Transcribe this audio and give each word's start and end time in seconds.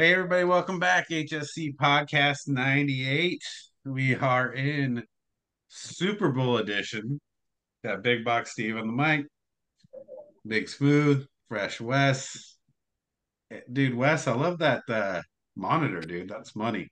Hey, 0.00 0.14
everybody, 0.14 0.44
welcome 0.44 0.78
back. 0.78 1.10
HSC 1.10 1.76
Podcast 1.76 2.48
98. 2.48 3.42
We 3.84 4.14
are 4.14 4.50
in 4.50 5.04
Super 5.68 6.30
Bowl 6.30 6.56
edition. 6.56 7.20
Got 7.84 8.02
Big 8.02 8.24
Box 8.24 8.52
Steve 8.52 8.78
on 8.78 8.86
the 8.86 8.94
mic, 8.94 9.26
Big 10.46 10.70
Smooth, 10.70 11.26
Fresh 11.50 11.82
Wes. 11.82 12.56
Dude, 13.70 13.94
Wes, 13.94 14.26
I 14.26 14.32
love 14.32 14.60
that 14.60 14.84
uh, 14.88 15.20
monitor, 15.54 16.00
dude. 16.00 16.30
That's 16.30 16.56
money. 16.56 16.88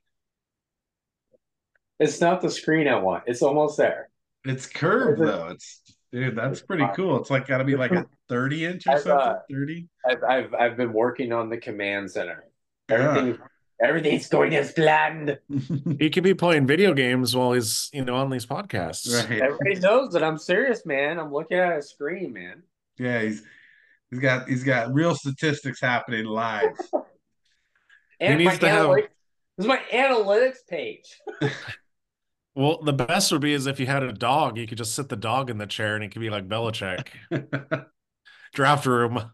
It's 1.98 2.20
not 2.20 2.42
the 2.42 2.50
screen 2.50 2.88
I 2.88 2.98
want. 2.98 3.24
It's 3.26 3.40
almost 3.40 3.78
there. 3.78 4.10
It's 4.44 4.66
curved, 4.66 5.22
though. 5.22 5.46
It's, 5.52 5.80
dude, 6.12 6.36
that's 6.36 6.60
pretty 6.60 6.84
cool. 6.94 7.18
It's 7.18 7.30
like 7.30 7.46
got 7.46 7.56
to 7.56 7.64
be 7.64 7.74
like 7.74 7.92
a 7.92 8.04
30 8.28 8.66
inch 8.66 8.86
or 8.86 8.96
I've, 8.96 9.00
something. 9.00 9.28
uh, 9.28 9.38
30? 9.50 9.88
I've, 10.06 10.22
I've 10.24 10.54
I've 10.54 10.76
been 10.76 10.92
working 10.92 11.32
on 11.32 11.48
the 11.48 11.56
command 11.56 12.10
center. 12.10 12.44
Yeah. 12.88 12.96
Everything 13.16 13.38
everything's 13.80 14.28
going 14.28 14.54
as 14.56 14.72
planned. 14.72 15.38
He 15.98 16.10
could 16.10 16.24
be 16.24 16.34
playing 16.34 16.66
video 16.66 16.92
games 16.92 17.36
while 17.36 17.52
he's, 17.52 17.90
you 17.92 18.04
know, 18.04 18.16
on 18.16 18.28
these 18.30 18.44
podcasts. 18.46 19.12
right. 19.14 19.40
Everybody 19.40 19.76
knows 19.76 20.12
that 20.14 20.24
I'm 20.24 20.38
serious, 20.38 20.84
man. 20.84 21.18
I'm 21.18 21.32
looking 21.32 21.58
at 21.58 21.78
a 21.78 21.82
screen, 21.82 22.32
man. 22.32 22.62
Yeah, 22.98 23.20
he's 23.22 23.42
he's 24.10 24.18
got 24.20 24.48
he's 24.48 24.64
got 24.64 24.92
real 24.92 25.14
statistics 25.14 25.80
happening 25.80 26.24
live. 26.24 26.76
And 28.20 28.38
needs 28.38 28.54
my 28.54 28.56
to 28.56 28.68
have- 28.68 28.96
this 28.96 29.06
is 29.58 29.66
my 29.66 29.80
analytics 29.92 30.66
page. 30.68 31.20
Well, 32.58 32.82
the 32.82 32.92
best 32.92 33.30
would 33.30 33.40
be 33.40 33.52
is 33.52 33.68
if 33.68 33.78
you 33.78 33.86
had 33.86 34.02
a 34.02 34.12
dog, 34.12 34.58
you 34.58 34.66
could 34.66 34.78
just 34.78 34.96
sit 34.96 35.08
the 35.08 35.14
dog 35.14 35.48
in 35.48 35.58
the 35.58 35.66
chair 35.68 35.94
and 35.94 36.02
it 36.02 36.08
could 36.10 36.18
be 36.18 36.28
like 36.28 36.48
Belichick. 36.48 37.06
Draft 38.52 38.84
room. 38.84 39.30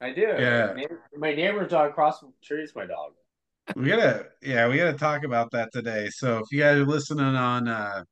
I 0.00 0.12
do. 0.12 0.20
Yeah. 0.22 0.74
My 1.16 1.34
neighbor's 1.34 1.70
dog 1.70 1.90
across 1.90 2.20
the 2.20 2.28
street 2.42 2.62
is 2.62 2.74
my 2.74 2.86
dog. 2.86 3.12
we 3.76 3.88
gotta 3.88 4.26
yeah 4.42 4.66
we 4.68 4.76
gotta 4.76 4.96
talk 4.96 5.22
about 5.22 5.50
that 5.52 5.68
today 5.72 6.08
so 6.10 6.38
if 6.38 6.44
you 6.50 6.58
guys 6.58 6.76
are 6.76 6.86
listening 6.86 7.24
on 7.24 7.68
uh 7.68 8.02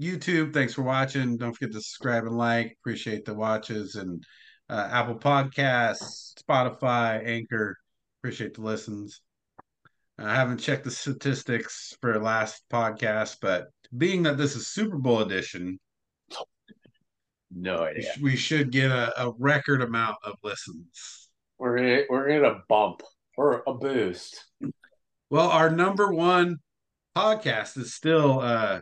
youtube 0.00 0.52
thanks 0.52 0.74
for 0.74 0.82
watching 0.82 1.36
don't 1.36 1.52
forget 1.52 1.70
to 1.72 1.80
subscribe 1.80 2.24
and 2.24 2.36
like 2.36 2.76
appreciate 2.80 3.24
the 3.24 3.34
watches 3.34 3.94
and 3.94 4.24
uh, 4.68 4.88
apple 4.90 5.14
podcasts 5.14 6.32
spotify 6.42 7.24
anchor 7.24 7.76
appreciate 8.20 8.54
the 8.54 8.62
listens 8.62 9.20
i 10.18 10.34
haven't 10.34 10.58
checked 10.58 10.84
the 10.84 10.90
statistics 10.90 11.94
for 12.00 12.18
last 12.18 12.64
podcast 12.72 13.36
but 13.40 13.66
being 13.96 14.24
that 14.24 14.36
this 14.38 14.56
is 14.56 14.66
super 14.66 14.96
bowl 14.98 15.20
edition 15.20 15.78
No 17.50 17.82
we, 17.82 17.88
idea. 17.88 18.12
we 18.20 18.36
should 18.36 18.70
get 18.70 18.90
a, 18.90 19.26
a 19.26 19.32
record 19.38 19.82
amount 19.82 20.16
of 20.24 20.34
listens 20.42 21.28
We're 21.58 21.76
gonna 21.76 22.02
we're 22.10 22.40
gonna 22.40 22.60
bump 22.68 23.02
or 23.36 23.62
a 23.66 23.74
boost. 23.74 24.44
Well, 25.30 25.48
our 25.48 25.70
number 25.70 26.12
one 26.12 26.58
podcast 27.16 27.78
is 27.78 27.94
still 27.94 28.40
uh 28.40 28.80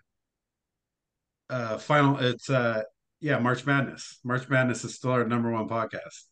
uh 1.51 1.79
final 1.79 2.19
it's 2.19 2.48
uh 2.51 2.83
yeah, 3.20 3.39
March 3.39 3.65
Madness. 3.65 4.19
March 4.25 4.48
Madness 4.48 4.85
is 4.85 4.95
still 4.95 5.12
our 5.12 5.25
number 5.25 5.51
one 5.51 5.69
podcast. 5.69 6.25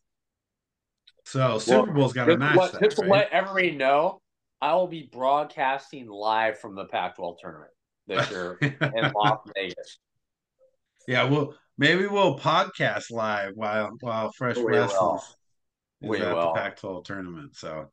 So 1.25 1.59
Super 1.59 1.93
Bowl's 1.93 2.13
gotta 2.13 2.37
match 2.37 2.57
let, 2.57 2.73
that. 2.73 2.83
just 2.83 2.97
to 2.97 3.03
right? 3.03 3.11
let 3.11 3.31
everybody 3.31 3.71
know, 3.71 4.21
I 4.61 4.75
will 4.75 4.89
be 4.89 5.09
broadcasting 5.11 6.09
live 6.09 6.59
from 6.59 6.75
the 6.75 6.85
Pac-12 6.87 7.37
tournament 7.41 7.71
this 8.07 8.31
year 8.31 8.59
in 8.61 9.13
Las 9.15 9.39
Vegas. 9.55 9.99
yeah, 11.07 11.25
well 11.25 11.55
maybe 11.83 12.07
we'll 12.07 12.39
podcast 12.39 13.11
live 13.11 13.51
while 13.57 13.91
while 14.03 14.31
Fresh 14.39 14.57
We 14.57 16.19
is, 16.19 16.23
at 16.23 16.33
will. 16.33 16.53
the 16.53 16.53
Pac-12 16.53 17.05
tournament. 17.05 17.57
So 17.57 17.91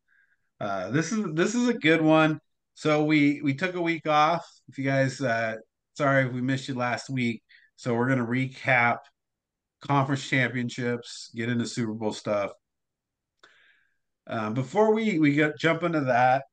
uh 0.62 0.92
this 0.92 1.12
is 1.12 1.26
this 1.34 1.56
is 1.56 1.68
a 1.68 1.73
good 1.73 2.04
one. 2.04 2.40
So 2.76 3.04
we 3.04 3.42
we 3.42 3.56
took 3.56 3.73
a 3.73 3.82
week 3.82 4.06
off. 4.08 4.48
If 4.67 4.78
you 4.78 4.84
guys 4.84 5.20
uh 5.20 5.55
sorry 5.98 6.28
if 6.28 6.33
we 6.33 6.42
missed 6.42 6.67
you 6.67 6.76
last 6.76 7.10
week. 7.10 7.42
So 7.78 7.95
we're 7.95 8.08
gonna 8.08 8.28
recap 8.28 8.98
conference 9.82 10.30
championships, 10.30 11.32
get 11.33 11.49
into 11.49 11.66
Super 11.66 11.94
Bowl 11.94 12.14
stuff. 12.14 12.52
Um, 14.28 14.54
before 14.54 14.94
we 14.94 15.17
we 15.17 15.33
get 15.33 15.58
jump 15.58 15.82
into 15.82 16.02
that, 16.02 16.44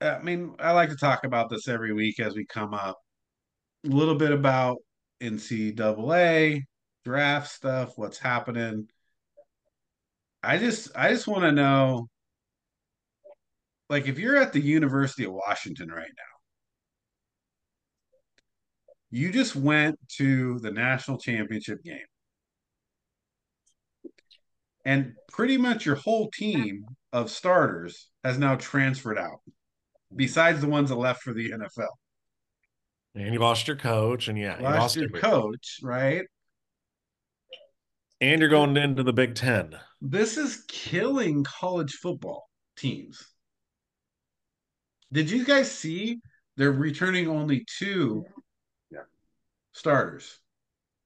I 0.00 0.20
mean, 0.22 0.54
I 0.60 0.70
like 0.70 0.90
to 0.90 0.96
talk 0.96 1.24
about 1.24 1.50
this 1.50 1.66
every 1.66 1.92
week 1.92 2.20
as 2.20 2.36
we 2.36 2.46
come 2.46 2.72
up. 2.72 2.98
A 3.84 3.88
little 3.88 4.14
bit 4.14 4.30
about 4.30 4.76
NCAA 5.22 6.62
draft 7.04 7.50
stuff, 7.50 7.92
what's 7.96 8.18
happening. 8.18 8.88
I 10.42 10.58
just 10.58 10.90
I 10.96 11.10
just 11.10 11.28
want 11.28 11.42
to 11.42 11.52
know, 11.52 12.08
like, 13.88 14.08
if 14.08 14.18
you're 14.18 14.36
at 14.36 14.52
the 14.52 14.60
University 14.60 15.24
of 15.24 15.32
Washington 15.32 15.88
right 15.88 16.02
now, 16.04 16.22
you 19.10 19.30
just 19.30 19.54
went 19.54 19.98
to 20.16 20.58
the 20.60 20.70
national 20.70 21.18
championship 21.18 21.82
game. 21.84 21.98
And 24.84 25.12
pretty 25.28 25.58
much 25.58 25.86
your 25.86 25.94
whole 25.94 26.28
team 26.30 26.84
of 27.12 27.30
starters 27.30 28.08
has 28.24 28.38
now 28.38 28.56
transferred 28.56 29.18
out, 29.18 29.40
besides 30.16 30.60
the 30.60 30.66
ones 30.66 30.88
that 30.88 30.96
left 30.96 31.22
for 31.22 31.32
the 31.32 31.50
NFL. 31.50 31.86
And 33.14 33.32
you 33.34 33.40
lost 33.40 33.68
your 33.68 33.76
coach, 33.76 34.28
and 34.28 34.38
yeah, 34.38 34.56
you 34.58 34.64
Lost 34.64 34.78
lost 34.78 34.96
your 34.96 35.04
everything. 35.06 35.30
coach, 35.30 35.80
right? 35.82 36.24
And 38.20 38.40
you're 38.40 38.48
going 38.48 38.76
into 38.76 39.02
the 39.02 39.12
Big 39.12 39.34
Ten. 39.34 39.78
This 40.00 40.36
is 40.36 40.64
killing 40.68 41.44
college 41.44 41.92
football 41.94 42.48
teams. 42.76 43.22
Did 45.12 45.30
you 45.30 45.44
guys 45.44 45.70
see 45.70 46.20
they're 46.56 46.72
returning 46.72 47.28
only 47.28 47.66
two 47.78 48.24
Yeah. 48.90 49.02
starters? 49.72 50.38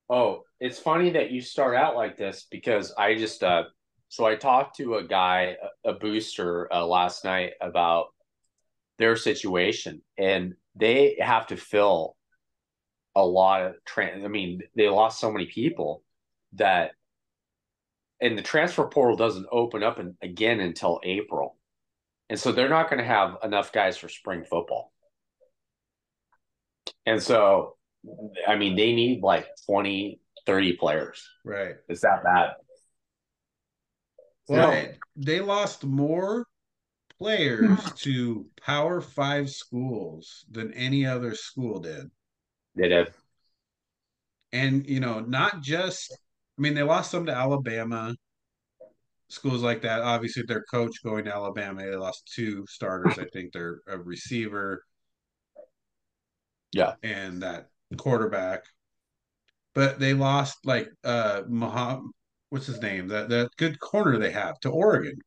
Oh, 0.09 0.45
it's 0.61 0.79
funny 0.79 1.11
that 1.11 1.33
you 1.33 1.41
start 1.41 1.75
out 1.75 1.97
like 1.97 2.17
this 2.17 2.47
because 2.51 2.93
I 2.97 3.17
just 3.17 3.43
uh 3.43 3.65
so 4.09 4.25
I 4.25 4.37
talked 4.37 4.77
to 4.77 4.97
a 4.97 5.05
guy, 5.05 5.57
a, 5.85 5.91
a 5.91 5.95
booster 5.95 6.73
uh, 6.73 6.87
last 6.87 7.25
night 7.25 7.55
about 7.61 8.07
their 8.99 9.17
situation 9.17 10.01
and 10.17 10.55
they 10.77 11.17
have 11.21 11.47
to 11.49 11.57
fill 11.57 12.17
a 13.15 13.25
lot 13.25 13.63
of 13.63 13.75
trans 13.87 14.25
I 14.25 14.29
mean, 14.29 14.61
they 14.77 14.89
lost 14.89 15.19
so 15.19 15.33
many 15.33 15.47
people 15.47 16.03
that 16.55 16.93
and 18.21 18.39
the 18.39 18.43
transfer 18.43 18.87
portal 18.87 19.17
doesn't 19.17 19.47
open 19.53 19.83
up 19.83 19.99
in, 19.99 20.17
again 20.23 20.61
until 20.61 21.01
April. 21.05 21.57
And 22.29 22.39
so 22.39 22.51
they're 22.53 22.69
not 22.69 22.89
going 22.89 22.99
to 22.99 23.07
have 23.07 23.37
enough 23.43 23.73
guys 23.73 23.97
for 23.97 24.09
spring 24.09 24.45
football. 24.45 24.93
And 27.05 27.23
so 27.23 27.77
I 28.47 28.57
mean, 28.57 28.77
they 28.77 28.93
need 28.95 29.23
like 29.23 29.47
20, 29.67 30.21
30 30.47 30.73
players. 30.75 31.29
Right. 31.45 31.75
It's 31.89 32.03
that 32.03 32.23
bad. 32.23 32.51
Well, 34.49 34.71
No. 34.71 34.89
they 35.17 35.41
lost 35.41 35.85
more 35.85 36.47
players 37.19 37.79
to 37.97 38.47
Power 38.61 39.01
Five 39.01 39.51
schools 39.51 40.45
than 40.51 40.73
any 40.75 41.07
other 41.07 41.35
school 41.35 41.81
did. 41.81 42.11
They 42.75 42.89
did. 42.89 43.09
And, 44.53 44.87
you 44.87 45.01
know, 45.01 45.21
not 45.21 45.63
just, 45.63 46.13
I 46.59 46.63
mean, 46.63 46.75
they 46.75 46.83
lost 46.83 47.11
some 47.11 47.27
to 47.27 47.33
Alabama, 47.35 48.15
schools 49.29 49.63
like 49.63 49.83
that. 49.83 50.03
Obviously, 50.03 50.45
their 50.47 50.63
coach 50.71 51.03
going 51.03 51.25
to 51.25 51.35
Alabama, 51.35 51.83
they 51.83 51.97
lost 51.97 52.31
two 52.35 52.65
starters. 52.69 53.19
I 53.19 53.27
think 53.33 53.53
they're 53.53 53.81
a 53.87 53.99
receiver 53.99 54.83
Yeah. 56.73 56.95
and 57.03 57.43
that 57.43 57.69
quarterback. 57.97 58.65
But 59.75 59.99
they 59.99 60.15
lost 60.15 60.57
like 60.65 60.89
uh 61.05 61.43
Maham, 61.49 62.13
what's 62.49 62.67
his 62.67 62.81
name? 62.81 63.09
That 63.09 63.29
that 63.29 63.51
good 63.59 63.79
corner 63.79 64.19
they 64.19 64.31
have 64.31 64.59
to 64.61 64.71
Oregon. 64.71 65.19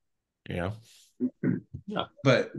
Yeah. 0.50 0.72
But 2.24 2.52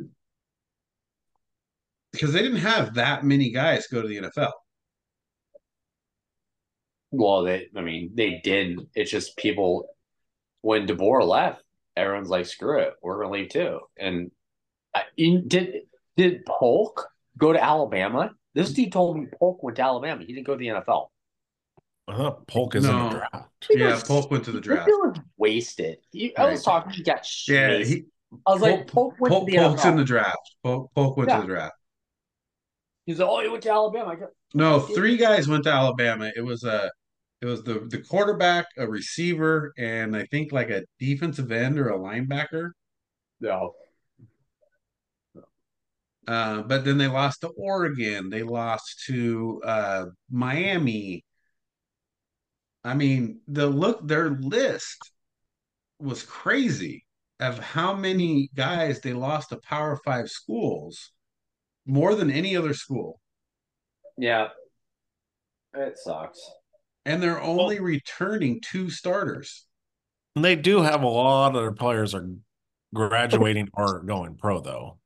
because 2.13 2.33
they 2.33 2.43
didn't 2.43 2.59
have 2.59 2.95
that 2.95 3.25
many 3.25 3.51
guys 3.51 3.87
go 3.87 4.03
to 4.03 4.09
the 4.09 4.19
NFL. 4.19 4.53
Well, 7.13 7.43
they, 7.43 7.69
I 7.77 7.81
mean, 7.81 8.13
they 8.15 8.41
did. 8.43 8.79
It's 8.95 9.11
just 9.11 9.37
people, 9.37 9.89
when 10.63 10.87
DeBoer 10.87 11.27
left, 11.27 11.63
everyone's 11.97 12.29
like, 12.29 12.47
screw 12.47 12.81
it. 12.81 12.95
We're 13.03 13.23
going 13.25 13.29
to 13.29 13.41
leave 13.41 13.49
too. 13.51 13.81
And 13.99 14.31
I, 14.95 15.03
in, 15.17 15.49
did, 15.49 15.83
did 16.17 16.45
Polk 16.47 17.09
go 17.39 17.53
to 17.53 17.63
Alabama? 17.63 18.33
This 18.55 18.73
dude 18.73 18.93
told 18.93 19.19
me 19.19 19.27
Polk 19.39 19.63
went 19.63 19.77
to 19.77 19.83
Alabama. 19.83 20.23
He 20.25 20.33
didn't 20.33 20.47
go 20.47 20.55
to 20.55 20.59
the 20.59 20.69
NFL. 20.69 21.09
Uh, 22.09 22.31
Polk 22.49 22.75
is 22.75 22.85
in 22.85 22.97
the 22.97 23.09
draft. 23.11 23.67
Yeah, 23.71 24.01
Polk 24.05 24.31
went 24.31 24.45
to 24.45 24.53
the 24.53 24.61
draft. 24.61 24.87
He 24.89 24.93
was 24.93 25.17
wasted. 25.37 25.99
He, 26.11 26.37
I 26.37 26.47
was 26.47 26.59
Right. 26.67 26.73
talking, 26.73 26.93
he 26.93 27.03
got 27.05 27.19
Yeah, 27.49 27.69
shit. 27.79 27.87
he 27.87 28.05
I 28.47 28.53
was 28.53 28.63
like, 28.63 28.87
Polk, 28.87 29.17
Polk 29.17 29.21
went 29.21 29.33
Polk, 29.33 29.47
to 29.47 29.53
the 29.53 29.59
Polk's 29.59 29.83
NFL. 29.83 29.91
in 29.91 29.97
the 29.97 30.05
draft. 30.05 30.51
Polk, 30.63 30.91
Polk 30.95 31.17
went 31.17 31.31
Yeah. 31.31 31.37
to 31.37 31.41
the 31.43 31.47
draft. 31.49 31.75
He's 33.07 33.19
like, 33.19 33.29
oh, 33.29 33.41
he 33.41 33.49
went 33.49 33.63
to 33.65 33.71
Alabama. 33.71 34.17
Go, 34.17 34.29
No, 34.55 34.81
three 34.81 35.17
guys 35.17 35.49
went 35.49 35.65
to 35.65 35.73
Alabama. 35.73 36.31
It 36.37 36.43
was 36.43 36.65
a, 36.65 36.91
it 37.41 37.47
was 37.47 37.63
the 37.65 37.87
the 37.91 38.03
quarterback, 38.03 38.67
a 38.77 38.87
receiver, 38.89 39.73
and 39.79 40.15
I 40.17 40.27
think 40.27 40.53
like 40.53 40.71
a 40.71 40.85
defensive 40.99 41.51
end 41.51 41.79
or 41.79 41.89
a 41.91 41.99
linebacker. 41.99 42.71
no. 43.41 43.75
Uh, 46.29 46.63
but 46.63 46.85
then 46.85 46.97
they 46.99 47.09
lost 47.09 47.41
to 47.41 47.49
Oregon. 47.49 48.31
They 48.31 48.43
lost 48.45 49.03
to 49.07 49.61
uh, 49.65 50.07
Miami. 50.31 51.25
I 52.85 52.95
mean, 52.95 53.41
the 53.49 53.67
look 53.67 54.07
their 54.07 54.31
list 54.31 55.11
was 55.99 56.23
crazy 56.23 57.05
of 57.41 57.59
how 57.59 57.95
many 57.95 58.51
guys 58.55 59.01
they 59.01 59.13
lost 59.13 59.49
to 59.49 59.57
Power 59.57 59.99
Five 60.05 60.29
schools, 60.31 61.11
more 61.87 62.15
than 62.15 62.31
any 62.31 62.57
other 62.57 62.75
school. 62.75 63.21
Yeah. 64.17 64.49
It 65.75 65.99
sucks. 65.99 66.39
And 67.07 67.23
they're 67.23 67.41
only 67.41 67.81
returning 67.81 68.61
two 68.61 68.91
starters. 68.91 69.67
And 70.37 70.45
they 70.45 70.55
do 70.55 70.83
have 70.83 71.03
a 71.03 71.09
lot 71.09 71.57
of 71.57 71.63
their 71.63 71.73
players 71.73 72.15
are 72.15 72.29
graduating 72.95 73.69
or 73.73 74.03
going 74.03 74.37
pro 74.37 74.61
though. 74.61 75.00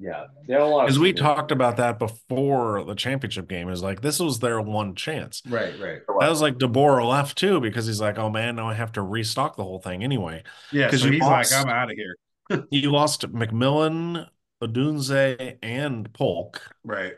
Yeah. 0.00 0.26
They 0.46 0.54
have 0.54 0.62
a 0.62 0.66
lot 0.66 0.82
of 0.82 0.86
Because 0.86 0.98
we 1.00 1.12
talked 1.12 1.50
about 1.50 1.76
that 1.78 1.98
before 1.98 2.84
the 2.84 2.94
championship 2.94 3.48
game. 3.48 3.68
Is 3.68 3.82
like 3.82 4.00
this 4.00 4.20
was 4.20 4.38
their 4.38 4.60
one 4.60 4.94
chance. 4.94 5.42
Right, 5.46 5.74
right. 5.80 6.00
That 6.20 6.28
was 6.30 6.40
like 6.40 6.54
DeBoer 6.58 7.04
left 7.06 7.36
too 7.36 7.60
because 7.60 7.86
he's 7.86 8.00
like, 8.00 8.16
oh 8.18 8.30
man, 8.30 8.56
now 8.56 8.68
I 8.68 8.74
have 8.74 8.92
to 8.92 9.02
restock 9.02 9.56
the 9.56 9.64
whole 9.64 9.80
thing 9.80 10.04
anyway. 10.04 10.44
Yeah, 10.72 10.88
'Cause 10.90 11.02
so 11.02 11.10
he's 11.10 11.20
lost- 11.20 11.52
like, 11.52 11.66
I'm 11.66 11.70
out 11.70 11.90
of 11.90 11.96
here. 11.96 12.16
You 12.70 12.90
lost 12.92 13.30
McMillan, 13.30 14.26
Odunze, 14.62 15.58
and 15.62 16.10
Polk. 16.14 16.62
Right, 16.84 17.12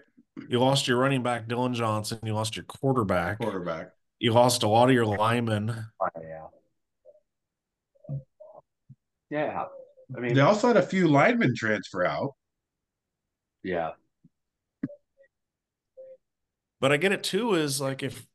You 0.49 0.59
lost 0.59 0.89
your 0.89 0.99
running 0.99 1.23
back 1.23 1.47
Dillon 1.47 1.73
Johnson. 1.75 2.19
You 2.25 2.35
lost 2.35 2.57
your 2.57 2.65
quarterback. 2.65 3.39
quarterback. 3.39 3.91
You 4.19 4.33
lost 4.33 4.65
a 4.65 4.69
lot 4.69 4.89
of 4.89 4.95
your 4.95 5.07
linemen. 5.07 5.87
Oh, 6.01 6.09
yeah. 6.21 8.17
Yeah. 9.31 9.65
I 10.17 10.21
mean, 10.21 10.35
They 10.35 10.41
also 10.41 10.67
had 10.69 10.77
a 10.77 10.83
few 10.83 11.07
linemen 11.09 11.55
transfer 11.57 12.05
out. 12.05 12.35
Yeah. 13.63 13.91
But 16.81 16.93
I 16.93 16.97
get 16.97 17.13
it 17.13 17.23
too. 17.23 17.55
Is 17.55 17.81
like 17.81 18.03
if 18.03 18.27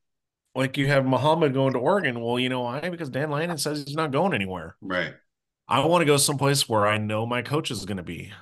like 0.54 0.76
you 0.78 0.86
have 0.86 1.04
Muhammad 1.04 1.52
going 1.52 1.72
to 1.74 1.78
Oregon. 1.78 2.20
Well, 2.20 2.38
you 2.38 2.48
know 2.48 2.62
why? 2.62 2.88
Because 2.88 3.10
Dan 3.10 3.30
Lanning 3.30 3.58
says 3.58 3.84
he's 3.84 3.96
not 3.96 4.12
going 4.12 4.34
anywhere. 4.34 4.76
Right. 4.80 5.14
I 5.68 5.84
want 5.84 6.02
to 6.02 6.06
go 6.06 6.16
someplace 6.16 6.68
where 6.68 6.86
I 6.86 6.96
know 6.98 7.26
my 7.26 7.42
coach 7.42 7.70
is 7.70 7.84
going 7.84 7.96
to 7.96 8.02
be. 8.04 8.32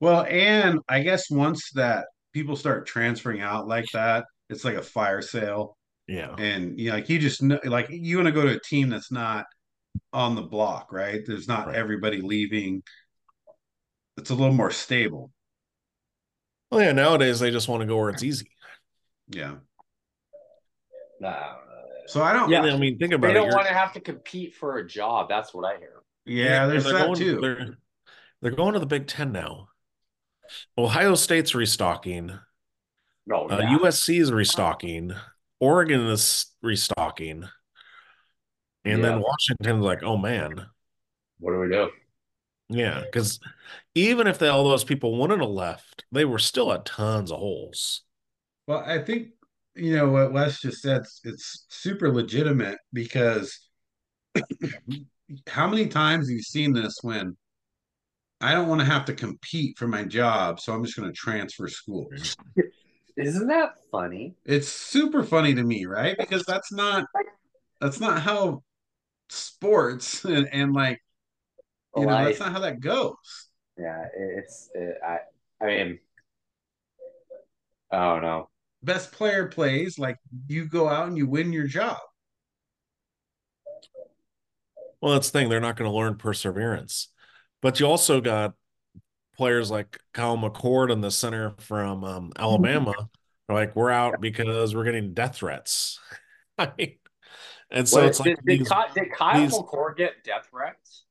Well, 0.00 0.24
and 0.28 0.80
I 0.88 1.00
guess 1.02 1.30
once 1.30 1.70
that 1.74 2.06
people 2.32 2.56
start 2.56 2.86
transferring 2.86 3.40
out 3.40 3.68
like 3.68 3.86
that, 3.92 4.24
it's 4.50 4.64
like 4.64 4.76
a 4.76 4.82
fire 4.82 5.22
sale. 5.22 5.76
Yeah. 6.08 6.34
And 6.36 6.78
you 6.78 6.90
know, 6.90 6.96
like 6.96 7.08
you 7.08 7.18
just 7.18 7.42
know, 7.42 7.60
like 7.64 7.88
you 7.90 8.16
want 8.16 8.26
to 8.26 8.32
go 8.32 8.42
to 8.42 8.56
a 8.56 8.60
team 8.60 8.88
that's 8.88 9.12
not 9.12 9.46
on 10.12 10.34
the 10.34 10.42
block, 10.42 10.92
right? 10.92 11.20
There's 11.26 11.48
not 11.48 11.68
Right. 11.68 11.76
everybody 11.76 12.20
leaving. 12.20 12.82
It's 14.18 14.30
a 14.30 14.34
little 14.34 14.54
more 14.54 14.70
stable. 14.70 15.30
Well, 16.70 16.82
yeah. 16.82 16.92
Nowadays 16.92 17.40
they 17.40 17.50
just 17.50 17.68
want 17.68 17.80
to 17.80 17.86
go 17.86 17.96
where 17.96 18.10
it's 18.10 18.22
easy. 18.22 18.50
Yeah. 19.28 19.56
Nah. 21.20 21.54
So 22.06 22.22
I 22.22 22.32
don't. 22.32 22.50
Yeah. 22.50 22.62
I 22.62 22.76
mean, 22.76 22.98
think 22.98 23.12
about 23.12 23.28
They 23.28 23.30
it. 23.32 23.34
They 23.34 23.40
don't 23.40 23.54
want 23.54 23.68
to 23.68 23.74
have 23.74 23.92
to 23.94 24.00
compete 24.00 24.54
for 24.54 24.78
a 24.78 24.86
job. 24.86 25.28
That's 25.28 25.52
what 25.52 25.64
I 25.64 25.78
hear. 25.78 26.02
Yeah, 26.24 26.66
there's 26.66 26.84
they're 26.84 26.92
that 26.94 27.06
going, 27.06 27.18
too. 27.18 27.40
They're, 27.40 27.78
they're 28.42 28.50
going 28.52 28.74
to 28.74 28.80
the 28.80 28.86
Big 28.86 29.06
Ten 29.06 29.32
now. 29.32 29.68
Ohio 30.76 31.14
State's 31.14 31.54
restocking. 31.54 32.38
No, 33.26 33.48
Uh, 33.48 33.58
yeah. 33.58 33.78
USC 33.78 34.20
is 34.20 34.32
restocking. 34.32 35.12
Oregon 35.60 36.00
is 36.06 36.46
restocking. 36.62 37.44
And 38.84 39.02
Yeah. 39.02 39.08
then 39.10 39.20
Washington's 39.20 39.84
like, 39.84 40.02
oh 40.02 40.16
man. 40.16 40.66
What 41.40 41.52
do 41.52 41.58
we 41.60 41.68
do? 41.68 41.90
Yeah. 42.70 43.02
Because 43.02 43.38
even 43.98 44.26
if 44.26 44.38
they, 44.38 44.48
all 44.48 44.64
those 44.64 44.84
people 44.84 45.18
wouldn't 45.18 45.40
have 45.40 45.50
left, 45.50 46.04
they 46.12 46.24
were 46.24 46.38
still 46.38 46.72
at 46.72 46.84
tons 46.84 47.30
of 47.30 47.38
holes. 47.38 48.02
Well, 48.66 48.82
I 48.84 48.98
think 48.98 49.28
you 49.74 49.96
know 49.96 50.08
what 50.08 50.32
Wes 50.32 50.60
just 50.60 50.82
said. 50.82 51.02
It's, 51.02 51.20
it's 51.24 51.66
super 51.68 52.12
legitimate 52.12 52.78
because 52.92 53.68
how 55.46 55.66
many 55.66 55.86
times 55.86 56.28
have 56.28 56.34
you 56.34 56.42
seen 56.42 56.72
this 56.72 56.98
when 57.02 57.36
I 58.40 58.54
don't 58.54 58.68
want 58.68 58.80
to 58.80 58.86
have 58.86 59.04
to 59.06 59.14
compete 59.14 59.76
for 59.78 59.88
my 59.88 60.04
job, 60.04 60.60
so 60.60 60.72
I'm 60.72 60.84
just 60.84 60.96
going 60.96 61.08
to 61.08 61.16
transfer 61.16 61.66
schools. 61.68 62.36
Isn't 63.16 63.48
that 63.48 63.72
funny? 63.90 64.34
It's 64.44 64.68
super 64.68 65.24
funny 65.24 65.54
to 65.54 65.62
me, 65.62 65.86
right? 65.86 66.16
Because 66.16 66.44
that's 66.44 66.70
not 66.72 67.04
that's 67.80 67.98
not 67.98 68.22
how 68.22 68.62
sports 69.28 70.24
and, 70.24 70.48
and 70.52 70.72
like 70.72 71.00
you 71.96 72.06
know 72.06 72.24
that's 72.24 72.38
not 72.38 72.52
how 72.52 72.60
that 72.60 72.78
goes. 72.80 73.47
Yeah, 73.78 74.06
it's. 74.16 74.70
It, 74.74 74.98
I. 75.06 75.18
I 75.60 75.66
mean, 75.66 75.98
I 77.92 77.96
don't 78.14 78.22
know. 78.22 78.48
Best 78.82 79.10
player 79.12 79.46
plays 79.46 79.98
like 79.98 80.16
you 80.46 80.66
go 80.66 80.88
out 80.88 81.08
and 81.08 81.16
you 81.16 81.26
win 81.26 81.52
your 81.52 81.66
job. 81.66 81.98
Well, 85.00 85.12
that's 85.12 85.30
the 85.30 85.38
thing. 85.38 85.48
They're 85.48 85.60
not 85.60 85.76
going 85.76 85.90
to 85.90 85.96
learn 85.96 86.16
perseverance. 86.16 87.08
But 87.60 87.80
you 87.80 87.86
also 87.86 88.20
got 88.20 88.54
players 89.36 89.70
like 89.70 89.98
Kyle 90.12 90.36
McCord 90.36 90.92
in 90.92 91.00
the 91.00 91.10
center 91.10 91.54
from 91.58 92.04
um, 92.04 92.32
Alabama. 92.38 92.94
Like, 93.48 93.74
we're 93.74 93.90
out 93.90 94.20
because 94.20 94.74
we're 94.74 94.84
getting 94.84 95.14
death 95.14 95.36
threats. 95.36 95.98
I 96.58 96.72
mean, 96.78 96.94
and 97.70 97.88
so 97.88 98.00
What, 98.00 98.08
it's 98.08 98.20
like, 98.20 98.26
did, 98.26 98.36
did, 98.46 98.60
these, 98.60 98.68
Ky- 98.68 99.00
did 99.00 99.12
Kyle 99.12 99.40
these- 99.40 99.54
McCord 99.54 99.96
get 99.96 100.24
death 100.24 100.48
threats? 100.50 101.04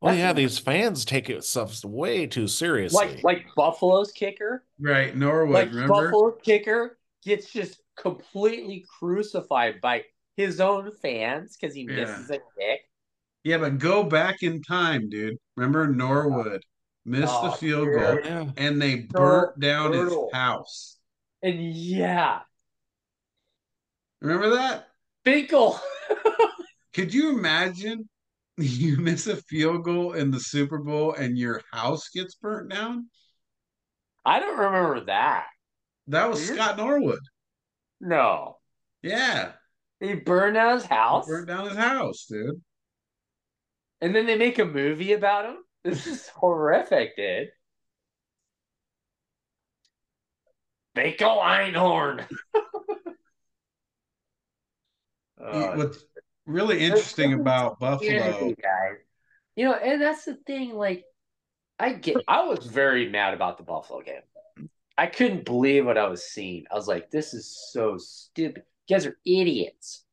Oh 0.00 0.12
yeah, 0.12 0.32
these 0.32 0.58
fans 0.58 1.04
take 1.04 1.28
it 1.28 1.42
stuff 1.44 1.84
way 1.84 2.26
too 2.26 2.46
seriously. 2.46 3.06
Like 3.06 3.24
like 3.24 3.46
Buffalo's 3.56 4.12
kicker, 4.12 4.64
Right, 4.78 5.14
Norwood, 5.16 5.54
like 5.54 5.68
remember? 5.70 6.10
Buffalo 6.10 6.32
kicker 6.32 6.98
gets 7.24 7.52
just 7.52 7.82
completely 7.96 8.86
crucified 8.98 9.80
by 9.80 10.04
his 10.36 10.60
own 10.60 10.92
fans 11.02 11.56
because 11.60 11.74
he 11.74 11.82
Yeah. 11.82 11.96
misses 11.96 12.30
a 12.30 12.38
kick. 12.58 12.80
Yeah, 13.42 13.58
but 13.58 13.78
go 13.78 14.04
back 14.04 14.42
in 14.42 14.62
time, 14.62 15.08
dude. 15.08 15.36
Remember 15.56 15.86
Norwood 15.88 16.64
missed 17.04 17.40
the 17.42 17.48
Oh, 17.48 17.52
field 17.52 17.86
dude. 17.86 17.98
goal 18.00 18.20
yeah. 18.24 18.50
and 18.56 18.80
they 18.80 19.02
So 19.02 19.06
burnt 19.08 19.58
down 19.60 19.90
brutal. 19.90 20.26
his 20.26 20.34
house. 20.34 20.98
And 21.42 21.60
yeah, 21.74 22.40
Remember 24.20 24.50
that? 24.50 24.88
Finkle. 25.24 25.78
Could 26.92 27.14
you 27.14 27.30
imagine 27.30 28.08
you 28.62 28.96
miss 28.98 29.26
a 29.26 29.36
field 29.36 29.84
goal 29.84 30.12
in 30.14 30.30
the 30.30 30.40
Super 30.40 30.78
Bowl 30.78 31.12
and 31.14 31.38
your 31.38 31.62
house 31.72 32.08
gets 32.10 32.34
burnt 32.34 32.70
down? 32.70 33.08
I 34.24 34.40
don't 34.40 34.58
remember 34.58 35.04
that. 35.06 35.46
That 36.08 36.28
was. 36.28 36.46
Scott 36.46 36.76
Norwood. 36.76 37.20
No, 38.00 38.58
Yeah, 39.02 39.52
he 40.00 40.14
burned 40.14 40.54
down 40.54 40.74
his 40.74 40.86
he 40.86 40.88
house, 40.94 41.26
burnt 41.26 41.48
down 41.48 41.68
his 41.68 41.76
house, 41.76 42.26
dude. 42.26 42.60
and 44.00 44.14
then 44.14 44.26
they 44.26 44.36
make 44.36 44.58
a 44.58 44.64
movie 44.64 45.12
about 45.12 45.44
him. 45.46 45.56
This 45.84 46.06
is 46.06 46.28
horrific, 46.28 47.16
dude. 47.16 47.50
Finkle 50.94 51.40
Einhorn. 51.40 52.26
Uh, 55.40 55.88
really 56.48 56.80
interesting 56.80 57.34
about 57.34 57.78
Buffalo, 57.78 58.52
guys. 58.60 58.96
You 59.54 59.66
know, 59.66 59.74
and 59.74 60.00
that's 60.00 60.24
the 60.24 60.34
thing. 60.46 60.74
Like, 60.74 61.04
I 61.78 61.92
get. 61.92 62.16
I 62.26 62.42
was 62.44 62.66
very 62.66 63.08
mad 63.08 63.34
about 63.34 63.58
the 63.58 63.64
Buffalo 63.64 64.00
game. 64.02 64.68
I 64.96 65.06
couldn't 65.06 65.44
believe 65.44 65.86
what 65.86 65.98
I 65.98 66.08
was 66.08 66.24
seeing. 66.28 66.64
I 66.70 66.74
was 66.74 66.88
like, 66.88 67.10
"This 67.10 67.34
is 67.34 67.68
so 67.72 67.96
stupid. 67.98 68.64
You 68.88 68.96
guys 68.96 69.06
are 69.06 69.16
idiots." 69.24 70.04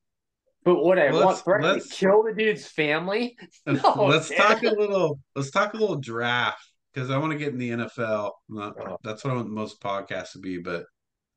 But 0.63 0.83
what 0.83 0.97
I 0.97 1.11
Let's- 1.11 1.25
want 1.25 1.37
for 1.43 1.59
to 1.59 1.79
kill 1.91 2.23
the 2.23 2.33
dude's 2.33 2.65
family. 2.67 3.37
No, 3.67 3.73
let's 4.07 4.31
oh, 4.31 4.35
dude. 4.35 4.37
talk 4.37 4.63
a 4.63 4.69
little. 4.71 5.19
Let's 5.35 5.51
talk 5.51 5.73
a 5.73 5.77
little 5.77 5.97
draft 5.97 6.61
because 6.93 7.09
I 7.11 7.17
want 7.17 7.31
to 7.33 7.37
get 7.37 7.49
in 7.49 7.57
the 7.59 7.69
NFL. 7.71 8.31
Not- 8.49 8.75
Oh. 8.79 8.97
That's 9.03 9.23
what 9.23 9.31
I 9.31 9.35
want 9.37 9.49
most 9.49 9.79
podcasts 9.81 10.31
to 10.33 10.39
be, 10.39 10.57
but 10.57 10.85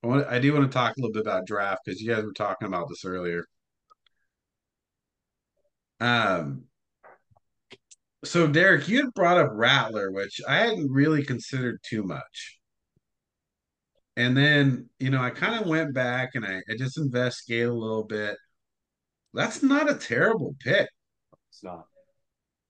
I 0.02 0.06
want. 0.06 0.26
I 0.28 0.38
do 0.38 0.52
want 0.54 0.70
to 0.70 0.74
talk 0.74 0.96
a 0.96 1.00
little 1.00 1.12
bit 1.12 1.22
about 1.22 1.46
draft 1.46 1.82
because 1.84 2.00
you 2.00 2.14
guys 2.14 2.24
were 2.24 2.32
talking 2.32 2.68
about 2.68 2.88
this 2.88 3.04
earlier. 3.04 3.44
Um. 6.00 6.64
So 8.24 8.46
Derek, 8.48 8.88
you 8.88 9.04
had 9.04 9.14
brought 9.14 9.38
up 9.38 9.50
Rattler, 9.52 10.10
which 10.10 10.40
I 10.48 10.56
hadn't 10.56 10.90
really 10.90 11.24
considered 11.24 11.80
too 11.84 12.02
much. 12.02 12.58
And 14.16 14.36
then, 14.36 14.88
you 14.98 15.10
know, 15.10 15.22
I 15.22 15.30
kind 15.30 15.60
of 15.62 15.68
went 15.68 15.94
back 15.94 16.30
and 16.34 16.44
I, 16.44 16.60
I 16.68 16.76
just 16.76 16.98
investigated 16.98 17.68
a 17.68 17.72
little 17.72 18.02
bit. 18.02 18.36
That's 19.32 19.62
not 19.62 19.88
a 19.88 19.94
terrible 19.94 20.56
pick. 20.58 20.88
It's 21.50 21.62
not. 21.62 21.86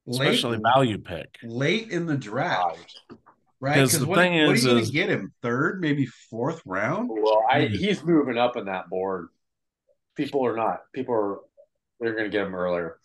Late, 0.04 0.28
Especially 0.28 0.58
value 0.62 0.98
pick. 0.98 1.38
late 1.42 1.90
in 1.90 2.04
the 2.06 2.16
draft, 2.16 3.00
Right. 3.60 3.74
Because 3.74 3.98
the 3.98 4.06
what, 4.06 4.16
thing 4.18 4.34
what 4.34 4.50
are 4.50 4.54
is- 4.54 4.64
you 4.64 4.70
gonna 4.70 4.86
get 4.86 5.08
him? 5.08 5.32
Third, 5.42 5.80
maybe 5.80 6.06
fourth 6.30 6.60
round? 6.64 7.08
Well, 7.10 7.42
I, 7.50 7.62
he's 7.66 8.04
moving 8.04 8.38
up 8.38 8.56
in 8.56 8.66
that 8.66 8.88
board. 8.88 9.28
People 10.14 10.46
are 10.46 10.56
not. 10.56 10.80
People 10.94 11.14
are. 11.14 11.38
They're 12.00 12.12
going 12.12 12.24
to 12.24 12.30
get 12.30 12.46
him 12.46 12.54
earlier. 12.54 12.97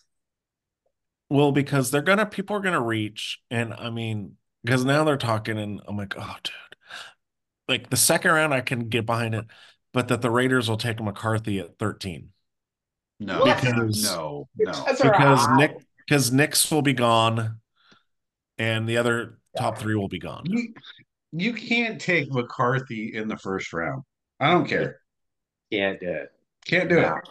Well, 1.33 1.51
because 1.51 1.89
they're 1.89 2.03
gonna 2.03 2.27
people 2.27 2.55
are 2.55 2.59
gonna 2.59 2.79
reach, 2.79 3.39
and 3.49 3.73
I 3.73 3.89
mean, 3.89 4.37
because 4.63 4.85
now 4.85 5.03
they're 5.03 5.17
talking, 5.17 5.57
and 5.57 5.81
I'm 5.87 5.97
like, 5.97 6.13
oh, 6.15 6.35
dude. 6.43 6.53
Like 7.67 7.89
the 7.89 7.97
second 7.97 8.29
round, 8.29 8.53
I 8.53 8.61
can 8.61 8.87
get 8.87 9.07
behind 9.07 9.33
it, 9.33 9.45
but 9.93 10.09
that 10.09 10.21
the 10.21 10.29
Raiders 10.29 10.69
will 10.69 10.77
take 10.77 11.01
McCarthy 11.01 11.57
at 11.57 11.79
13 11.79 12.29
No, 13.19 13.45
Because- 13.45 14.03
no, 14.03 14.47
no. 14.59 14.75
Because 15.01 15.03
right. 15.47 15.55
Nick 15.57 15.77
because 16.05 16.31
Nix 16.31 16.69
will 16.69 16.83
be 16.83 16.93
gone, 16.93 17.61
and 18.59 18.87
the 18.87 18.97
other 18.97 19.39
top 19.57 19.79
three 19.79 19.95
will 19.95 20.09
be 20.09 20.19
gone. 20.19 20.43
You, 20.45 20.73
you 21.31 21.53
can't 21.53 21.99
take 21.99 22.31
McCarthy 22.31 23.15
in 23.15 23.27
the 23.27 23.37
first 23.37 23.73
round. 23.73 24.03
I 24.39 24.51
don't 24.51 24.67
care. 24.67 24.99
Can't 25.71 25.99
do 25.99 26.09
it. 26.09 26.29
Can't 26.67 26.89
do 26.89 27.01
No. 27.01 27.15
it. 27.15 27.29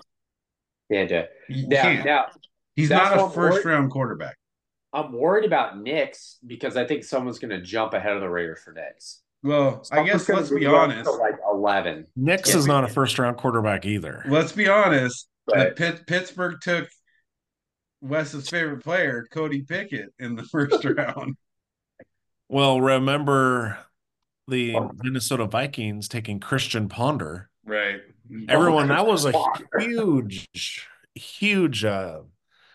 Can't 0.91 1.09
do 1.09 1.15
it. 1.15 1.31
You 1.49 1.69
Now, 1.69 1.83
can't. 1.83 2.05
now 2.05 2.27
He's 2.77 2.89
that's 2.89 3.17
not 3.17 3.27
a 3.27 3.31
first 3.31 3.65
worried- 3.65 3.67
round 3.75 3.91
quarterback. 3.91 4.37
I'm 4.95 5.13
worried 5.13 5.47
about 5.47 5.79
Nix 5.81 6.39
because 6.47 6.77
I 6.77 6.85
think 6.87 7.05
someone's 7.05 7.39
going 7.39 7.51
to 7.51 7.63
jump 7.63 7.95
ahead 7.95 8.13
of 8.15 8.21
the 8.21 8.29
Raiders 8.29 8.61
for 8.63 8.73
Nix. 8.73 9.23
Well, 9.43 9.83
I 9.91 10.05
guess 10.05 10.29
let's 10.29 10.51
be 10.51 10.67
honest. 10.67 11.11
like 11.19 11.37
eleven. 11.51 12.07
Nix 12.15 12.51
Yeah, 12.51 12.57
is 12.59 12.65
we- 12.65 12.69
not 12.69 12.85
a 12.85 12.89
first 12.89 13.19
round 13.19 13.37
quarterback 13.39 13.85
either. 13.87 14.23
Let's 14.29 14.53
be 14.53 14.69
honest. 14.69 15.29
But 15.47 15.77
Pitt, 15.77 16.07
Pittsburgh 16.07 16.61
took 16.61 16.89
Wes's 18.01 18.49
favorite 18.49 18.85
player, 18.85 19.27
Cody 19.33 19.63
Pickett, 19.63 20.13
in 20.19 20.37
the 20.37 20.43
first 20.53 20.85
round. 20.85 21.37
Well, 22.49 22.81
remember 22.81 23.79
the 24.49 24.77
Minnesota 25.03 25.47
Vikings 25.47 26.07
taking 26.09 26.39
Christian 26.39 26.89
Ponder. 26.89 27.49
Right. 27.65 28.01
Everyone, 28.49 28.89
that 28.89 29.07
was 29.07 29.25
a 29.25 29.33
Ponder. 29.33 29.67
huge, 29.81 30.87
huge. 31.15 31.85
uh 31.85 32.21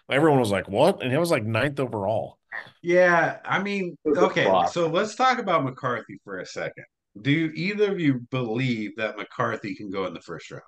Everyone 0.10 0.40
was 0.40 0.52
like, 0.52 0.68
"What?" 0.70 1.02
And 1.02 1.12
he 1.12 1.18
was 1.18 1.32
like 1.32 1.44
ninth 1.44 1.80
overall. 1.80 2.38
Yeah, 2.82 3.40
I 3.46 3.62
mean, 3.62 3.98
It 4.06 4.10
was 4.10 4.18
a 4.20 4.26
okay, 4.26 4.46
so 4.72 4.88
let's 4.88 5.16
talk 5.16 5.40
about 5.40 5.64
McCarthy 5.64 6.20
for 6.24 6.40
a 6.40 6.46
second. 6.46 6.86
Do 7.22 7.52
either 7.56 7.92
of 7.92 8.00
you 8.00 8.22
believe 8.32 8.96
that 8.98 9.18
McCarthy 9.18 9.76
can 9.76 9.90
go 9.90 10.06
in 10.06 10.14
the 10.14 10.22
first 10.22 10.50
round? 10.52 10.64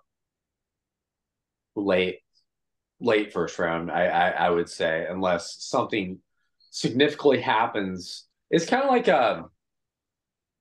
late, 1.75 2.19
late 2.99 3.33
first 3.33 3.57
round. 3.59 3.91
I, 3.91 4.05
I 4.07 4.29
I 4.31 4.49
would 4.49 4.69
say 4.69 5.05
unless 5.09 5.57
something 5.59 6.19
significantly 6.71 7.41
happens. 7.41 8.27
It's 8.51 8.65
kind 8.65 8.83
of 8.83 8.89
like 8.89 9.07
um 9.09 9.49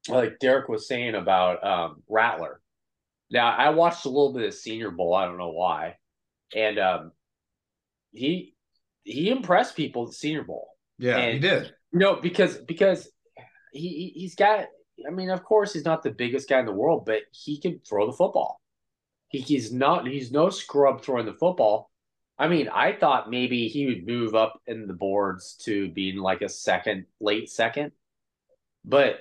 like 0.08 0.38
Derek 0.40 0.68
was 0.68 0.88
saying 0.88 1.14
about 1.14 1.64
um 1.64 2.02
Rattler. 2.08 2.60
Now 3.30 3.50
I 3.50 3.70
watched 3.70 4.04
a 4.06 4.08
little 4.08 4.32
bit 4.32 4.46
of 4.46 4.54
Senior 4.54 4.90
Bowl. 4.90 5.14
I 5.14 5.26
don't 5.26 5.38
know 5.38 5.50
why, 5.50 5.96
and 6.54 6.78
um 6.78 7.12
he 8.12 8.54
he 9.08 9.30
impressed 9.30 9.76
people 9.76 10.02
at 10.04 10.08
the 10.10 10.14
Senior 10.14 10.44
Bowl. 10.44 10.68
Yeah, 10.98 11.20
he 11.20 11.30
And- 11.32 11.42
did. 11.42 11.74
No, 11.92 12.16
because 12.16 12.58
because 12.58 13.10
he 13.72 13.88
he- 13.88 14.20
he's 14.20 14.34
got. 14.34 14.66
I 15.06 15.10
mean, 15.10 15.30
of 15.30 15.44
course, 15.44 15.72
he's 15.72 15.84
not 15.84 16.02
the 16.02 16.10
biggest 16.10 16.48
guy 16.48 16.58
in 16.58 16.66
the 16.66 16.72
world, 16.72 17.04
but 17.06 17.22
he 17.30 17.58
can 17.60 17.80
throw 17.88 18.06
the 18.06 18.12
football. 18.12 18.60
He, 19.28 19.38
he's 19.40 19.72
not. 19.72 20.06
He's 20.06 20.32
no 20.32 20.50
scrub 20.50 21.02
throwing 21.02 21.26
the 21.26 21.34
football. 21.34 21.90
I 22.38 22.48
mean, 22.48 22.68
I 22.68 22.92
thought 22.92 23.30
maybe 23.30 23.68
he 23.68 23.86
would 23.86 24.06
move 24.06 24.34
up 24.34 24.60
in 24.66 24.86
the 24.86 24.92
boards 24.94 25.54
to 25.64 25.88
being 25.90 26.16
like 26.18 26.42
a 26.42 26.48
second, 26.48 27.06
late 27.20 27.48
second. 27.50 27.92
But 28.84 29.20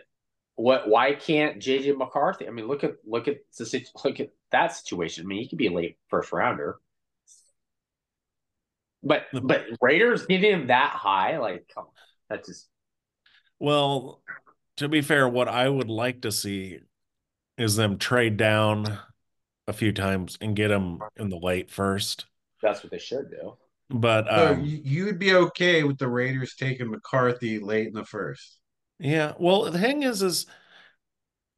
what? 0.55 0.87
Why 0.89 1.13
can't 1.13 1.59
JJ 1.61 1.95
McCarthy? 1.97 2.47
I 2.47 2.51
mean, 2.51 2.67
look 2.67 2.83
at 2.83 2.95
look 3.05 3.27
at 3.27 3.37
the 3.57 3.85
look 4.03 4.19
at 4.19 4.29
that 4.51 4.73
situation. 4.73 5.25
I 5.25 5.27
mean, 5.27 5.41
he 5.41 5.47
could 5.47 5.57
be 5.57 5.67
a 5.67 5.71
late 5.71 5.97
first 6.09 6.31
rounder. 6.31 6.79
But 9.07 9.23
but 9.43 9.65
Raiders 9.81 10.25
getting 10.25 10.51
him 10.51 10.67
that 10.67 10.91
high, 10.91 11.37
like, 11.37 11.69
come 11.73 11.85
on, 11.85 11.89
that's 12.29 12.47
just 12.47 12.67
Well, 13.59 14.21
to 14.77 14.87
be 14.89 15.01
fair, 15.01 15.27
what 15.27 15.47
I 15.47 15.69
would 15.69 15.89
like 15.89 16.21
to 16.21 16.31
see 16.31 16.79
is 17.57 17.75
them 17.75 17.97
trade 17.97 18.37
down 18.37 18.99
a 19.67 19.73
few 19.73 19.91
times 19.91 20.37
and 20.41 20.55
get 20.55 20.71
him 20.71 20.99
in 21.15 21.29
the 21.29 21.37
late 21.39 21.71
first. 21.71 22.25
that's 22.61 22.83
what 22.83 22.91
they 22.91 22.99
should 22.99 23.29
do. 23.31 23.57
But 23.89 24.31
um, 24.31 24.63
you- 24.65 24.81
you'd 24.83 25.19
be 25.19 25.33
okay 25.33 25.83
with 25.83 25.97
the 25.97 26.07
Raiders 26.07 26.55
taking 26.55 26.89
McCarthy 26.91 27.59
late 27.59 27.87
in 27.87 27.93
the 27.93 28.05
first. 28.05 28.59
yeah, 28.99 29.33
well, 29.39 29.63
the 29.71 29.79
thing 29.79 30.03
is, 30.03 30.21
is 30.21 30.45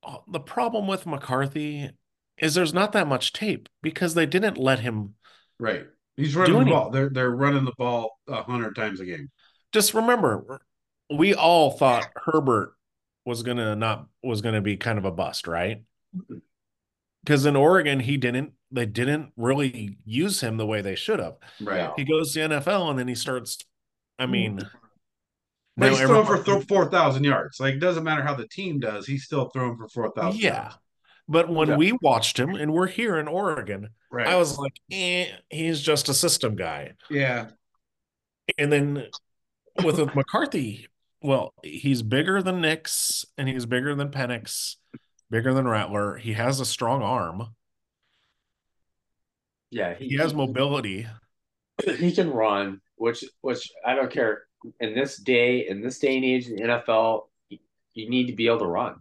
uh, 0.03 0.17
the 0.27 0.39
problem 0.39 0.87
with 0.87 1.05
McCarthy 1.05 1.89
is 2.37 2.53
there's 2.53 2.73
not 2.73 2.91
that 2.93 3.07
much 3.07 3.33
tape 3.33 3.67
because 3.81 4.13
they 4.13 4.25
didn't 4.25 4.57
let 4.57 4.79
him. 4.79 5.15
Right. 5.59 5.87
He's 6.19 6.35
running 6.35 6.53
Do 6.53 6.59
the 6.59 6.61
any- 6.65 6.71
ball. 6.71 6.89
They're 6.89 7.09
they're 7.09 7.31
running 7.31 7.63
the 7.63 7.73
ball 7.77 8.19
a 8.27 8.43
hundred 8.43 8.75
times 8.75 8.99
a 8.99 9.05
game. 9.05 9.29
Just 9.71 9.93
remember, 9.93 10.61
we 11.09 11.33
all 11.33 11.71
thought 11.71 12.07
Herbert 12.15 12.73
was 13.25 13.41
gonna 13.43 13.75
not 13.75 14.07
was 14.21 14.41
gonna 14.41 14.61
be 14.61 14.75
kind 14.75 14.97
of 14.97 15.05
a 15.05 15.11
bust, 15.11 15.47
right? 15.47 15.83
Because 17.23 17.45
in 17.45 17.55
Oregon, 17.55 17.99
he 18.01 18.17
didn't. 18.17 18.53
They 18.71 18.85
didn't 18.85 19.31
really 19.37 19.97
use 20.05 20.41
him 20.41 20.57
the 20.57 20.65
way 20.65 20.81
they 20.81 20.95
should 20.95 21.19
have. 21.19 21.37
Right. 21.59 21.89
He 21.95 22.03
goes 22.03 22.33
to 22.33 22.39
NFL 22.39 22.89
and 22.89 22.99
then 22.99 23.07
he 23.07 23.15
starts. 23.15 23.57
I 24.19 24.25
hmm. 24.25 24.31
mean, 24.31 24.59
But 25.77 25.91
he's 25.91 25.99
throwing 26.01 26.25
for 26.25 26.43
th- 26.43 26.67
four 26.67 26.89
thousand 26.89 27.23
yards. 27.23 27.59
Like 27.59 27.75
it 27.75 27.79
doesn't 27.79 28.03
matter 28.03 28.23
how 28.23 28.35
the 28.35 28.47
team 28.47 28.79
does, 28.79 29.07
he's 29.07 29.23
still 29.23 29.49
throwing 29.49 29.77
for 29.77 29.87
four 29.87 30.11
thousand. 30.11 30.41
yeah. 30.41 30.73
But 31.29 31.47
when 31.47 31.67
Yeah. 31.69 31.77
we 31.77 31.91
watched 32.01 32.39
him, 32.39 32.55
and 32.55 32.73
we're 32.73 32.87
here 32.87 33.17
in 33.19 33.27
Oregon, 33.27 33.89
Right. 34.11 34.25
I 34.27 34.35
was 34.35 34.57
like, 34.57 34.73
eh, 34.91 35.27
he's 35.51 35.79
just 35.79 36.09
a 36.09 36.13
system 36.15 36.55
guy. 36.55 36.93
yeah. 37.09 37.51
And 38.57 38.71
then 38.73 39.07
with 39.83 39.99
with 39.99 40.15
McCarthy, 40.15 40.87
well, 41.21 41.53
he's 41.63 42.01
bigger 42.01 42.41
than 42.41 42.61
Nix, 42.61 43.23
and 43.37 43.47
he's 43.47 43.67
bigger 43.67 43.93
than 43.93 44.09
Penix, 44.09 44.77
bigger 45.29 45.53
than 45.53 45.67
Rattler. 45.67 46.17
He 46.17 46.33
has 46.33 46.59
a 46.59 46.65
strong 46.65 47.03
arm. 47.03 47.53
Yeah, 49.69 49.93
He 49.93 50.17
has 50.17 50.33
mobility. 50.33 51.05
he 51.99 52.11
can 52.11 52.31
run, 52.31 52.81
which 52.95 53.23
which 53.41 53.69
I 53.85 53.93
don't 53.93 54.11
care. 54.11 54.45
In 54.81 54.93
this 54.95 55.15
day, 55.17 55.67
in 55.67 55.81
this 55.81 55.99
day 55.99 56.15
and 56.17 56.25
age 56.25 56.47
in 56.47 56.55
the 56.57 56.63
NFL, 56.63 57.29
you, 57.49 57.59
you 57.93 58.09
need 58.09 58.25
to 58.27 58.33
be 58.33 58.47
able 58.47 58.59
to 58.59 58.65
run. 58.65 58.95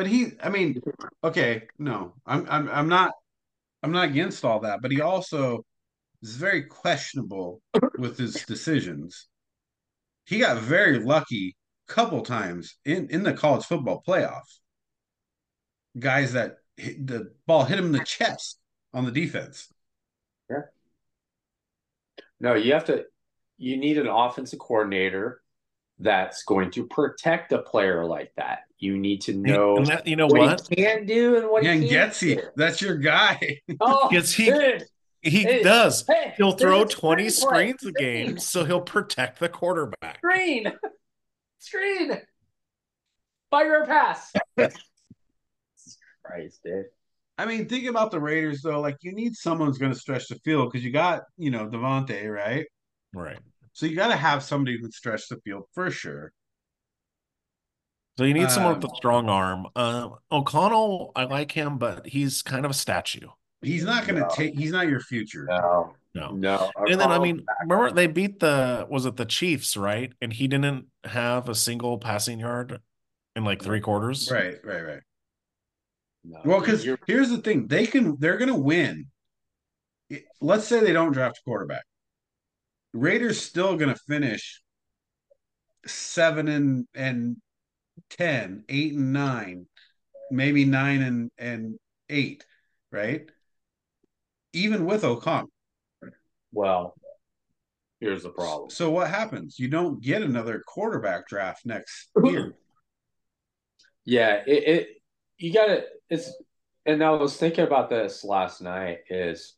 But 0.00 0.06
he 0.06 0.32
I 0.42 0.48
mean, 0.48 0.80
okay, 1.22 1.64
no. 1.78 2.14
I'm 2.24 2.46
I'm 2.48 2.70
I'm 2.70 2.88
not 2.88 3.12
I'm 3.82 3.92
not 3.92 4.08
against 4.08 4.46
all 4.46 4.60
that, 4.60 4.80
but 4.80 4.90
he 4.90 5.02
also 5.02 5.62
is 6.22 6.36
very 6.36 6.62
questionable 6.62 7.60
with 7.98 8.16
his 8.16 8.32
decisions. 8.46 9.28
He 10.24 10.38
got 10.38 10.56
very 10.56 11.00
lucky 11.00 11.54
a 11.86 11.92
couple 11.92 12.22
times 12.22 12.78
in 12.86 13.10
in 13.10 13.24
the 13.24 13.34
college 13.34 13.66
football 13.66 14.02
playoff. 14.08 14.46
Guys 15.98 16.32
that 16.32 16.54
hit, 16.78 17.06
the 17.06 17.34
ball 17.46 17.66
hit 17.66 17.78
him 17.78 17.84
in 17.84 17.92
the 17.92 18.02
chest 18.02 18.58
on 18.94 19.04
the 19.04 19.12
defense. 19.12 19.68
Yeah. 20.48 20.62
No, 22.40 22.54
you 22.54 22.72
have 22.72 22.86
to. 22.86 23.04
You 23.58 23.76
need 23.76 23.98
an 23.98 24.06
offensive 24.06 24.60
coordinator 24.60 25.42
that's 25.98 26.42
going 26.44 26.70
to 26.70 26.86
protect 26.86 27.52
a 27.52 27.58
player 27.58 28.06
like 28.06 28.32
that. 28.38 28.60
You 28.80 28.96
need 28.98 29.20
to 29.22 29.34
know 29.34 29.76
And 29.76 29.86
that, 29.86 30.06
you 30.06 30.16
know 30.16 30.26
what, 30.26 30.40
what? 30.40 30.66
he 30.70 30.76
can 30.76 31.04
do 31.06 31.36
and 31.36 31.48
what 31.50 31.62
Yeah, 31.62 31.74
he 31.74 31.88
can't 31.88 32.12
Getsy, 32.12 32.36
do. 32.36 32.42
that's 32.56 32.80
your 32.80 32.96
guy. 32.96 33.60
Oh, 33.80 34.08
Gets 34.10 34.32
he- 34.32 34.46
dude, 34.46 34.84
He 35.22 35.42
Hey, 35.42 35.62
does. 35.62 36.04
hey, 36.08 36.32
He'll 36.38 36.52
throw 36.52 36.84
20 36.84 37.28
screen 37.28 37.50
play. 37.50 37.74
screens 37.76 37.84
a 37.86 37.92
game, 37.92 38.38
so 38.38 38.64
he'll 38.64 38.80
protect 38.80 39.38
the 39.38 39.50
quarterback. 39.50 40.16
Screen, 40.18 40.72
screen, 41.58 42.12
fire 43.50 43.82
a 43.82 43.86
pass. 43.86 44.32
Christ, 46.24 46.60
dude. 46.64 46.86
I 47.38 47.46
mean, 47.46 47.68
think 47.68 47.86
about 47.86 48.10
the 48.10 48.20
Raiders 48.20 48.62
though. 48.62 48.80
Like, 48.80 48.96
you 49.02 49.12
need 49.12 49.34
someone 49.34 49.68
who's 49.68 49.78
going 49.78 49.92
to 49.92 49.98
stretch 49.98 50.28
the 50.28 50.36
field 50.36 50.70
because 50.70 50.84
you 50.84 50.90
got, 50.90 51.22
you 51.38 51.50
know, 51.50 51.66
Davante, 51.68 52.30
right? 52.32 52.66
Right. 53.14 53.38
So 53.72 53.86
you 53.86 53.96
got 53.96 54.08
to 54.08 54.16
have 54.16 54.42
somebody 54.42 54.76
who 54.76 54.82
can 54.82 54.92
stretch 54.92 55.28
the 55.28 55.36
field 55.44 55.64
for 55.74 55.90
sure. 55.90 56.32
So 58.18 58.24
you 58.24 58.34
need 58.34 58.50
someone 58.50 58.74
with 58.74 58.84
Um, 58.84 58.90
a 58.92 58.96
strong 58.96 59.28
arm. 59.28 59.66
Uh, 59.74 60.10
O'Connell, 60.30 61.12
I 61.16 61.24
like 61.24 61.52
him, 61.52 61.78
but 61.78 62.06
he's 62.06 62.42
kind 62.42 62.64
of 62.64 62.70
a 62.70 62.74
statue. 62.74 63.28
He's 63.62 63.84
not 63.84 64.06
going 64.06 64.16
to 64.16 64.22
No. 64.22 64.28
take. 64.34 64.54
He's 64.54 64.72
not 64.72 64.88
your 64.88 65.00
future. 65.00 65.44
No, 65.44 65.94
No. 66.14 66.32
no. 66.32 66.70
And 66.76 67.00
then 67.00 67.08
I 67.10 67.16
O'Connell- 67.16 67.22
mean, 67.22 67.46
remember 67.62 67.92
they 67.92 68.06
beat 68.06 68.40
the 68.40 68.86
was 68.90 69.06
it 69.06 69.16
the 69.16 69.24
Chiefs, 69.24 69.76
right? 69.76 70.12
And 70.20 70.32
he 70.32 70.48
didn't 70.48 70.86
have 71.04 71.48
a 71.48 71.54
single 71.54 71.98
passing 71.98 72.40
yard 72.40 72.80
in 73.36 73.44
like 73.44 73.62
three 73.62 73.80
quarters. 73.80 74.30
Right, 74.30 74.58
right, 74.64 74.82
right. 74.82 75.02
no. 76.24 76.40
Well, 76.44 76.60
because 76.60 76.86
here's 77.06 77.30
the 77.30 77.38
thing: 77.38 77.68
they 77.68 77.86
can. 77.86 78.16
They're 78.18 78.36
going 78.38 78.48
to 78.48 78.54
win. 78.54 79.06
Let's 80.40 80.66
say 80.66 80.80
they 80.80 80.92
don't 80.92 81.12
draft 81.12 81.38
a 81.38 81.42
quarterback. 81.44 81.84
Raiders 82.92 83.40
still 83.40 83.76
going 83.76 83.94
to 83.94 84.00
finish 84.08 84.60
seven 85.86 86.48
and 86.48 86.86
and 86.94 87.36
ten, 88.10 88.64
eight 88.68 88.94
and 88.94 89.12
nine, 89.12 89.66
maybe 90.30 90.64
nine 90.64 91.02
and 91.02 91.30
and 91.38 91.78
eight, 92.08 92.44
right? 92.92 93.22
Even 94.52 94.84
with 94.84 95.04
O'Connell. 95.04 95.50
well, 96.52 96.94
here's 98.00 98.22
the 98.24 98.30
problem. 98.30 98.70
So 98.70 98.90
what 98.90 99.08
happens? 99.08 99.58
You 99.58 99.68
don't 99.68 100.02
get 100.02 100.22
another 100.22 100.62
quarterback 100.66 101.28
draft 101.28 101.64
next 101.64 102.10
year. 102.24 102.54
Yeah, 104.04 104.42
it, 104.46 104.68
it 104.68 104.88
you 105.38 105.52
gotta 105.52 105.84
it's 106.08 106.32
and 106.86 107.02
I 107.02 107.10
was 107.10 107.36
thinking 107.36 107.64
about 107.64 107.90
this 107.90 108.24
last 108.24 108.60
night 108.60 108.98
is 109.08 109.54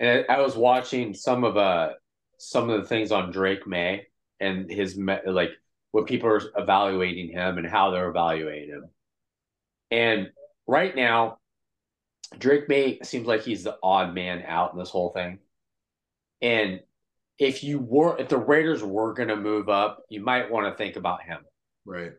and 0.00 0.24
I 0.28 0.40
was 0.40 0.56
watching 0.56 1.14
some 1.14 1.44
of 1.44 1.56
uh 1.56 1.90
some 2.38 2.68
of 2.68 2.82
the 2.82 2.88
things 2.88 3.12
on 3.12 3.30
Drake 3.30 3.66
Maye 3.66 4.06
and 4.40 4.70
his 4.70 4.98
like 5.26 5.50
what 5.94 6.06
people 6.06 6.28
are 6.28 6.42
evaluating 6.56 7.30
him 7.30 7.56
and 7.56 7.64
how 7.64 7.92
they're 7.92 8.08
evaluating 8.08 8.68
him. 8.68 8.84
And 9.92 10.30
right 10.66 10.94
now, 10.96 11.38
Drake 12.36 12.68
Maye 12.68 12.98
seems 13.04 13.28
like 13.28 13.42
he's 13.42 13.62
the 13.62 13.76
odd 13.80 14.12
man 14.12 14.42
out 14.44 14.72
in 14.72 14.78
this 14.80 14.90
whole 14.90 15.10
thing. 15.10 15.38
And 16.42 16.80
if 17.38 17.62
you 17.62 17.78
were 17.78 18.18
if 18.18 18.28
the 18.28 18.38
Raiders 18.38 18.82
were 18.82 19.14
going 19.14 19.28
to 19.28 19.36
move 19.36 19.68
up, 19.68 20.02
you 20.08 20.20
might 20.20 20.50
want 20.50 20.66
to 20.66 20.76
think 20.76 20.96
about 20.96 21.22
him. 21.22 21.38
Right. 21.86 22.10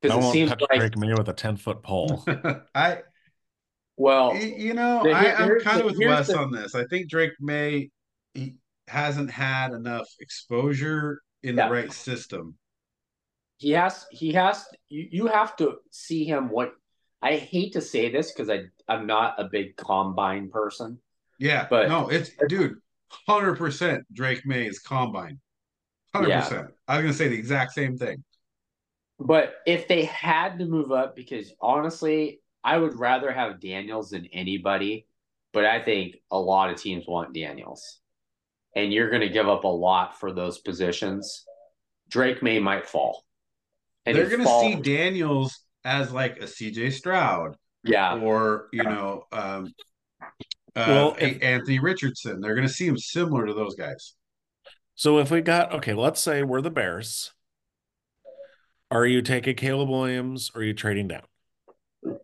Because 0.00 0.24
it 0.24 0.32
seems 0.32 0.50
like 0.50 0.60
Drake 0.78 0.96
Maye 0.96 1.12
with 1.12 1.28
a 1.28 1.34
ten 1.34 1.58
foot 1.58 1.82
pole. 1.82 2.24
I 2.74 3.00
well, 3.98 4.34
you 4.36 4.72
know, 4.72 5.02
the- 5.04 5.10
I, 5.12 5.34
I'm 5.34 5.60
kind 5.60 5.80
the- 5.80 5.86
of 5.86 5.90
with 5.98 5.98
Wes 5.98 6.28
the- 6.28 6.38
on 6.38 6.50
this. 6.50 6.74
I 6.74 6.86
think 6.86 7.10
Drake 7.10 7.32
Maye 7.40 7.90
he 8.32 8.54
hasn't 8.86 9.30
had 9.30 9.72
enough 9.72 10.08
exposure 10.18 11.20
in 11.42 11.58
Yeah. 11.58 11.66
the 11.68 11.74
right 11.74 11.92
system. 11.92 12.54
He 13.58 13.70
has 13.72 14.06
he 14.10 14.32
has 14.32 14.66
you, 14.88 15.08
you 15.10 15.26
have 15.26 15.56
to 15.56 15.78
see 15.90 16.24
him 16.24 16.48
what 16.48 16.72
I 17.20 17.36
hate 17.36 17.72
to 17.74 17.80
say 17.80 18.10
this 18.10 18.32
because 18.32 18.48
I 18.48 18.64
I'm 18.88 19.06
not 19.06 19.34
a 19.38 19.44
big 19.44 19.76
combine 19.76 20.48
person. 20.48 20.98
Yeah, 21.38 21.66
But- 21.68 21.88
no, 21.88 22.08
it's 22.08 22.30
dude, 22.48 22.78
hundred 23.26 23.56
percent. 23.56 24.04
Drake 24.12 24.46
Maye 24.46 24.66
is 24.66 24.78
combine, 24.78 25.40
hundred 26.14 26.28
Yeah. 26.30 26.40
percent. 26.42 26.68
I 26.86 26.96
was 26.96 27.02
gonna 27.02 27.14
say 27.14 27.28
the 27.28 27.38
exact 27.38 27.72
same 27.72 27.96
thing. 27.98 28.24
But 29.20 29.56
if 29.66 29.88
they 29.88 30.04
had 30.04 30.58
to 30.60 30.64
move 30.64 30.92
up, 30.92 31.16
because 31.16 31.52
honestly, 31.60 32.40
I 32.62 32.78
would 32.78 32.94
rather 32.96 33.32
have 33.32 33.60
Daniels 33.60 34.10
than 34.10 34.26
anybody. 34.26 35.06
But 35.52 35.64
I 35.64 35.82
think 35.82 36.18
a 36.30 36.38
lot 36.38 36.70
of 36.70 36.76
teams 36.76 37.04
want 37.08 37.34
Daniels. 37.34 38.00
And 38.76 38.92
you're 38.92 39.08
going 39.08 39.22
to 39.22 39.30
give 39.30 39.48
up 39.48 39.64
a 39.64 39.68
lot 39.68 40.20
for 40.20 40.30
those 40.30 40.58
positions. 40.58 41.46
Drake 42.10 42.42
Maye 42.42 42.60
might 42.60 42.86
fall. 42.86 43.24
And 44.08 44.16
They're 44.16 44.28
gonna 44.30 44.44
fall- 44.44 44.62
see 44.62 44.74
Daniels 44.76 45.60
as 45.84 46.10
like 46.12 46.38
a 46.38 46.46
CJ 46.46 46.90
Stroud 46.92 47.56
Yeah. 47.84 48.16
or 48.18 48.68
you 48.72 48.82
know, 48.82 49.24
um, 49.32 49.72
uh, 50.74 50.84
Well, 50.88 51.16
if- 51.18 51.42
Anthony 51.42 51.78
Richardson. 51.78 52.40
They're 52.40 52.54
gonna 52.54 52.68
see 52.68 52.86
him 52.86 52.96
similar 52.96 53.46
to 53.46 53.52
those 53.54 53.74
guys. 53.74 54.14
So 54.94 55.18
if 55.18 55.30
we 55.30 55.40
got 55.42 55.72
okay, 55.74 55.92
let's 55.94 56.20
say 56.20 56.42
we're 56.42 56.60
the 56.62 56.70
Bears. 56.70 57.32
Are 58.90 59.04
you 59.04 59.20
taking 59.20 59.54
Caleb 59.54 59.90
Williams 59.90 60.50
or 60.54 60.62
are 60.62 60.64
you 60.64 60.72
trading 60.72 61.08
down? 61.08 61.24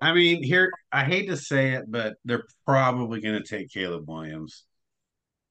I 0.00 0.12
mean, 0.12 0.42
here 0.42 0.70
I 0.92 1.04
hate 1.04 1.26
to 1.28 1.36
say 1.36 1.72
it, 1.72 1.90
but 1.90 2.14
they're 2.24 2.44
probably 2.64 3.20
gonna 3.20 3.42
take 3.42 3.70
Caleb 3.70 4.08
Williams. 4.08 4.64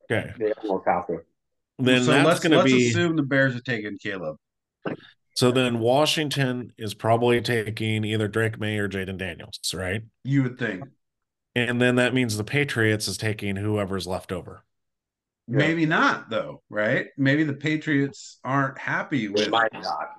Okay. 0.10 0.32
They 0.38 0.48
have 0.48 0.64
more 0.64 0.82
power. 0.82 1.26
Then 1.78 2.04
so 2.04 2.12
that's 2.12 2.26
let's 2.26 2.40
going 2.40 2.52
to 2.52 2.60
let's 2.60 2.72
be 2.72 2.88
assume 2.90 3.18
the 3.18 3.24
Bears 3.24 3.54
are 3.54 3.60
taking 3.60 3.98
Caleb. 3.98 4.38
So 5.36 5.52
then 5.52 5.80
Washington 5.80 6.72
is 6.78 6.94
probably 6.94 7.42
taking 7.42 8.06
either 8.06 8.28
Drake 8.28 8.60
Maye 8.60 8.78
or 8.78 8.88
Jayden 8.88 9.18
Daniels, 9.18 9.60
right? 9.74 10.02
You 10.24 10.44
would 10.44 10.58
think 10.58 10.84
And 11.56 11.82
then 11.82 11.96
that 11.98 12.14
means 12.14 12.38
the 12.38 12.44
Patriots 12.46 13.08
is 13.08 13.18
taking 13.18 13.56
whoever's 13.58 14.08
left 14.08 14.32
over. 14.32 14.64
Yeah. 15.48 15.58
maybe 15.58 15.86
not 15.86 16.30
though, 16.30 16.64
right? 16.70 17.08
Maybe 17.18 17.44
the 17.44 17.54
Patriots 17.54 18.40
aren't 18.44 18.78
happy 18.80 19.28
They 19.28 19.34
with. 19.34 19.50
might 19.50 19.74
not. 19.74 20.10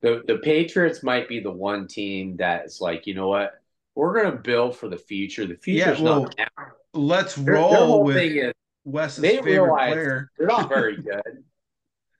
The 0.00 0.22
the 0.26 0.38
Patriots 0.38 1.02
might 1.04 1.28
be 1.28 1.38
the 1.40 1.52
one 1.52 1.86
team 1.86 2.36
that's 2.36 2.80
like, 2.80 3.06
you 3.06 3.14
know 3.14 3.28
what? 3.28 3.52
We're 3.94 4.14
gonna 4.22 4.36
build 4.36 4.76
for 4.76 4.88
the 4.88 4.96
future. 4.96 5.46
The 5.46 5.54
future's 5.56 6.00
well, 6.00 6.22
not 6.22 6.34
now. 6.38 6.46
Let's 6.94 7.34
Their, 7.36 7.44
their 7.44 7.54
roll 7.54 7.74
whole 7.74 8.04
with 8.04 8.16
thing 8.16 8.36
is 8.38 8.52
Wes's 8.84 9.22
they 9.22 9.36
favorite 9.36 9.52
realize- 9.62 9.92
player. 9.92 10.30
they're 10.38 10.46
not 10.48 10.68
very 10.70 10.96
good. 10.96 11.44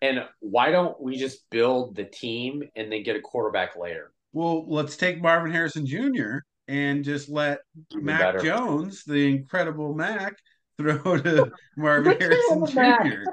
And 0.03 0.25
why 0.41 0.71
don't 0.71 1.01
we 1.01 1.17
just 1.17 1.49
build 1.49 1.95
the 1.97 2.05
team 2.05 2.63
and 2.77 2.93
then 2.93 3.03
get 3.05 3.17
a 3.17 3.21
quarterback 3.21 3.77
later? 3.77 4.13
Well, 4.35 4.67
let's 4.69 4.97
take 4.97 5.23
Marvin 5.23 5.53
Harrison 5.53 5.87
Jr. 5.87 6.39
and 6.69 7.05
just 7.05 7.29
let 7.31 7.61
Even 7.93 8.05
Mac 8.07 8.21
better. 8.21 8.39
Jones, 8.41 9.05
the 9.05 9.31
incredible 9.35 9.95
Mac, 9.95 10.35
throw 10.79 11.17
to 11.19 11.51
Marvin 11.77 12.19
Harrison 12.21 12.59
Incredible 12.65 13.11
Jr. 13.27 13.31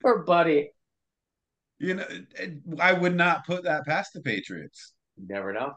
Poor 0.00 0.18
buddy. 0.24 0.70
You 1.80 1.94
know, 1.94 2.06
I 2.80 2.92
would 2.92 3.14
not 3.16 3.46
put 3.46 3.64
that 3.64 3.84
past 3.86 4.12
the 4.12 4.20
Patriots. 4.20 4.92
You 5.16 5.26
never 5.28 5.52
know. 5.52 5.74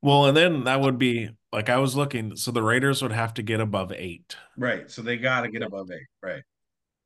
Well, 0.00 0.26
and 0.26 0.36
then 0.36 0.64
that 0.64 0.80
would 0.80 0.98
be 0.98 1.30
like 1.52 1.68
I 1.68 1.78
was 1.78 1.94
looking, 1.94 2.36
so 2.36 2.50
the 2.50 2.62
Raiders 2.62 3.02
would 3.02 3.12
have 3.12 3.34
to 3.34 3.42
get 3.42 3.60
above 3.60 3.92
eight. 3.92 4.36
Right. 4.56 4.90
So 4.90 5.02
they 5.02 5.16
got 5.16 5.42
to 5.42 5.48
get 5.50 5.62
above 5.62 5.90
eight. 5.92 6.06
Right. 6.22 6.42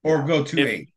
Or 0.04 0.22
go 0.22 0.44
to 0.44 0.58
If- 0.60 0.68
eight. 0.68 0.88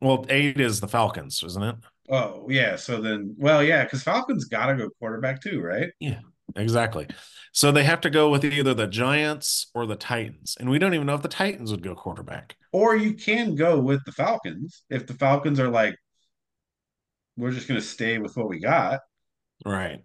Well, 0.00 0.24
eight 0.28 0.60
is 0.60 0.80
the 0.80 0.88
Falcons, 0.88 1.42
isn't 1.44 1.62
it? 1.62 1.76
Oh, 2.08 2.46
yeah. 2.48 2.76
So 2.76 3.00
then, 3.00 3.34
well, 3.38 3.62
yeah, 3.62 3.84
because 3.84 4.02
Falcons 4.02 4.44
got 4.44 4.66
to 4.66 4.76
go 4.76 4.88
quarterback 4.98 5.40
too, 5.40 5.60
right? 5.60 5.90
Yeah, 6.00 6.20
exactly. 6.54 7.08
So 7.52 7.72
they 7.72 7.84
have 7.84 8.00
to 8.02 8.10
go 8.10 8.30
with 8.30 8.44
either 8.44 8.74
the 8.74 8.86
Giants 8.86 9.70
or 9.74 9.86
the 9.86 9.96
Titans. 9.96 10.56
And 10.58 10.68
we 10.68 10.78
don't 10.78 10.94
even 10.94 11.06
know 11.06 11.14
if 11.14 11.22
the 11.22 11.28
Titans 11.28 11.70
would 11.70 11.82
go 11.82 11.94
quarterback. 11.94 12.56
Or 12.72 12.96
you 12.96 13.14
can 13.14 13.54
go 13.54 13.80
with 13.80 14.04
the 14.04 14.12
Falcons 14.12 14.82
if 14.90 15.06
the 15.06 15.14
Falcons 15.14 15.60
are 15.60 15.70
like, 15.70 15.96
we're 17.36 17.52
just 17.52 17.68
going 17.68 17.80
to 17.80 17.86
stay 17.86 18.18
with 18.18 18.36
what 18.36 18.48
we 18.48 18.60
got. 18.60 19.00
Right. 19.64 20.04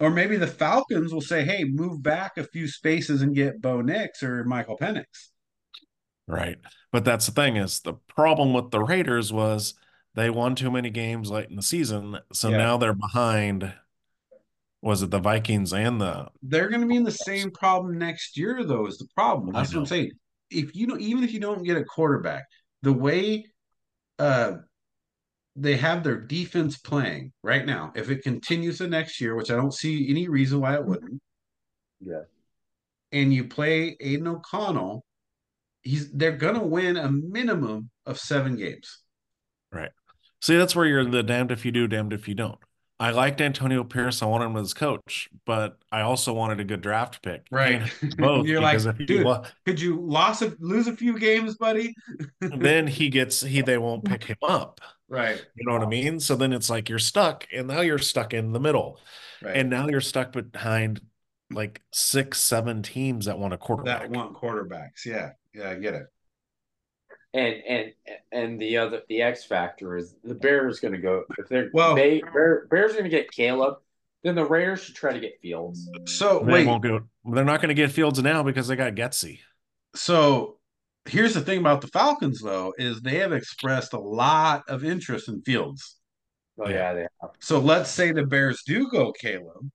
Or 0.00 0.10
maybe 0.10 0.36
the 0.36 0.46
Falcons 0.46 1.12
will 1.12 1.20
say, 1.20 1.44
hey, 1.44 1.64
move 1.64 2.02
back 2.02 2.36
a 2.36 2.44
few 2.44 2.68
spaces 2.68 3.22
and 3.22 3.34
get 3.34 3.60
Bo 3.60 3.80
Nix 3.80 4.22
or 4.22 4.44
Michael 4.44 4.78
Penix. 4.78 5.04
Right. 6.28 6.58
But 6.92 7.04
that's 7.04 7.26
the 7.26 7.32
thing 7.32 7.56
is 7.56 7.80
the 7.80 7.94
problem 7.94 8.52
with 8.52 8.70
the 8.70 8.80
Raiders 8.82 9.32
was 9.32 9.74
they 10.14 10.30
won 10.30 10.54
too 10.54 10.70
many 10.70 10.90
games 10.90 11.30
late 11.30 11.48
in 11.48 11.56
the 11.56 11.62
season. 11.62 12.18
So 12.32 12.50
Yeah. 12.50 12.58
now 12.58 12.76
they're 12.76 12.94
behind. 12.94 13.72
Was 14.82 15.02
it 15.02 15.10
the 15.10 15.18
Vikings 15.18 15.72
and 15.72 16.00
the 16.00 16.28
They're 16.42 16.68
going 16.68 16.82
to 16.82 16.86
be 16.86 16.96
in 16.96 17.02
the 17.02 17.10
same 17.10 17.50
problem 17.50 17.98
next 17.98 18.36
year, 18.36 18.62
though, 18.62 18.86
is 18.86 18.98
the 18.98 19.08
problem. 19.14 19.52
That's 19.52 19.72
what 19.74 19.80
I'm 19.80 19.86
saying. 19.86 20.12
If 20.50 20.76
you 20.76 20.86
don't, 20.86 21.00
even 21.00 21.24
if 21.24 21.32
you 21.32 21.40
don't 21.40 21.64
get 21.64 21.76
a 21.76 21.84
quarterback, 21.84 22.44
the 22.82 22.92
way 22.92 23.46
uh, 24.20 24.58
they 25.56 25.76
have 25.76 26.04
their 26.04 26.20
defense 26.20 26.78
playing 26.78 27.32
right 27.42 27.66
now, 27.66 27.92
if 27.96 28.10
it 28.10 28.22
continues 28.22 28.78
the 28.78 28.86
next 28.86 29.20
year, 29.20 29.34
which 29.34 29.50
I 29.50 29.56
don't 29.56 29.74
see 29.74 30.08
any 30.10 30.28
reason 30.28 30.60
why 30.60 30.74
it 30.74 30.84
wouldn't, 30.84 31.20
Yeah. 32.00 32.22
and 33.12 33.34
you 33.34 33.48
play 33.48 33.96
Aidan 34.00 34.28
O'Connell, 34.28 35.04
he's 35.88 36.10
they're 36.12 36.36
gonna 36.36 36.62
win 36.64 36.96
a 36.96 37.10
minimum 37.10 37.90
of 38.06 38.18
seven 38.18 38.56
games. 38.56 38.98
Right. 39.72 39.90
See, 40.40 40.56
that's 40.56 40.76
where 40.76 40.86
you're 40.86 41.04
the 41.04 41.22
damned 41.22 41.50
if 41.50 41.64
you 41.64 41.72
do, 41.72 41.88
damned 41.88 42.12
if 42.12 42.28
you 42.28 42.34
don't. 42.34 42.58
I 43.00 43.10
liked 43.10 43.40
Antonio 43.40 43.84
Pierce. 43.84 44.22
I 44.22 44.26
wanted 44.26 44.46
him 44.46 44.56
as 44.56 44.74
coach, 44.74 45.28
but 45.46 45.78
I 45.92 46.00
also 46.00 46.32
wanted 46.32 46.58
a 46.58 46.64
good 46.64 46.80
draft 46.80 47.22
pick. 47.22 47.46
Right. 47.50 47.82
Both 48.18 48.46
You're 48.46 48.60
like, 48.60 48.72
because 48.72 48.86
if 48.86 48.96
he 48.96 49.06
dude, 49.06 49.24
lo- 49.24 49.44
could 49.64 49.80
you 49.80 50.00
lost 50.00 50.42
a, 50.42 50.56
lose 50.58 50.88
a 50.88 50.96
few 50.96 51.16
games, 51.18 51.56
buddy? 51.56 51.94
then 52.40 52.86
he 52.88 53.08
gets 53.08 53.40
he 53.40 53.60
they 53.62 53.78
won't 53.78 54.04
pick 54.04 54.24
him 54.24 54.36
up. 54.42 54.80
Right. 55.08 55.42
You 55.54 55.66
know 55.66 55.72
what 55.74 55.82
I 55.82 55.88
mean? 55.88 56.18
So 56.20 56.34
then 56.36 56.52
it's 56.52 56.68
like 56.68 56.88
you're 56.88 56.98
stuck, 56.98 57.46
and 57.54 57.68
now 57.68 57.80
you're 57.80 57.98
stuck 57.98 58.34
in 58.34 58.52
the 58.52 58.60
middle, 58.60 59.00
Right. 59.42 59.56
and 59.56 59.70
now 59.70 59.88
you're 59.88 60.00
stuck 60.00 60.32
behind 60.32 61.00
like 61.50 61.80
six, 61.92 62.40
seven 62.40 62.82
teams 62.82 63.24
that 63.26 63.38
want 63.38 63.54
a 63.54 63.58
quarterback. 63.58 64.02
that 64.02 64.10
want 64.10 64.34
quarterbacks. 64.34 65.06
Yeah. 65.06 65.30
Yeah, 65.54 65.70
I 65.70 65.74
get 65.76 65.94
it. 65.94 66.06
And 67.34 67.54
and 67.68 67.92
and 68.32 68.60
the 68.60 68.78
other 68.78 69.02
the 69.08 69.22
X 69.22 69.44
factor 69.44 69.96
is 69.96 70.14
the 70.24 70.34
Bears 70.34 70.80
going 70.80 70.92
to 70.94 70.98
go 71.00 71.24
if 71.38 71.48
they're 71.48 71.70
Well- 71.72 71.94
they 71.94 72.20
Bear, 72.20 72.66
Bears 72.70 72.92
going 72.92 73.04
to 73.04 73.10
get 73.10 73.30
Caleb, 73.30 73.74
then 74.22 74.34
the 74.34 74.44
Raiders 74.46 74.82
should 74.82 74.94
try 74.94 75.12
to 75.12 75.20
get 75.20 75.38
Fields. 75.42 75.88
So 76.06 76.40
They 76.44 76.52
wait, 76.52 76.66
won't 76.66 76.82
go. 76.82 77.00
They're 77.26 77.44
not 77.44 77.60
going 77.60 77.68
to 77.68 77.74
get 77.74 77.92
Fields 77.92 78.22
now 78.22 78.42
because 78.42 78.66
they 78.68 78.76
got 78.76 78.94
Getsy. 78.94 79.40
so 79.94 80.58
here's 81.04 81.32
the 81.34 81.40
thing 81.40 81.58
about 81.58 81.80
the 81.82 81.86
Falcons 81.88 82.40
though, 82.40 82.72
is 82.78 83.00
they 83.00 83.16
have 83.16 83.32
expressed 83.32 83.92
a 83.92 83.98
lot 84.00 84.64
of 84.68 84.82
interest 84.84 85.28
in 85.28 85.42
Fields. 85.42 85.96
Oh 86.58 86.68
Yeah. 86.68 86.74
yeah, 86.74 86.92
they 86.94 87.06
have. 87.20 87.30
So 87.40 87.58
let's 87.60 87.90
say 87.90 88.10
the 88.12 88.24
Bears 88.26 88.62
do 88.66 88.88
go 88.90 89.12
Caleb, 89.12 89.70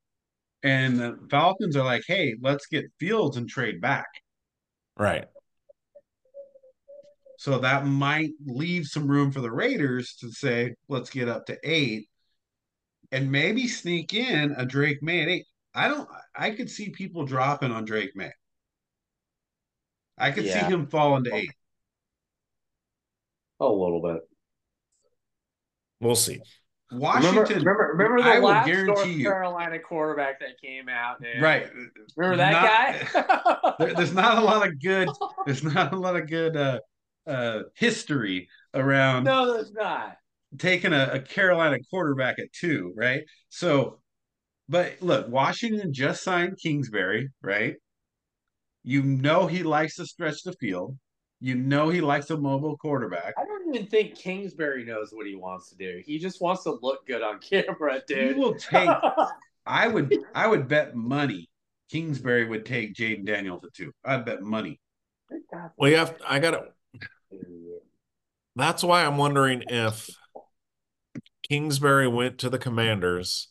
and 0.63 0.99
the 0.99 1.19
Falcons 1.29 1.75
are 1.75 1.86
like, 1.86 2.03
hey, 2.07 2.36
let's 2.41 2.65
get 2.65 2.86
Fields 2.99 3.38
and 3.38 3.47
trade 3.47 3.79
back. 3.79 4.07
Right. 4.97 5.25
So 7.43 7.58
that 7.60 7.86
might 7.86 8.29
leave 8.45 8.86
some 8.86 9.06
room 9.06 9.29
for 9.29 9.41
the 9.41 9.51
Raiders 9.51 10.15
to 10.21 10.32
say, 10.32 10.75
let's 10.88 11.10
get 11.10 11.27
up 11.27 11.45
to 11.47 11.58
eight 11.62 12.08
and 13.12 13.29
maybe 13.29 13.67
sneak 13.67 14.13
in 14.13 14.56
a 14.58 14.65
Drake 14.65 15.03
Maye 15.03 15.23
at 15.23 15.27
eight. 15.27 15.45
I 15.75 15.89
don't 15.89 16.08
I 16.34 16.51
could 16.51 16.69
see 16.69 16.91
people 16.91 17.25
dropping 17.25 17.73
on 17.73 17.84
Drake 17.84 18.15
Maye. 18.15 18.32
I 20.17 20.32
could 20.32 20.45
Yeah. 20.45 20.53
see 20.65 20.73
him 20.73 20.88
falling 20.88 21.25
to 21.25 21.36
eight. 21.36 21.51
a 23.60 23.65
little 23.65 24.01
bit. 24.01 24.21
We'll 25.99 26.15
see. 26.15 26.39
Washington. 26.93 27.36
Remember, 27.60 27.89
remember, 27.91 28.13
remember 28.13 28.21
the 28.23 28.36
I 28.38 28.39
last 28.39 28.67
guarantee 28.67 28.93
North 28.93 29.08
you- 29.08 29.23
Carolina 29.25 29.79
quarterback 29.79 30.39
that 30.39 30.62
came 30.63 30.88
out, 30.88 31.21
dude. 31.21 31.41
right. 31.41 31.69
Remember 32.15 32.38
that 32.38 33.12
guy? 33.13 33.75
There, 33.79 33.93
there's 33.95 34.13
not 34.13 34.38
a 34.38 34.41
lot 34.41 34.65
of 34.65 34.79
good. 34.82 35.10
There's 35.45 35.63
not 35.63 35.91
a 35.93 35.97
lot 35.97 36.15
of 36.15 36.27
good 36.29 36.56
uh, 36.56 36.79
uh, 37.27 37.62
history 37.75 38.49
around 38.73 39.23
no, 39.25 39.53
there's 39.53 39.71
not. 39.71 40.17
taking 40.57 40.93
a, 40.93 41.09
a 41.13 41.19
Carolina 41.19 41.77
quarterback 41.89 42.39
at 42.39 42.51
two, 42.53 42.93
right? 42.95 43.23
So, 43.49 43.99
but 44.69 45.01
look, 45.01 45.27
Washington 45.29 45.93
just 45.93 46.23
signed 46.23 46.57
Kingsbury, 46.62 47.29
right? 47.41 47.75
You 48.83 49.01
know 49.03 49.47
he 49.47 49.63
likes 49.63 49.95
to 49.95 50.05
stretch 50.05 50.43
the 50.43 50.53
field. 50.53 50.97
You 51.39 51.55
know 51.55 51.89
he 51.89 52.01
likes 52.01 52.29
a 52.29 52.38
mobile 52.38 52.77
quarterback. 52.77 53.33
I 53.38 53.45
don't 53.45 53.73
even 53.75 53.88
think 53.88 54.15
Kingsbury 54.15 54.86
knows 54.86 55.09
what 55.12 55.27
he 55.27 55.36
wants 55.36 55.69
to 55.69 55.75
do. 55.75 56.01
He 56.05 56.17
just 56.17 56.41
wants 56.41 56.63
to 56.63 56.77
look 56.81 57.05
good 57.05 57.21
on 57.21 57.39
camera, 57.39 58.01
dude. 58.07 58.17
He 58.17 58.27
dude. 58.29 58.38
will 58.38 58.55
take. 58.55 58.89
I 59.65 59.88
would. 59.88 60.13
I 60.36 60.47
would 60.47 60.67
bet 60.67 60.95
money. 60.95 61.49
Kingsbury 61.91 62.45
would 62.45 62.65
take 62.65 62.93
Jayden 62.95 63.25
Daniels 63.25 63.63
at 63.63 63.73
two. 63.73 63.91
I'd 64.03 64.25
bet 64.25 64.41
money. 64.41 64.79
Well, 65.77 65.89
you 65.89 65.97
have. 65.97 66.15
I 66.27 66.39
got 66.39 66.51
to. 66.51 66.67
That's 68.55 68.83
why 68.83 69.05
I'm 69.05 69.17
wondering 69.17 69.63
if 69.67 70.09
Kingsbury 71.47 72.07
went 72.07 72.37
to 72.39 72.49
the 72.49 72.59
Commanders 72.59 73.49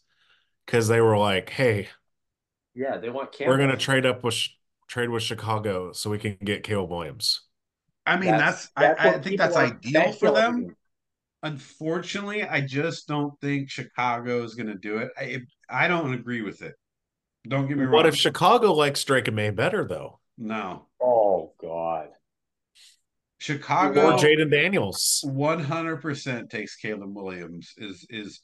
because 0.65 0.89
they 0.89 1.01
were 1.01 1.19
like, 1.19 1.51
"Hey, 1.51 1.89
Yeah, 2.75 2.99
they 2.99 3.11
want 3.11 3.35
we're 3.41 3.57
going 3.57 3.71
to 3.71 3.77
trade 3.77 4.07
up 4.07 4.23
with 4.23 4.37
trade 4.89 5.11
with 5.11 5.23
Chicago 5.23 5.93
so 5.93 6.11
we 6.11 6.19
can 6.19 6.37
get 6.43 6.63
Caleb 6.63 6.91
Williams." 6.91 7.43
I 8.07 8.17
mean, 8.17 8.31
that's. 8.31 8.71
I, 8.77 8.89
what 8.89 9.01
I 9.01 9.19
think 9.19 9.39
that's 9.39 9.57
ideal 9.57 10.13
for 10.13 10.29
speculating. 10.29 10.67
them. 10.67 10.77
Unfortunately, 11.45 12.45
I 12.45 12.61
just 12.61 13.09
don't 13.09 13.39
think 13.41 13.69
Chicago 13.69 14.45
is 14.45 14.55
going 14.55 14.69
to 14.69 14.79
do 14.79 14.99
it. 14.99 15.11
I 15.19 15.39
I 15.69 15.89
don't 15.89 16.15
agree 16.15 16.43
with 16.43 16.63
it. 16.63 16.75
Don't 17.49 17.67
get 17.67 17.77
me 17.77 17.85
wrong. 17.85 17.93
What 17.93 18.07
if 18.07 18.15
Chicago 18.15 18.73
likes 18.73 19.03
Drake 19.03 19.27
and 19.27 19.35
May 19.35 19.51
better 19.51 19.85
though, 19.85 20.21
no, 20.39 20.87
Oh 21.01 21.53
God. 21.61 22.09
Chicago 23.43 24.13
or 24.13 24.19
Jayden 24.19 24.51
Daniels? 24.51 25.21
one 25.27 25.59
hundred 25.61 25.97
percent 25.99 26.49
takes 26.51 26.77
Caleb 26.77 27.15
Williams. 27.15 27.73
Is 27.77 28.07
is, 28.09 28.41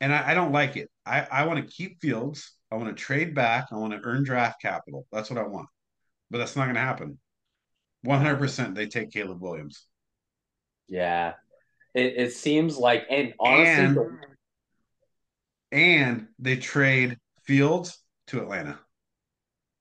and 0.00 0.12
I, 0.12 0.30
I 0.30 0.34
don't 0.34 0.52
like 0.52 0.76
it. 0.76 0.90
I 1.06 1.26
I 1.30 1.46
want 1.46 1.64
to 1.64 1.72
keep 1.72 2.00
Fields. 2.00 2.52
I 2.70 2.76
want 2.76 2.88
to 2.88 2.94
trade 2.94 3.34
back. 3.34 3.68
I 3.72 3.76
want 3.76 3.92
to 3.92 4.00
earn 4.02 4.24
draft 4.24 4.60
capital. 4.60 5.06
That's 5.12 5.30
what 5.30 5.38
I 5.38 5.46
want. 5.46 5.68
But 6.30 6.38
that's 6.38 6.56
not 6.56 6.64
going 6.64 6.74
to 6.74 6.80
happen. 6.80 7.18
One 8.02 8.20
hundred 8.20 8.38
percent, 8.38 8.74
they 8.74 8.86
take 8.86 9.10
Caleb 9.10 9.40
Williams. 9.40 9.86
Yeah. 10.88 11.34
It, 11.94 12.14
it 12.16 12.32
seems 12.32 12.76
like, 12.76 13.06
and 13.10 13.34
honestly, 13.40 13.84
And- 13.84 13.96
the- 13.96 14.18
and 15.72 16.28
they 16.38 16.56
trade 16.56 17.18
Fields 17.44 17.98
to 18.28 18.40
Atlanta. 18.40 18.78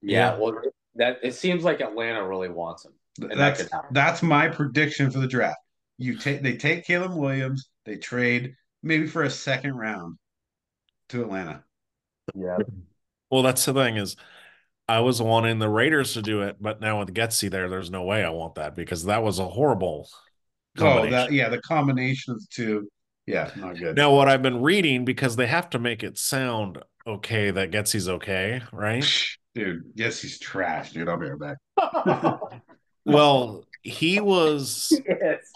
yeah, 0.02 0.34
Yeah. 0.34 0.38
well, 0.40 0.62
that 0.96 1.20
it 1.24 1.34
seems 1.36 1.64
like 1.64 1.80
Atlanta 1.82 2.26
really 2.28 2.50
wants 2.50 2.86
him. 2.86 2.94
Th- 3.20 3.32
And 3.32 3.40
that 3.40 3.58
That's 3.58 3.70
could 3.70 3.72
that's 3.92 4.24
my 4.24 4.48
prediction 4.48 5.12
for 5.12 5.20
the 5.20 5.28
draft. 5.28 5.58
You 5.98 6.18
take 6.18 6.42
they 6.42 6.58
take 6.58 6.86
Caleb 6.86 7.16
Williams, 7.16 7.70
they 7.86 7.98
trade 7.98 8.54
maybe 8.84 9.08
for 9.08 9.24
a 9.24 9.30
second 9.30 9.74
round 9.76 10.18
to 11.10 11.22
Atlanta. 11.22 11.64
Yeah. 12.36 12.58
Well, 13.30 13.44
that's 13.44 13.66
the 13.66 13.74
thing 13.74 13.98
is, 13.98 14.16
I 14.88 15.02
was 15.02 15.22
wanting 15.22 15.60
the 15.60 15.70
Raiders 15.70 16.14
to 16.14 16.22
do 16.22 16.42
it, 16.44 16.58
but 16.62 16.80
now 16.80 17.00
with 17.00 17.14
Getsy 17.14 17.50
there, 17.50 17.70
there's 17.70 17.92
no 17.92 18.04
way 18.04 18.24
I 18.24 18.30
want 18.30 18.56
that 18.56 18.76
because 18.76 19.06
that 19.06 19.24
was 19.24 19.40
a 19.40 19.48
horrible 19.48 20.08
Oh, 20.80 21.10
that 21.10 21.32
yeah, 21.32 21.50
the 21.50 21.62
combination 21.62 22.34
of 22.34 22.40
the 22.40 22.48
two, 22.52 22.90
yeah, 23.26 23.52
not 23.56 23.78
good. 23.78 23.96
Now, 23.96 24.14
what 24.14 24.30
I've 24.30 24.44
been 24.44 24.62
reading 24.62 25.06
because 25.06 25.36
they 25.36 25.48
have 25.48 25.70
to 25.72 25.80
make 25.80 26.04
it 26.04 26.18
sound 26.18 26.84
okay 27.06 27.52
that 27.52 27.72
Getsy's 27.72 28.08
okay, 28.08 28.62
right? 28.72 29.04
Dude, 29.56 29.92
yes, 29.96 30.22
he's 30.22 30.40
trash, 30.40 30.92
dude. 30.92 31.10
I'll 31.10 31.18
be 31.18 31.30
right 31.30 31.58
back. 31.76 32.62
Well, 33.14 33.66
he 33.82 34.20
was 34.20 34.92
yes. 35.08 35.52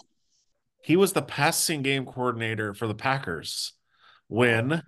he 0.82 0.96
was 0.96 1.12
the 1.12 1.22
passing 1.22 1.82
game 1.82 2.06
coordinator 2.06 2.74
for 2.74 2.86
the 2.86 2.94
Packers 2.94 3.72
when 4.28 4.82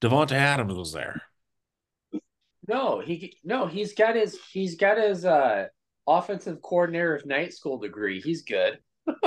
Davante 0.00 0.32
Adams 0.32 0.74
was 0.74 0.92
there. 0.92 1.22
No, 2.66 3.00
he 3.00 3.36
no, 3.44 3.66
he's 3.66 3.94
got 3.94 4.16
his 4.16 4.38
he's 4.52 4.76
got 4.76 4.98
his 4.98 5.24
uh 5.24 5.66
offensive 6.06 6.60
coordinator 6.62 7.14
of 7.14 7.26
night 7.26 7.54
school 7.54 7.78
degree. 7.78 8.20
He's 8.20 8.42
good. 8.42 8.78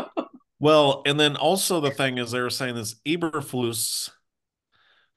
Well, 0.64 1.02
and 1.06 1.20
then 1.20 1.36
also 1.36 1.82
the 1.82 1.92
thing 1.92 2.18
is 2.18 2.32
they 2.32 2.40
were 2.40 2.50
saying 2.50 2.76
this 2.76 2.96
Eberflus 3.06 4.10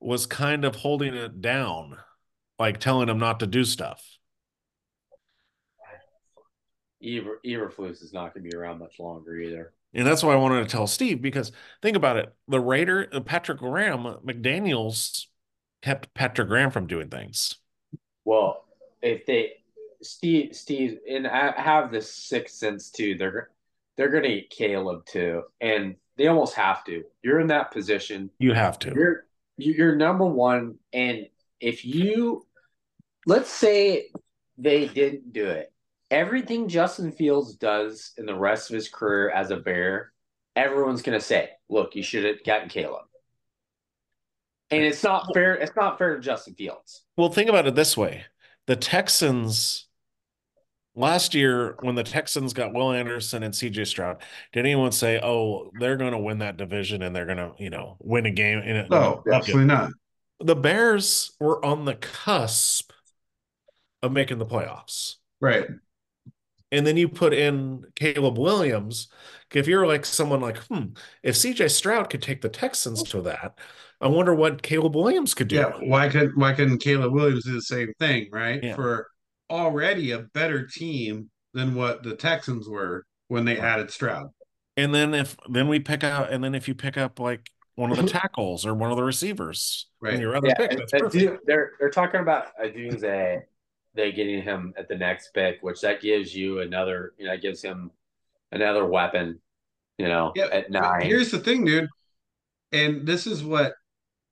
was 0.01 0.27
kind 0.27 0.65
of 0.65 0.75
holding 0.75 1.15
it 1.15 1.41
down, 1.41 1.99
like 2.59 2.81
telling 2.81 3.09
him 3.09 3.21
not 3.21 3.39
to 3.39 3.47
do 3.47 3.63
stuff. 3.63 4.16
Eber 7.07 7.41
Eberflus 7.47 8.03
is 8.03 8.13
not 8.13 8.35
going 8.35 8.45
to 8.45 8.51
be 8.51 8.57
around 8.57 8.79
much 8.79 8.99
longer 8.99 9.37
either. 9.39 9.73
And 9.95 10.07
that's 10.07 10.23
why 10.23 10.33
I 10.33 10.37
wanted 10.37 10.63
to 10.63 10.69
tell 10.69 10.87
Steve 10.87 11.23
because 11.23 11.53
think 11.81 11.97
about 11.97 12.17
it. 12.17 12.35
The 12.49 12.61
Raider, 12.61 13.09
uh, 13.13 13.21
Patrick 13.21 13.59
Graham, 13.59 14.05
McDaniels 14.27 15.27
kept 15.83 16.13
Patrick 16.15 16.49
Graham 16.49 16.71
from 16.71 16.87
doing 16.87 17.09
things. 17.09 17.57
Well, 18.25 18.65
if 19.01 19.25
they 19.25 19.53
Steve 20.03 20.55
Steve 20.55 20.99
and 21.09 21.27
I 21.27 21.53
have 21.61 21.91
this 21.91 22.13
sixth 22.13 22.57
sense 22.57 22.91
too. 22.91 23.17
They're 23.17 23.51
they're 23.97 24.11
going 24.11 24.25
to 24.25 24.29
eat 24.29 24.51
Caleb 24.51 25.07
too, 25.07 25.43
and 25.61 25.97
they 26.17 26.27
almost 26.27 26.55
have 26.55 26.85
to. 26.85 27.05
You're 27.23 27.41
in 27.41 27.47
that 27.49 27.71
position. 27.71 28.31
You 28.39 28.53
have 28.53 28.79
to. 28.81 28.93
You're 28.95 29.27
you're 29.57 29.97
number 29.97 30.27
one, 30.27 30.77
and 30.93 31.27
if 31.61 31.85
you 31.85 32.47
let's 33.27 33.51
say 33.51 34.09
they 34.59 34.87
didn't 34.87 35.33
do 35.33 35.47
it, 35.47 35.73
everything 36.11 36.69
Justin 36.69 37.13
Fields 37.13 37.55
does 37.57 38.13
in 38.17 38.27
the 38.27 38.35
rest 38.35 38.71
of 38.71 38.75
his 38.75 38.89
career 38.89 39.31
as 39.31 39.51
a 39.51 39.57
Bear, 39.57 40.13
everyone's 40.55 41.03
gonna 41.03 41.21
say, 41.21 41.51
"Look, 41.69 41.95
you 41.95 42.03
should 42.03 42.25
have 42.25 42.45
gotten 42.45 42.69
Caleb." 42.69 43.07
And 44.71 44.83
it's 44.83 45.03
not 45.03 45.33
fair. 45.33 45.55
It's 45.55 45.77
not 45.77 45.99
fair 45.99 46.17
to 46.17 46.21
Justin 46.21 46.55
Fields. 46.55 47.05
Well, 47.17 47.31
think 47.31 47.49
about 47.49 47.67
it 47.67 47.75
this 47.75 47.97
way. 47.97 48.25
The 48.67 48.77
Texans 48.77 49.87
last 50.97 51.35
year, 51.35 51.77
when 51.81 51.95
the 51.95 52.03
Texans 52.03 52.53
got 52.53 52.73
Will 52.73 52.91
Anderson 52.91 53.43
and 53.45 53.55
CJ 53.55 53.87
Stroud, 53.87 54.17
did 54.53 54.61
anyone 54.61 54.91
say, 54.91 55.21
oh, 55.23 55.71
they're 55.79 55.97
going 55.97 56.13
to 56.13 56.19
win 56.19 56.39
that 56.39 56.57
division 56.57 57.03
and 57.03 57.15
they're 57.15 57.27
going 57.27 57.37
to, 57.37 57.53
you 57.59 57.71
know, 57.71 57.97
win 58.01 58.27
a 58.27 58.31
game 58.31 58.59
in 58.59 58.77
it? 58.77 58.91
No, 58.91 59.23
absolutely 59.31 59.67
not. 59.67 59.93
The 60.41 60.57
Bears 60.57 61.33
were 61.39 61.65
on 61.65 61.85
the 61.85 61.95
cusp 61.95 62.93
of 64.03 64.11
making 64.13 64.39
the 64.39 64.47
playoffs. 64.47 65.17
Right. 65.41 65.67
And 66.73 66.87
then 66.87 66.97
you 66.97 67.09
put 67.09 67.33
in 67.33 67.85
Caleb 67.95 68.39
Williams. 68.39 69.09
If 69.55 69.69
you're 69.69 69.87
like 69.87 70.05
someone 70.05 70.41
like, 70.41 70.59
hmm, 70.65 70.87
if 71.23 71.37
CJ 71.37 71.71
Stroud 71.71 72.11
could 72.11 72.23
take 72.23 72.41
the 72.43 72.49
Texans 72.49 73.03
to 73.05 73.21
that, 73.23 73.59
I 74.01 74.09
wonder 74.09 74.35
what 74.35 74.63
Caleb 74.63 74.97
Williams 74.97 75.33
could 75.33 75.49
do. 75.49 75.57
Yeah. 75.57 75.73
Why 75.81 76.09
couldn't 76.09 76.37
why 76.37 76.53
couldn't 76.53 76.79
Caleb 76.79 77.13
Williams 77.13 77.45
do 77.45 77.53
the 77.55 77.63
same 77.63 77.93
thing, 78.01 78.29
right? 78.33 78.63
Yeah. 78.63 78.75
For 78.75 79.09
already 79.49 80.11
a 80.11 80.19
better 80.35 80.67
team 80.67 81.31
than 81.55 81.75
what 81.75 82.03
the 82.03 82.17
Texans 82.17 82.69
were 82.69 83.05
when 83.29 83.45
they 83.45 83.59
added 83.59 83.91
Stroud. 83.91 84.31
And 84.77 84.95
then 84.95 85.15
if 85.15 85.37
then 85.49 85.69
we 85.69 85.79
pick 85.81 86.03
out, 86.05 86.31
and 86.33 86.43
then 86.45 86.55
if 86.55 86.67
you 86.69 86.75
pick 86.75 86.99
up 86.99 87.19
like 87.21 87.49
one 87.77 87.91
of 87.93 87.97
the 87.97 88.03
tackles 88.09 88.67
or 88.67 88.75
one 88.75 88.91
of 88.91 88.97
the 88.97 89.05
receivers, 89.05 89.87
Right. 90.01 90.15
in 90.15 90.21
your 90.21 90.37
other 90.37 90.49
Yeah, 90.49 90.55
pick, 90.57 90.71
and- 90.73 90.81
that's 90.81 90.93
and 90.93 91.03
perfect. 91.03 91.47
They're 91.47 91.73
they're 91.79 91.91
talking 91.91 92.21
about 92.21 92.49
Odunze. 92.63 93.43
They 93.97 94.13
getting 94.13 94.43
him 94.43 94.75
at 94.77 94.89
the 94.89 94.97
next 94.97 95.33
pick, 95.35 95.57
which 95.63 95.81
that 95.81 96.01
gives 96.03 96.35
you 96.35 96.61
another. 96.61 97.15
You 97.19 97.27
know, 97.27 97.33
that 97.33 97.43
gives 97.43 97.63
him 97.63 97.91
another 98.53 98.85
weapon. 98.85 99.41
You 99.99 100.09
know, 100.09 100.33
Yeah, 100.37 100.49
at 100.53 100.71
nine. 100.71 101.01
Here's 101.03 101.31
the 101.31 101.39
thing, 101.39 101.65
dude. 101.65 101.89
And 102.73 103.07
this 103.07 103.27
is 103.27 103.43
what 103.43 103.73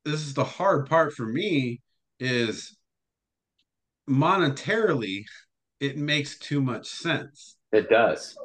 this 0.05 0.20
is 0.20 0.35
the 0.35 0.44
hard 0.44 0.87
part 0.87 1.14
for 1.14 1.24
me 1.24 1.81
is 2.20 2.77
monetarily 4.09 5.24
it 5.81 5.96
makes 5.96 6.38
too 6.38 6.61
much 6.61 6.87
sense. 6.87 7.57
It 7.72 7.88
does. 7.88 8.37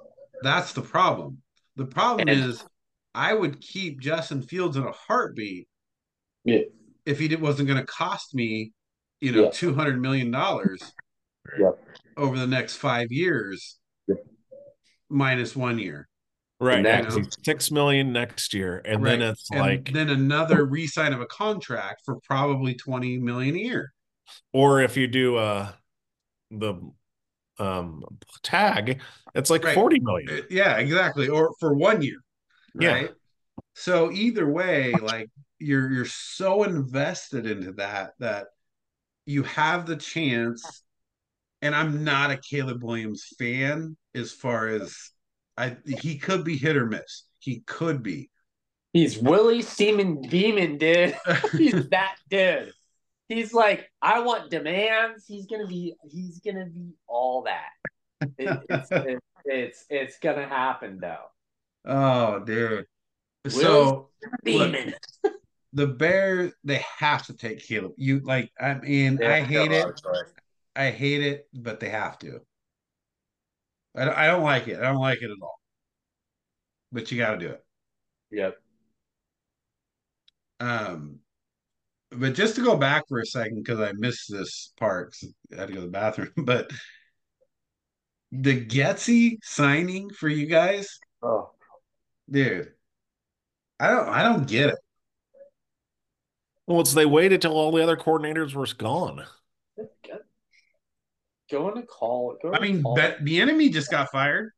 That's 0.41 0.71
the 0.73 0.81
problem. 0.81 1.41
The 1.75 1.85
problem 1.85 2.29
And- 2.29 2.39
is 2.45 2.63
I 3.13 3.33
would 3.33 3.59
keep 3.59 3.99
Justin 3.99 4.41
Fields 4.41 4.77
in 4.77 4.83
a 4.83 4.91
heartbeat 4.91 5.67
Yeah. 6.45 6.61
if 7.05 7.19
he 7.19 7.35
wasn't 7.35 7.67
going 7.67 7.79
to 7.79 7.85
cost 7.85 8.33
me, 8.33 8.71
you 9.19 9.31
know, 9.31 9.43
Yeah. 9.45 9.49
two 9.51 9.73
hundred 9.73 9.99
million 10.01 10.31
dollars 10.31 10.93
Yep. 11.59 11.79
over 12.17 12.37
the 12.37 12.47
next 12.47 12.75
five 12.75 13.11
years, 13.11 13.77
Yep. 14.07 14.25
minus 15.09 15.55
one 15.55 15.79
year. 15.79 16.07
right. 16.61 16.79
and 16.79 16.85
yeah, 16.85 16.97
that- 17.01 17.05
'cause 17.05 17.15
he's 17.15 17.37
six 17.45 17.71
million 17.71 18.11
next 18.11 18.53
year, 18.53 18.81
and 18.83 19.05
then 19.05 19.21
it's 19.21 19.49
And 19.51 19.61
like, 19.61 19.93
then 19.93 20.09
another 20.09 20.65
re-sign 20.65 21.13
of 21.13 21.21
a 21.21 21.25
contract 21.25 22.01
for 22.03 22.19
probably 22.19 22.75
twenty 22.75 23.17
million 23.17 23.55
a 23.55 23.59
year. 23.59 23.93
or 24.53 24.81
if 24.81 24.97
you 24.97 25.07
do 25.07 25.37
uh 25.37 25.71
the 26.51 26.73
um 27.59 28.03
tag, 28.43 29.01
it's 29.35 29.49
like 29.49 29.63
Right. 29.63 29.73
forty 29.75 29.99
million. 30.01 30.29
Uh, 30.29 30.41
Yeah, 30.49 30.77
exactly. 30.77 31.29
Or 31.29 31.53
for 31.61 31.73
one 31.73 32.01
year, 32.01 32.17
Yeah. 32.77 32.91
right? 32.93 33.11
So 33.75 34.11
either 34.11 34.45
way, 34.51 34.91
like 34.93 35.29
you're 35.59 35.89
you're 35.91 36.05
so 36.05 36.63
invested 36.63 37.45
into 37.45 37.71
that 37.73 38.15
that 38.19 38.47
you 39.25 39.43
have 39.43 39.85
the 39.85 39.95
chance. 39.95 40.83
And 41.61 41.75
I'm 41.75 42.03
not 42.03 42.31
a 42.31 42.37
Caleb 42.37 42.83
Williams 42.83 43.25
fan 43.37 43.97
as 44.15 44.31
far 44.31 44.67
as 44.67 45.11
I 45.57 45.77
he 45.85 46.17
could 46.17 46.43
be 46.43 46.57
hit 46.57 46.77
or 46.77 46.85
miss. 46.85 47.25
He 47.39 47.61
could 47.65 48.01
be. 48.01 48.29
He's 48.93 49.17
Willie 49.17 49.61
Seaman 49.61 50.21
Demon, 50.21 50.77
dude. 50.77 51.15
He's 51.51 51.89
that 51.89 52.15
dude. 52.29 52.71
He's 53.27 53.53
like, 53.53 53.91
I 54.01 54.21
want 54.21 54.49
demands. 54.49 55.25
He's 55.27 55.45
gonna 55.45 55.67
be. 55.67 55.95
He's 56.09 56.39
gonna 56.39 56.65
be 56.65 56.93
all 57.07 57.43
that. 57.43 57.69
It, 58.37 58.59
it's, 58.69 58.89
it's 58.91 59.25
it's 59.45 59.85
it's 59.89 60.19
gonna 60.19 60.47
happen 60.47 60.99
though. 60.99 61.25
Oh, 61.85 62.39
dude. 62.39 62.85
Willie's 63.43 63.61
So 63.61 64.09
Demon. 64.43 64.93
the 65.73 65.87
Bears, 65.87 66.53
they 66.63 66.83
have 66.97 67.25
to 67.27 67.33
take 67.33 67.65
Caleb. 67.65 67.93
You 67.97 68.19
like, 68.21 68.51
I 68.59 68.75
mean, 68.75 69.23
I 69.23 69.41
hate 69.41 69.71
it. 69.71 69.85
I 70.79 70.91
hate 70.91 71.21
it, 71.21 71.45
but 71.53 71.81
they 71.81 71.89
have 71.89 72.17
to. 72.19 72.39
I 73.93 74.05
don't, 74.05 74.17
I 74.17 74.27
don't 74.27 74.43
like 74.43 74.69
it. 74.69 74.79
I 74.79 74.83
don't 74.83 75.01
like 75.01 75.21
it 75.21 75.25
at 75.29 75.37
all. 75.41 75.59
But 76.93 77.11
you 77.11 77.17
got 77.17 77.31
to 77.31 77.37
do 77.37 77.49
it. 77.49 77.65
Yep. 78.31 78.55
Um, 80.61 81.19
but 82.11 82.33
just 82.33 82.55
to 82.55 82.61
go 82.63 82.77
back 82.77 83.03
for 83.09 83.19
a 83.19 83.25
second 83.25 83.57
because 83.61 83.81
I 83.81 83.91
missed 83.91 84.31
this 84.31 84.71
part, 84.79 85.11
'cause 85.11 85.33
I 85.51 85.59
had 85.59 85.67
to 85.67 85.73
go 85.73 85.81
to 85.81 85.85
the 85.87 85.91
bathroom. 85.91 86.31
But 86.45 86.71
the 88.31 88.65
Getsy 88.65 89.39
signing 89.43 90.09
for 90.11 90.29
you 90.29 90.45
guys, 90.45 90.97
Oh, 91.21 91.51
dude, 92.29 92.71
I 93.81 93.89
don't, 93.89 94.07
I 94.07 94.23
don't 94.23 94.47
get 94.47 94.69
it. 94.69 94.79
Well, 96.67 96.79
it's 96.79 96.93
they 96.93 97.05
waited 97.05 97.41
till 97.41 97.51
all 97.51 97.73
the 97.73 97.83
other 97.83 97.97
coordinators 97.97 98.53
were 98.53 98.65
gone. 98.77 99.25
Go- 101.51 101.63
Go 101.63 101.71
in 101.71 101.77
a 101.79 101.85
call. 101.85 102.37
Go 102.41 102.49
in 102.49 102.55
I 102.55 102.57
a 102.57 102.61
mean, 102.61 102.83
call. 102.83 102.95
bet 102.95 103.23
Bieniemy 103.23 103.71
just 103.71 103.89
got 103.91 104.09
fired. 104.11 104.51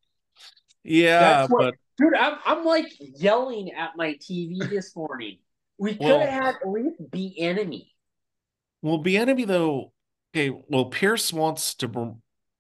Yeah, 0.84 1.20
That's 1.20 1.52
what- 1.52 1.60
but 1.62 1.76
Dude, 1.98 2.16
I'm, 2.16 2.38
I'm 2.46 2.66
like 2.66 2.92
yelling 3.00 3.72
at 3.74 3.92
my 3.96 4.14
TV 4.16 4.58
this 4.70 4.96
morning. 4.96 5.38
We 5.78 5.92
could 5.92 6.02
Well- 6.06 6.20
have 6.20 6.30
had 6.30 6.56
at 6.56 6.68
least 6.70 7.02
Bieniemy. 7.12 7.88
well, 8.82 9.00
Bieniemy 9.04 9.46
though. 9.48 9.92
Okay, 10.34 10.50
well, 10.70 10.86
Pierce 10.86 11.32
wants 11.34 11.76
to 11.76 11.88
br- 11.90 12.12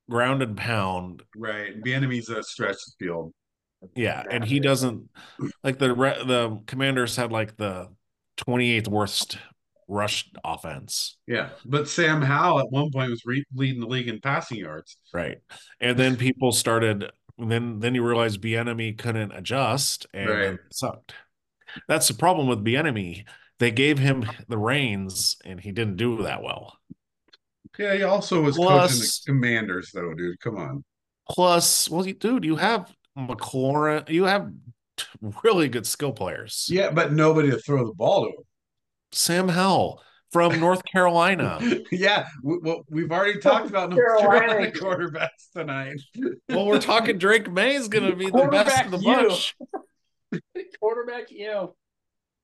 ground 0.10 0.44
and 0.44 0.58
pound. 0.58 1.24
Right. 1.36 1.82
Bieniemy's 1.82 2.30
a 2.30 2.44
stretch 2.44 2.78
field. 3.00 3.34
Yeah, 3.96 4.24
and 4.30 4.44
he 4.44 4.60
doesn't 4.60 5.10
like 5.64 5.80
the 5.80 5.96
re- 5.96 6.24
the 6.26 6.62
commanders 6.68 7.16
had 7.16 7.32
like 7.32 7.56
the 7.58 7.90
28th 8.38 8.88
worst 8.90 9.38
rush 9.88 10.30
offense. 10.44 11.18
Yeah. 11.28 11.50
But 11.66 11.88
Sam 11.90 12.22
Howell 12.22 12.60
at 12.60 12.72
one 12.72 12.92
point 12.92 13.10
was 13.10 13.24
re- 13.26 13.46
leading 13.54 13.82
the 13.82 13.88
league 13.88 14.08
in 14.08 14.20
passing 14.22 14.58
yards. 14.58 14.98
Right. 15.14 15.38
And 15.80 15.98
then 15.98 16.16
people 16.18 16.52
started 16.52 17.12
then 17.38 17.80
then 17.80 17.96
you 17.96 18.06
realize 18.06 18.38
Bieniemy 18.38 18.98
couldn't 18.98 19.32
adjust 19.32 20.06
and 20.14 20.30
Right. 20.30 20.42
it 20.54 20.60
sucked. 20.72 21.14
That's 21.88 22.08
the 22.08 22.14
problem 22.14 22.48
with 22.48 22.64
Bieniemy. 22.64 23.26
They 23.60 23.72
gave 23.72 23.98
him 24.00 24.26
the 24.48 24.58
reins 24.58 25.38
and 25.46 25.60
he 25.60 25.72
didn't 25.72 25.96
do 25.98 26.24
that 26.24 26.44
well. 26.44 26.78
Yeah, 27.80 27.96
he 27.96 28.04
also 28.04 28.42
was 28.42 28.58
Plus- 28.58 28.92
coaching 28.94 29.02
the 29.02 29.22
commanders, 29.40 29.92
though, 29.94 30.14
dude. 30.14 30.40
Come 30.40 30.58
on. 30.58 30.84
Plus, 31.30 31.90
well, 31.90 32.04
dude, 32.04 32.44
you 32.44 32.58
have 32.58 32.94
McLaurin, 33.18 34.08
you 34.10 34.26
have 34.26 34.52
really 35.44 35.70
good 35.70 35.88
skill 35.88 36.12
players. 36.12 36.68
Yeah, 36.70 36.92
but 36.92 37.14
nobody 37.14 37.50
to 37.52 37.58
throw 37.58 37.86
the 37.86 37.94
ball 37.94 38.26
to 38.26 38.32
Sam 39.12 39.48
Howell 39.50 40.02
from 40.32 40.60
North 40.60 40.82
Carolina. 40.92 41.60
yeah, 41.92 42.28
we, 42.44 42.58
well, 42.62 42.84
we've 42.90 43.12
already 43.12 43.40
talked 43.40 43.70
about 43.70 43.90
North 43.90 44.20
Carolina. 44.20 44.72
Carolina 44.72 44.72
quarterbacks 45.30 45.52
tonight. 45.56 46.00
Well, 46.50 46.66
we're 46.68 46.80
talking 46.80 47.18
Drake 47.18 47.52
Maye 47.52 47.76
is 47.76 47.88
going 47.88 48.10
to 48.10 48.16
be 48.16 48.26
the 48.30 48.48
best 48.52 48.86
of 48.86 48.92
the 48.92 48.98
Quarterback 49.00 49.56
you. 49.62 50.40
bunch. 50.40 50.42
Quarterback, 50.80 51.32
you. 51.32 51.74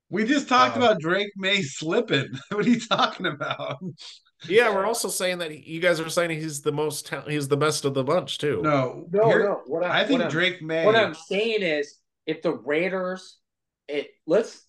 We 0.09 0.23
just 0.25 0.47
talked 0.47 0.77
Uh, 0.77 0.81
about 0.81 0.99
Drake 0.99 1.31
Maye 1.37 1.61
slipping. 1.61 2.27
what 2.51 2.65
are 2.65 2.69
you 2.69 2.79
talking 2.79 3.25
about? 3.25 3.77
Yeah, 4.47 4.73
we're 4.73 4.85
also 4.85 5.07
saying 5.07 5.39
that 5.39 5.51
he- 5.51 5.63
you 5.69 5.79
guys 5.79 5.99
are 5.99 6.09
saying 6.09 6.29
he's 6.29 6.61
the 6.61 6.71
most 6.71 7.07
ta- 7.07 7.23
he's 7.27 7.47
the 7.47 7.57
best 7.57 7.85
of 7.85 7.93
the 7.93 8.03
bunch 8.03 8.37
too. 8.37 8.61
No, 8.61 9.05
No, 9.11 9.27
here- 9.29 9.43
no. 9.43 9.61
What 9.65 9.83
I, 9.83 10.01
I 10.01 10.05
think 10.05 10.19
what 10.19 10.21
I'm- 10.25 10.31
Drake 10.31 10.61
Maye. 10.61 10.85
What 10.85 10.95
I'm 10.95 11.13
saying 11.13 11.61
is, 11.63 11.97
if 12.25 12.41
the 12.41 12.53
Raiders, 12.53 13.37
it 13.87 14.09
let's 14.27 14.63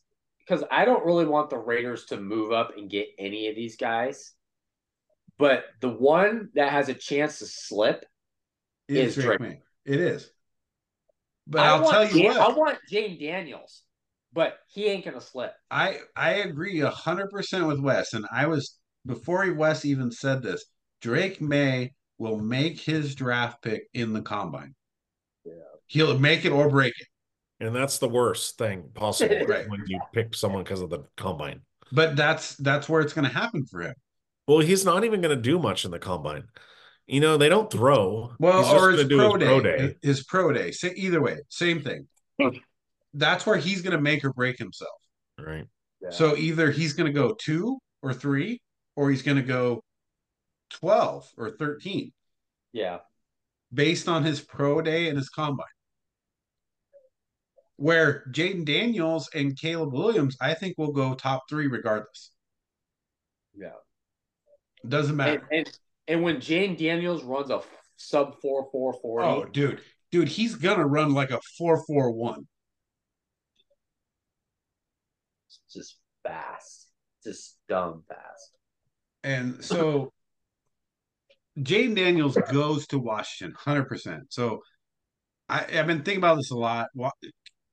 because 0.49 0.65
I 0.71 0.85
don't 0.85 1.05
really 1.05 1.27
want 1.27 1.51
the 1.51 1.59
Raiders 1.59 2.07
to 2.07 2.17
move 2.17 2.53
up 2.53 2.77
and 2.77 2.89
get 2.89 3.09
any 3.19 3.49
of 3.49 3.57
these 3.57 3.77
guys, 3.77 4.33
but 5.39 5.65
the 5.81 5.91
one 5.91 6.49
that 6.55 6.73
has 6.73 6.89
a 6.89 6.95
chance 6.95 7.39
to 7.41 7.47
slip, 7.47 8.05
is 8.89 9.17
is 9.17 9.25
Drake 9.25 9.39
Drake. 9.39 9.51
Maye. 9.51 9.61
It 9.85 10.01
is. 10.01 10.31
But 11.47 11.63
I 11.63 11.69
I'll 11.69 11.91
tell 11.91 12.05
you 12.05 12.23
Jan- 12.23 12.39
what. 12.39 12.41
I 12.41 12.57
want 12.57 12.79
James 12.91 13.19
Daniels, 13.19 13.83
but 14.33 14.59
he 14.69 14.87
ain't 14.87 15.05
gonna 15.05 15.21
slip. 15.21 15.53
I 15.71 15.99
I 16.17 16.35
agree 16.35 16.81
a 16.81 16.91
hundred 16.91 17.31
percent 17.31 17.67
with 17.67 17.81
Wes, 17.81 18.15
and 18.15 18.25
I 18.33 18.47
was 18.47 18.79
before 19.07 19.53
Wes 19.53 19.85
even 19.85 20.11
said 20.11 20.43
this. 20.43 20.65
Drake 21.01 21.41
Maye 21.41 21.95
will 22.19 22.39
make 22.39 22.81
his 22.81 23.15
draft 23.15 23.63
pick 23.63 23.85
in 23.95 24.13
the 24.13 24.23
combine. 24.23 24.75
Yeah. 25.45 25.53
He'll 25.87 26.19
make 26.19 26.45
it 26.45 26.53
or 26.53 26.69
break 26.69 26.93
it. 26.99 27.07
And 27.61 27.75
that's 27.75 27.99
the 27.99 28.09
worst 28.09 28.57
thing 28.59 28.85
possible 28.95 29.37
Right. 29.49 29.69
when 29.69 29.83
you 29.87 29.99
pick 30.13 30.35
someone 30.35 30.63
because 30.63 30.81
of 30.81 30.91
the 30.91 31.05
combine. 31.17 31.61
But 31.91 32.17
that's 32.17 32.55
that's 32.57 32.89
where 32.89 33.01
it's 33.01 33.13
going 33.13 33.27
to 33.27 33.35
happen 33.35 33.65
for 33.67 33.83
him. 33.83 33.95
Well, 34.47 34.61
he's 34.61 34.85
not 34.85 35.05
even 35.05 35.21
going 35.21 35.35
to 35.35 35.43
do 35.43 35.59
much 35.59 35.85
in 35.85 35.91
the 35.91 35.99
combine. 35.99 36.45
You 37.07 37.21
know, 37.21 37.37
they 37.37 37.49
don't 37.49 37.71
throw. 37.71 38.33
Well, 38.39 38.63
He's 38.63 38.73
or 38.73 38.91
his 38.91 39.09
do 39.09 39.17
pro, 39.17 39.33
his 39.35 39.41
day, 39.41 39.47
pro 39.47 39.61
day. 39.61 39.95
His 40.03 40.25
pro 40.25 40.53
day. 40.53 40.71
Sa- 40.71 40.89
either 40.95 41.23
way, 41.23 41.39
same 41.49 41.81
thing. 41.83 42.07
that's 43.15 43.47
where 43.47 43.57
he's 43.57 43.81
going 43.83 43.97
to 43.97 44.01
make 44.01 44.25
or 44.25 44.33
break 44.33 44.59
himself. 44.59 44.91
Right. 45.39 45.65
So 46.11 46.37
either 46.37 46.71
he's 46.71 46.93
going 46.93 47.13
to 47.13 47.13
go 47.13 47.35
two 47.35 47.79
or 48.03 48.13
three, 48.15 48.61
or 48.95 49.11
he's 49.11 49.23
going 49.23 49.37
to 49.37 49.43
go 49.43 49.83
twelve 50.71 51.29
or 51.37 51.51
thirteen, 51.51 52.13
yeah, 52.73 52.99
based 53.73 54.09
on 54.09 54.23
his 54.25 54.41
pro 54.41 54.81
day 54.81 55.09
and 55.09 55.19
his 55.19 55.29
combine. 55.29 55.67
Where 57.79 58.25
Jayden 58.31 58.65
Daniels 58.65 59.31
and 59.35 59.57
Caleb 59.57 59.93
Williams, 59.93 60.37
I 60.41 60.55
think 60.55 60.77
will 60.77 60.93
go 60.93 61.15
top 61.15 61.45
three 61.49 61.69
regardless. 61.69 62.33
yeah. 63.55 63.71
Doesn't 64.87 65.17
matter. 65.17 65.47
and 65.51 65.79
and 66.07 66.23
when 66.23 66.41
Jane 66.41 66.77
Daniels 66.77 67.25
runs 67.25 67.51
a 67.51 67.61
sub 67.97 68.41
four 68.41 68.69
four 68.71 68.95
forty, 68.95 69.27
oh, 69.27 69.45
dude, 69.45 69.81
dude, 70.13 70.29
he's 70.29 70.55
gonna 70.55 70.87
run 70.87 71.15
like 71.15 71.31
a 71.31 71.41
four 71.57 71.85
four 71.87 72.13
one. 72.13 72.47
it's 75.49 75.61
just 75.73 75.97
fast, 76.23 76.89
just 77.25 77.59
dumb 77.69 78.03
fast. 78.09 78.53
And 79.25 79.65
so 79.65 80.13
Jayden 81.59 81.97
Daniels 81.97 82.39
goes 82.51 82.87
to 82.89 82.99
Washington 82.99 83.57
100%. 83.57 84.21
So 84.31 84.61
I, 85.49 85.65
I've 85.75 85.87
been 85.87 86.03
thinking 86.03 86.19
about 86.19 86.37
this 86.37 86.51
a 86.51 86.57
lot. 86.57 86.89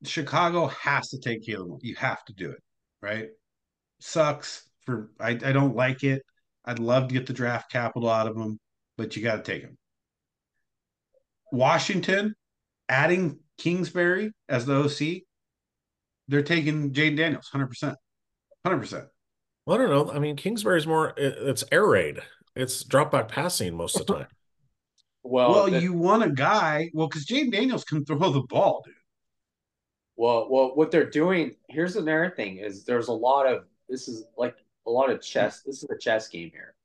Wa- 0.01 0.07
Chicago 0.09 0.67
has 0.67 1.09
to 1.09 1.19
take 1.19 1.45
Caleb. 1.45 1.67
Williams. 1.67 1.83
You 1.83 1.95
have 1.95 2.23
to 2.25 2.33
do 2.33 2.51
it, 2.51 2.59
right? 3.01 3.27
Sucks 3.99 4.67
for 4.85 5.09
I, 5.19 5.31
I 5.31 5.51
don't 5.51 5.75
like 5.75 6.03
it. 6.03 6.21
I'd 6.65 6.79
love 6.79 7.07
to 7.07 7.13
get 7.13 7.27
the 7.27 7.33
draft 7.33 7.71
capital 7.71 8.09
out 8.09 8.27
of 8.27 8.35
him, 8.35 8.59
but 8.97 9.15
you 9.15 9.23
got 9.23 9.43
to 9.43 9.51
take 9.51 9.61
him. 9.63 9.77
Washington 11.51 12.35
adding 12.89 13.39
Kingsbury 13.57 14.31
as 14.49 14.65
the 14.65 14.75
OC, 14.83 15.23
they're 16.27 16.41
taking 16.43 16.91
Jayden 16.91 17.17
Daniels 17.17 17.49
100%. 17.53 17.95
100%. 18.65 19.05
Well, 19.65 19.75
I 19.75 19.79
don't 19.79 19.89
know. 19.89 20.11
I 20.13 20.19
mean, 20.19 20.35
Kingsbury's 20.35 20.85
more. 20.87 21.13
It's 21.17 21.63
air 21.71 21.87
raid. 21.87 22.19
It's 22.55 22.83
drop 22.83 23.11
back 23.11 23.27
passing 23.27 23.75
most 23.75 23.99
of 23.99 24.05
the 24.07 24.13
time. 24.15 24.27
Well, 25.27 25.49
Well, 25.51 25.71
the- 25.71 25.81
you 25.81 25.91
want 25.93 26.21
a 26.21 26.29
guy. 26.29 26.91
Well, 26.93 27.07
because 27.07 27.25
Jayden 27.25 27.51
Daniels 27.51 27.83
can 27.83 28.05
throw 28.05 28.29
the 28.29 28.43
ball, 28.43 28.83
dude. 28.85 28.93
Well, 30.17 30.47
well, 30.49 30.75
what 30.75 30.91
they're 30.91 31.09
doing 31.09 31.55
here's 31.67 31.95
another 31.95 32.33
thing 32.35 32.57
is 32.57 32.85
there's 32.85 33.09
a 33.09 33.13
lot 33.13 33.47
of 33.47 33.65
this 33.89 34.07
is 34.07 34.25
like 34.37 34.55
a 34.87 34.91
lot 34.91 35.09
of 35.09 35.21
chess. 35.21 35.61
This 35.61 35.83
is 35.83 35.89
a 35.89 35.97
chess 35.97 36.27
game 36.27 36.51
here. 36.51 36.75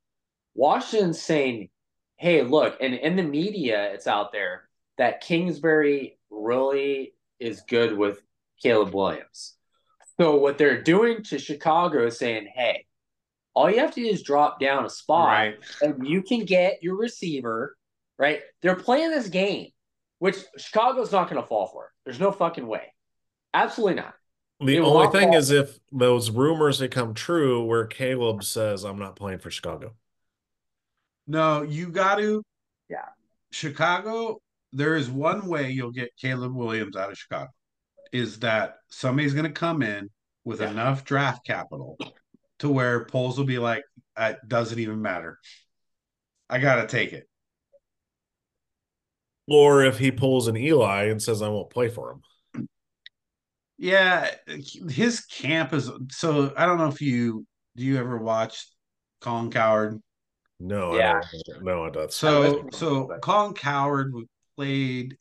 Washington's 0.55 1.23
saying, 1.23 1.71
"Hey, 2.17 2.43
look," 2.43 2.77
and 2.81 2.95
in 2.95 3.17
the 3.17 3.23
media, 3.23 3.93
it's 3.93 4.07
out 4.07 4.33
there 4.33 4.69
that 4.99 5.21
Kingsbury 5.21 6.19
really 6.31 7.15
is 7.39 7.63
good 7.63 7.97
with 7.97 8.21
Caleb 8.63 8.95
Williams. 8.95 9.57
So 10.19 10.37
what 10.37 10.59
they're 10.59 10.83
doing 10.83 11.23
to 11.25 11.39
Chicago 11.39 12.07
is 12.07 12.19
saying, 12.19 12.49
"Hey, 12.55 12.87
all 13.55 13.71
you 13.71 13.79
have 13.79 13.95
to 13.95 14.03
do 14.03 14.07
is 14.09 14.23
drop 14.23 14.61
down 14.61 14.85
a 14.85 14.91
spot, 14.91 15.55
and 15.83 16.07
you 16.07 16.23
can 16.23 16.45
get 16.45 16.83
your 16.83 16.97
receiver." 16.97 17.77
Right? 18.19 18.43
They're 18.61 18.77
playing 18.77 19.11
this 19.13 19.29
game, 19.29 19.71
which 20.19 20.37
Chicago's 20.59 21.13
not 21.13 21.31
going 21.31 21.41
to 21.41 21.49
fall 21.49 21.69
for. 21.69 21.91
There's 22.05 22.21
no 22.21 22.33
fucking 22.33 22.67
way. 22.67 22.93
Absolutely 23.55 23.95
not. 24.03 24.15
The 24.61 24.77
It 24.77 24.81
only 24.81 25.09
thing 25.11 25.31
off- 25.31 25.37
is 25.37 25.51
if 25.51 25.79
those 25.91 26.31
rumors 26.31 26.81
become 26.81 27.15
true 27.15 27.65
where 27.65 27.87
Caleb 27.87 28.45
says 28.45 28.85
I'm 28.85 28.99
not 28.99 29.17
playing 29.17 29.39
for 29.39 29.51
Chicago. 29.51 29.95
No, 31.27 31.63
you 31.63 31.89
got 31.89 32.17
to. 32.17 32.43
Yeah. 32.89 33.07
Chicago, 33.53 34.41
there 34.73 34.97
is 34.97 35.09
one 35.11 35.47
way 35.47 35.71
you'll 35.71 35.93
get 35.93 36.11
Caleb 36.21 36.55
Williams 36.55 36.97
out 36.97 37.11
of 37.11 37.19
Chicago 37.19 37.51
is 38.13 38.41
that 38.41 38.77
somebody's 38.91 39.33
going 39.35 39.47
to 39.47 39.53
come 39.53 39.83
in 39.83 40.11
with 40.45 40.61
Yeah. 40.61 40.71
enough 40.71 41.05
draft 41.05 41.47
capital 41.47 41.97
to 42.59 42.69
where 42.69 43.05
Poles 43.07 43.39
will 43.39 43.47
be 43.47 43.59
like, 43.59 43.85
it 44.19 44.39
doesn't 44.47 44.79
even 44.79 45.01
matter. 45.01 45.39
I 46.49 46.59
got 46.59 46.77
to 46.83 46.87
take 46.87 47.13
it. 47.13 47.29
Or 49.49 49.83
if 49.85 49.99
he 49.99 50.11
pulls 50.11 50.49
an 50.49 50.57
Eli 50.57 51.05
and 51.05 51.23
says 51.23 51.43
I 51.43 51.49
won't 51.49 51.71
play 51.71 51.89
for 51.89 52.11
him. 52.13 52.23
Yeah, 53.81 54.31
his 54.91 55.21
camp 55.25 55.73
is 55.73 55.91
so. 56.11 56.53
I 56.55 56.67
don't 56.67 56.77
know 56.77 56.89
if 56.89 57.01
you 57.01 57.47
do 57.77 57.83
you 57.83 57.97
ever 57.97 58.19
watch 58.19 58.67
Colin 59.23 59.51
Cowherd? 59.51 59.99
No, 60.61 60.95
Yeah. 60.95 61.15
No, 61.15 61.19
I 61.19 61.55
don't 61.55 61.65
no, 61.65 61.91
that's 61.91 62.15
So 62.15 62.41
listened 62.41 62.75
so 62.75 63.01
him, 63.01 63.07
but- 63.09 63.23
Colin 63.23 63.55
Cowherd 63.55 64.13
played 64.55 65.17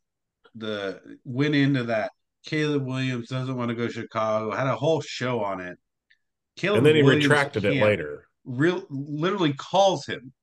the 0.56 1.00
went 1.24 1.56
into 1.56 1.84
that. 1.86 2.12
Caleb 2.46 2.86
Williams 2.86 3.30
doesn't 3.30 3.56
want 3.56 3.70
to 3.70 3.76
go 3.76 3.88
to 3.88 3.94
Chicago. 3.94 4.54
Had 4.54 4.68
a 4.68 4.76
whole 4.76 5.00
show 5.00 5.42
on 5.42 5.62
it. 5.62 5.78
Caleb 6.58 6.80
and 6.80 6.86
then 6.86 6.96
he 6.96 7.02
Williams 7.02 7.28
retracted 7.28 7.64
it 7.64 7.82
later. 7.82 8.26
Real 8.44 8.86
literally 8.90 9.54
calls 9.54 10.06
him 10.06 10.34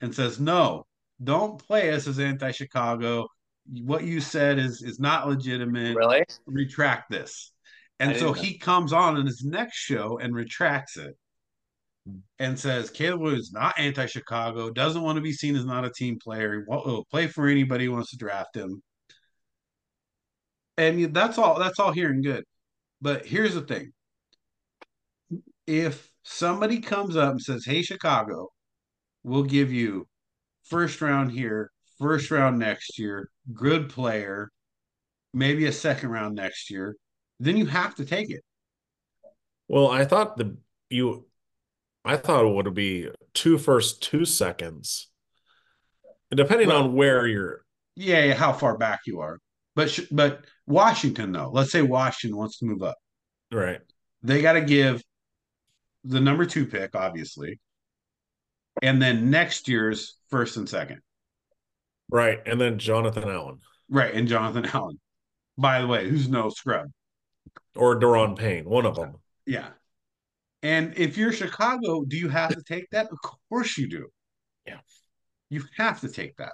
and 0.00 0.12
says, 0.12 0.40
"No, 0.40 0.88
don't 1.22 1.64
play 1.64 1.92
us 1.92 2.08
as 2.08 2.18
anti-Chicago. 2.18 3.28
What 3.66 4.04
you 4.04 4.20
said 4.20 4.58
is 4.58 4.82
is 4.82 4.98
not 5.00 5.28
legitimate. 5.28 5.96
Really? 5.96 6.24
Retract 6.46 7.10
this." 7.10 7.52
And 8.00 8.16
so 8.16 8.26
know. 8.26 8.32
he 8.32 8.58
comes 8.58 8.92
on 8.92 9.16
in 9.16 9.26
his 9.26 9.44
next 9.44 9.76
show 9.76 10.18
and 10.18 10.34
retracts 10.34 10.96
it 10.96 11.16
and 12.38 12.58
says 12.58 12.90
Caleb 12.90 13.20
Williams 13.20 13.46
is 13.46 13.52
not 13.52 13.78
anti-Chicago, 13.78 14.70
doesn't 14.70 15.02
want 15.02 15.16
to 15.16 15.22
be 15.22 15.32
seen 15.32 15.56
as 15.56 15.64
not 15.64 15.84
a 15.84 15.90
team 15.90 16.18
player. 16.22 16.54
He 16.54 16.60
won't 16.66 16.86
he'll 16.86 17.04
play 17.04 17.26
for 17.26 17.46
anybody 17.46 17.86
who 17.86 17.92
wants 17.92 18.10
to 18.10 18.16
draft 18.16 18.56
him. 18.56 18.82
And 20.76 21.14
that's 21.14 21.38
all 21.38 21.58
that's 21.58 21.78
all 21.78 21.92
here 21.92 22.10
and 22.10 22.22
good. 22.22 22.44
But 23.00 23.26
here's 23.26 23.54
the 23.54 23.62
thing. 23.62 23.92
If 25.66 26.10
somebody 26.24 26.80
comes 26.80 27.16
up 27.16 27.32
and 27.32 27.40
says, 27.40 27.64
Hey 27.64 27.82
Chicago, 27.82 28.48
we'll 29.22 29.44
give 29.44 29.72
you 29.72 30.06
first 30.64 31.00
round 31.00 31.32
here, 31.32 31.70
first 31.98 32.30
round 32.30 32.58
next 32.58 32.98
year, 32.98 33.30
good 33.52 33.88
player, 33.88 34.50
maybe 35.32 35.66
a 35.66 35.72
second 35.72 36.10
round 36.10 36.34
next 36.36 36.70
year, 36.70 36.96
then 37.40 37.56
you 37.56 37.66
have 37.66 37.94
to 37.96 38.04
take 38.04 38.30
it. 38.30 38.42
Well, 39.68 39.88
I 39.88 40.04
thought 40.04 40.36
the 40.36 40.56
you 40.90 41.26
I 42.04 42.16
thought 42.18 42.44
it 42.44 42.54
would 42.54 42.74
be 42.74 43.08
two 43.32 43.56
first, 43.58 44.02
two 44.02 44.24
seconds. 44.26 45.08
Depending 46.30 46.68
Well- 46.68 46.84
on 46.84 46.94
where 46.94 47.26
you're 47.26 47.64
Yeah, 47.96 48.24
yeah, 48.24 48.34
how 48.34 48.52
far 48.52 48.76
back 48.76 49.00
you 49.06 49.20
are. 49.20 49.38
But 49.76 49.90
sh- 49.90 50.08
but 50.10 50.44
Washington 50.66 51.32
though, 51.32 51.50
let's 51.50 51.70
say 51.72 51.82
Washington 51.82 52.36
wants 52.36 52.58
to 52.58 52.66
move 52.66 52.82
up. 52.82 52.96
right. 53.50 53.80
They 54.22 54.40
got 54.42 54.54
to 54.54 54.62
give 54.62 55.02
the 56.04 56.20
number 56.20 56.44
2 56.46 56.66
pick 56.66 56.94
obviously. 56.94 57.60
And 58.82 59.00
then 59.00 59.30
next 59.30 59.68
year's 59.68 60.16
first 60.30 60.56
and 60.56 60.68
second. 60.68 61.00
Right. 62.10 62.40
And 62.46 62.60
then 62.60 62.78
Jonathan 62.78 63.28
Allen 63.28 63.58
Right, 63.88 64.14
and 64.14 64.26
Jonathan 64.28 64.66
Allen. 64.72 64.98
By 65.56 65.80
the 65.80 65.86
way, 65.86 66.08
who's 66.08 66.28
no 66.28 66.48
scrub. 66.50 66.86
or 67.76 67.98
Daron 68.00 68.36
Payne, 68.36 68.64
one 68.64 68.86
of 68.86 68.96
them. 68.96 69.14
Yeah. 69.46 69.68
And 70.62 70.94
if 70.96 71.16
you're 71.16 71.32
Chicago, 71.32 72.04
do 72.04 72.16
you 72.16 72.28
have 72.28 72.50
to 72.50 72.62
take 72.62 72.88
that? 72.90 73.08
Of 73.12 73.18
course 73.48 73.76
you 73.76 73.88
do. 73.88 74.08
Yeah. 74.66 74.78
You 75.50 75.62
have 75.76 76.00
to 76.00 76.08
take 76.08 76.36
that. 76.38 76.52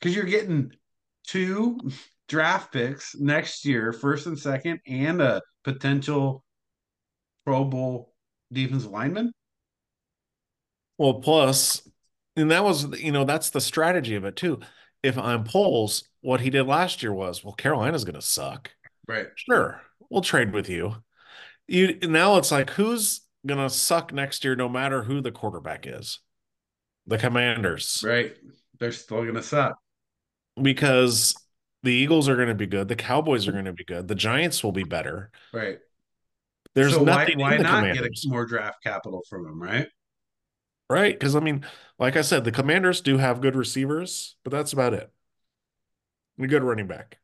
Because 0.00 0.16
you're 0.16 0.24
getting 0.24 0.72
two 1.26 1.78
draft 2.28 2.72
picks 2.72 3.14
next 3.16 3.64
year, 3.66 3.92
first 3.92 4.26
and 4.26 4.38
second, 4.38 4.80
and 4.86 5.20
a 5.20 5.42
potential 5.62 6.42
Pro 7.44 7.64
Bowl 7.64 8.14
defensive 8.52 8.90
lineman. 8.90 9.32
Well, 10.96 11.14
plus, 11.20 11.86
and 12.36 12.50
that 12.50 12.64
was, 12.64 13.00
you 13.00 13.12
know, 13.12 13.24
that's 13.24 13.50
the 13.50 13.60
strategy 13.60 14.14
of 14.14 14.24
it 14.24 14.36
too. 14.36 14.60
If 15.02 15.16
I'm 15.18 15.44
Poles, 15.44 16.04
what 16.20 16.40
he 16.40 16.50
did 16.50 16.64
last 16.64 17.02
year 17.02 17.12
was, 17.12 17.42
well, 17.44 17.54
Carolina's 17.54 18.04
going 18.04 18.14
to 18.16 18.22
suck. 18.22 18.70
Right. 19.08 19.28
Sure, 19.34 19.80
we'll 20.10 20.22
trade 20.22 20.52
with 20.52 20.68
you. 20.68 20.96
You 21.68 21.98
now 22.02 22.36
it's 22.36 22.50
like 22.52 22.70
who's 22.70 23.22
going 23.46 23.60
to 23.60 23.70
suck 23.70 24.12
next 24.12 24.44
year, 24.44 24.56
no 24.56 24.68
matter 24.68 25.02
who 25.04 25.20
the 25.20 25.32
quarterback 25.32 25.86
is. 25.86 26.20
The 27.06 27.18
Commanders, 27.18 28.04
Right. 28.06 28.36
They're 28.78 28.92
still 28.92 29.22
going 29.22 29.34
to 29.34 29.42
suck. 29.42 29.76
because 30.60 31.34
the 31.82 31.92
Eagles 31.92 32.28
are 32.28 32.36
going 32.36 32.48
to 32.48 32.54
be 32.54 32.66
good, 32.66 32.88
the 32.88 32.96
Cowboys 32.96 33.48
are 33.48 33.52
going 33.52 33.64
to 33.64 33.72
be 33.72 33.84
good, 33.84 34.08
the 34.08 34.14
Giants 34.14 34.62
will 34.62 34.72
be 34.72 34.84
better. 34.84 35.30
Right. 35.52 35.78
There's 36.74 36.94
so 36.94 37.02
why, 37.02 37.24
nothing 37.24 37.38
why 37.38 37.56
the 37.56 37.62
not 37.62 37.92
get 37.92 37.96
Commanders, 37.96 38.24
a, 38.26 38.28
more 38.30 38.46
draft 38.46 38.82
capital 38.82 39.22
from 39.28 39.44
them, 39.44 39.60
right? 39.62 39.88
Right? 40.90 41.18
Because 41.18 41.36
I 41.36 41.40
mean, 41.40 41.66
like 41.98 42.16
I 42.16 42.22
said, 42.22 42.44
the 42.44 42.52
Commanders 42.52 43.00
do 43.00 43.18
have 43.18 43.40
good 43.40 43.56
receivers, 43.56 44.36
but 44.44 44.50
that's 44.52 44.72
about 44.74 44.94
it. 44.94 45.10
And 46.36 46.46
a 46.46 46.48
good 46.48 46.64
running 46.64 46.88
back. 46.88 47.18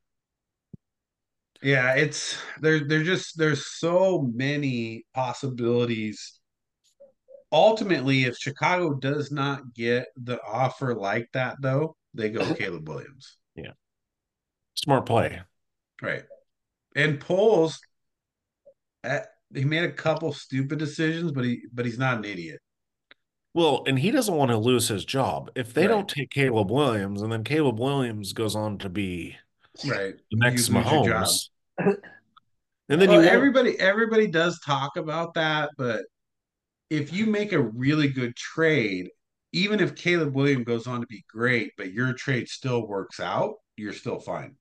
Yeah, 1.62 1.94
it's 1.94 2.38
there. 2.60 2.80
There's 2.86 3.06
just 3.06 3.38
there's 3.38 3.66
so 3.66 4.22
many 4.34 5.04
possibilities. 5.14 6.38
Ultimately, 7.52 8.24
if 8.24 8.36
Chicago 8.36 8.94
does 8.94 9.32
not 9.32 9.74
get 9.74 10.08
the 10.16 10.40
offer 10.42 10.94
like 10.94 11.28
that, 11.32 11.56
though, 11.60 11.96
they 12.14 12.30
go 12.30 12.54
Caleb 12.54 12.88
Williams, 12.88 13.36
Yeah, 13.56 13.72
Smart 14.74 15.06
play. 15.06 15.42
right? 16.02 16.24
And 16.96 17.20
Poles, 17.20 17.80
eh, 19.04 19.22
he 19.54 19.64
made 19.64 19.84
a 19.84 19.92
couple 19.92 20.32
stupid 20.32 20.78
decisions, 20.78 21.32
but 21.32 21.44
he 21.44 21.62
but 21.72 21.84
he's 21.86 21.98
not 21.98 22.18
an 22.18 22.24
idiot, 22.24 22.60
Well, 23.56 23.84
and 23.86 23.98
he 23.98 24.10
doesn't 24.10 24.34
want 24.34 24.50
to 24.50 24.58
lose 24.58 24.88
his 24.88 25.06
job. 25.06 25.50
If 25.54 25.72
they 25.72 25.86
Right. 25.86 25.88
don't 25.88 26.06
take 26.10 26.28
Caleb 26.28 26.70
Williams, 26.70 27.22
and 27.22 27.32
then 27.32 27.42
Caleb 27.42 27.80
Williams 27.80 28.34
goes 28.34 28.54
on 28.54 28.76
to 28.80 28.90
be 28.90 29.38
right? 29.86 30.14
the 30.30 30.36
next 30.36 30.68
You 30.68 30.74
lose 30.74 31.06
your. 31.06 31.14
Mahomes, 31.14 31.48
and 32.90 33.00
then 33.00 33.10
Well, 33.10 33.22
you 33.22 33.28
everybody 33.30 33.80
everybody 33.80 34.26
does 34.26 34.60
talk 34.60 34.98
about 34.98 35.32
that, 35.34 35.70
but 35.78 36.04
if 36.90 37.14
you 37.14 37.24
make 37.24 37.52
a 37.52 37.62
really 37.62 38.08
good 38.08 38.36
trade, 38.36 39.08
even 39.54 39.80
if 39.80 39.94
Caleb 39.96 40.34
Williams 40.34 40.66
goes 40.66 40.86
on 40.86 41.00
to 41.00 41.06
be 41.06 41.24
great, 41.26 41.72
but 41.78 41.92
your 41.94 42.12
trade 42.12 42.48
still 42.48 42.86
works 42.86 43.20
out, 43.20 43.54
you're 43.78 43.94
still 43.94 44.20
fine. 44.20 44.54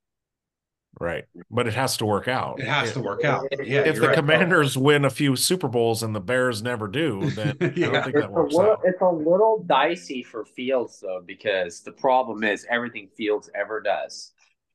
Right, 1.00 1.24
but 1.50 1.66
it 1.66 1.74
has 1.74 1.96
to 1.98 2.06
work 2.06 2.28
out. 2.28 2.58
It 2.60 2.66
has 2.66 2.88
If- 2.88 2.94
to 2.94 3.00
work 3.02 3.24
out. 3.24 3.46
Yeah, 3.64 3.80
If 3.80 3.96
the 3.96 4.08
right. 4.08 4.16
Commanders 4.16 4.76
win 4.78 5.04
a 5.04 5.10
few 5.10 5.36
Super 5.36 5.68
Bowls 5.68 6.02
and 6.02 6.14
the 6.14 6.20
Bears 6.20 6.62
never 6.62 6.88
do, 6.88 7.28
then 7.30 7.48
I 7.48 7.52
don't 7.52 7.58
think 7.58 7.76
It's 7.78 8.14
that 8.14 8.28
a, 8.28 8.30
works 8.30 8.54
little, 8.54 8.72
out. 8.72 8.80
it's 8.84 9.00
a 9.00 9.08
little 9.10 9.62
dicey 9.66 10.22
for 10.22 10.44
Fields 10.44 11.00
though, 11.00 11.22
because 11.24 11.80
the 11.82 11.92
problem 11.92 12.44
is 12.44 12.66
everything 12.70 13.08
Fields 13.16 13.50
ever 13.54 13.80
does 13.80 14.32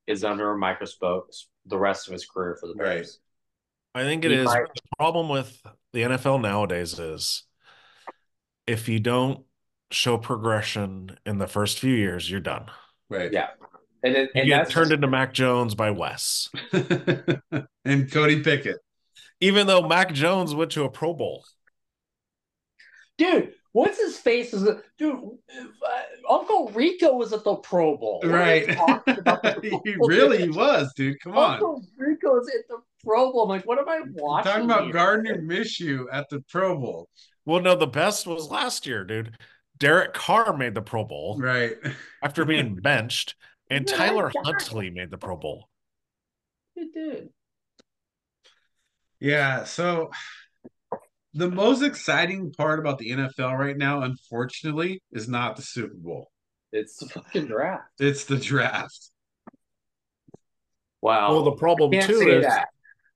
is 0.08 0.24
under 0.24 0.52
a 0.52 0.58
microscope 0.58 1.30
the 1.68 1.78
rest 1.78 2.08
of 2.08 2.14
his 2.14 2.26
career 2.26 2.56
for 2.60 2.68
the 2.68 2.74
Right. 2.76 2.96
Bears. 2.96 3.20
I 3.94 4.04
think 4.04 4.24
it 4.26 4.32
He 4.32 4.38
is. 4.38 4.46
might- 4.46 4.68
The 4.74 4.82
problem 4.98 5.30
with 5.30 5.62
the 5.94 6.04
NFL 6.04 6.40
nowadays 6.42 6.98
is 7.00 7.44
if 8.68 8.88
you 8.88 9.00
don't 9.00 9.46
show 9.92 10.18
progression 10.18 11.18
in 11.26 11.38
the 11.38 11.48
first 11.48 11.80
few 11.80 11.94
years, 11.94 12.30
you're 12.32 12.40
done. 12.40 12.68
right. 13.10 13.32
Yeah. 13.34 13.48
And, 14.04 14.16
it, 14.16 14.32
You 14.34 14.42
and 14.42 14.48
get 14.48 14.70
turned 14.70 14.92
into 14.92 15.08
Mac 15.08 15.34
Jones 15.34 15.76
by 15.76 15.92
Wes. 15.92 16.50
and 17.86 18.12
Cody 18.12 18.42
Pickett. 18.42 18.78
Even 19.40 19.68
though 19.68 19.88
Mac 19.88 20.14
Jones 20.14 20.54
went 20.56 20.72
to 20.72 20.84
a 20.84 20.90
Pro 20.90 21.14
Bowl. 21.14 21.44
dude. 23.18 23.54
What's 23.74 23.98
his 23.98 24.18
face? 24.18 24.54
Is 24.54 24.64
it, 24.64 24.80
dude? 24.98 25.16
Uh, 25.16 26.02
Uncle 26.30 26.72
Rico 26.76 27.14
was 27.16 27.32
at 27.32 27.46
the 27.46 27.56
Pro 27.56 27.96
Bowl. 27.96 28.20
What 28.22 28.26
are 28.26 28.56
you 28.58 28.66
Right. 28.68 28.76
talking 28.76 29.18
about 29.20 29.46
he 29.64 29.70
Pro 29.70 29.80
Bowl? 29.80 30.08
really 30.10 30.50
was, 30.50 30.92
dude. 30.98 31.22
Come 31.22 31.38
on. 31.38 31.54
Uncle 31.54 31.82
Rico's 31.98 32.50
at 32.50 32.68
the 32.68 32.80
Pro 33.06 33.32
Bowl. 33.32 33.44
I'm 33.44 33.50
like, 33.50 33.66
what 33.66 33.80
am 33.80 33.88
I 33.88 34.02
watching? 34.12 34.52
Talking 34.52 34.66
about 34.66 34.84
here? 34.84 34.92
Gardner 34.94 35.38
Minshew 35.42 36.08
at 36.12 36.28
the 36.30 36.42
Pro 36.50 36.78
Bowl. 36.78 37.08
Well, 37.46 37.62
no, 37.62 37.76
the 37.78 37.88
best 37.88 38.28
was 38.28 38.52
last 38.52 38.86
year, 38.86 39.06
dude. 39.06 39.38
Derek 39.78 40.14
Carr 40.14 40.56
made 40.58 40.76
the 40.76 40.82
Pro 40.82 41.06
Bowl 41.06 41.38
Right. 41.40 41.78
after 42.22 42.44
being 42.44 42.76
benched, 42.82 43.36
and 43.72 43.88
Yeah, 43.88 43.96
Tyler. 43.98 44.32
Huntley 44.46 44.92
made 44.92 45.10
the 45.10 45.18
Pro 45.18 45.36
Bowl. 45.36 45.68
It 46.76 46.94
did. 46.94 47.30
Yeah, 49.20 49.64
so 49.66 50.10
the 51.34 51.50
most 51.50 51.82
exciting 51.84 52.52
part 52.54 52.80
about 52.80 52.98
the 52.98 53.12
NFL 53.12 53.58
right 53.58 53.78
now, 53.78 54.02
unfortunately, 54.04 55.02
is 55.12 55.28
not 55.30 55.56
the 55.56 55.62
Super 55.62 55.96
Bowl. 55.96 56.32
It's 56.74 56.98
the 56.98 57.08
fucking 57.10 57.48
draft. 57.48 57.84
It's 58.00 58.26
the 58.26 58.38
draft. 58.38 59.10
Wow. 61.02 61.32
Well, 61.34 61.44
the 61.44 61.52
problem 61.54 61.92
too 62.00 62.22
is 62.30 62.44
that. 62.46 62.70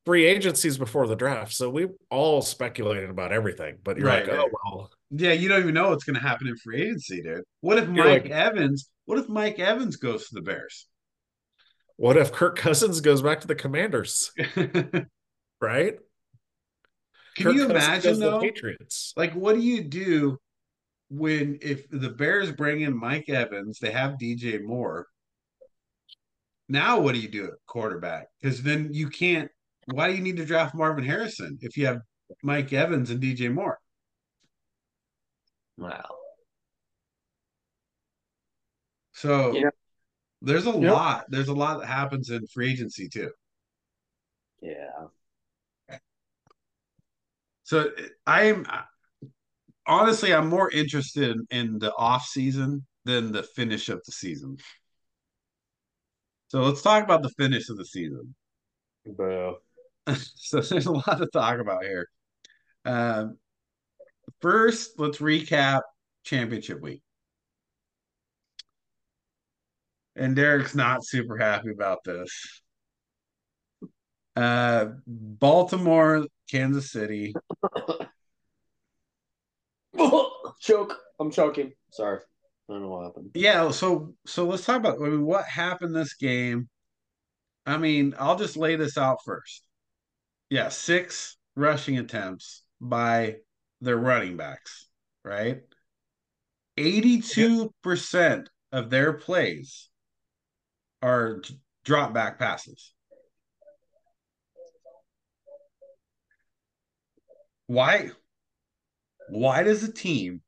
free 0.05 0.25
agencies 0.25 0.77
before 0.77 1.07
the 1.07 1.15
draft, 1.15 1.53
so 1.53 1.69
we 1.69 1.87
all 2.09 2.41
speculated 2.41 3.09
about 3.09 3.31
everything. 3.31 3.77
But 3.83 3.97
you're 3.97 4.07
Right, 4.07 4.27
like, 4.27 4.37
oh 4.37 4.49
well, 4.51 4.91
Yeah, 5.11 5.33
you 5.33 5.47
don't 5.49 5.61
even 5.61 5.73
know 5.73 5.89
what's 5.89 6.03
going 6.03 6.15
to 6.15 6.21
happen 6.21 6.47
in 6.47 6.55
free 6.57 6.81
agency, 6.81 7.21
dude. 7.21 7.43
What 7.61 7.77
if 7.77 7.85
You're 7.89 8.05
Mike 8.05 8.23
like- 8.23 8.31
Evans? 8.31 8.89
What 9.05 9.19
if 9.19 9.29
Mike 9.29 9.59
Evans 9.59 9.97
goes 9.97 10.27
to 10.29 10.35
the 10.35 10.41
Bears? 10.41 10.87
what 11.97 12.17
if 12.17 12.31
Kirk 12.33 12.57
Cousins 12.57 12.99
goes 12.99 13.21
back 13.21 13.39
to 13.41 13.47
the 13.47 13.55
Commanders? 13.55 14.31
Right? 15.61 15.95
Can 17.37 17.45
Right? 17.47 17.55
you 17.55 17.65
imagine 17.69 18.19
though? 18.19 18.41
Patriots. 18.41 19.13
Like, 19.15 19.33
what 19.33 19.55
do 19.55 19.61
you 19.61 19.81
do 19.83 20.37
when 21.09 21.57
if 21.61 21.89
the 21.89 22.09
Bears 22.09 22.51
bring 22.51 22.81
in 22.81 22.95
Mike 22.99 23.29
Evans, 23.29 23.79
they 23.79 23.91
have 23.91 24.17
DJ 24.21 24.61
Moore. 24.61 25.07
Now, 26.67 26.99
what 26.99 27.13
do 27.15 27.21
you 27.21 27.29
do 27.29 27.45
at 27.45 27.53
quarterback? 27.67 28.27
Because 28.41 28.61
then 28.63 28.89
you 28.91 29.09
can't. 29.09 29.49
Why 29.91 30.09
do 30.09 30.15
you 30.15 30.21
need 30.21 30.37
to 30.37 30.45
draft 30.45 30.75
Marvin 30.75 31.05
Harrison 31.05 31.57
if 31.61 31.77
you 31.77 31.85
have 31.85 31.99
Mike 32.43 32.73
Evans 32.73 33.09
and 33.11 33.21
DJ 33.21 33.51
Moore? 33.53 33.79
Wow. 35.77 36.15
So 39.13 39.53
Yeah. 39.53 39.69
there's 40.41 40.65
a 40.65 40.71
Yep. 40.71 40.81
lot. 40.91 41.25
There's 41.29 41.47
a 41.49 41.53
lot 41.53 41.79
that 41.79 41.87
happens 41.87 42.29
in 42.29 42.47
free 42.47 42.71
agency 42.71 43.09
too. 43.09 43.31
Yeah. 44.61 45.07
So 47.63 47.91
I'm 48.27 48.65
honestly, 49.85 50.33
I'm 50.33 50.47
more 50.49 50.69
interested 50.71 51.31
in, 51.31 51.47
in 51.51 51.79
the 51.79 51.93
off 51.95 52.25
season 52.25 52.85
than 53.05 53.31
the 53.31 53.43
finish 53.43 53.89
of 53.89 54.01
the 54.05 54.11
season. 54.11 54.57
So 56.47 56.61
let's 56.61 56.81
talk 56.81 57.03
about 57.03 57.21
the 57.21 57.29
finish 57.29 57.69
of 57.69 57.77
the 57.77 57.85
season. 57.85 58.35
Boo. 59.05 59.57
so 60.35 60.61
there's 60.61 60.85
a 60.85 60.91
lot 60.91 61.17
to 61.17 61.27
talk 61.27 61.59
about 61.59 61.83
here. 61.83 62.07
Um, 62.85 63.37
first, 64.45 64.99
let's 64.99 65.17
recap 65.17 65.81
championship 66.23 66.79
week. 66.79 67.01
And 70.15 70.35
Derek's 70.35 70.75
not 70.75 71.03
super 71.03 71.35
happy 71.35 71.71
about 71.71 72.03
this. 72.05 72.61
Uh, 74.35 74.89
Baltimore, 75.07 76.27
Kansas 76.51 76.91
City. 76.91 77.33
Choke. 80.59 80.95
I'm 81.19 81.31
choking. 81.31 81.71
Sorry. 81.91 82.19
I 82.69 82.73
don't 82.73 82.83
know 82.83 82.89
what 82.89 83.05
happened. 83.05 83.31
Yeah, 83.33 83.71
so 83.71 84.13
so 84.27 84.45
let's 84.45 84.63
talk 84.63 84.77
about 84.77 85.01
I 85.01 85.09
mean, 85.09 85.25
what 85.25 85.45
happened 85.45 85.95
this 85.95 86.13
game. 86.13 86.69
I 87.65 87.77
mean, 87.77 88.13
I'll 88.19 88.37
just 88.37 88.57
lay 88.57 88.75
this 88.75 88.95
out 88.95 89.17
first. 89.25 89.65
Yeah, 90.51 90.69
six 90.69 91.35
rushing 91.55 91.97
attempts 91.97 92.61
by 92.79 93.37
their 93.81 93.97
running 93.97 94.37
backs, 94.37 94.87
right? 95.23 95.61
82% 96.77 98.47
of 98.71 98.89
their 98.89 99.13
plays 99.13 99.89
are 101.01 101.41
drop 101.83 102.13
back 102.13 102.39
passes. 102.39 102.93
Why 107.67 108.11
why 109.29 109.63
does 109.63 109.83
a 109.83 109.91
team 109.91 110.41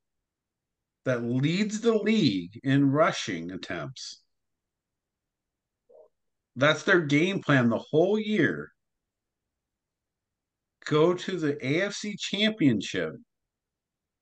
that 1.06 1.24
leads 1.24 1.82
the 1.82 1.96
league 1.96 2.60
in 2.64 2.92
rushing 2.92 3.52
attempts 3.52 4.22
that's 6.56 6.84
their 6.84 7.02
game 7.02 7.42
plan 7.42 7.70
the 7.70 7.78
whole 7.78 8.20
year 8.20 8.72
go 10.90 11.14
to 11.14 11.38
the 11.38 11.54
AFC 11.56 12.18
championship 12.20 13.14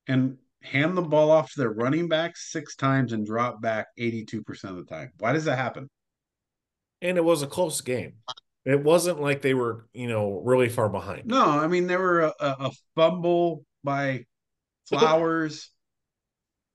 and 0.08 0.38
hand 0.62 0.98
the 0.98 1.02
ball 1.02 1.32
off 1.32 1.52
to 1.54 1.60
their 1.60 1.72
running 1.72 2.08
back 2.08 2.36
six 2.36 2.76
times 2.76 3.14
and 3.14 3.26
drop 3.26 3.62
back 3.62 3.88
82% 4.00 4.64
of 4.66 4.76
the 4.78 4.84
time 4.84 5.12
why 5.20 5.32
does 5.34 5.46
that 5.46 5.58
happen 5.58 5.90
And 7.02 7.18
it 7.18 7.24
was 7.24 7.44
a 7.44 7.48
close 7.48 7.82
game. 7.82 8.14
It 8.66 8.84
wasn't 8.84 9.22
like 9.22 9.44
they 9.44 9.54
were, 9.54 9.86
you 9.94 10.08
know, 10.08 10.42
really 10.44 10.70
far 10.70 10.90
behind. 10.90 11.28
no 11.28 11.46
i 11.46 11.68
mean 11.68 11.86
there 11.88 12.00
were 12.00 12.22
a, 12.22 12.34
a 12.40 12.56
a 12.68 12.72
fumble 12.96 13.64
by 13.84 14.26
flowers 14.90 15.70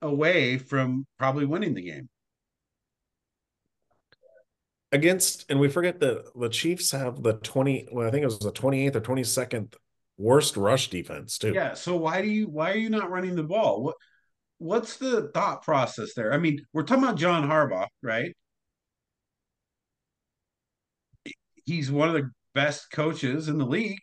away 0.02 0.58
from 0.58 1.06
probably 1.18 1.46
winning 1.46 1.74
the 1.74 1.82
game 1.82 2.08
Against, 4.92 5.48
and 5.48 5.60
we 5.60 5.68
forget 5.68 6.00
that 6.00 6.32
the 6.34 6.48
Chiefs 6.48 6.90
have 6.90 7.22
the 7.22 7.34
20, 7.34 7.88
well, 7.92 8.08
I 8.08 8.10
think 8.10 8.22
it 8.22 8.26
was 8.26 8.40
the 8.40 8.50
28th 8.50 8.96
or 8.96 9.00
22nd 9.00 9.74
worst 10.18 10.56
rush 10.56 10.90
defense, 10.90 11.38
too. 11.38 11.52
Yeah. 11.54 11.74
So 11.74 11.96
why 11.96 12.20
do 12.22 12.28
you 12.28 12.48
why 12.48 12.72
are 12.72 12.76
you 12.76 12.90
not 12.90 13.10
running 13.10 13.36
the 13.36 13.44
ball? 13.44 13.82
What 13.82 13.94
what's 14.58 14.96
the 14.96 15.30
thought 15.32 15.62
process 15.62 16.14
there? 16.14 16.32
I 16.32 16.38
mean, 16.38 16.64
we're 16.72 16.82
talking 16.82 17.04
about 17.04 17.16
John 17.16 17.48
Harbaugh, 17.48 17.86
right? 18.02 18.34
He's 21.64 21.90
one 21.90 22.08
of 22.08 22.14
the 22.14 22.30
best 22.54 22.90
coaches 22.90 23.48
in 23.48 23.58
the 23.58 23.66
league. 23.66 23.98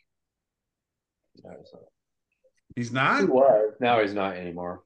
He's 2.76 2.90
He 2.90 2.94
not. 2.94 3.20
He 3.20 3.26
was. 3.26 3.74
Now 3.80 4.02
he's 4.02 4.14
not 4.14 4.36
anymore. 4.38 4.82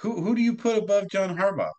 Who 0.00 0.20
who 0.20 0.34
do 0.34 0.42
you 0.42 0.54
put 0.56 0.78
above 0.78 1.08
John 1.08 1.36
Harbaugh? 1.36 1.72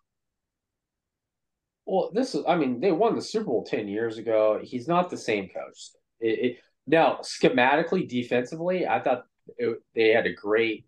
Well, 1.86 2.10
this 2.12 2.34
is, 2.34 2.44
I 2.46 2.56
mean, 2.56 2.80
they 2.80 2.92
won 2.92 3.14
the 3.14 3.22
Super 3.22 3.46
Bowl 3.46 3.64
10 3.64 3.88
years 3.88 4.18
ago. 4.18 4.60
He's 4.62 4.88
not 4.88 5.08
the 5.08 5.16
same 5.16 5.48
coach. 5.48 5.90
It, 6.20 6.38
it, 6.38 6.56
now, 6.86 7.20
schematically, 7.22 8.08
defensively, 8.08 8.86
I 8.86 9.00
thought 9.00 9.24
it, 9.56 9.78
they 9.94 10.08
had 10.08 10.26
a 10.26 10.34
great 10.34 10.86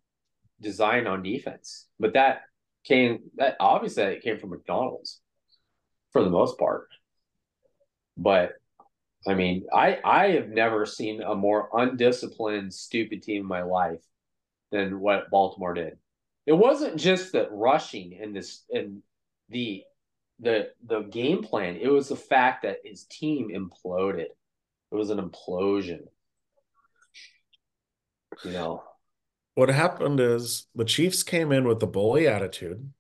design 0.61 1.07
on 1.07 1.23
defense, 1.23 1.87
but 2.01 2.15
that 2.15 2.43
came, 2.85 3.21
that 3.37 3.57
obviously 3.61 4.05
it 4.05 4.23
came 4.23 4.39
from 4.39 4.51
Macdonald's 4.51 5.21
for 6.11 6.25
the 6.25 6.31
most 6.31 6.59
part. 6.59 6.89
But 8.17 8.55
I 9.27 9.35
mean, 9.35 9.67
I, 9.73 9.99
I 10.05 10.29
have 10.31 10.49
never 10.49 10.87
seen 10.87 11.23
a 11.23 11.35
more 11.35 11.69
undisciplined, 11.73 12.73
stupid 12.73 13.23
team 13.23 13.43
in 13.43 13.49
my 13.49 13.63
life 13.63 14.01
than 14.71 15.01
what 15.01 15.31
Baltimore 15.31 15.75
did. 15.75 15.99
It 16.47 16.53
wasn't 16.53 16.97
just 16.97 17.33
the 17.33 17.49
rushing 17.51 18.19
and 18.21 18.35
this 18.35 18.65
and 18.71 19.03
the 19.49 19.83
the 20.41 20.71
the 20.87 21.01
game 21.03 21.43
plan. 21.43 21.77
It 21.77 21.89
was 21.89 22.09
the 22.09 22.17
fact 22.17 22.63
that 22.63 22.79
his 22.85 23.05
team 23.05 23.49
imploded. 23.51 24.27
It 24.91 24.95
was 24.95 25.11
an 25.11 25.19
implosion. 25.19 26.01
You 28.45 28.53
know, 28.53 28.83
What 29.55 29.69
happened 29.69 30.21
is 30.21 30.67
the 30.75 30.85
Chiefs 30.85 31.23
came 31.23 31.51
in 31.51 31.67
with 31.67 31.83
a 31.83 31.87
bully 31.87 32.29
attitude, 32.29 32.93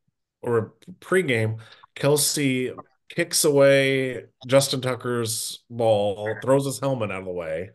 or 0.42 0.74
pregame, 1.00 1.60
Kelce 1.94 2.74
kicks 3.08 3.44
away 3.44 4.24
Justin 4.46 4.80
Tucker's 4.80 5.62
ball, 5.70 6.34
throws 6.42 6.66
his 6.66 6.80
helmet 6.80 7.10
out 7.12 7.20
of 7.20 7.24
the 7.26 7.30
way. 7.30 7.70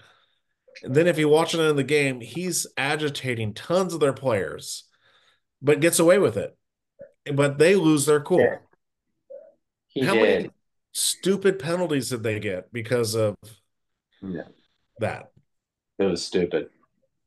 And 0.83 0.93
then 0.93 1.07
if 1.07 1.17
you 1.17 1.29
watch 1.29 1.53
it 1.53 1.59
in 1.59 1.75
the 1.75 1.83
game, 1.83 2.19
he's 2.19 2.67
agitating 2.77 3.53
tons 3.53 3.93
of 3.93 3.99
their 3.99 4.13
players, 4.13 4.85
but 5.61 5.79
gets 5.79 5.99
away 5.99 6.17
with 6.19 6.35
it. 6.35 6.55
But 7.33 7.57
they 7.57 7.75
lose 7.75 8.05
their 8.05 8.19
cool. 8.21 8.59
Yeah. 9.95 10.01
he 10.03 10.07
How 10.07 10.13
did. 10.15 10.21
many 10.21 10.49
stupid 10.91 11.59
penalties 11.59 12.09
did 12.09 12.23
they 12.23 12.39
get 12.39 12.71
because 12.73 13.15
of 13.15 13.35
Yeah, 14.21 14.47
that? 14.99 15.31
it 15.99 16.05
was 16.05 16.25
stupid. 16.25 16.69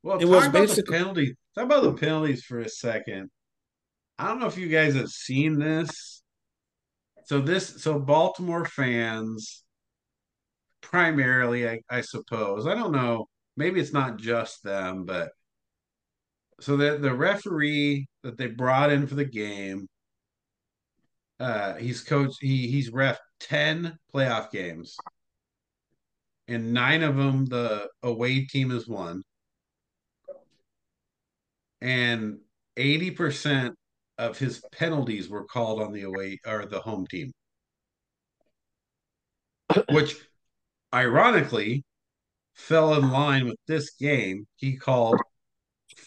Well, 0.02 0.16
It 0.18 0.22
talk 0.22 0.30
was 0.30 0.46
about 0.46 0.52
the 0.52 0.58
basically- 0.66 0.98
penalty. 0.98 1.36
Talk 1.54 1.64
about 1.64 1.82
the 1.84 1.94
penalties 1.94 2.44
for 2.44 2.60
a 2.60 2.68
second. 2.68 3.30
I 4.18 4.28
don't 4.28 4.40
know 4.40 4.46
if 4.46 4.58
you 4.58 4.68
guys 4.68 4.94
have 4.94 5.08
seen 5.10 5.58
this. 5.58 6.22
So 7.24 7.40
this, 7.40 7.82
so 7.82 7.98
Baltimore 7.98 8.64
fans, 8.64 9.64
primarily, 10.80 11.68
I, 11.68 11.80
I 11.90 12.00
suppose. 12.02 12.66
I 12.66 12.74
don't 12.74 12.92
know. 12.92 13.28
Maybe 13.56 13.80
it's 13.80 13.92
not 13.92 14.18
just 14.18 14.62
them, 14.62 15.04
but 15.06 15.32
so 16.60 16.76
the 16.76 16.98
the 16.98 17.12
referee 17.12 18.06
that 18.22 18.36
they 18.36 18.46
brought 18.46 18.92
in 18.92 19.06
for 19.06 19.14
the 19.14 19.24
game, 19.24 19.88
uh, 21.40 21.74
he's 21.74 22.02
coached. 22.02 22.38
He 22.40 22.68
he's 22.68 22.90
ref 22.90 23.18
ten 23.40 23.98
playoff 24.14 24.50
games, 24.50 24.96
and 26.48 26.72
nine 26.72 27.02
of 27.02 27.16
them 27.16 27.46
the 27.46 27.88
away 28.02 28.44
team 28.46 28.70
has 28.70 28.86
won 28.86 29.22
and 31.80 32.38
80% 32.76 33.74
of 34.18 34.38
his 34.38 34.62
penalties 34.72 35.28
were 35.28 35.44
called 35.44 35.80
on 35.80 35.92
the 35.92 36.02
away 36.02 36.38
or 36.46 36.66
the 36.66 36.80
home 36.80 37.06
team. 37.06 37.32
Which 39.90 40.16
ironically 40.94 41.84
fell 42.54 42.94
in 42.94 43.10
line 43.10 43.46
with 43.46 43.58
this 43.66 43.90
game. 43.94 44.46
He 44.56 44.76
called 44.76 45.20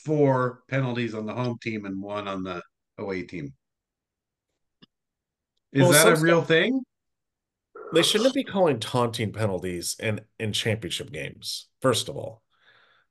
four 0.03 0.63
penalties 0.67 1.13
on 1.13 1.25
the 1.25 1.33
home 1.33 1.57
team 1.61 1.85
and 1.85 2.01
one 2.01 2.27
on 2.27 2.43
the 2.43 2.61
away 2.97 3.23
team. 3.23 3.53
Is 5.71 5.81
Well, 5.83 5.91
that 5.91 6.17
a 6.17 6.21
real 6.21 6.39
stuff- 6.39 6.47
thing? 6.47 6.83
they 7.93 8.03
shouldn't 8.03 8.33
be 8.35 8.43
calling 8.43 8.79
taunting 8.79 9.31
penalties 9.31 9.95
in 9.99 10.21
in 10.39 10.53
championship 10.53 11.11
games. 11.11 11.67
First 11.81 12.07
of 12.09 12.15
all, 12.17 12.43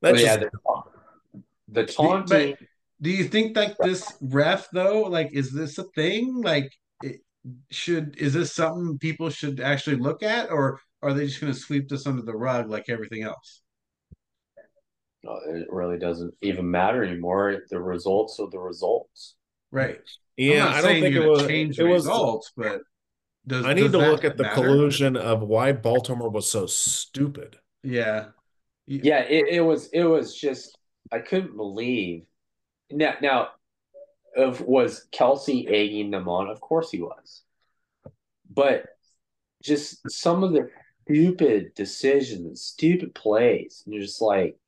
But 0.01 0.13
that's 0.13 0.23
yeah, 0.23 0.37
just 0.39 0.53
the, 0.53 1.43
the 1.69 1.83
Do- 1.87 1.93
taunting. 1.93 2.57
do 3.01 3.11
you 3.11 3.25
think 3.25 3.57
like 3.57 3.77
this 3.79 4.13
ref 4.21 4.69
though? 4.73 5.03
Like, 5.03 5.33
is 5.33 5.53
this 5.53 5.79
a 5.79 5.85
thing? 5.95 6.43
Like, 6.43 6.73
it 7.03 7.21
should 7.71 8.17
is 8.19 8.35
this 8.35 8.53
something 8.55 8.99
people 8.99 9.31
should 9.31 9.61
actually 9.61 9.97
look 9.97 10.23
at, 10.23 10.51
or 10.51 10.81
are 11.03 11.13
they 11.13 11.27
just 11.27 11.41
going 11.41 11.53
to 11.53 11.59
sweep 11.59 11.89
this 11.89 12.07
under 12.07 12.23
the 12.23 12.37
rug 12.37 12.69
like 12.71 12.89
everything 12.89 13.23
else? 13.25 13.63
No, 15.25 15.39
it 15.49 15.67
really 15.71 15.99
doesn't 15.99 16.33
even 16.43 16.71
matter 16.71 17.03
anymore. 17.03 17.63
The 17.71 17.81
results 17.81 18.39
are 18.39 18.49
the 18.51 18.61
results. 18.61 19.35
Right. 19.71 20.01
yeah. 20.37 20.67
I'm 20.67 20.71
not 20.71 20.75
I 20.75 20.83
don't 20.83 21.01
think 21.01 21.15
it 21.15 21.15
you're 21.15 21.25
was. 21.25 21.47
change 21.47 21.79
It 21.79 21.85
the 21.85 21.87
was. 21.87 22.07
results, 22.07 22.53
but 22.57 22.83
does 23.47 23.67
I 23.67 23.75
need 23.75 23.93
does 23.93 23.93
to 23.93 23.99
look 23.99 24.25
at 24.25 24.37
the 24.37 24.45
matter? 24.45 24.47
collusion 24.47 25.17
of 25.17 25.43
why 25.43 25.73
Baltimore 25.73 26.31
was 26.31 26.51
so 26.51 26.67
stupid. 26.67 27.59
Yeah. 27.83 28.27
Yeah, 29.03 29.21
it, 29.21 29.49
it 29.49 29.61
was 29.63 29.89
it 29.89 30.05
was 30.05 30.35
just 30.37 30.77
I 31.13 31.21
couldn't 31.21 31.57
believe. 31.57 32.25
Now 32.91 33.15
now, 33.23 33.51
of 34.37 34.61
was 34.63 35.09
Kelce 35.13 35.69
egging 35.71 36.11
them 36.13 36.29
on? 36.29 36.49
Of 36.51 36.61
course 36.61 36.91
he 36.93 37.01
was, 37.03 37.45
but 38.51 38.87
just 39.63 40.11
some 40.11 40.45
of 40.45 40.53
the 40.53 40.71
stupid 41.09 41.75
decisions, 41.75 42.63
stupid 42.63 43.15
plays, 43.15 43.83
and 43.87 43.95
you're 43.95 44.05
just 44.05 44.23
like, 44.23 44.59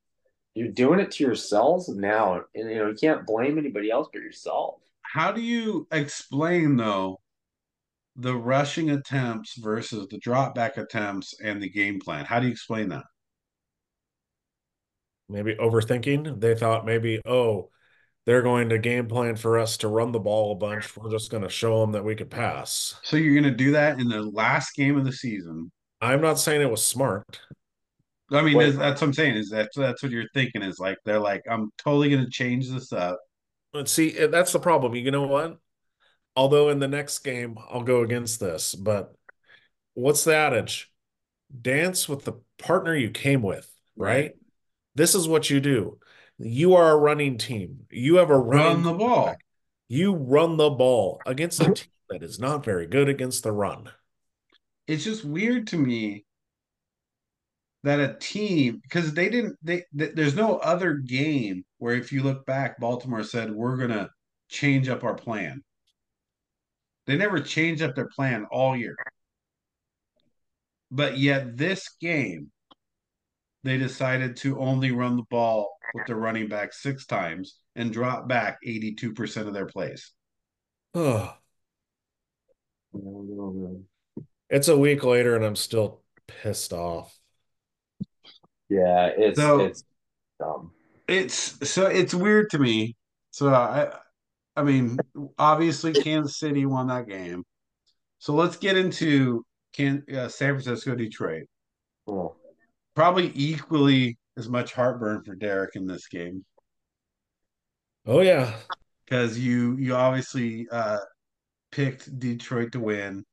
you're 0.54 0.68
doing 0.68 1.00
it 1.00 1.12
to 1.12 1.24
yourselves 1.24 1.88
now, 1.88 2.44
and 2.54 2.70
you 2.70 2.76
know 2.78 2.88
you 2.90 2.96
can't 2.96 3.26
blame 3.26 3.58
anybody 3.58 3.90
else 3.90 4.08
but 4.12 4.22
yourself. 4.22 4.80
How 5.12 5.32
do 5.32 5.40
you 5.40 5.88
explain 5.90 6.76
though 6.76 7.20
the 8.16 8.36
rushing 8.36 8.90
attempts 8.90 9.58
versus 9.58 10.06
the 10.08 10.18
drop 10.18 10.54
back 10.54 10.76
attempts 10.76 11.34
and 11.42 11.60
the 11.60 11.68
game 11.68 11.98
plan? 11.98 12.24
How 12.24 12.38
do 12.38 12.46
you 12.46 12.52
explain 12.52 12.88
that? 12.90 13.04
Maybe 15.28 15.54
overthinking. 15.54 16.40
They 16.40 16.54
thought 16.54 16.86
maybe, 16.86 17.20
oh, 17.24 17.70
they're 18.26 18.42
going 18.42 18.68
to 18.68 18.78
game 18.78 19.08
plan 19.08 19.36
for 19.36 19.58
us 19.58 19.76
to 19.78 19.88
run 19.88 20.12
the 20.12 20.20
ball 20.20 20.52
a 20.52 20.56
bunch. 20.56 20.96
We're 20.96 21.10
just 21.10 21.30
going 21.30 21.42
to 21.42 21.48
show 21.48 21.80
them 21.80 21.92
that 21.92 22.04
we 22.04 22.14
could 22.14 22.30
pass. 22.30 22.96
So 23.02 23.16
you're 23.16 23.40
going 23.40 23.52
to 23.52 23.56
do 23.56 23.72
that 23.72 23.98
in 23.98 24.08
the 24.08 24.22
last 24.22 24.74
game 24.76 24.96
of 24.96 25.04
the 25.04 25.12
season. 25.12 25.72
I'm 26.00 26.20
not 26.20 26.38
saying 26.38 26.60
it 26.60 26.70
was 26.70 26.84
smart. 26.84 27.40
I 28.30 28.42
mean, 28.42 28.56
Wait. 28.56 28.76
that's 28.76 29.00
what 29.00 29.08
I'm 29.08 29.12
saying. 29.12 29.34
Is 29.34 29.50
that 29.50 29.70
that's 29.74 30.02
what 30.02 30.12
you're 30.12 30.28
thinking? 30.34 30.62
Is 30.62 30.78
like 30.78 30.98
they're 31.04 31.18
like, 31.18 31.42
I'm 31.50 31.70
totally 31.78 32.10
going 32.10 32.24
to 32.24 32.30
change 32.30 32.70
this 32.70 32.92
up. 32.92 33.18
But 33.72 33.88
see, 33.88 34.16
eh, 34.16 34.26
that's 34.26 34.52
the 34.52 34.58
problem. 34.58 34.94
You 34.94 35.10
know 35.10 35.26
what? 35.26 35.58
Although 36.36 36.70
in 36.70 36.78
the 36.78 36.88
next 36.88 37.20
game, 37.20 37.58
I'll 37.70 37.82
go 37.82 38.02
against 38.02 38.40
this, 38.40 38.74
but 38.74 39.14
what's 39.94 40.24
the 40.24 40.34
adage? 40.34 40.92
Dance 41.60 42.08
with 42.08 42.24
the 42.24 42.40
partner 42.58 42.94
you 42.94 43.10
came 43.10 43.42
with, 43.42 43.70
right? 43.96 44.32
This 44.94 45.14
is 45.14 45.26
what 45.28 45.50
you 45.50 45.60
do. 45.60 45.98
You 46.38 46.74
are 46.74 46.92
a 46.92 46.96
running 46.96 47.36
team. 47.36 47.86
You 47.90 48.16
have 48.16 48.30
a 48.30 48.38
Run 48.38 48.82
the 48.82 48.92
ball. 48.92 49.36
You 49.88 50.14
run 50.14 50.56
the 50.56 50.70
ball 50.70 51.20
against 51.26 51.60
a 51.60 51.72
team 51.72 51.88
that 52.08 52.22
is 52.22 52.38
not 52.38 52.64
very 52.64 52.86
good 52.86 53.08
against 53.08 53.42
the 53.42 53.52
run. 53.52 53.90
It's 54.86 55.04
just 55.04 55.24
weird 55.24 55.66
to 55.68 55.76
me 55.76 56.24
that 57.82 57.98
a 57.98 58.16
team 58.20 58.80
because 58.82 59.14
they 59.14 59.28
didn't. 59.28 59.56
They 59.62 59.84
th- 59.96 60.12
there's 60.14 60.34
no 60.34 60.56
other 60.58 60.94
game 60.94 61.64
where 61.80 61.94
if 61.94 62.12
you 62.12 62.22
look 62.22 62.44
back, 62.44 62.78
Baltimore 62.78 63.24
said 63.24 63.50
we're 63.50 63.78
going 63.78 63.90
to 63.90 64.10
change 64.48 64.88
up 64.88 65.02
our 65.02 65.14
plan. 65.14 65.64
They 67.06 67.16
never 67.16 67.40
changed 67.40 67.82
up 67.82 67.94
their 67.94 68.08
plan 68.14 68.46
all 68.52 68.76
year. 68.76 68.94
But 70.90 71.16
yet 71.18 71.56
this 71.56 71.88
game, 71.98 72.52
they 73.64 73.78
decided 73.78 74.36
to 74.38 74.60
only 74.60 74.90
run 74.92 75.16
the 75.16 75.24
ball 75.30 75.74
with 75.94 76.06
their 76.06 76.16
running 76.16 76.48
back 76.48 76.74
six 76.74 77.06
times 77.06 77.56
and 77.74 77.92
drop 77.92 78.28
back 78.28 78.58
82% 78.66 79.48
of 79.48 79.54
their 79.54 79.66
plays. 79.66 80.12
Oh, 80.94 81.34
it's 84.50 84.68
a 84.68 84.76
week 84.76 85.02
later 85.02 85.34
and 85.34 85.44
I'm 85.44 85.56
still 85.56 86.02
pissed 86.26 86.74
off. 86.74 87.16
Yeah, 88.68 89.06
it's 89.16 89.38
So- 89.38 89.60
it's 89.60 89.82
dumb. 90.38 90.72
It's 91.10 91.68
so 91.68 91.86
it's 91.86 92.14
weird 92.14 92.50
to 92.50 92.58
me. 92.58 92.96
So 93.32 93.52
I 93.52 93.92
I 94.56 94.62
mean, 94.62 94.98
obviously 95.38 95.92
Kansas 95.92 96.38
City 96.38 96.66
won 96.66 96.86
that 96.88 97.08
game. 97.08 97.44
So 98.18 98.34
let's 98.34 98.56
get 98.56 98.76
into 98.76 99.44
can 99.72 100.04
uh, 100.14 100.28
San 100.28 100.54
Francisco 100.54 100.94
Detroit. 100.94 101.44
Oh. 102.06 102.36
Probably 102.94 103.32
equally 103.34 104.18
as 104.36 104.48
much 104.48 104.72
heartburn 104.72 105.22
for 105.24 105.34
Derek 105.34 105.76
in 105.76 105.86
this 105.86 106.06
game. 106.08 106.44
Oh 108.06 108.20
yeah. 108.20 108.54
because 109.04 109.38
you 109.38 109.76
you 109.78 109.94
obviously 109.96 110.68
uh 110.70 110.98
picked 111.72 112.18
Detroit 112.18 112.72
to 112.72 112.80
win. 112.80 113.24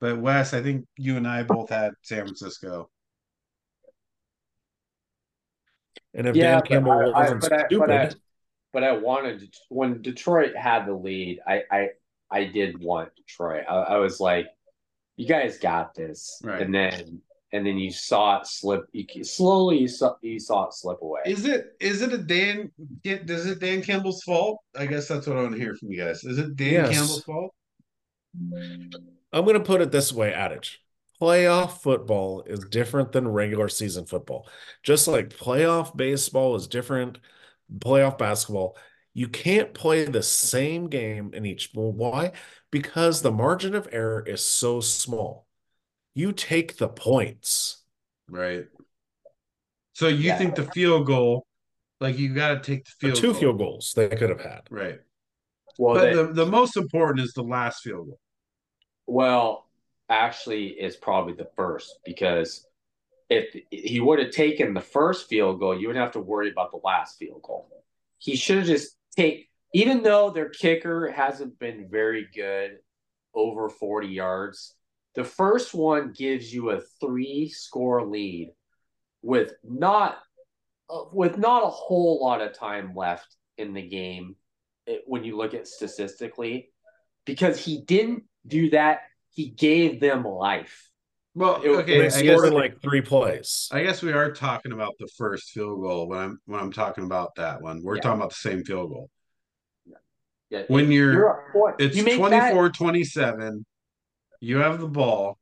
But 0.00 0.18
Wes, 0.18 0.54
I 0.54 0.62
think 0.62 0.86
you 0.96 1.16
and 1.16 1.26
I 1.28 1.42
both 1.42 1.70
had 1.70 1.92
San 2.02 2.22
Francisco. 2.24 2.90
And 6.16 6.26
if 6.26 6.34
Yeah, 6.34 6.42
Dan 6.52 6.58
but 6.60 6.68
Campbell 6.68 6.90
I- 6.92 6.96
I- 7.04 7.20
wasn't 7.22 7.40
but 7.42 7.52
I- 7.52 7.56
but 7.58 7.66
stupid, 7.66 7.90
I- 7.90 8.10
but 8.72 8.84
I 8.84 8.92
wanted 8.92 9.54
when 9.68 10.02
Detroit 10.02 10.56
had 10.56 10.86
the 10.86 10.94
lead. 10.94 11.40
I 11.46 11.62
I 11.70 11.88
I 12.30 12.44
did 12.44 12.82
want 12.82 13.14
Detroit. 13.14 13.64
I, 13.68 13.74
I 13.74 13.96
was 13.98 14.18
like, 14.18 14.48
you 15.16 15.26
guys 15.28 15.58
got 15.58 15.94
this, 15.94 16.40
Right. 16.42 16.60
and 16.62 16.74
then 16.74 17.22
and 17.52 17.64
then 17.64 17.78
you 17.78 17.90
saw 17.92 18.40
it 18.40 18.46
slip. 18.46 18.86
You 18.92 19.24
slowly 19.24 19.78
you 19.78 19.88
saw 19.88 20.16
you 20.22 20.40
saw 20.40 20.66
it 20.66 20.74
slip 20.74 21.00
away. 21.02 21.20
Is 21.26 21.44
it 21.46 21.76
is 21.80 22.02
it 22.02 22.12
a 22.12 22.18
Dan 22.18 22.72
does 23.24 23.46
it 23.46 23.60
Dan 23.60 23.82
Campbell's 23.82 24.22
fault? 24.24 24.60
I 24.74 24.86
guess 24.86 25.06
that's 25.08 25.26
what 25.26 25.36
I 25.36 25.42
want 25.42 25.54
to 25.54 25.60
hear 25.60 25.74
from 25.76 25.90
you 25.92 25.98
guys. 26.02 26.24
Is 26.24 26.38
it 26.38 26.56
Dan 26.56 26.72
Yes. 26.72 26.90
Campbell's 26.96 27.22
fault? 27.24 27.54
I'm 29.32 29.44
going 29.44 29.54
to 29.54 29.60
put 29.60 29.80
it 29.80 29.90
this 29.92 30.12
way, 30.12 30.32
adage. 30.32 30.82
Playoff 31.20 31.80
football 31.80 32.42
is 32.46 32.60
different 32.60 33.12
than 33.12 33.26
regular 33.28 33.68
season 33.68 34.04
football. 34.06 34.48
Just 34.82 35.08
like 35.08 35.30
playoff 35.30 35.96
baseball 35.96 36.54
is 36.56 36.66
different, 36.66 37.18
playoff 37.78 38.18
basketball, 38.18 38.76
you 39.14 39.28
can't 39.28 39.72
play 39.72 40.04
the 40.04 40.22
same 40.22 40.88
game 40.88 41.32
in 41.32 41.46
each. 41.46 41.70
Well, 41.74 41.90
why? 41.92 42.32
Because 42.70 43.22
the 43.22 43.32
margin 43.32 43.74
of 43.74 43.88
error 43.92 44.22
is 44.26 44.44
so 44.44 44.80
small. 44.80 45.46
You 46.14 46.32
take 46.32 46.76
the 46.76 46.88
points. 46.88 47.82
Right. 48.28 48.66
So 49.94 50.08
you 50.08 50.16
Yeah. 50.28 50.38
think 50.38 50.54
the 50.54 50.64
field 50.72 51.06
goal, 51.06 51.46
like 51.98 52.18
you 52.18 52.34
got 52.34 52.48
to 52.48 52.60
take 52.60 52.84
the 52.84 52.90
The 53.00 53.06
field 53.08 53.16
two 53.16 53.30
goal. 53.32 53.40
field 53.40 53.58
goals 53.58 53.92
they 53.96 54.08
could 54.10 54.28
have 54.28 54.40
had. 54.42 54.62
right? 54.70 55.00
Well, 55.78 55.94
But 55.94 56.02
they- 56.04 56.14
the, 56.14 56.32
the 56.32 56.46
most 56.46 56.76
important 56.76 57.24
is 57.24 57.32
the 57.32 57.42
last 57.42 57.82
field 57.82 58.08
goal. 58.08 58.20
well, 59.06 59.65
actually, 60.08 60.68
is 60.68 60.96
probably 60.96 61.34
the 61.34 61.48
first 61.56 61.98
because 62.04 62.66
if 63.28 63.56
he 63.70 64.00
would 64.00 64.18
have 64.18 64.30
taken 64.30 64.72
the 64.72 64.80
first 64.80 65.28
field 65.28 65.58
goal, 65.58 65.78
you 65.78 65.88
wouldn't 65.88 66.04
have 66.04 66.12
to 66.12 66.20
worry 66.20 66.50
about 66.50 66.70
the 66.70 66.80
last 66.84 67.18
field 67.18 67.42
goal. 67.42 67.68
He 68.18 68.36
should 68.36 68.58
have 68.58 68.66
just 68.66 68.96
take, 69.16 69.48
even 69.74 70.02
though 70.02 70.30
their 70.30 70.48
kicker 70.48 71.10
hasn't 71.10 71.58
been 71.58 71.88
very 71.90 72.28
good 72.34 72.78
over 73.34 73.68
40 73.68 74.08
yards, 74.08 74.74
the 75.14 75.24
first 75.24 75.74
one 75.74 76.12
gives 76.12 76.52
you 76.52 76.70
a 76.70 76.80
three 77.00 77.48
score 77.48 78.06
lead 78.06 78.52
with 79.22 79.54
not 79.64 80.18
with 81.12 81.36
not 81.36 81.64
a 81.64 81.68
whole 81.68 82.20
lot 82.22 82.40
of 82.40 82.52
time 82.52 82.94
left 82.94 83.34
in 83.58 83.74
the 83.74 83.82
game 83.82 84.36
it, 84.86 85.02
when 85.06 85.24
you 85.24 85.36
look 85.36 85.52
at 85.52 85.66
statistically 85.66 86.70
because 87.24 87.58
he 87.58 87.80
didn't 87.80 88.22
do 88.46 88.70
that 88.70 89.00
he 89.36 89.50
gave 89.50 90.00
them 90.00 90.24
life 90.24 90.90
Well, 91.34 91.60
It- 91.62 91.68
okay, 91.68 91.98
They 92.00 92.08
scored 92.08 92.24
guess 92.24 92.42
in 92.44 92.52
like 92.54 92.80
three 92.80 93.02
plays. 93.02 93.68
I 93.70 93.82
guess 93.82 94.02
we 94.02 94.10
are 94.12 94.32
talking 94.32 94.72
about 94.72 94.94
the 94.98 95.06
first 95.18 95.50
field 95.50 95.82
goal 95.82 96.08
when 96.08 96.18
I'm 96.18 96.40
when 96.46 96.58
I'm 96.60 96.72
talking 96.72 97.04
about 97.04 97.34
that 97.36 97.60
one. 97.60 97.82
We're 97.82 97.96
Yeah. 97.96 98.00
talking 98.02 98.20
about 98.20 98.30
the 98.30 98.36
same 98.48 98.64
field 98.64 98.88
goal. 98.90 99.10
Yeah, 100.48 100.62
When 100.68 100.90
you're- 100.90 101.30
point. 101.52 101.76
It's 101.78 101.96
You 101.96 102.04
make 102.04 102.18
that- 102.30 102.52
24-27. 102.52 103.66
You 104.40 104.58
have 104.58 104.80
the 104.80 104.88
ball. 104.88 105.38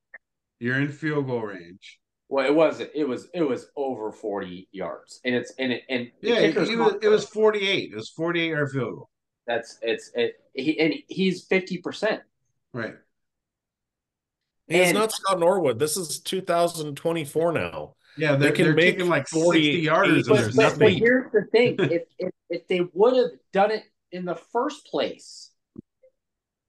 You're 0.59 0.81
in 0.81 0.89
field 0.89 1.27
goal 1.29 1.43
range. 1.43 2.01
well 2.29 2.45
it 2.47 2.55
wasn't 2.55 2.91
it 2.95 3.05
was 3.07 3.29
it 3.35 3.43
was 3.43 3.69
over 3.77 4.11
40 4.11 4.67
yards 4.73 5.21
and 5.27 5.35
it's 5.35 5.53
and 5.59 5.73
it 5.75 5.83
and 5.91 6.11
Yeah, 6.23 6.37
it, 6.37 6.57
it 6.57 6.59
was 6.59 6.71
it 7.03 7.09
was 7.09 7.29
48. 7.29 7.93
It 7.93 7.95
was 7.97 8.09
48 8.11 8.49
yard 8.49 8.71
field 8.73 8.95
goal. 8.95 9.11
that's 9.47 9.79
it's 9.83 10.11
it 10.15 10.33
he, 10.55 10.81
and 10.81 10.95
he's 11.09 11.47
50% 11.47 12.23
Right. 12.73 12.95
It's 14.69 14.89
and- 14.89 14.99
not 14.99 15.13
Scott 15.13 15.39
Norwood. 15.41 15.79
This 15.79 15.97
is 15.97 16.21
2024 16.21 17.53
now. 17.53 17.95
Yeah, 18.17 18.37
they're, 18.37 18.51
They 18.51 18.57
can 18.57 18.65
they're 18.67 18.75
make 18.75 18.95
kicking 18.97 19.11
like 19.11 19.27
40 19.29 19.83
60 19.83 19.87
yarders 19.87 20.17
and 20.17 20.27
But- 20.27 20.37
there's 20.37 20.57
but, 20.57 20.79
but 20.79 20.93
here's 20.93 21.33
the 21.33 21.43
thing 21.51 21.77
if, 21.79 22.03
if 22.19 22.31
if 22.49 22.69
they 22.69 22.81
would 22.93 23.17
have 23.17 23.31
done 23.53 23.73
it 23.73 23.83
in 24.13 24.25
the 24.25 24.37
first 24.37 24.87
place 24.87 25.51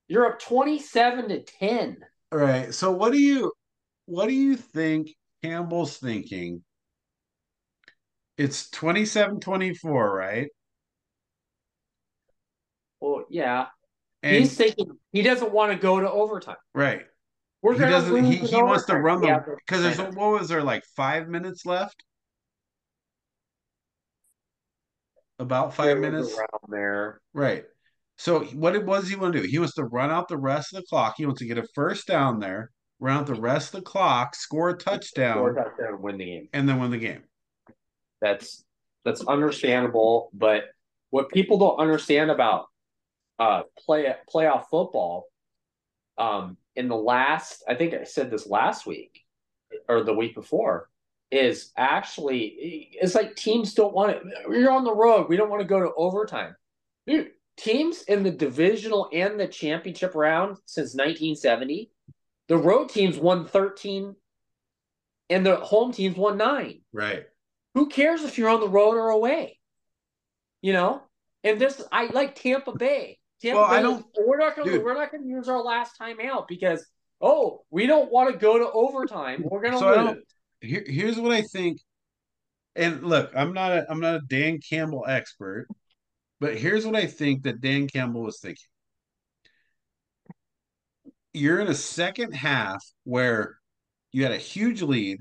you're 0.08 0.26
up 0.26 0.40
27 0.40 1.30
to 1.30 1.44
10 1.44 1.98
Right. 2.32 2.74
So 2.74 2.92
what 2.92 3.12
do 3.14 3.20
you 3.20 3.52
what 4.08 4.28
do 4.28 4.34
you 4.34 4.56
think 4.56 5.10
Campbell's 5.44 5.98
thinking? 5.98 6.64
It's 8.38 8.70
27-24, 8.72 10.14
right? 10.14 10.48
Well, 13.00 13.26
yeah. 13.30 13.68
And 14.24 14.36
He's 14.38 14.58
thinking 14.58 14.98
he 15.12 15.22
doesn't 15.22 15.52
want 15.52 15.72
to 15.72 15.78
go 15.78 16.00
to 16.00 16.10
overtime. 16.12 16.58
right. 16.74 17.04
We're 17.66 17.74
he 17.74 17.80
doesn't 17.80 18.26
he, 18.26 18.36
he 18.36 18.62
wants 18.62 18.86
to 18.86 18.96
run 18.96 19.22
the 19.22 19.42
because 19.66 19.82
there's 19.82 19.98
what 19.98 20.40
was 20.40 20.50
there 20.50 20.62
like 20.62 20.84
five 20.96 21.28
minutes 21.28 21.66
left? 21.66 22.04
About 25.40 25.74
five 25.74 25.98
minutes. 25.98 26.38
around 26.38 26.70
there. 26.70 27.22
Right. 27.34 27.64
So 28.20 28.42
what 28.44 28.76
it 28.76 28.86
was 28.86 29.10
he 29.10 29.16
want 29.16 29.34
to 29.34 29.42
do? 29.42 29.48
He 29.48 29.58
wants 29.58 29.74
to 29.78 29.84
run 29.84 30.12
out 30.12 30.28
the 30.28 30.38
rest 30.38 30.76
of 30.76 30.82
the 30.82 30.86
clock. 30.86 31.16
He 31.18 31.26
wants 31.26 31.40
to 31.40 31.48
get 31.48 31.58
a 31.58 31.66
first 31.74 32.06
down 32.06 32.40
there, 32.40 32.70
run 33.00 33.18
out 33.18 33.26
the 33.26 33.34
rest 33.34 33.74
of 33.74 33.80
the 33.80 33.90
clock, 33.90 34.36
score 34.36 34.70
a 34.70 34.78
touchdown, 34.78 35.34
Score 35.38 35.58
a 35.58 35.64
touchdown, 35.64 36.02
win 36.04 36.20
the 36.20 36.26
game. 36.26 36.50
and 36.54 36.70
then 36.70 36.80
win 36.80 36.92
the 36.92 37.00
game. 37.00 37.24
That's 38.22 38.64
that's 39.04 39.22
understandable, 39.26 40.30
but 40.36 40.66
what 41.10 41.30
people 41.30 41.58
don't 41.58 41.80
understand 41.80 42.30
about 42.30 42.68
uh 43.40 43.64
play 43.80 44.14
playoff 44.32 44.66
football, 44.70 45.26
um, 46.20 46.58
in 46.76 46.88
the 46.88 46.96
last 46.96 47.64
I 47.68 47.76
think 47.76 47.94
I 47.94 48.04
said 48.04 48.30
this 48.32 48.48
last 48.48 48.86
week 48.86 49.22
or 49.90 50.04
the 50.04 50.14
week 50.14 50.36
before, 50.36 50.90
is 51.32 51.72
actually 51.78 52.90
it's 53.02 53.16
like 53.16 53.36
teams 53.36 53.74
don't 53.74 53.94
want 53.94 54.12
it. 54.12 54.24
You're 54.50 54.72
on 54.72 54.84
the 54.84 54.94
road. 54.94 55.28
We 55.30 55.38
don't 55.38 55.50
want 55.50 55.62
to 55.62 55.68
go 55.68 55.80
to 55.80 55.94
overtime. 55.96 56.56
Dude, 57.08 57.32
teams 57.58 58.04
in 58.04 58.24
the 58.24 58.32
divisional 58.32 59.10
and 59.14 59.40
the 59.40 59.48
championship 59.48 60.16
round 60.16 60.58
since 60.66 60.94
1970, 60.94 61.92
the 62.48 62.58
road 62.58 62.90
teams 62.90 63.18
won 63.18 63.46
13 63.46 64.16
and 65.30 65.46
the 65.46 65.56
home 65.58 65.92
teams 65.92 66.16
won 66.16 66.38
nine 66.38 66.82
Right. 66.94 67.26
who 67.74 67.88
cares 67.88 68.24
if 68.24 68.38
you're 68.38 68.50
on 68.50 68.60
the 68.60 68.70
road 68.70 68.96
or 68.96 69.10
away? 69.10 69.60
You 70.62 70.74
know? 70.74 71.02
And 71.44 71.60
this 71.60 71.82
I 71.92 72.08
like 72.08 72.36
Tampa 72.36 72.72
Bay. 72.72 73.20
Tampa 73.42 73.60
Well, 73.60 73.70
Bay, 73.70 73.76
I 73.78 73.82
don't- 73.82 74.06
we're 74.26 74.38
not 74.38 74.56
gonna 74.56 74.72
dude. 74.72 74.84
we're 74.84 74.94
not 74.94 75.12
gonna 75.12 75.26
use 75.26 75.50
our 75.50 75.62
last 75.62 75.98
time 75.98 76.18
out 76.22 76.48
because 76.48 76.86
oh, 77.22 77.64
we 77.70 77.88
don't 77.88 78.12
want 78.12 78.32
to 78.32 78.38
go 78.38 78.58
to 78.60 78.70
overtime. 78.72 79.42
We're 79.44 79.62
gonna 79.62 79.80
So 79.80 79.88
I 79.88 80.02
lose. 80.02 80.06
don't- 80.16 80.26
Here, 80.62 80.84
here's 80.86 81.20
what 81.20 81.32
I 81.32 81.42
think. 81.42 81.80
And 82.76 83.04
look, 83.04 83.32
I'm 83.36 83.54
not 83.54 83.72
a 83.72 83.86
I'm 83.90 84.00
not 84.00 84.16
a 84.16 84.22
Dan 84.28 84.60
Campbell 84.60 85.06
expert, 85.08 85.68
but 86.40 86.58
here's 86.58 86.86
what 86.86 86.96
I 86.96 87.06
think 87.08 87.44
that 87.44 87.62
Dan 87.62 87.88
Campbell 87.88 88.22
was 88.24 88.40
thinking. 88.40 88.68
You're 91.34 91.60
in 91.60 91.68
a 91.68 91.76
second 91.76 92.34
half 92.34 92.84
where 93.04 93.58
you 94.12 94.24
had 94.24 94.32
a 94.32 94.38
huge 94.38 94.82
lead, 94.82 95.20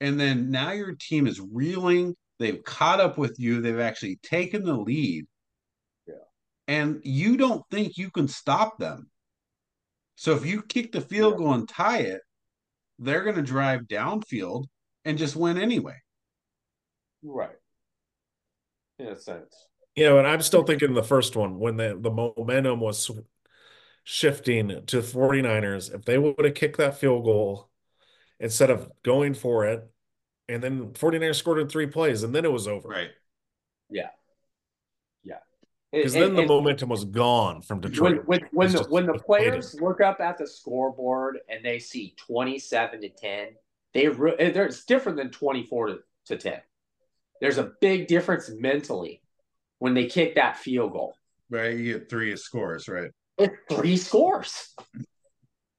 and 0.00 0.18
then 0.18 0.50
now 0.50 0.70
your 0.72 0.94
team 0.94 1.26
is 1.26 1.40
reeling. 1.40 2.14
They've 2.38 2.62
caught 2.62 3.00
up 3.00 3.18
with 3.18 3.36
you. 3.38 3.60
They've 3.60 3.80
actually 3.80 4.16
taken 4.22 4.62
the 4.64 4.76
lead. 4.76 5.26
Yeah. 6.68 6.74
And 6.74 7.00
you 7.04 7.36
don't 7.36 7.64
think 7.70 7.96
you 7.96 8.10
can 8.10 8.28
stop 8.28 8.78
them. 8.78 9.10
So 10.16 10.34
if 10.34 10.46
you 10.46 10.62
kick 10.62 10.92
the 10.92 11.00
field 11.00 11.34
Yeah. 11.34 11.38
goal 11.38 11.54
and 11.54 11.68
tie 11.68 12.00
it, 12.00 12.22
they're 12.98 13.24
going 13.24 13.36
to 13.36 13.42
drive 13.42 13.82
downfield 13.82 14.66
and 15.04 15.18
just 15.18 15.36
win 15.36 15.58
anyway. 15.58 15.96
Right. 17.22 17.56
In 18.98 19.08
a 19.08 19.16
sense. 19.16 19.68
You 19.94 20.04
know, 20.04 20.18
and 20.18 20.26
I'm 20.26 20.42
still 20.42 20.62
thinking 20.62 20.94
the 20.94 21.02
first 21.02 21.36
one 21.36 21.58
when 21.58 21.76
the, 21.76 21.96
the 21.98 22.10
momentum 22.10 22.80
was 22.80 23.10
shifting 24.04 24.68
to 24.86 25.02
49ers. 25.02 25.94
If 25.94 26.04
they 26.04 26.18
would 26.18 26.44
have 26.44 26.54
kicked 26.54 26.78
that 26.78 26.98
field 26.98 27.24
goal 27.24 27.70
instead 28.38 28.70
of 28.70 28.90
going 29.02 29.34
for 29.34 29.66
it, 29.66 29.90
and 30.48 30.62
then 30.62 30.92
49ers 30.92 31.36
scored 31.36 31.58
in 31.58 31.68
three 31.68 31.86
plays, 31.86 32.22
and 32.22 32.34
then 32.34 32.44
it 32.44 32.52
was 32.52 32.68
over. 32.68 32.88
Right. 32.88 33.10
Because 35.92 36.14
And- 36.14 36.24
then 36.24 36.34
the 36.34 36.40
and- 36.42 36.48
momentum 36.48 36.88
was 36.88 37.04
gone 37.04 37.62
from 37.62 37.80
Detroit. 37.80 38.26
When 38.26 38.40
when 38.40 38.48
when 38.52 38.72
the 38.72 38.78
just 38.78 38.90
when 38.90 39.06
the 39.06 39.12
deflated. 39.14 39.48
players 39.50 39.80
look 39.80 40.00
up 40.00 40.20
at 40.20 40.36
the 40.38 40.46
scoreboard 40.46 41.38
and 41.48 41.64
they 41.64 41.78
see 41.78 42.14
twenty 42.18 42.58
seven 42.58 43.00
to 43.02 43.08
ten, 43.08 43.48
they 43.94 44.08
re- 44.08 44.36
eh, 44.38 44.50
there's 44.50 44.84
different 44.84 45.16
than 45.16 45.30
twenty 45.30 45.64
four 45.64 45.86
to, 45.86 45.98
to 46.26 46.36
ten. 46.36 46.60
There's 47.40 47.58
a 47.58 47.72
big 47.80 48.08
difference 48.08 48.50
mentally 48.50 49.22
when 49.78 49.94
they 49.94 50.06
kick 50.06 50.34
that 50.34 50.56
field 50.56 50.92
goal. 50.92 51.14
Right. 51.50 51.76
You 51.76 51.98
get 51.98 52.10
three 52.10 52.34
scores, 52.36 52.88
right? 52.88 53.10
It's 53.38 53.54
three 53.70 53.96
scores. 53.96 54.74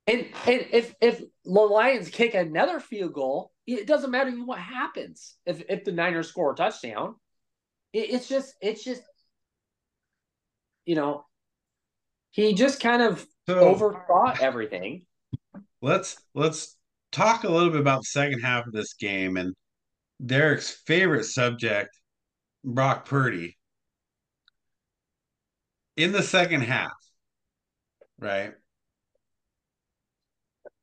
And 0.07 0.25
and 0.45 0.65
if 0.71 0.95
if 1.01 1.21
the 1.43 1.51
Lions 1.51 2.09
kick 2.09 2.33
another 2.33 2.79
field 2.79 3.13
goal, 3.13 3.51
it 3.65 3.85
doesn't 3.87 4.11
matter 4.11 4.31
what 4.31 4.59
happens. 4.59 5.35
If 5.45 5.63
if 5.67 5.83
the 5.83 5.91
Niners 5.91 6.29
score 6.29 6.53
a 6.53 6.55
touchdown, 6.55 7.15
it, 7.91 8.11
it's 8.11 8.29
just 8.29 8.55
it's 8.61 8.83
just 8.85 9.01
you 10.87 10.95
know 10.95 11.25
he 12.31 12.53
just 12.53 12.79
kind 12.79 13.01
of 13.01 13.25
So 13.47 13.55
overthought 13.61 14.39
everything. 14.39 15.05
let's 15.81 16.17
let's 16.33 16.75
talk 17.11 17.43
a 17.43 17.49
little 17.49 17.71
bit 17.71 17.81
about 17.81 17.99
the 18.01 18.05
second 18.05 18.39
half 18.41 18.67
of 18.67 18.73
this 18.73 18.93
game 18.93 19.37
and 19.37 19.53
Derek's 20.25 20.71
favorite 20.71 21.25
subject, 21.25 21.89
Brock 22.63 23.05
Purdy. 23.05 23.57
In 25.97 26.13
the 26.13 26.23
second 26.23 26.61
half, 26.61 26.93
right? 28.19 28.53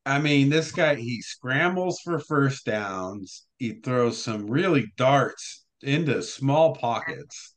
I 0.07 0.19
mean, 0.19 0.49
this 0.51 0.73
guy 0.73 0.97
he 0.97 1.21
scrambles 1.23 2.01
for 2.01 2.19
first 2.19 2.65
downs. 2.67 3.45
He 3.59 3.73
throws 3.81 4.23
some 4.23 4.47
really 4.51 4.93
darts 4.97 5.65
into 5.83 6.23
small 6.23 6.75
pockets. 6.75 7.54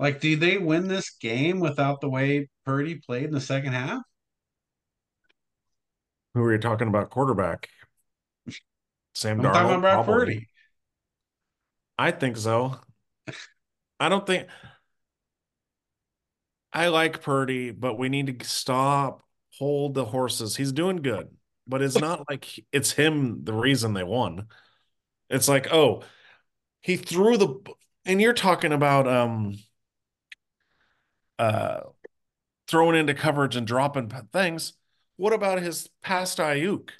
Like, 0.00 0.20
do 0.20 0.34
they 0.34 0.56
win 0.56 0.88
this 0.88 1.10
game 1.10 1.60
without 1.60 2.00
the 2.00 2.08
way 2.08 2.48
Purdy 2.64 2.94
played 2.94 3.24
in 3.24 3.32
the 3.32 3.40
second 3.40 3.74
half? 3.74 4.00
Who 6.32 6.42
are 6.42 6.52
you 6.52 6.58
talking 6.58 6.88
about? 6.88 7.10
Quarterback. 7.10 7.68
Sam 9.14 9.40
I'm 9.40 9.46
Darnold. 9.46 9.52
talking 9.52 9.78
about 9.78 10.04
probably. 10.06 10.14
Purdy. 10.14 10.48
I 11.98 12.12
think 12.12 12.38
so. 12.38 12.80
I 14.00 14.08
don't 14.08 14.26
think 14.26 14.48
I 16.72 16.88
like 16.88 17.22
Purdy, 17.22 17.70
but 17.70 17.98
we 17.98 18.08
need 18.08 18.38
to 18.38 18.46
stop, 18.48 19.22
hold 19.58 19.92
the 19.92 20.06
horses. 20.06 20.56
He's 20.56 20.72
doing 20.72 20.96
good, 20.96 21.28
but 21.66 21.82
it's 21.82 21.98
not 21.98 22.24
like 22.30 22.48
it's 22.72 22.92
him 22.92 23.44
the 23.44 23.52
reason 23.52 23.92
they 23.92 24.04
won. 24.04 24.46
It's 25.28 25.46
like, 25.48 25.70
oh, 25.74 26.04
he 26.80 26.96
threw 26.96 27.36
the 27.36 27.54
and 28.06 28.18
you're 28.18 28.32
talking 28.32 28.72
about 28.72 29.06
um 29.06 29.56
uh 31.40 31.80
throwing 32.68 32.96
into 32.96 33.14
coverage 33.14 33.56
and 33.56 33.66
dropping 33.66 34.10
things. 34.32 34.74
What 35.16 35.32
about 35.32 35.60
his 35.60 35.88
past 36.02 36.38
Aiyuk? 36.38 36.90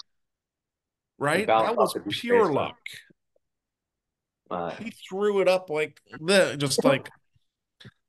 Right? 1.18 1.46
That 1.46 1.76
was 1.76 1.96
pure 2.08 2.52
luck. 2.52 2.76
Uh, 4.50 4.70
He 4.70 4.90
threw 5.08 5.40
it 5.40 5.48
up 5.48 5.70
like 5.70 6.00
the 6.20 6.56
just 6.58 6.84
like, 6.84 7.08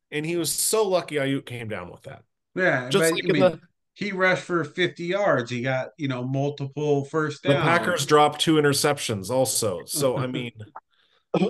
and 0.09 0.25
he 0.25 0.37
was 0.37 0.51
so 0.51 0.87
lucky 0.87 1.15
Aiyuk 1.15 1.45
came 1.45 1.67
down 1.67 1.91
with 1.91 2.01
that. 2.03 2.23
Yeah, 2.55 2.89
Just 2.89 3.03
but, 3.03 3.13
like 3.13 3.23
I 3.29 3.31
mean, 3.31 3.41
the 3.41 3.59
he 3.93 4.11
rushed 4.11 4.43
for 4.43 4.63
50 4.63 5.05
yards. 5.05 5.51
He 5.51 5.61
got, 5.61 5.89
you 5.97 6.07
know, 6.07 6.23
multiple 6.23 7.05
first 7.05 7.43
the. 7.43 7.49
Packers 7.49 8.05
dropped 8.05 8.41
two 8.41 8.55
interceptions 8.55 9.29
also. 9.29 9.81
So 9.85 10.17
I 10.17 10.27
mean, 10.27 10.51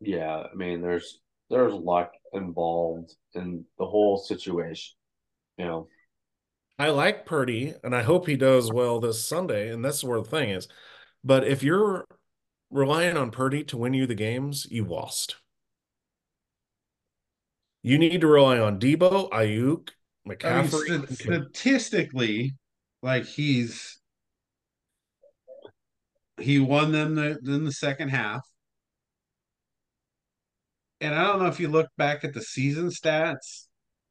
yeah, 0.00 0.44
I 0.50 0.54
mean, 0.54 0.80
there's 0.80 1.18
there's 1.50 1.72
luck 1.72 2.12
involved 2.32 3.14
in 3.34 3.64
the 3.78 3.86
whole 3.86 4.16
situation. 4.16 4.94
You 5.58 5.64
know, 5.66 5.88
I 6.78 6.90
like 6.90 7.26
Purdy, 7.26 7.74
and 7.84 7.94
I 7.94 8.02
hope 8.02 8.26
he 8.26 8.36
does 8.36 8.72
well 8.72 9.00
this 9.00 9.24
Sunday. 9.24 9.70
And 9.70 9.84
that's 9.84 10.02
where 10.02 10.20
the 10.20 10.28
thing 10.28 10.50
is. 10.50 10.68
But 11.22 11.46
if 11.46 11.62
you're 11.62 12.04
relying 12.70 13.16
on 13.16 13.30
Purdy 13.30 13.62
to 13.64 13.76
win 13.76 13.94
you 13.94 14.06
the 14.06 14.14
games, 14.14 14.66
you 14.70 14.84
lost. 14.84 15.36
You 17.82 17.98
need 17.98 18.22
to 18.22 18.26
rely 18.26 18.58
on 18.58 18.80
Deebo, 18.80 19.30
Aiyuk, 19.30 19.90
I 20.26 20.28
mean, 20.28 20.38
McCaffrey. 20.38 20.86
st- 20.86 21.10
statistically, 21.10 22.54
like 23.02 23.26
he's 23.26 23.98
he 26.40 26.58
won 26.58 26.92
them 26.92 27.14
the, 27.14 27.38
in 27.44 27.64
the 27.64 27.72
second 27.72 28.08
half. 28.08 28.40
And 31.00 31.14
I 31.14 31.24
don't 31.24 31.40
know 31.40 31.48
if 31.48 31.60
you 31.60 31.68
look 31.68 31.88
back 31.96 32.24
at 32.24 32.34
the 32.34 32.42
season 32.42 32.88
stats 32.88 33.66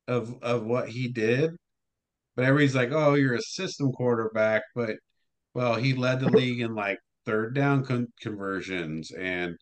of 0.08 0.36
of 0.44 0.66
what 0.66 0.90
he 0.90 1.08
did, 1.08 1.52
but 2.36 2.46
everybody's 2.46 2.76
like, 2.76 2.92
"Oh, 2.92 3.16
you're 3.16 3.36
a 3.36 3.42
system 3.42 3.92
quarterback," 3.92 4.64
but 4.76 4.96
well, 5.54 5.76
he 5.76 5.94
led 5.94 6.20
the 6.20 6.30
league 6.30 6.62
in 6.62 6.76
like 6.76 7.00
third 7.26 7.56
down 7.56 7.86
con- 7.86 8.12
conversions 8.22 9.12
and 9.12 9.56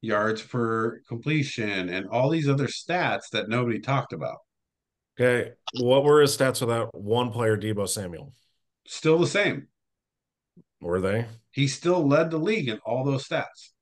yards 0.00 0.42
per 0.42 1.00
completion 1.08 1.88
and 1.88 2.06
all 2.08 2.30
these 2.30 2.48
other 2.48 2.68
stats 2.68 3.30
that 3.32 3.48
nobody 3.48 3.80
talked 3.80 4.12
about. 4.12 4.38
Okay, 5.20 5.50
what 5.80 6.04
were 6.04 6.20
his 6.20 6.36
stats 6.36 6.60
without 6.60 6.94
one 6.94 7.32
player, 7.32 7.56
Deebo 7.56 7.88
Samuel? 7.88 8.32
Still 8.86 9.18
the 9.18 9.26
same. 9.26 9.66
Were 10.80 11.00
they? 11.00 11.26
He 11.50 11.66
still 11.66 12.06
led 12.06 12.30
the 12.30 12.38
league 12.38 12.68
in 12.68 12.78
all 12.84 13.04
those 13.04 13.26
stats. 13.26 13.72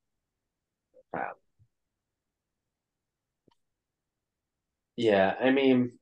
Yeah, 4.97 5.35
I 5.41 5.51
mean, 5.51 5.93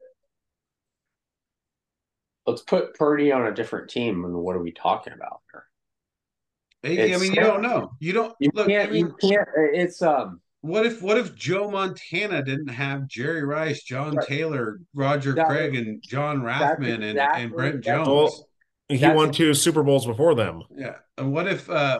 let's 2.46 2.62
put 2.62 2.94
Purdy 2.94 3.32
on 3.32 3.46
a 3.46 3.54
different 3.54 3.90
team, 3.90 4.24
and 4.24 4.34
what 4.34 4.56
are 4.56 4.62
we 4.62 4.72
talking 4.72 5.12
about 5.12 5.40
here? 5.52 5.64
I 7.14 7.16
mean, 7.18 7.32
you 7.32 7.40
don't 7.40 7.62
know. 7.62 7.92
You 7.98 8.12
don't 8.12 8.34
You 8.40 8.50
look. 8.54 8.68
can't. 8.68 8.90
I 8.90 8.92
mean, 8.92 9.06
you 9.20 9.30
can't. 9.30 9.48
It's 9.72 10.02
um. 10.02 10.40
what 10.60 10.84
if 10.84 11.00
what 11.02 11.16
if 11.16 11.34
Joe 11.34 11.70
Montana 11.70 12.42
didn't 12.42 12.68
have 12.68 13.08
Jerry 13.08 13.42
Rice, 13.42 13.82
John 13.82 14.16
Right. 14.16 14.26
Taylor, 14.28 14.80
Roger 14.92 15.32
That- 15.34 15.46
Craig, 15.46 15.74
and 15.74 16.02
John 16.02 16.44
that's 16.44 16.78
Rathman 16.80 17.02
and, 17.02 17.18
and 17.18 17.52
Brent 17.52 17.82
Jones? 17.82 18.06
Well, 18.08 18.48
he 18.88 18.98
That's- 18.98 19.16
won 19.16 19.32
two 19.32 19.54
Super 19.54 19.82
Bowls 19.82 20.04
before 20.06 20.34
them. 20.34 20.62
Yeah. 20.76 20.96
And 21.16 21.32
what 21.32 21.48
if 21.48 21.68
uh 21.70 21.98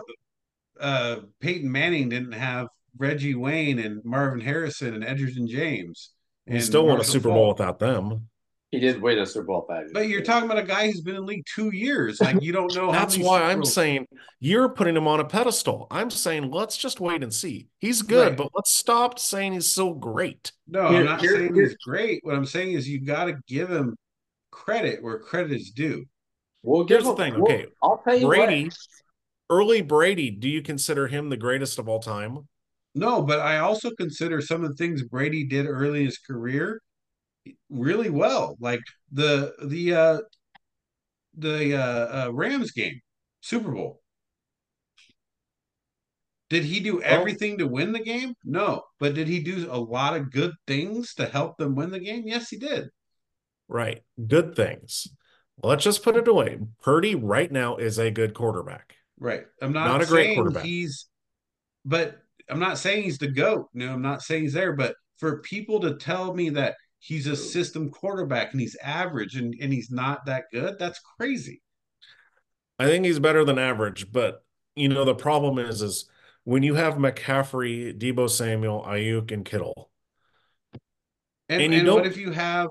uh 0.79 1.15
Peyton 1.39 1.71
Manning 1.71 2.09
didn't 2.09 2.33
have 2.33 2.67
Reggie 2.97 3.33
Wayne 3.35 3.79
and 3.79 4.05
Marvin 4.05 4.39
Harrison 4.39 4.93
and 4.93 5.03
Edgerrin 5.03 5.47
James? 5.47 6.11
He 6.47 6.59
still 6.61 6.85
won 6.85 6.99
a 6.99 7.03
Super 7.03 7.29
Bowl 7.29 7.49
without 7.49 7.79
them. 7.79 8.29
He 8.71 8.79
did 8.79 9.01
win 9.01 9.17
a 9.19 9.25
Super 9.25 9.45
Bowl 9.45 9.65
five. 9.67 9.85
But 9.93 10.09
you're 10.09 10.21
talking 10.21 10.49
about 10.49 10.61
a 10.61 10.67
guy 10.67 10.87
who's 10.87 10.99
been 11.01 11.15
in 11.15 11.21
the 11.21 11.27
league 11.27 11.45
two 11.53 11.73
years. 11.73 12.19
Like 12.19 12.41
you 12.41 12.51
don't 12.51 12.73
know 12.75 12.91
That's 12.91 13.15
many 13.17 13.27
why 13.27 13.37
Super 13.39 13.49
I'm 13.51 13.59
Bowls- 13.59 13.73
saying 13.73 14.07
you're 14.39 14.69
putting 14.69 14.97
him 14.97 15.07
on 15.07 15.19
a 15.21 15.25
pedestal. 15.25 15.87
I'm 15.89 16.09
saying 16.09 16.51
let's 16.51 16.75
just 16.75 16.99
wait 16.99 17.23
and 17.23 17.33
see. 17.33 17.67
He's 17.79 18.01
good, 18.01 18.29
Right. 18.29 18.37
but 18.37 18.49
let's 18.53 18.75
stop 18.75 19.17
saying 19.17 19.53
he's 19.53 19.67
so 19.67 19.93
great. 19.93 20.51
No, 20.67 20.89
Here- 20.89 20.99
I'm 20.99 21.05
not 21.05 21.21
here- 21.21 21.35
saying 21.37 21.53
here- 21.55 21.63
he's 21.63 21.77
great. 21.77 22.19
What 22.23 22.35
I'm 22.35 22.45
saying 22.45 22.73
is 22.73 22.89
you 22.89 22.99
got 22.99 23.25
to 23.25 23.37
give 23.47 23.69
him 23.69 23.95
credit 24.51 25.01
where 25.01 25.19
credit 25.19 25.53
is 25.53 25.71
due. 25.71 26.05
We'll 26.61 26.85
Here's 26.85 27.03
give 27.03 27.15
the 27.15 27.23
him- 27.23 27.33
thing, 27.33 27.41
we'll- 27.41 27.51
okay, 27.53 27.65
I'll 27.81 28.01
tell 28.03 28.17
you 28.19 28.27
Brady, 28.27 28.65
what. 28.65 28.77
early 29.51 29.81
Brady, 29.83 30.31
do 30.31 30.49
you 30.49 30.61
consider 30.61 31.07
him 31.07 31.29
the 31.29 31.37
greatest 31.37 31.79
of 31.79 31.87
all 31.87 31.99
time? 31.99 32.47
No, 32.95 33.21
but 33.21 33.39
I 33.41 33.57
also 33.57 33.91
consider 33.91 34.41
some 34.41 34.63
of 34.63 34.69
the 34.69 34.75
things 34.75 35.03
Brady 35.03 35.45
did 35.45 35.67
early 35.67 35.99
in 35.99 36.05
his 36.05 36.17
career 36.17 36.81
really 37.69 38.09
well. 38.09 38.55
Like 38.59 38.79
the 39.11 39.53
the 39.63 39.93
uh 39.93 40.19
the 41.37 41.75
uh, 41.75 42.27
uh 42.27 42.33
Rams 42.33 42.71
game, 42.71 43.01
Super 43.41 43.71
Bowl. 43.71 44.01
Did 46.49 46.63
he 46.63 46.79
do 46.79 47.01
everything 47.01 47.57
to 47.57 47.67
win 47.67 47.91
the 47.91 47.99
game? 47.99 48.33
No. 48.43 48.83
But 48.99 49.15
did 49.15 49.27
he 49.27 49.39
do 49.39 49.67
a 49.69 49.79
lot 49.79 50.15
of 50.15 50.31
good 50.31 50.51
things 50.67 51.15
to 51.15 51.25
help 51.25 51.57
them 51.57 51.75
win 51.75 51.89
the 51.89 51.99
game? 51.99 52.23
Yes, 52.27 52.49
he 52.49 52.57
did. 52.57 52.89
Right. 53.67 54.03
Good 54.27 54.55
things. 54.55 55.07
Let's 55.63 55.83
just 55.83 56.03
put 56.03 56.15
it 56.15 56.27
away. 56.27 56.59
Purdy 56.83 57.15
right 57.15 57.51
now 57.51 57.77
is 57.77 57.97
a 57.97 58.11
good 58.11 58.35
quarterback. 58.35 58.95
Right. 59.19 59.45
I'm 59.61 59.73
not, 59.73 59.87
Not 59.87 60.03
a 60.03 60.05
great 60.05 60.35
quarterback. 60.35 60.63
he's 60.63 61.07
but 61.83 62.19
I'm 62.49 62.59
not 62.59 62.77
saying 62.77 63.03
he's 63.03 63.17
the 63.17 63.27
GOAT. 63.27 63.69
No, 63.73 63.93
I'm 63.93 64.01
not 64.01 64.21
saying 64.21 64.43
he's 64.43 64.53
there, 64.53 64.73
but 64.73 64.95
for 65.17 65.41
people 65.41 65.79
to 65.81 65.95
tell 65.95 66.33
me 66.33 66.49
that 66.51 66.75
he's 66.99 67.27
a 67.27 67.35
system 67.35 67.89
quarterback 67.89 68.51
and 68.51 68.61
he's 68.61 68.75
average 68.83 69.35
and, 69.35 69.55
and 69.61 69.71
he's 69.71 69.91
not 69.91 70.25
that 70.25 70.45
good, 70.51 70.77
that's 70.79 70.99
crazy. 71.17 71.61
I 72.77 72.87
think 72.87 73.05
he's 73.05 73.19
better 73.19 73.45
than 73.45 73.57
average, 73.57 74.11
but 74.11 74.43
you 74.75 74.89
know 74.89 75.05
the 75.05 75.15
problem 75.15 75.57
is 75.57 75.81
is 75.81 76.05
when 76.43 76.61
you 76.61 76.75
have 76.75 76.95
McCaffrey, 76.95 77.97
Deebo 77.97 78.29
Samuel, 78.29 78.83
Aiyuk, 78.87 79.31
and 79.31 79.45
Kittle. 79.45 79.89
And, 81.49 81.61
And 81.61 81.73
and, 81.73 81.87
you 81.87 81.93
what 81.93 82.05
if 82.05 82.17
you 82.17 82.31
have, 82.31 82.69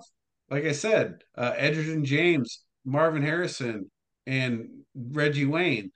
like 0.51 0.65
I 0.65 0.73
said, 0.73 1.23
uh, 1.37 1.53
Edgerrin 1.53 2.05
James, 2.05 2.65
Marvin 2.85 3.23
Harrison, 3.23 3.91
and 4.27 4.69
Reggie 4.95 5.47
Wayne? 5.47 5.91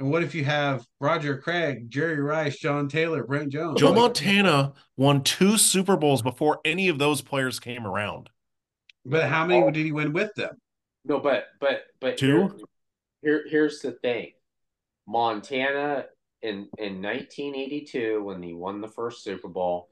And 0.00 0.10
what 0.10 0.22
if 0.22 0.34
you 0.34 0.46
have 0.46 0.86
Roger 0.98 1.36
Craig, 1.36 1.90
Jerry 1.90 2.22
Rice, 2.22 2.56
John 2.56 2.88
Taylor, 2.88 3.22
Brent 3.22 3.52
Jones? 3.52 3.78
Joe 3.78 3.88
Like, 3.88 3.96
Montana 3.96 4.72
won 4.96 5.22
two 5.22 5.58
Super 5.58 5.94
Bowls 5.94 6.22
before 6.22 6.58
any 6.64 6.88
of 6.88 6.98
those 6.98 7.20
players 7.20 7.60
came 7.60 7.86
around. 7.86 8.30
But 9.04 9.28
how 9.28 9.46
many 9.46 9.62
oh. 9.62 9.70
did 9.70 9.84
he 9.84 9.92
win 9.92 10.14
with 10.14 10.34
them? 10.36 10.56
No, 11.04 11.20
but 11.20 11.48
but 11.60 11.82
but 12.00 12.16
Two? 12.16 12.48
Here, 13.20 13.42
here 13.42 13.44
here's 13.46 13.80
the 13.80 13.92
thing. 13.92 14.32
Montana 15.06 16.06
in 16.40 16.68
in 16.78 17.02
1982 17.02 18.22
when 18.24 18.42
he 18.42 18.54
won 18.54 18.80
the 18.80 18.88
first 18.88 19.22
Super 19.22 19.48
Bowl, 19.48 19.90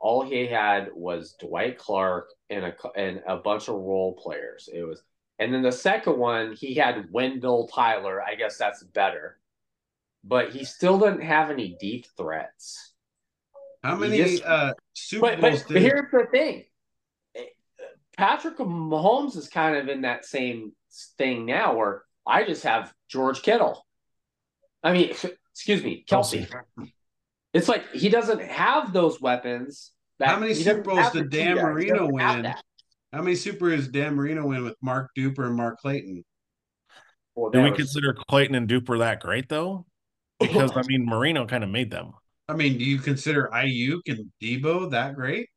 all 0.00 0.22
he 0.22 0.46
had 0.46 0.88
was 0.94 1.34
Dwight 1.38 1.76
Clark 1.76 2.30
and 2.48 2.64
a 2.64 2.74
and 2.96 3.22
a 3.26 3.36
bunch 3.36 3.68
of 3.68 3.74
role 3.74 4.14
players. 4.14 4.70
It 4.72 4.84
was 4.84 5.02
and 5.38 5.52
then 5.52 5.60
the 5.60 5.72
second 5.72 6.18
one 6.18 6.54
he 6.54 6.72
had 6.72 7.12
Wendell 7.12 7.68
Tyler. 7.68 8.22
I 8.22 8.34
guess 8.34 8.56
that's 8.56 8.82
better. 8.82 9.36
But 10.24 10.50
he 10.52 10.64
still 10.64 10.98
doesn't 10.98 11.22
have 11.22 11.50
any 11.50 11.76
deep 11.80 12.06
threats. 12.16 12.94
How 13.82 13.96
many 13.96 14.18
just- 14.18 14.44
uh, 14.44 14.74
Super 14.94 15.22
But, 15.26 15.40
but, 15.40 15.50
Bowls 15.50 15.62
but 15.64 15.72
did? 15.74 15.82
here's 15.82 16.10
the 16.12 16.26
thing. 16.30 16.64
Patrick 18.16 18.58
Mahomes 18.58 19.36
is 19.36 19.48
kind 19.48 19.76
of 19.76 19.88
in 19.88 20.02
that 20.02 20.24
same 20.26 20.72
thing 21.16 21.46
now 21.46 21.74
where 21.76 22.02
I 22.26 22.44
just 22.44 22.62
have 22.64 22.92
George 23.08 23.42
Kittle. 23.42 23.86
I 24.84 24.92
mean, 24.92 25.10
excuse 25.10 25.82
me, 25.82 26.04
Kelce. 26.08 26.46
It's 27.54 27.68
like 27.68 27.90
he 27.92 28.08
doesn't 28.10 28.42
have 28.42 28.92
those 28.92 29.20
weapons. 29.20 29.92
That, 30.18 30.28
How 30.28 30.38
many 30.38 30.54
Super 30.54 30.82
Bowls 30.82 31.10
did 31.10 31.30
Dan 31.30 31.56
two 31.56 31.62
Marino 31.62 32.06
win? 32.10 32.54
How 33.12 33.22
many 33.22 33.34
Super 33.34 33.74
does 33.74 33.88
Dan 33.88 34.14
Marino 34.14 34.46
win 34.46 34.62
with 34.64 34.76
Mark 34.82 35.10
Duper 35.16 35.46
and 35.46 35.56
Mark 35.56 35.78
Clayton? 35.80 36.24
Well, 37.34 37.50
Do 37.50 37.62
we 37.62 37.70
was- 37.70 37.78
consider 37.78 38.14
Clayton 38.28 38.54
and 38.54 38.68
Duper 38.68 38.98
that 38.98 39.20
great 39.20 39.48
though? 39.48 39.86
Because 40.42 40.72
I 40.76 40.82
mean 40.86 41.04
Marino 41.04 41.46
kind 41.46 41.64
of 41.64 41.70
made 41.70 41.90
them. 41.90 42.12
I 42.48 42.54
mean, 42.54 42.76
do 42.78 42.84
you 42.84 42.98
consider 42.98 43.48
Aiyuk 43.52 44.00
and 44.08 44.30
Deebo 44.42 44.90
that 44.90 45.14
great? 45.14 45.48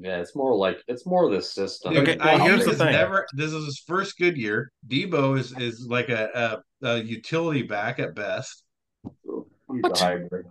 Yeah, 0.00 0.18
it's 0.18 0.34
more 0.34 0.54
like 0.54 0.82
it's 0.88 1.06
more 1.06 1.30
the 1.30 1.42
system. 1.42 1.94
Dude, 1.94 2.08
Okay, 2.08 2.18
well, 2.18 2.38
Aiyuk 2.38 2.44
here's 2.44 2.64
the 2.64 2.74
thing. 2.74 2.92
never. 2.92 3.26
This 3.34 3.52
is 3.52 3.64
his 3.64 3.78
first 3.86 4.18
good 4.18 4.36
year. 4.36 4.70
Deebo 4.88 5.38
is 5.38 5.56
is 5.58 5.86
like 5.86 6.08
a, 6.08 6.62
a, 6.82 6.88
a 6.88 7.02
utility 7.02 7.62
back 7.62 7.98
at 7.98 8.14
best. 8.14 8.64
He's 9.04 9.82
a 9.84 9.98
hybrid. 9.98 10.46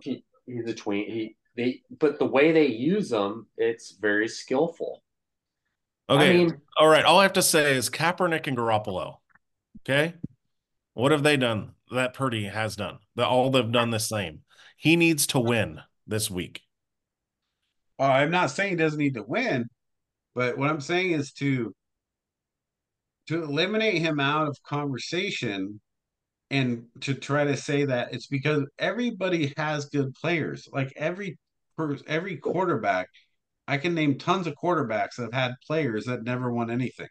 He, 0.00 0.24
he's 0.46 0.66
a 0.66 0.74
tween. 0.74 1.10
He 1.10 1.36
they, 1.56 1.82
but 1.98 2.18
the 2.18 2.24
way 2.24 2.52
they 2.52 2.66
use 2.66 3.10
them, 3.10 3.46
it's 3.56 3.92
very 3.92 4.28
skillful. 4.28 5.02
Okay. 6.08 6.30
I 6.30 6.32
mean, 6.32 6.60
All 6.78 6.88
right. 6.88 7.04
All 7.04 7.20
I 7.20 7.22
have 7.24 7.34
to 7.34 7.42
say 7.42 7.76
is 7.76 7.90
Kaepernick 7.90 8.46
and 8.46 8.56
Garoppolo. 8.56 9.16
Okay. 9.80 10.14
What 10.94 11.12
have 11.12 11.22
they 11.22 11.36
done 11.36 11.72
that 11.90 12.14
Purdy 12.14 12.44
has 12.44 12.76
done? 12.76 12.98
That 13.16 13.26
all 13.26 13.50
they've 13.50 13.70
done 13.70 13.90
the 13.90 14.00
same. 14.00 14.40
He 14.76 14.96
needs 14.96 15.26
to 15.28 15.40
win 15.40 15.80
this 16.06 16.30
week. 16.30 16.62
Well, 17.98 18.10
I'm 18.10 18.30
not 18.30 18.50
saying 18.50 18.70
he 18.70 18.76
doesn't 18.76 18.98
need 18.98 19.14
to 19.14 19.22
win, 19.22 19.68
but 20.34 20.58
what 20.58 20.70
I'm 20.70 20.80
saying 20.80 21.12
is 21.12 21.32
to 21.34 21.74
to 23.28 23.42
eliminate 23.44 24.02
him 24.02 24.18
out 24.18 24.48
of 24.48 24.62
conversation 24.64 25.80
and 26.50 26.84
to 27.00 27.14
try 27.14 27.44
to 27.44 27.56
say 27.56 27.84
that 27.84 28.12
it's 28.12 28.26
because 28.26 28.64
everybody 28.78 29.54
has 29.56 29.86
good 29.86 30.12
players. 30.14 30.68
Like 30.72 30.92
every 30.96 31.38
every 32.06 32.36
quarterback, 32.36 33.08
I 33.66 33.78
can 33.78 33.94
name 33.94 34.18
tons 34.18 34.46
of 34.46 34.54
quarterbacks 34.62 35.16
that 35.16 35.32
have 35.32 35.32
had 35.32 35.54
players 35.66 36.04
that 36.04 36.24
never 36.24 36.52
won 36.52 36.70
anything. 36.70 37.08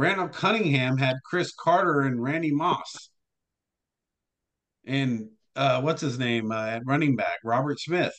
Randall 0.00 0.28
Cunningham 0.28 0.96
had 0.96 1.16
Cris 1.26 1.52
Carter 1.52 2.00
and 2.00 2.22
Randy 2.22 2.52
Moss. 2.52 3.10
And 4.86 5.28
uh, 5.54 5.82
what's 5.82 6.00
his 6.00 6.18
name 6.18 6.50
uh, 6.52 6.68
at 6.68 6.86
running 6.86 7.16
back? 7.16 7.36
Robert 7.44 7.78
Smith. 7.78 8.14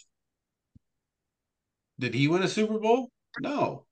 Did 1.98 2.14
he 2.14 2.28
win 2.28 2.44
a 2.44 2.48
Super 2.48 2.78
Bowl? 2.78 3.10
No. 3.40 3.86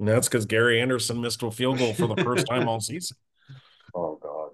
And 0.00 0.08
that's 0.08 0.28
because 0.28 0.44
Gary 0.44 0.80
Anderson 0.80 1.20
missed 1.20 1.40
a 1.44 1.52
field 1.52 1.78
goal 1.78 1.94
for 1.94 2.08
the 2.08 2.16
first 2.24 2.46
time 2.50 2.68
all 2.68 2.80
season. 2.80 3.16
oh 3.94 4.18
god, 4.20 4.50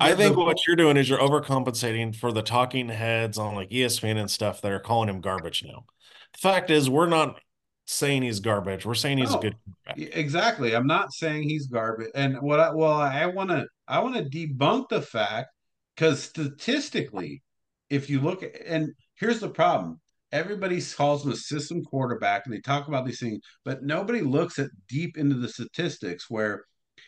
I 0.00 0.14
think 0.14 0.34
the- 0.34 0.40
what 0.40 0.66
you're 0.66 0.76
doing 0.76 0.96
is 0.96 1.10
you're 1.10 1.18
overcompensating 1.18 2.16
for 2.16 2.32
the 2.32 2.42
talking 2.42 2.88
heads 2.88 3.36
on 3.36 3.54
like 3.54 3.68
ESPN 3.68 4.16
and 4.16 4.30
stuff 4.30 4.62
that 4.62 4.72
are 4.72 4.80
calling 4.80 5.10
him 5.10 5.20
garbage 5.20 5.62
now. 5.62 5.84
The 6.32 6.38
fact 6.38 6.70
is, 6.70 6.88
we're 6.88 7.06
not 7.06 7.38
saying 7.86 8.22
he's 8.22 8.40
garbage. 8.40 8.84
We're 8.84 8.94
saying 8.94 9.18
he's 9.18 9.30
No. 9.30 9.36
a 9.36 9.38
oh, 9.38 9.42
good 9.42 9.56
quarterback. 9.64 10.16
Exactly. 10.16 10.74
I'm 10.74 10.86
not 10.86 11.12
saying 11.12 11.48
he's 11.48 11.66
garbage. 11.68 12.10
And 12.14 12.40
what 12.42 12.60
I 12.60 12.70
well, 12.74 12.92
I 12.92 13.26
want 13.26 13.50
to 13.50 13.66
I 13.88 14.00
want 14.00 14.16
to 14.16 14.24
debunk 14.24 14.88
the 14.88 15.00
fact 15.00 15.48
because 15.94 16.22
statistically, 16.22 17.42
if 17.88 18.10
you 18.10 18.20
look 18.20 18.42
at 18.42 18.60
and 18.66 18.92
here's 19.14 19.40
the 19.40 19.48
problem. 19.48 20.00
Everybody 20.32 20.82
calls 20.82 21.24
him 21.24 21.30
a 21.30 21.36
system 21.36 21.84
quarterback 21.84 22.42
and 22.44 22.54
they 22.54 22.60
talk 22.60 22.88
about 22.88 23.06
these 23.06 23.20
things, 23.20 23.40
but 23.64 23.84
nobody 23.84 24.20
looks 24.20 24.58
at 24.58 24.68
deep 24.88 25.16
into 25.16 25.36
the 25.36 25.48
statistics 25.48 26.28
where 26.28 26.64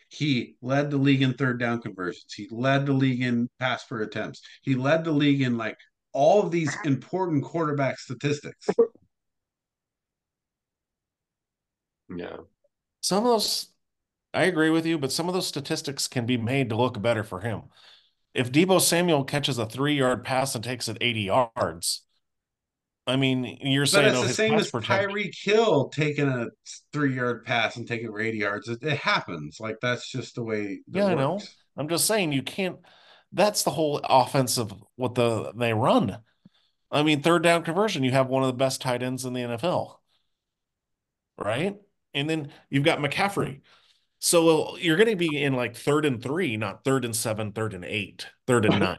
he 0.07 0.55
led 0.61 0.89
the 0.89 0.97
league 0.97 1.21
in 1.21 1.33
third 1.33 1.59
down 1.59 1.81
conversions. 1.81 2.33
He 2.35 2.47
led 2.49 2.85
the 2.85 2.93
league 2.93 3.21
in 3.21 3.49
pass 3.59 3.83
per 3.85 4.01
attempts. 4.01 4.41
He 4.61 4.73
led 4.73 5.03
the 5.03 5.11
league 5.11 5.41
in 5.41 5.57
like 5.57 5.77
all 6.13 6.41
of 6.41 6.49
these 6.49 6.75
important 6.85 7.43
quarterback 7.43 7.99
statistics. 7.99 8.67
Yeah. 12.09 12.37
Some 13.01 13.19
of 13.19 13.25
those, 13.25 13.67
I 14.33 14.43
agree 14.43 14.69
with 14.69 14.85
you, 14.85 14.97
but 14.97 15.11
some 15.11 15.27
of 15.27 15.33
those 15.33 15.47
statistics 15.47 16.07
can 16.07 16.25
be 16.25 16.37
made 16.37 16.69
to 16.69 16.75
look 16.75 17.01
better 17.01 17.23
for 17.23 17.41
him. 17.41 17.63
If 18.33 18.51
Deebo 18.51 18.81
Samuel 18.81 19.23
catches 19.23 19.57
a 19.57 19.65
three 19.65 19.95
yard 19.95 20.23
pass 20.23 20.55
and 20.55 20.63
takes 20.63 20.87
it 20.87 20.97
80 21.01 21.21
yards, 21.21 22.03
I 23.07 23.15
mean, 23.15 23.57
you're 23.61 23.85
But 23.85 23.89
saying 23.89 24.07
it's 24.07 24.17
oh, 24.17 24.23
the 24.23 24.29
same 24.29 24.53
as. 24.53 24.71
Tyreek 24.71 25.35
Hill 25.35 25.89
taking 25.89 26.27
a 26.27 26.47
three 26.93 27.15
yard 27.15 27.43
pass 27.43 27.75
and 27.75 27.87
taking 27.87 28.07
it 28.13 28.21
80 28.21 28.37
yards. 28.37 28.67
It, 28.69 28.83
it 28.83 28.97
happens. 28.97 29.59
Like 29.59 29.77
that's 29.81 30.09
just 30.11 30.35
the 30.35 30.43
way 30.43 30.81
Yeah, 30.91 31.05
I 31.07 31.15
know. 31.15 31.39
I'm 31.75 31.89
just 31.89 32.05
saying 32.05 32.33
you 32.33 32.43
can't. 32.43 32.77
That's 33.31 33.63
the 33.63 33.71
whole 33.71 33.99
offensive 34.03 34.73
what 34.95 35.15
the 35.15 35.53
they 35.55 35.73
run. 35.73 36.19
I 36.91 37.03
mean, 37.03 37.21
third 37.21 37.43
down 37.43 37.63
conversion. 37.63 38.03
You 38.03 38.11
have 38.11 38.27
one 38.27 38.43
of 38.43 38.47
the 38.47 38.53
best 38.53 38.81
tight 38.81 39.03
ends 39.03 39.25
in 39.25 39.33
the 39.33 39.41
NFL, 39.41 39.95
right? 41.37 41.79
And 42.13 42.29
then 42.29 42.51
you've 42.69 42.83
got 42.83 42.99
McCaffrey. 42.99 43.61
So 44.19 44.75
you're 44.77 44.97
going 44.97 45.09
to 45.09 45.15
be 45.15 45.41
in 45.41 45.53
like 45.53 45.75
third 45.75 46.05
and 46.05 46.21
three, 46.21 46.57
not 46.57 46.83
third 46.83 47.05
and 47.05 47.15
seven, 47.15 47.51
third 47.51 47.73
and 47.73 47.85
eight, 47.85 48.27
third 48.47 48.65
and 48.65 48.79
nine. 48.79 48.97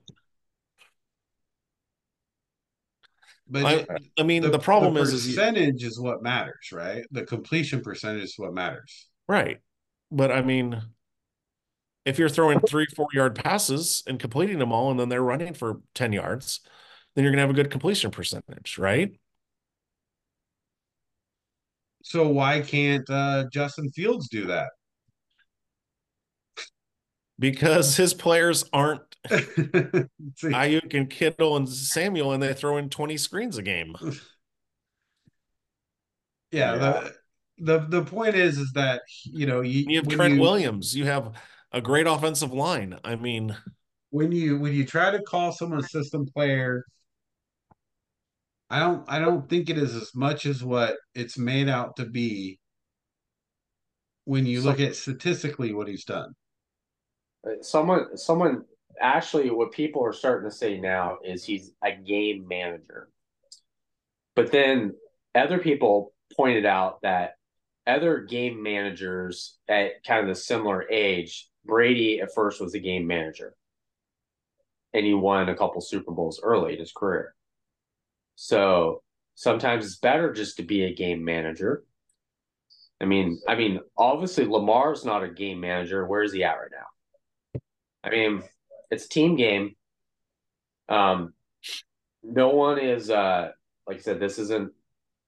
But 3.49 3.65
I, 3.67 3.73
it- 3.75 3.89
I 4.19 4.23
mean, 4.23 4.43
the, 4.43 4.59
problem 4.59 4.97
is, 4.97 5.13
is 5.13 5.27
percentage 5.27 5.83
is 5.85 5.99
what 5.99 6.23
matters, 6.23 6.71
right? 6.73 7.05
The 7.11 7.25
completion 7.25 7.83
percentage 7.83 8.23
is 8.25 8.35
what 8.37 8.55
matters. 8.55 9.09
right. 9.29 9.59
But 10.13 10.33
I 10.33 10.43
mean, 10.43 10.81
if 12.05 12.19
you're 12.19 12.29
throwing 12.29 12.59
three, 12.61 12.87
four 12.97 13.07
yard 13.13 13.37
passes 13.37 14.03
and 14.07 14.19
completing 14.19 14.59
them 14.59 14.73
all, 14.73 14.91
and 14.91 14.99
then 14.99 15.09
they're 15.09 15.23
running 15.23 15.55
for 15.55 15.81
10 15.95 16.13
yards, 16.13 16.61
then 17.15 17.25
you're 17.25 17.31
going 17.33 17.39
to 17.39 17.43
have 17.43 17.51
a 17.51 17.55
good 17.55 17.71
completion 17.71 18.11
percentage, 18.11 18.79
right? 18.79 19.13
So 22.03 22.29
why 22.29 22.61
can't 22.61 23.09
uh, 23.11 23.45
Justin 23.53 23.91
Fields 23.91 24.29
do 24.29 24.47
that? 24.47 24.69
Because 27.39 27.97
his 27.97 28.13
players 28.13 28.65
aren't 28.73 29.17
Aiyuk 29.31 30.93
and 30.95 31.09
Kittle 31.09 31.57
and 31.57 31.69
Samuel, 31.69 32.33
and 32.33 32.43
they 32.43 32.53
throw 32.53 32.77
in 32.77 32.91
20 32.91 33.17
screens 33.17 33.57
a 33.57 33.63
game. 33.63 33.97
yeah, 34.03 34.11
Yeah. 36.53 36.77
The, 36.77 37.15
the 37.63 37.79
the 37.89 38.05
point 38.05 38.35
is 38.37 38.59
is 38.59 38.73
that 38.73 39.03
you 39.25 39.47
know 39.47 39.61
you, 39.61 39.85
You 39.89 39.99
have 40.01 40.09
Trent 40.09 40.35
you- 40.35 40.41
Williams, 40.41 40.95
you 40.97 41.05
have 41.07 41.33
a 41.73 41.81
great 41.81 42.07
offensive 42.07 42.53
line. 42.53 42.99
I 43.05 43.17
mean, 43.17 43.57
when 44.11 44.33
you 44.33 44.59
when 44.59 44.73
you 44.75 44.85
try 44.85 45.11
to 45.11 45.23
call 45.23 45.53
someone 45.53 45.79
a 45.79 45.83
system 45.83 46.27
player 46.27 46.85
i 48.71 48.79
don't 48.79 49.05
i 49.09 49.19
don't 49.19 49.49
think 49.49 49.69
it 49.69 49.79
is 49.79 49.95
as 49.95 50.15
much 50.15 50.47
as 50.47 50.63
what 50.65 50.97
it's 51.15 51.37
made 51.39 51.69
out 51.69 51.97
to 51.97 52.05
be 52.07 52.59
when 54.25 54.47
you 54.47 54.61
look 54.61 54.81
at 54.81 54.97
statistically 54.97 55.73
what 55.73 55.89
he's 55.89 56.05
done 56.05 56.33
Uh, 57.47 57.63
Someone, 57.63 58.17
someone, 58.17 58.65
actually, 59.01 59.51
what 59.51 59.73
people 59.73 60.05
are 60.05 60.13
starting 60.13 60.49
to 60.49 60.55
say 60.55 60.79
now 60.79 61.19
is 61.25 61.43
he's 61.45 61.73
a 61.83 61.93
game 61.93 62.47
manager. 62.47 63.09
But 64.37 64.53
then 64.53 64.95
other 65.35 65.59
people 65.59 66.13
pointed 66.37 66.67
out 66.67 67.01
that 67.03 67.37
other 67.87 68.21
game 68.21 68.63
managers 68.63 69.59
at 69.69 70.05
kind 70.07 70.21
of 70.21 70.29
the 70.29 70.35
similar 70.41 70.89
age, 70.91 71.49
Brady 71.65 72.21
at 72.21 72.35
first 72.35 72.61
was 72.61 72.75
a 72.75 72.79
game 72.79 73.07
manager, 73.07 73.55
and 74.93 75.05
he 75.07 75.15
won 75.15 75.49
a 75.49 75.57
couple 75.57 75.81
Super 75.81 76.13
Bowls 76.13 76.41
early 76.43 76.75
in 76.75 76.79
his 76.79 76.93
career. 76.93 77.35
So 78.43 79.03
sometimes 79.35 79.85
it's 79.85 79.99
better 79.99 80.33
just 80.33 80.57
to 80.57 80.63
be 80.63 80.85
a 80.85 80.95
game 80.95 81.23
manager. 81.23 81.85
I 82.99 83.05
mean, 83.05 83.39
I 83.47 83.55
mean, 83.55 83.81
obviously 83.99 84.47
Lamar's 84.47 85.05
not 85.05 85.23
a 85.23 85.29
game 85.29 85.61
manager. 85.61 86.07
Where 86.07 86.23
is 86.23 86.33
he 86.33 86.43
at 86.43 86.55
right 86.55 86.71
now? 86.73 87.61
I 88.03 88.09
mean, 88.09 88.43
it's 88.91 89.05
a 89.05 89.09
team 89.11 89.37
game. 89.37 89.77
Um, 90.89 91.35
no 92.23 92.49
one 92.49 92.79
is 92.79 93.11
uh 93.11 93.51
like 93.87 93.99
I 93.99 94.01
said, 94.01 94.21
this 94.21 94.39
isn't 94.39 94.73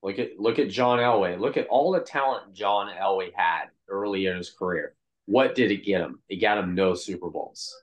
look 0.02 0.18
at 0.18 0.40
look 0.40 0.58
at 0.58 0.70
John 0.70 0.98
Elway. 0.98 1.38
Look 1.38 1.58
at 1.58 1.66
all 1.66 1.92
the 1.92 2.00
talent 2.00 2.54
John 2.54 2.90
Elway 2.98 3.32
had 3.34 3.66
early 3.90 4.24
in 4.24 4.38
his 4.38 4.50
career. 4.50 4.94
What 5.26 5.54
did 5.54 5.70
it 5.70 5.84
get 5.84 6.00
him? 6.00 6.20
It 6.30 6.36
got 6.36 6.56
him 6.56 6.74
no 6.74 6.94
Super 6.94 7.28
Bowls. 7.28 7.76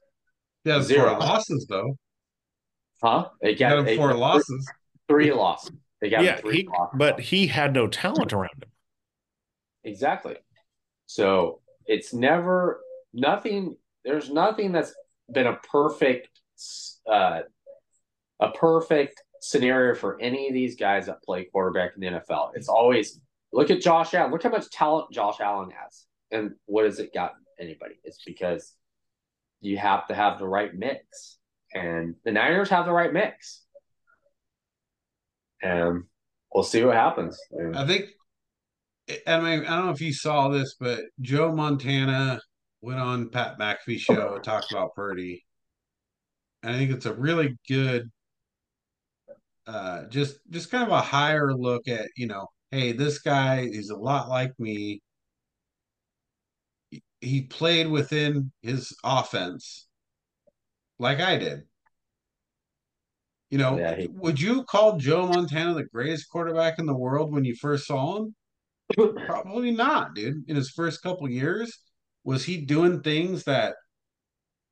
yeah 0.64 0.82
Zero. 0.82 1.20
losses 1.20 1.68
though 1.70 2.00
Huh? 3.04 3.30
It 3.42 3.60
got 3.60 3.70
got, 3.70 3.88
him 3.88 3.98
four 3.98 4.10
got 4.10 4.18
losses 4.18 4.68
Three 5.10 5.34
losses. 5.34 5.72
They 6.02 6.10
got 6.10 6.24
yeah, 6.24 6.38
three 6.38 6.62
he, 6.62 6.68
losses. 6.68 6.98
but 6.98 7.20
he 7.20 7.48
had 7.48 7.74
no 7.74 7.88
talent 7.88 8.32
around 8.32 8.64
him. 8.64 8.70
Exactly. 9.84 10.36
So 11.08 11.62
it's 11.86 12.14
never 12.14 12.82
nothing. 13.14 13.76
There's 14.06 14.30
nothing 14.30 14.72
that's 14.72 14.94
been 15.32 15.48
a 15.48 15.56
perfect, 15.56 16.30
uh, 17.10 17.42
a 18.40 18.52
perfect 18.52 19.22
scenario 19.42 19.96
for 19.96 20.20
any 20.22 20.48
of 20.48 20.54
these 20.54 20.76
guys 20.76 21.08
that 21.08 21.24
play 21.24 21.46
quarterback 21.46 21.92
in 21.96 22.02
the 22.02 22.20
NFL. 22.20 22.52
It's 22.56 22.70
always 22.70 23.20
look 23.52 23.72
at 23.72 23.82
Josh 23.82 24.14
Allen. 24.14 24.32
Look 24.32 24.44
how 24.44 24.50
much 24.50 24.70
talent 24.70 25.12
Josh 25.12 25.40
Allen 25.40 25.72
has, 25.72 26.06
and 26.32 26.52
what 26.66 26.86
has 26.86 27.00
it 27.00 27.14
gotten 27.14 27.44
anybody? 27.60 27.96
It's 28.04 28.24
because 28.26 28.74
you 29.62 29.78
have 29.78 30.08
to 30.08 30.16
have 30.16 30.40
the 30.40 30.48
right 30.48 30.74
mix, 30.74 31.38
and 31.74 32.16
the 32.24 32.32
Niners 32.32 32.70
have 32.70 32.86
the 32.86 32.94
right 32.94 33.12
mix. 33.12 33.64
And 35.62 36.04
we'll 36.54 36.64
see 36.64 36.84
what 36.84 36.96
happens. 36.96 37.40
i 37.76 37.86
think 37.86 38.06
i 39.28 39.40
mean 39.40 39.66
i 39.66 39.76
don't 39.76 39.86
know 39.86 39.92
if 39.92 40.02
you 40.02 40.14
saw 40.14 40.50
this 40.50 40.76
but 40.80 41.00
joe 41.22 41.52
montana 41.52 42.40
went 42.82 43.00
on 43.00 43.30
pat 43.30 43.58
mcafee 43.60 44.00
show 44.00 44.38
talked 44.40 44.72
about 44.72 44.96
purdy. 44.96 45.44
And 46.64 46.76
i 46.76 46.78
think 46.78 46.92
it's 46.92 47.06
a 47.06 47.14
really 47.14 47.58
good 47.68 48.10
uh 49.68 50.06
just 50.06 50.38
just 50.50 50.72
kind 50.72 50.84
of 50.84 50.92
a 50.92 51.02
higher 51.02 51.54
look 51.54 51.88
at 51.88 52.08
you 52.16 52.28
know 52.28 52.48
hey 52.72 52.92
this 52.92 53.20
guy 53.20 53.62
is 53.62 53.90
a 53.90 53.96
lot 53.98 54.30
like 54.30 54.52
me. 54.60 55.02
He 57.22 57.42
played 57.44 57.88
within 57.88 58.52
his 58.62 58.96
offense 59.04 59.88
like 61.00 61.20
i 61.20 61.38
did 61.38 61.64
you 63.50 63.58
know 63.58 63.78
Yeah, 63.78 63.96
he- 63.96 64.08
would 64.12 64.40
you 64.40 64.64
call 64.64 64.98
joe 64.98 65.28
montana 65.28 65.74
the 65.74 65.86
greatest 65.86 66.30
quarterback 66.30 66.80
in 66.80 66.86
the 66.86 66.96
world 66.98 67.34
when 67.34 67.46
you 67.46 67.56
first 67.56 67.88
saw 67.88 68.18
him? 68.18 68.36
Probably 69.28 69.72
not 69.72 70.16
dude. 70.16 70.44
In 70.50 70.56
his 70.56 70.72
first 70.72 71.02
couple 71.04 71.30
years 71.30 71.78
was 72.24 72.44
he 72.46 72.58
doing 72.66 73.02
things 73.02 73.44
that 73.46 73.76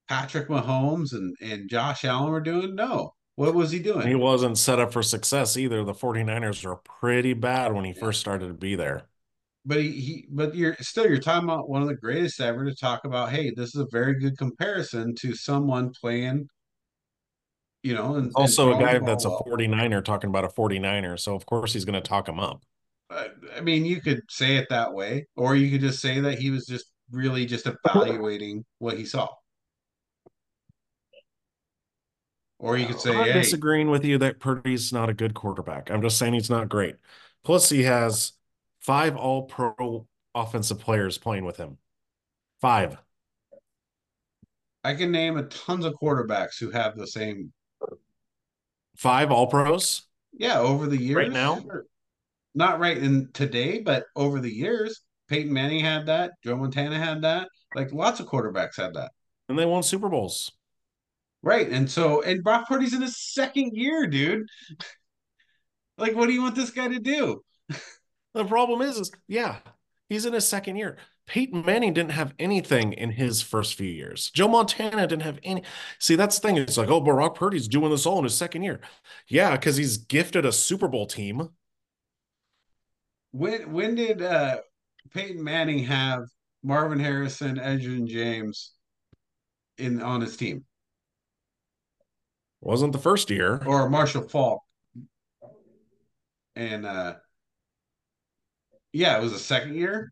patrick 0.07 0.47
mahomes 0.47 1.13
and 1.13 1.35
and 1.41 1.69
josh 1.69 2.05
allen 2.05 2.31
were 2.31 2.41
doing? 2.41 2.75
No. 2.75 3.13
What 3.35 3.53
was 3.53 3.69
he 3.69 3.77
doing? 3.79 4.07
He 4.07 4.15
wasn't 4.15 4.57
set 4.57 4.79
up 4.79 4.91
for 4.91 5.03
success 5.03 5.57
either. 5.57 5.83
The 5.83 5.93
49ers 5.93 6.65
were 6.65 6.77
pretty 6.77 7.33
bad 7.33 7.71
when 7.71 7.85
he 7.85 7.93
first 7.93 8.19
started 8.19 8.47
to 8.47 8.53
be 8.55 8.75
there. 8.75 9.07
but 9.65 9.77
he, 9.79 9.91
he 9.91 10.27
but 10.31 10.55
you're 10.55 10.75
still 10.79 11.05
you're 11.07 11.19
talking 11.19 11.47
about 11.47 11.69
one 11.69 11.83
of 11.83 11.87
the 11.87 11.95
greatest 11.95 12.41
ever 12.41 12.65
to 12.65 12.73
talk 12.75 13.05
about 13.05 13.29
hey 13.31 13.51
this 13.55 13.75
is 13.75 13.81
a 13.81 13.87
very 13.91 14.19
good 14.19 14.37
comparison 14.39 15.13
to 15.15 15.35
someone 15.35 15.91
playing 16.01 16.47
you 17.83 17.93
know 17.93 18.15
and, 18.15 18.25
and 18.25 18.35
Also, 18.35 18.73
a 18.73 18.79
guy 18.79 18.99
that's 18.99 19.25
a 19.25 19.29
49er 19.29 20.03
talking 20.03 20.29
about 20.29 20.43
a 20.43 20.49
49er. 20.49 21.19
So, 21.19 21.35
of 21.35 21.45
course, 21.45 21.73
he's 21.73 21.85
going 21.85 22.01
to 22.01 22.07
talk 22.07 22.27
him 22.27 22.39
up. 22.39 22.63
I, 23.09 23.27
I 23.55 23.61
mean 23.61 23.85
you 23.85 24.01
could 24.01 24.21
say 24.29 24.57
it 24.57 24.67
that 24.69 24.93
way 24.93 25.27
or 25.37 25.55
you 25.55 25.71
could 25.71 25.81
just 25.81 26.01
say 26.01 26.19
that 26.19 26.39
he 26.39 26.51
was 26.51 26.65
just 26.65 26.87
really 27.09 27.45
just 27.45 27.65
evaluating 27.65 28.65
what 28.79 28.97
he 28.97 29.05
saw 29.05 29.29
or 32.59 32.77
you 32.77 32.87
could 32.87 32.99
say 32.99 33.15
I'm 33.15 33.25
hey 33.25 33.33
disagreeing 33.33 33.89
with 33.89 34.03
you 34.03 34.17
that 34.19 34.39
Purdy's 34.39 34.91
not 34.91 35.09
a 35.09 35.13
good 35.13 35.33
quarterback. 35.33 35.91
I'm 35.91 36.01
just 36.01 36.17
saying 36.17 36.33
he's 36.33 36.49
not 36.49 36.69
great. 36.69 36.95
Plus, 37.43 37.69
he 37.69 37.83
has 37.83 38.33
five 38.81 39.15
all 39.15 39.43
pro 39.43 40.07
offensive 40.33 40.79
players 40.79 41.17
playing 41.17 41.45
with 41.45 41.57
him. 41.57 41.77
Five. 42.61 42.97
I 44.83 44.95
can 44.95 45.11
name 45.11 45.37
a 45.37 45.43
tons 45.43 45.85
of 45.85 45.93
quarterbacks 46.01 46.59
who 46.59 46.71
have 46.71 46.97
the 46.97 47.07
same 47.07 47.51
Five 48.97 49.31
all 49.31 49.47
pros. 49.47 50.03
yeah 50.33 50.59
over 50.59 50.87
the 50.87 50.97
years 50.97 51.15
Right 51.15 51.31
now? 51.31 51.63
Not 52.55 52.79
right 52.79 52.97
in 52.97 53.29
today 53.33 53.79
but 53.79 54.05
over 54.15 54.39
the 54.39 54.53
years 54.53 55.01
Peyton 55.27 55.53
Manning 55.53 55.83
had 55.83 56.07
that 56.07 56.31
Joe 56.43 56.57
Montana 56.57 56.97
had 56.97 57.21
that 57.21 57.49
like 57.75 57.91
lots 57.93 58.19
of 58.19 58.27
quarterbacks 58.27 58.77
had 58.77 58.93
that 58.95 59.11
And 59.49 59.57
they 59.57 59.65
won 59.65 59.83
Super 59.83 60.09
Bowls. 60.09 60.51
Right. 61.43 61.69
And 61.69 61.89
so, 61.89 62.21
and 62.23 62.43
Brock 62.43 62.67
Purdy's 62.67 62.93
in 62.93 63.01
his 63.01 63.17
second 63.17 63.71
year, 63.73 64.07
dude. 64.07 64.47
like, 65.97 66.15
what 66.15 66.27
do 66.27 66.33
you 66.33 66.41
want 66.41 66.55
this 66.55 66.71
guy 66.71 66.87
to 66.87 66.99
do? 66.99 67.43
The 68.33 68.45
problem 68.45 68.83
is, 68.83 68.99
is 68.99 69.11
yeah, 69.27 69.55
he's 70.09 70.27
in 70.27 70.33
his 70.33 70.47
second 70.47 70.75
year. 70.75 70.97
Peyton 71.27 71.65
Manning 71.65 71.93
didn't 71.93 72.13
have 72.13 72.33
anything 72.39 72.93
in 72.93 73.11
his 73.11 73.41
first 73.41 73.75
few 73.75 73.89
years. 73.89 74.31
Joe 74.31 74.47
Montana 74.47 75.05
didn't 75.05 75.23
have 75.23 75.39
any. 75.43 75.63
See, 75.99 76.15
that's 76.15 76.39
the 76.39 76.47
thing. 76.47 76.57
It's 76.57 76.77
like, 76.77 76.89
oh, 76.89 77.01
Brock 77.01 77.35
Purdy's 77.35 77.67
doing 77.67 77.91
this 77.91 78.05
all 78.05 78.17
in 78.17 78.23
his 78.23 78.33
second 78.35 78.63
year. 78.63 78.79
Yeah, 79.27 79.51
because 79.51 79.75
he's 79.75 79.97
gifted 79.97 80.45
a 80.45 80.51
Super 80.51 80.87
Bowl 80.87 81.05
team. 81.05 81.49
When 83.31 83.73
when 83.73 83.95
did 83.95 84.21
uh, 84.21 84.59
Peyton 85.13 85.43
Manning 85.43 85.83
have 85.83 86.23
Marvin 86.63 86.99
Harrison, 86.99 87.57
Edgerrin 87.57 88.07
James 88.07 88.71
in 89.77 90.01
on 90.01 90.21
his 90.21 90.37
team? 90.37 90.63
Wasn't 92.61 92.93
the 92.93 92.99
first 92.99 93.29
year. 93.29 93.61
Or 93.65 93.89
Marshall 93.89 94.27
Faulk. 94.27 94.63
And 96.55 96.85
uh 96.85 97.15
yeah, 98.93 99.17
it 99.17 99.21
was 99.21 99.33
the 99.33 99.39
second 99.39 99.75
year. 99.75 100.11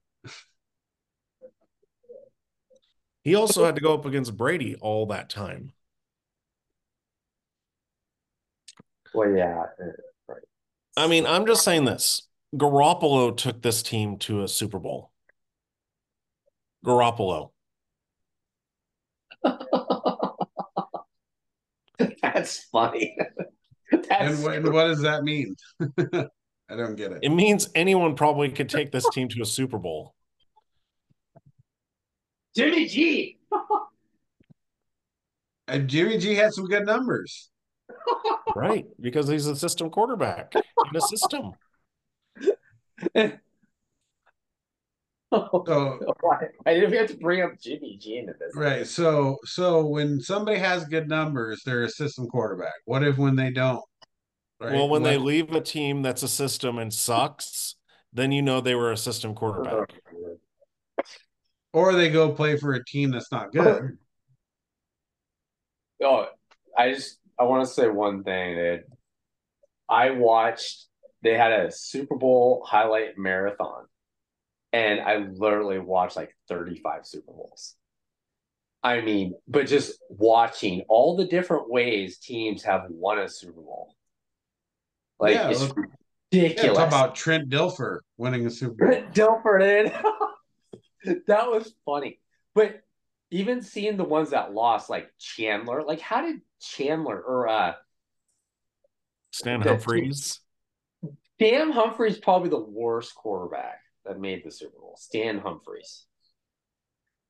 He 3.25 3.35
also 3.35 3.65
had 3.65 3.75
to 3.75 3.81
go 3.81 3.95
up 3.95 4.05
against 4.05 4.37
Brady 4.37 4.75
all 4.75 5.07
that 5.07 5.31
time. 5.31 5.73
Well, 9.15 9.31
yeah. 9.31 9.63
Eh, 9.81 9.85
right. 10.27 10.41
I 10.95 11.07
mean, 11.07 11.25
I'm 11.25 11.47
just 11.47 11.63
saying 11.63 11.85
this. 11.85 12.27
Garoppolo 12.55 13.35
took 13.35 13.63
this 13.63 13.81
team 13.81 14.19
to 14.19 14.43
a 14.43 14.47
Super 14.47 14.77
Bowl. 14.77 15.11
Garoppolo. 16.85 17.49
That's 22.21 22.65
funny. 22.65 23.17
That's 23.91 24.07
and, 24.11 24.43
what, 24.43 24.55
and 24.55 24.71
what 24.71 24.85
does 24.85 25.01
that 25.01 25.23
mean? 25.23 25.55
I 25.81 26.75
don't 26.75 26.95
get 26.95 27.11
it. 27.11 27.19
It 27.23 27.29
means 27.29 27.69
anyone 27.73 28.15
probably 28.15 28.49
could 28.49 28.69
take 28.69 28.91
this 28.91 29.09
team 29.09 29.29
to 29.29 29.41
a 29.41 29.45
Super 29.45 29.79
Bowl. 29.79 30.13
Jimmy 32.55 32.87
G. 32.87 33.37
and 35.67 35.87
Jimmy 35.87 36.17
G 36.17 36.35
had 36.35 36.53
some 36.53 36.65
good 36.65 36.85
numbers. 36.85 37.49
right, 38.55 38.85
because 38.99 39.27
he's 39.27 39.47
a 39.47 39.55
system 39.55 39.89
quarterback 39.89 40.53
in 40.55 40.63
a 40.95 41.01
system. 41.01 41.51
so, 45.33 45.99
why, 46.21 46.47
why 46.63 46.73
did 46.73 46.89
we 46.89 46.97
have 46.97 47.07
to 47.07 47.17
bring 47.17 47.41
up 47.41 47.59
Jimmy 47.61 47.97
G 47.97 48.17
into 48.17 48.33
this? 48.39 48.55
Right. 48.55 48.87
So 48.87 49.37
so 49.43 49.85
when 49.85 50.19
somebody 50.21 50.57
has 50.57 50.85
good 50.85 51.07
numbers, 51.07 51.61
they're 51.63 51.83
a 51.83 51.89
system 51.89 52.27
quarterback. 52.27 52.73
What 52.85 53.03
if 53.03 53.17
when 53.17 53.35
they 53.35 53.51
don't? 53.51 53.83
Right? 54.59 54.73
Well, 54.73 54.89
when 54.89 55.03
what? 55.03 55.09
they 55.09 55.17
leave 55.17 55.51
a 55.51 55.61
team 55.61 56.01
that's 56.01 56.23
a 56.23 56.27
system 56.27 56.79
and 56.79 56.93
sucks, 56.93 57.75
then 58.13 58.31
you 58.31 58.41
know 58.41 58.61
they 58.61 58.75
were 58.75 58.91
a 58.91 58.97
system 58.97 59.35
quarterback 59.35 59.93
or 61.75 61.93
they 61.93 62.09
go 62.09 62.31
play 62.31 62.55
for 62.55 62.73
a 62.73 62.83
team 62.85 63.11
that's 63.11 63.31
not 63.33 63.51
good. 63.51 63.97
Oh, 66.01 66.27
I 66.77 66.93
just 66.93 67.19
I 67.37 67.43
want 67.43 67.67
to 67.67 67.73
say 67.73 67.89
one 67.89 68.23
thing 68.23 68.55
that 68.55 68.83
I 69.89 70.11
watched. 70.11 70.85
They 71.21 71.33
had 71.33 71.51
a 71.51 71.71
Super 71.71 72.15
Bowl 72.15 72.63
highlight 72.65 73.17
marathon, 73.17 73.85
and 74.71 75.01
I 75.01 75.17
literally 75.17 75.79
watched 75.79 76.15
like 76.15 76.33
thirty 76.47 76.79
five 76.79 77.05
Super 77.05 77.33
Bowls. 77.33 77.75
I 78.81 79.01
mean, 79.01 79.33
but 79.47 79.67
just 79.67 79.99
watching 80.09 80.83
all 80.87 81.17
the 81.17 81.25
different 81.25 81.69
ways 81.69 82.19
teams 82.19 82.63
have 82.63 82.83
won 82.89 83.19
a 83.19 83.27
Super 83.27 83.61
Bowl. 83.61 83.95
Like 85.19 85.35
yeah, 85.35 85.49
it's 85.49 85.73
ridiculous. 86.31 86.63
Yeah, 86.63 86.73
talk 86.73 86.87
about 86.87 87.15
Trent 87.15 87.49
Dilfer 87.49 87.99
winning 88.17 88.45
a 88.45 88.49
Super 88.49 88.75
Bowl. 88.75 88.87
Trent 88.87 89.13
Dilfer 89.13 89.59
did. 89.59 89.91
that 91.27 91.47
was 91.47 91.73
funny. 91.85 92.19
But 92.53 92.81
even 93.31 93.61
seeing 93.61 93.97
the 93.97 94.03
ones 94.03 94.31
that 94.31 94.53
lost, 94.53 94.89
like 94.89 95.09
Chandler, 95.19 95.83
like 95.83 95.99
how 95.99 96.21
did 96.21 96.41
Chandler 96.61 97.19
or 97.19 97.47
uh 97.47 97.73
Stan 99.31 99.61
Humphries? 99.61 100.39
Stan 101.35 101.71
Humphries 101.71 102.17
probably 102.17 102.49
the 102.49 102.59
worst 102.59 103.13
quarterback 103.15 103.81
that 104.05 104.19
made 104.19 104.43
the 104.43 104.51
Super 104.51 104.79
Bowl. 104.79 104.95
Stan 104.97 105.39
Humphries. 105.39 106.05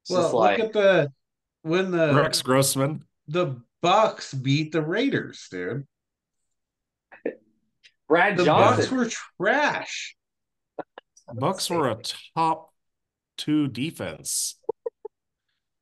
It's 0.03 0.11
well, 0.11 0.23
look 0.23 0.33
like, 0.33 0.59
at 0.59 0.73
the 0.73 1.11
when 1.63 1.91
the 1.91 2.13
Rex 2.13 2.41
Grossman. 2.41 3.03
The 3.27 3.59
Bucks 3.81 4.33
beat 4.33 4.71
the 4.71 4.83
Raiders, 4.83 5.47
dude. 5.49 5.87
Brad 8.07 8.37
the 8.37 8.45
Johnson. 8.45 8.77
Bucks 8.77 8.91
were 8.91 9.09
trash. 9.39 10.15
Bucks 11.33 11.69
were 11.71 11.89
a 11.89 11.97
top 12.35 12.71
two 13.37 13.67
defense. 13.67 14.55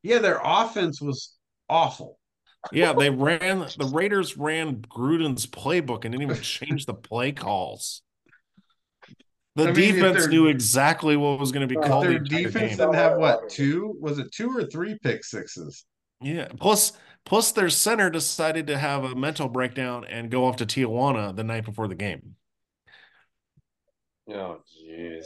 Yeah, 0.02 0.20
their 0.20 0.40
offense 0.44 1.02
was 1.02 1.36
awful. 1.70 2.20
Yeah, 2.72 2.94
they 2.94 3.10
ran 3.10 3.68
the 3.78 3.90
Raiders 3.94 4.38
ran 4.38 4.78
Gruden's 4.78 5.46
playbook 5.46 6.06
and 6.06 6.14
didn't 6.14 6.22
even 6.24 6.42
change 6.42 6.86
the 6.86 6.94
play 6.94 7.32
calls. 7.32 8.02
The 9.56 9.64
I 9.64 9.72
mean, 9.72 9.96
defense 9.96 10.28
knew 10.28 10.48
exactly 10.48 11.16
what 11.16 11.40
was 11.40 11.52
going 11.52 11.68
to 11.68 11.74
be 11.74 11.80
called. 11.80 12.06
Their 12.06 12.20
the 12.20 12.26
defense 12.26 12.78
didn't 12.78 12.94
have 12.96 13.18
what 13.18 13.50
two? 13.50 13.96
Was 14.00 14.18
it 14.18 14.32
two 14.32 14.56
or 14.56 14.66
three 14.66 14.98
pick 15.04 15.24
sixes? 15.24 15.86
Yeah. 16.22 16.48
Plus, 16.60 16.94
plus 17.24 17.52
their 17.52 17.70
center 17.70 18.10
decided 18.10 18.68
to 18.68 18.78
have 18.78 19.04
a 19.04 19.14
mental 19.14 19.50
breakdown 19.50 20.06
and 20.06 20.32
go 20.32 20.46
off 20.46 20.56
to 20.58 20.66
Tijuana 20.66 21.36
the 21.36 21.44
night 21.44 21.66
before 21.66 21.88
the 21.88 21.96
game. 21.96 22.36
Oh, 24.30 24.60
jeez. 24.74 25.26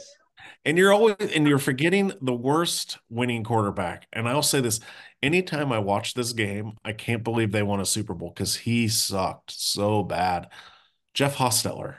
And 0.64 0.76
you're 0.76 0.92
always 0.92 1.16
and 1.18 1.46
you're 1.46 1.58
forgetting 1.58 2.12
the 2.20 2.34
worst 2.34 2.98
winning 3.08 3.44
quarterback. 3.44 4.06
And 4.12 4.28
I'll 4.28 4.42
say 4.42 4.60
this: 4.60 4.80
anytime 5.22 5.72
I 5.72 5.78
watch 5.78 6.14
this 6.14 6.32
game, 6.32 6.72
I 6.84 6.92
can't 6.92 7.24
believe 7.24 7.52
they 7.52 7.62
won 7.62 7.80
a 7.80 7.86
Super 7.86 8.14
Bowl 8.14 8.30
because 8.34 8.56
he 8.56 8.88
sucked 8.88 9.52
so 9.52 10.02
bad. 10.02 10.48
Jeff 11.14 11.36
Hostetler. 11.36 11.96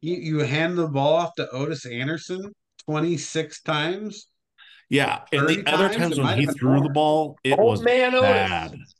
You 0.00 0.16
you 0.16 0.38
hand 0.40 0.76
the 0.76 0.88
ball 0.88 1.14
off 1.14 1.34
to 1.36 1.48
Ottis 1.54 1.86
Anderson 1.86 2.52
26 2.86 3.62
times. 3.62 4.26
Yeah, 4.90 5.22
and 5.32 5.48
the 5.48 5.62
other 5.66 5.88
times, 5.88 6.18
when 6.18 6.38
he 6.38 6.46
threw 6.46 6.74
more. 6.74 6.82
the 6.82 6.90
ball, 6.90 7.38
it 7.44 7.58
Old 7.58 7.70
was 7.70 7.82
man 7.82 8.12
bad. 8.12 8.72
Otis. 8.72 8.94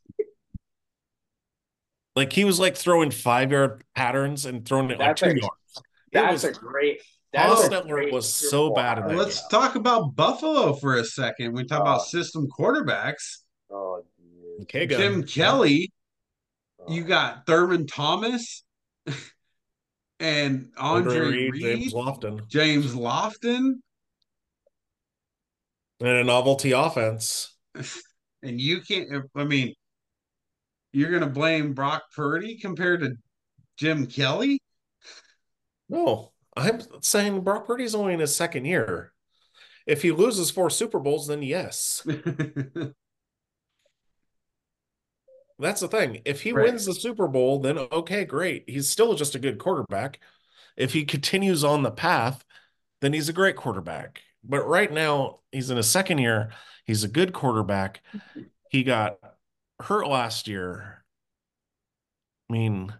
Like 2.15 2.33
he 2.33 2.45
was 2.45 2.61
like 2.61 2.77
throwing 2.77 3.11
five 3.11 3.53
yard 3.53 3.85
patterns 3.95 4.47
and 4.47 4.65
throwing 4.67 4.91
it 4.91 4.99
That's 4.99 5.23
like 5.23 5.33
two 5.33 5.39
a, 5.39 5.41
yards. 5.41 5.83
That's 6.13 6.45
was, 6.45 6.45
a 6.45 6.53
great 6.53 7.03
Hostetler 7.35 8.11
oh. 8.11 8.15
was 8.15 8.33
so 8.33 8.75
bad 8.75 8.99
at 8.99 9.09
that. 9.09 9.17
Let's 9.17 9.41
game. 9.41 9.49
talk 9.51 9.75
about 9.75 10.15
Buffalo 10.15 10.75
for 10.75 10.97
a 10.97 11.05
second. 11.05 11.53
We 11.55 11.65
talk 11.65 11.81
oh. 11.81 11.83
about 11.83 12.03
system 12.03 12.47
quarterbacks. 12.47 13.39
Oh, 13.71 14.03
okay, 14.63 14.87
Jim 14.87 15.23
Kelly. 15.23 15.93
Oh. 16.81 16.93
You 16.93 17.05
got 17.05 17.47
Thurman 17.47 17.87
Thomas 17.87 18.65
and 20.21 20.71
Andre, 20.77 21.15
Andre 21.17 21.31
Reed, 21.31 21.53
Reed, 21.53 21.63
James 21.63 21.95
Lofton, 21.95 22.49
James 22.49 22.95
Lofton, 22.95 23.75
and 26.01 26.09
a 26.09 26.25
novelty 26.25 26.73
offense. 26.73 27.57
And 28.45 28.61
you 28.61 28.81
can't. 28.81 29.09
I 29.37 29.45
mean, 29.45 29.73
you're 30.93 31.11
going 31.11 31.23
to 31.23 31.29
blame 31.29 31.75
Brock 31.75 32.03
Purdy 32.13 32.59
compared 32.59 33.03
to 33.03 33.13
Jim 33.77 34.07
Kelly? 34.07 34.61
No, 35.89 36.32
I'm 36.57 36.81
saying 37.01 37.41
Brock 37.41 37.67
Purdy's 37.67 37.95
only 37.95 38.15
in 38.15 38.21
his 38.21 38.35
second 38.35 38.65
year. 38.65 39.13
If 39.87 40.03
he 40.03 40.13
loses 40.13 40.51
four 40.51 40.71
Super 40.71 40.99
Bowls, 41.01 41.27
then 41.27 41.43
yes. 41.43 42.07
That's 45.59 45.81
the 45.81 45.89
thing. 45.89 46.23
If 46.25 46.43
he 46.43 46.53
right. 46.53 46.65
wins 46.67 46.87
the 46.87 46.95
Super 46.95 47.29
Bowl, 47.29 47.61
then 47.61 47.79
okay, 47.79 48.25
great. 48.25 48.65
He's 48.67 48.89
still 48.89 49.15
just 49.15 49.35
a 49.35 49.39
good 49.39 49.59
quarterback. 49.59 50.21
If 50.77 50.93
he 50.93 51.05
continues 51.05 51.65
on 51.65 51.83
the 51.83 51.91
path, 51.91 52.45
then 53.01 53.13
he's 53.13 53.29
a 53.29 53.35
great 53.35 53.57
quarterback. 53.57 54.23
But 54.45 54.67
right 54.67 54.93
now, 54.93 55.41
he's 55.53 55.71
in 55.71 55.77
his 55.77 55.89
second 55.89 56.19
year. 56.19 56.51
He's 56.85 57.05
a 57.05 57.09
good 57.09 57.33
quarterback. 57.33 58.03
He 58.71 58.83
got 58.83 59.19
hurt 59.81 60.09
last 60.09 60.49
year. 60.49 61.05
I 62.49 62.53
mean, 62.53 62.93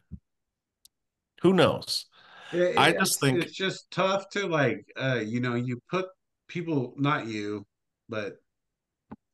who 1.43 1.53
knows? 1.53 2.07
It, 2.53 2.79
I 2.79 2.93
just 2.93 3.21
think 3.21 3.43
it's 3.43 3.57
just 3.57 3.91
tough 3.91 4.29
to 4.31 4.47
like, 4.47 4.87
uh, 4.97 5.21
you 5.25 5.41
know, 5.41 5.55
you 5.55 5.81
put 5.91 6.07
people, 6.49 6.95
not 6.97 7.27
you, 7.27 7.67
but 8.09 8.35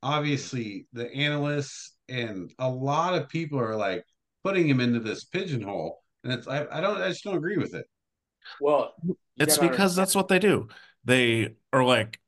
obviously 0.02 0.86
the 0.92 1.12
analysts 1.12 1.96
and 2.08 2.52
a 2.58 2.68
lot 2.68 3.14
of 3.14 3.28
people 3.28 3.58
are 3.58 3.76
like 3.76 4.04
putting 4.44 4.68
him 4.68 4.80
into 4.80 5.00
this 5.00 5.24
pigeonhole, 5.24 6.02
and 6.24 6.32
it's 6.32 6.46
I, 6.46 6.66
I 6.70 6.80
don't 6.80 7.00
I 7.00 7.08
just 7.08 7.24
don't 7.24 7.36
agree 7.36 7.58
with 7.58 7.74
it. 7.74 7.86
Well, 8.60 8.94
it's 9.36 9.58
because 9.58 9.94
that's 9.94 10.14
what 10.14 10.28
they 10.28 10.38
do. 10.38 10.68
They 11.04 11.56
are 11.72 11.84
like 11.84 12.20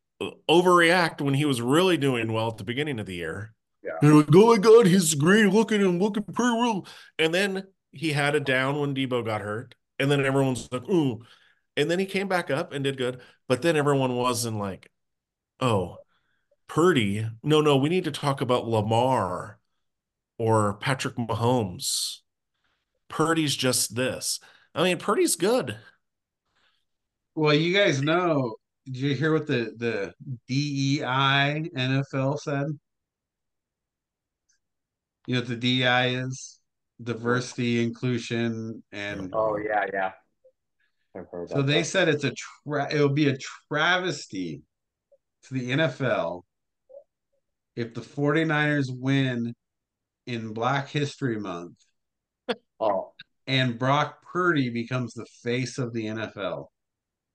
overreact 0.48 1.20
when 1.20 1.34
he 1.34 1.44
was 1.44 1.62
really 1.62 1.96
doing 1.96 2.32
well 2.32 2.48
at 2.48 2.58
the 2.58 2.64
beginning 2.64 2.98
of 3.00 3.06
the 3.06 3.14
year. 3.14 3.54
Yeah. 3.82 3.92
They're 4.02 4.14
like, 4.14 4.28
oh 4.34 4.54
my 4.54 4.58
god, 4.58 4.86
he's 4.86 5.14
great. 5.14 5.46
Look 5.46 5.72
at 5.72 5.80
him, 5.80 5.98
looking 5.98 6.24
pretty 6.24 6.60
real. 6.60 6.86
And 7.18 7.32
then 7.32 7.64
he 7.92 8.12
had 8.12 8.34
a 8.34 8.40
down 8.40 8.78
when 8.78 8.94
Deebo 8.94 9.24
got 9.24 9.40
hurt 9.40 9.74
and 10.00 10.10
then 10.10 10.24
everyone's 10.24 10.68
like, 10.72 10.88
ooh. 10.88 11.22
And 11.76 11.90
then 11.90 11.98
he 11.98 12.06
came 12.06 12.26
back 12.26 12.50
up 12.50 12.72
and 12.72 12.82
did 12.82 12.96
good. 12.96 13.20
But 13.48 13.62
then 13.62 13.76
everyone 13.76 14.16
wasn't 14.16 14.58
like, 14.58 14.90
oh, 15.60 15.98
Purdy. 16.66 17.26
No, 17.42 17.60
no, 17.60 17.76
we 17.76 17.88
need 17.88 18.04
to 18.04 18.10
talk 18.10 18.40
about 18.40 18.66
Lamar 18.66 19.58
or 20.38 20.74
Patrick 20.74 21.16
Mahomes. 21.16 22.18
Purdy's 23.08 23.56
just 23.56 23.94
this. 23.94 24.40
I 24.74 24.84
mean, 24.84 24.98
Purdy's 24.98 25.36
good. 25.36 25.76
Well, 27.34 27.54
you 27.54 27.74
guys 27.74 28.02
know. 28.02 28.56
Did 28.86 28.96
you 28.96 29.14
hear 29.14 29.32
what 29.32 29.46
the 29.46 29.72
the 29.76 30.14
DEI 30.48 31.70
NFL 31.76 32.40
said? 32.40 32.66
You 35.26 35.34
know 35.34 35.40
what 35.40 35.48
the 35.48 35.56
DEI 35.56 36.14
is? 36.14 36.59
Diversity, 37.02 37.82
inclusion, 37.82 38.82
and 38.92 39.30
Oh 39.34 39.56
yeah, 39.56 39.86
yeah. 39.92 40.12
So 41.48 41.62
they 41.62 41.78
that. 41.80 41.84
said 41.86 42.08
it's 42.08 42.24
a 42.24 42.32
tra- 42.66 42.92
it'll 42.92 43.08
be 43.08 43.28
a 43.28 43.38
travesty 43.68 44.62
to 45.44 45.54
the 45.54 45.70
NFL 45.70 46.42
if 47.74 47.94
the 47.94 48.00
49ers 48.00 48.88
win 48.90 49.54
in 50.26 50.52
Black 50.52 50.88
History 50.88 51.38
Month 51.40 51.78
Oh, 52.80 53.12
and 53.46 53.78
Brock 53.78 54.22
Purdy 54.32 54.70
becomes 54.70 55.14
the 55.14 55.26
face 55.42 55.78
of 55.78 55.92
the 55.92 56.04
NFL. 56.06 56.66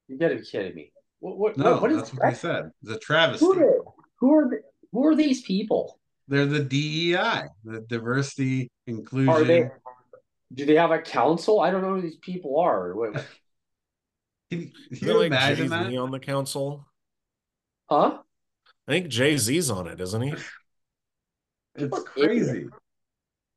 you 0.07 0.17
gotta 0.17 0.35
be 0.35 0.45
kidding 0.45 0.75
me. 0.75 0.91
What 1.19 1.37
what 1.37 1.57
No, 1.57 1.73
what, 1.73 1.81
what 1.81 1.91
is 1.91 1.97
that's 1.97 2.13
what 2.13 2.29
they 2.29 2.35
said. 2.35 2.71
It's 2.83 2.91
a 2.91 2.93
Who 2.93 2.99
travesty. 2.99 3.45
are? 3.47 3.81
Who 4.19 4.33
are 4.33 4.61
who 4.91 5.05
are 5.07 5.15
these 5.15 5.41
people? 5.41 5.99
They're 6.27 6.45
the 6.45 6.63
DEI, 6.63 7.43
the 7.63 7.81
diversity, 7.87 8.71
inclusion. 8.87 9.29
Are 9.29 9.43
they 9.43 9.69
do 10.53 10.65
they 10.65 10.75
have 10.75 10.91
a 10.91 10.99
council? 10.99 11.59
I 11.59 11.71
don't 11.71 11.81
know 11.81 11.95
who 11.95 12.01
these 12.01 12.17
people 12.17 12.59
are. 12.59 12.93
Can 14.51 14.61
you, 14.61 14.71
can 14.99 15.07
you 15.07 15.17
like 15.17 15.27
imagine 15.27 15.69
Jay 15.69 15.69
that? 15.69 15.97
On 15.97 16.11
the 16.11 16.19
council? 16.19 16.85
huh? 17.89 18.19
I 18.87 18.91
think 18.91 19.07
Jay 19.07 19.37
Z's 19.37 19.71
on 19.71 19.87
it, 19.87 19.99
isn't 19.99 20.21
he? 20.21 20.33
It's 21.77 21.99
crazy. 22.03 22.67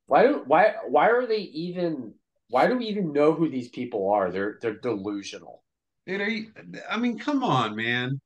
Why 0.07 0.23
do 0.23 0.43
why 0.45 0.73
why 0.87 1.09
are 1.09 1.25
they 1.25 1.37
even 1.37 2.15
why 2.49 2.67
do 2.67 2.75
we 2.75 2.87
even 2.87 3.13
know 3.13 3.33
who 3.33 3.49
these 3.49 3.69
people 3.69 4.11
are? 4.11 4.29
They're 4.29 4.57
they're 4.61 4.79
delusional. 4.79 5.63
Dude, 6.05 6.19
are 6.19 6.29
you, 6.29 6.51
I 6.89 6.97
mean, 6.97 7.17
come 7.17 7.43
on, 7.43 7.77
man. 7.77 8.19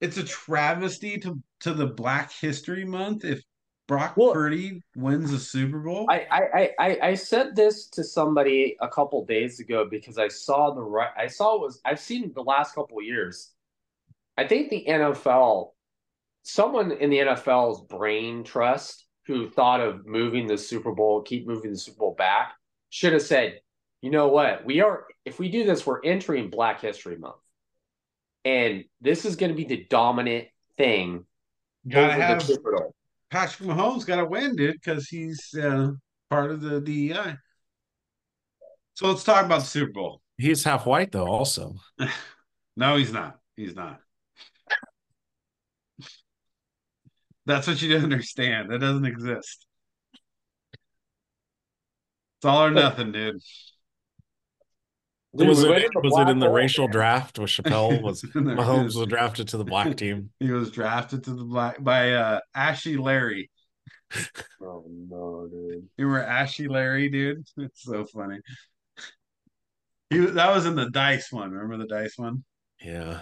It's 0.00 0.18
a 0.18 0.22
travesty 0.22 1.18
to 1.18 1.42
to 1.60 1.72
the 1.72 1.86
Black 1.86 2.32
History 2.32 2.84
Month 2.84 3.24
if 3.24 3.42
Brock 3.88 4.16
Well- 4.16 4.32
Purdy 4.32 4.82
wins 4.96 5.30
the 5.30 5.38
Super 5.38 5.78
Bowl. 5.78 6.06
I, 6.10 6.26
I, 6.30 6.40
I, 6.40 6.70
I- 6.78 6.98
I 7.08 7.14
said 7.14 7.54
this 7.54 7.88
to 7.90 8.02
somebody 8.04 8.76
a 8.80 8.88
couple 8.88 9.24
days 9.24 9.60
ago 9.60 9.86
because 9.88 10.18
I 10.18 10.28
saw 10.28 10.74
the 10.74 10.82
right 10.82 11.10
I 11.16 11.28
saw 11.28 11.54
it 11.56 11.60
was 11.60 11.80
I've 11.84 12.00
seen 12.00 12.32
the 12.34 12.42
last 12.42 12.74
couple 12.74 12.98
of 12.98 13.04
years. 13.04 13.52
I 14.36 14.46
think 14.46 14.68
the 14.70 14.84
NFL, 14.88 15.70
someone 16.42 16.92
in 16.92 17.10
the 17.10 17.18
NFL's 17.18 17.80
brain 17.82 18.44
trust 18.44 19.06
who 19.26 19.48
thought 19.48 19.80
of 19.80 20.06
moving 20.06 20.46
the 20.46 20.58
Super 20.58 20.92
Bowl, 20.92 21.22
keep 21.22 21.46
moving 21.46 21.72
the 21.72 21.78
Super 21.78 21.98
Bowl 21.98 22.14
back, 22.16 22.52
should 22.90 23.12
have 23.12 23.22
said, 23.22 23.60
you 24.02 24.10
know 24.10 24.28
what, 24.28 24.64
we 24.64 24.80
are 24.82 25.06
if 25.24 25.38
we 25.38 25.48
do 25.48 25.64
this, 25.64 25.86
we're 25.86 26.02
entering 26.04 26.50
Black 26.50 26.80
History 26.80 27.16
Month. 27.16 27.36
And 28.44 28.84
this 29.00 29.24
is 29.24 29.36
going 29.36 29.50
to 29.50 29.56
be 29.56 29.64
the 29.64 29.86
dominant 29.88 30.48
thing 30.76 31.24
Gotta 31.88 32.14
have 32.14 32.40
the 32.40 32.44
Super 32.46 32.72
Bowl. 32.76 32.94
Patrick 33.30 33.68
Mahomes 33.68 34.06
got 34.06 34.16
to 34.16 34.24
win, 34.24 34.56
dude, 34.56 34.74
because 34.74 35.08
he's 35.08 35.54
uh, 35.54 35.90
part 36.30 36.50
of 36.50 36.60
the 36.60 36.80
DEI. 36.80 37.36
So 38.94 39.08
let's 39.08 39.24
talk 39.24 39.44
about 39.44 39.60
the 39.60 39.66
Super 39.66 39.92
Bowl. 39.92 40.20
He's 40.38 40.64
half 40.64 40.86
white 40.86 41.12
though, 41.12 41.26
also. 41.26 41.76
No, 42.78 42.96
he's 42.96 43.10
not. 43.10 43.38
He's 43.56 43.74
not. 43.74 44.00
That's 47.46 47.66
what 47.66 47.80
you 47.80 47.88
don't 47.90 48.02
understand. 48.02 48.70
That 48.70 48.80
doesn't 48.80 49.06
exist. 49.06 49.66
It's 52.38 52.44
all 52.44 52.64
or 52.64 52.70
nothing, 52.70 53.12
dude. 53.12 53.40
Dude, 55.36 55.48
was 55.48 55.64
we 55.64 55.70
it 55.74 55.84
in 55.84 55.90
the 55.94 56.00
was 56.02 56.18
it 56.18 56.28
in 56.30 56.38
the 56.38 56.48
racial 56.50 56.86
man. 56.86 56.92
draft 56.92 57.38
with 57.38 57.50
Chappelle? 57.50 58.00
Was 58.02 58.24
And 58.34 58.46
there 58.48 58.56
Mahomes 58.56 58.86
is- 58.86 58.96
was 58.96 59.06
drafted 59.08 59.48
to 59.48 59.56
the 59.56 59.64
black 59.64 59.96
team? 60.02 60.30
He 60.40 60.50
was 60.50 60.70
drafted 60.70 61.24
to 61.24 61.34
the 61.34 61.44
black 61.44 61.82
by 61.82 62.12
uh 62.12 62.40
Ashy 62.54 62.96
Larry. 62.96 63.50
Oh 64.62 64.84
no, 64.88 65.48
dude. 65.50 65.88
You 65.98 66.06
were 66.08 66.22
Ashy 66.22 66.68
Larry, 66.68 67.08
dude. 67.08 67.44
It's 67.56 67.82
so 67.82 68.04
funny. 68.04 68.40
He 70.10 70.18
that 70.18 70.54
was 70.54 70.66
in 70.66 70.76
the 70.76 70.90
dice 70.90 71.30
one. 71.32 71.50
Remember 71.50 71.76
the 71.76 71.86
dice 71.88 72.16
one? 72.16 72.44
Yeah. 72.80 73.20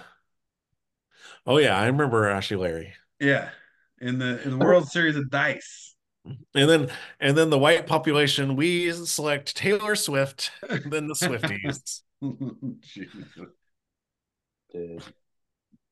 Oh 1.47 1.59
yeah, 1.59 1.77
I 1.79 1.87
remember 1.87 2.29
Ashley 2.29 2.57
Larry. 2.57 2.93
Yeah. 3.19 3.49
In 4.01 4.19
the 4.19 4.43
in 4.43 4.51
the 4.51 4.59
World 4.65 4.89
Series 4.89 5.17
of 5.17 5.31
Dice. 5.31 5.93
And 6.27 6.70
then 6.70 6.91
and 7.20 7.37
then 7.37 7.51
the 7.51 7.59
white 7.59 7.87
population, 7.87 8.57
we 8.57 8.91
select 8.93 9.57
Taylor 9.57 9.95
Swift, 9.95 10.51
then 10.62 11.07
the 11.09 11.14
Swifties. 11.14 12.01
Dude. 14.72 15.03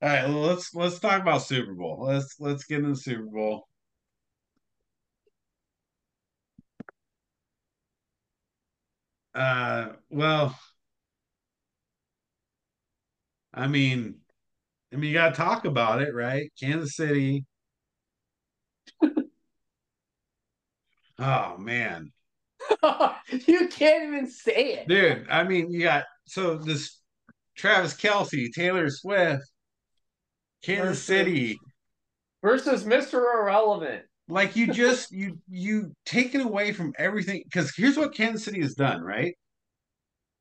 All 0.03 0.09
right, 0.09 0.27
let's 0.27 0.75
let's 0.75 0.99
talk 0.99 1.21
about 1.21 1.43
Super 1.43 1.75
Bowl. 1.75 2.05
Let's 2.07 2.41
let's 2.41 2.65
get 2.65 2.79
into 2.79 2.91
the 2.91 2.97
Super 2.97 3.25
Bowl. 3.25 3.69
Uh, 9.35 9.93
well, 10.11 10.59
I 13.55 13.67
mean, 13.67 14.17
I 14.93 14.97
mean, 14.97 15.11
you 15.11 15.15
got 15.15 15.31
to 15.31 15.35
talk 15.37 15.65
about 15.65 16.03
it, 16.03 16.15
right? 16.15 16.53
Kansas 16.61 16.97
City. 16.97 17.45
Oh 21.19 21.57
man, 21.59 22.13
you 23.47 23.69
can't 23.69 24.05
even 24.05 24.27
say 24.29 24.75
it. 24.75 24.89
dude. 24.89 25.27
I 25.31 25.45
mean, 25.45 25.71
you 25.73 25.83
got 25.83 26.05
so 26.27 26.57
this 26.57 26.99
Travis 27.57 27.95
Kelce, 27.95 28.53
Taylor 28.53 28.89
Swift, 28.91 29.43
Kansas 30.65 30.87
Versus- 30.89 31.05
City. 31.05 31.59
Versus 32.43 32.83
Mr. 32.85 33.15
Irrelevant. 33.35 34.03
like 34.29 34.57
you 34.57 34.73
just 34.73 35.13
you 35.13 35.39
you 35.49 35.95
take 36.05 36.35
it 36.35 36.41
away 36.41 36.73
from 36.73 36.93
everything 36.99 37.43
because 37.45 37.73
here's 37.77 37.97
what 37.97 38.15
Kansas 38.15 38.45
City 38.45 38.61
has 38.63 38.75
done, 38.75 39.01
right? 39.03 39.35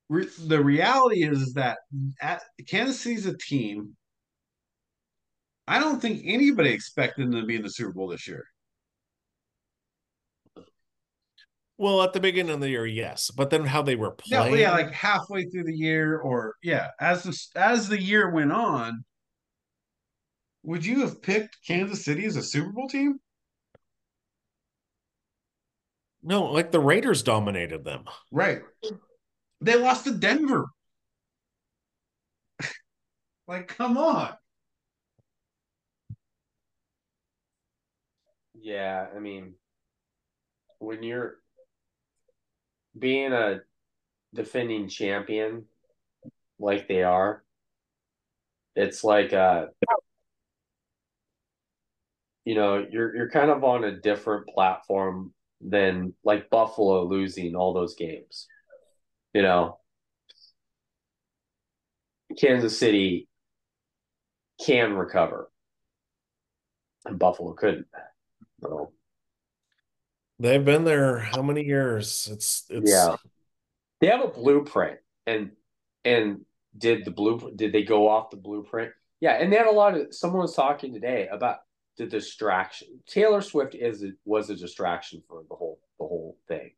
Re- 0.10 0.28
the 0.48 0.64
reality 0.64 1.24
is, 1.24 1.40
is 1.42 1.54
that 1.54 1.78
at, 2.20 2.42
Kansas 2.68 3.00
City's 3.00 3.28
a 3.28 3.38
team. 3.38 3.96
I 5.68 5.80
don't 5.80 6.02
think 6.02 6.24
anybody 6.26 6.72
expected 6.72 7.28
them 7.32 7.40
to 7.40 7.46
be 7.46 7.56
in 7.56 7.62
the 7.62 7.70
Super 7.70 7.94
Bowl 7.94 8.08
this 8.08 8.28
year. 8.28 8.44
Well, 11.82 12.04
at 12.04 12.14
the 12.14 12.20
beginning 12.20 12.54
of 12.54 12.60
the 12.60 12.70
year, 12.70 12.86
yes, 12.86 13.32
but 13.32 13.50
then 13.50 13.66
how 13.66 13.82
they 13.82 13.96
were 13.96 14.16
Yeah, 14.28 14.42
playing. 14.42 14.60
yeah, 14.60 14.72
like 14.72 14.92
halfway 14.92 15.46
through 15.46 15.64
the 15.64 15.76
year, 15.76 16.20
or 16.20 16.54
yeah, 16.62 16.90
as 17.00 17.24
the 17.24 17.60
as 17.60 17.88
the 17.88 18.00
year 18.00 18.30
went 18.30 18.52
on, 18.52 19.04
would 20.62 20.86
you 20.86 21.02
have 21.02 21.24
picked 21.24 21.58
Kansas 21.66 22.06
City 22.06 22.26
as 22.26 22.36
a 22.36 22.44
Super 22.44 22.72
Bowl 22.72 22.88
team? 22.88 23.20
no, 26.22 26.44
like 26.44 26.72
the 26.72 26.80
Raiders 26.80 27.24
dominated 27.24 27.84
them. 27.84 28.06
Right. 28.32 28.62
They 29.60 29.76
lost 29.76 30.04
to 30.04 30.12
Denver. 30.12 30.68
like, 33.48 33.70
come 33.70 33.98
on. 33.98 34.36
Yeah, 38.54 39.08
I 39.16 39.18
mean, 39.18 39.56
when 40.78 41.02
you're 41.02 41.38
being 42.98 43.34
a 43.34 43.62
defending 44.34 44.88
champion 44.88 45.66
like 46.60 46.88
they 46.88 47.04
are, 47.04 47.44
it's 48.76 49.04
like 49.04 49.34
uh 49.34 49.66
you 52.46 52.56
know, 52.56 52.86
you're 52.90 53.16
you're 53.16 53.30
kind 53.30 53.52
of 53.52 53.64
on 53.64 53.84
a 53.84 54.00
different 54.00 54.48
platform 54.48 55.34
than 55.62 56.14
like 56.24 56.50
Buffalo 56.50 57.06
losing 57.08 57.56
all 57.56 57.74
those 57.74 57.96
games. 57.96 58.48
You 59.34 59.44
know, 59.44 59.80
Kansas 62.38 62.78
City 62.78 63.28
can 64.66 64.94
recover, 64.94 65.50
and 67.06 67.20
Buffalo 67.20 67.54
couldn't. 67.54 67.88
So, 68.62 68.92
They've 70.42 70.66
been 70.66 70.86
there 70.86 71.20
how 71.20 71.44
many 71.44 71.64
years? 71.64 72.28
It's 72.32 72.66
it's 72.72 72.90
yeah, 72.90 73.16
they 74.00 74.08
have 74.08 74.24
a 74.24 74.28
blueprint, 74.28 74.98
and 75.28 75.52
and 76.04 76.42
did 76.76 77.06
the 77.06 77.12
blueprint? 77.12 77.58
did 77.58 77.72
they 77.72 77.84
go 77.84 78.10
off 78.10 78.32
the 78.32 78.38
blueprint? 78.38 78.92
Yeah, 79.20 79.34
and 79.34 79.54
they 79.54 79.58
had 79.58 79.68
a 79.68 79.72
lot 79.72 79.96
of. 79.96 80.16
Someone 80.16 80.42
was 80.42 80.56
talking 80.56 80.96
today 80.96 81.28
about 81.32 81.58
the 81.98 82.08
distraction. 82.08 82.88
Taylor 83.06 83.42
Swift 83.42 83.76
is 83.76 84.04
was 84.26 84.50
a 84.50 84.56
distraction 84.56 85.22
for 85.28 85.44
the 85.48 85.54
whole 85.54 85.80
the 86.00 86.08
whole 86.08 86.40
thing, 86.48 86.72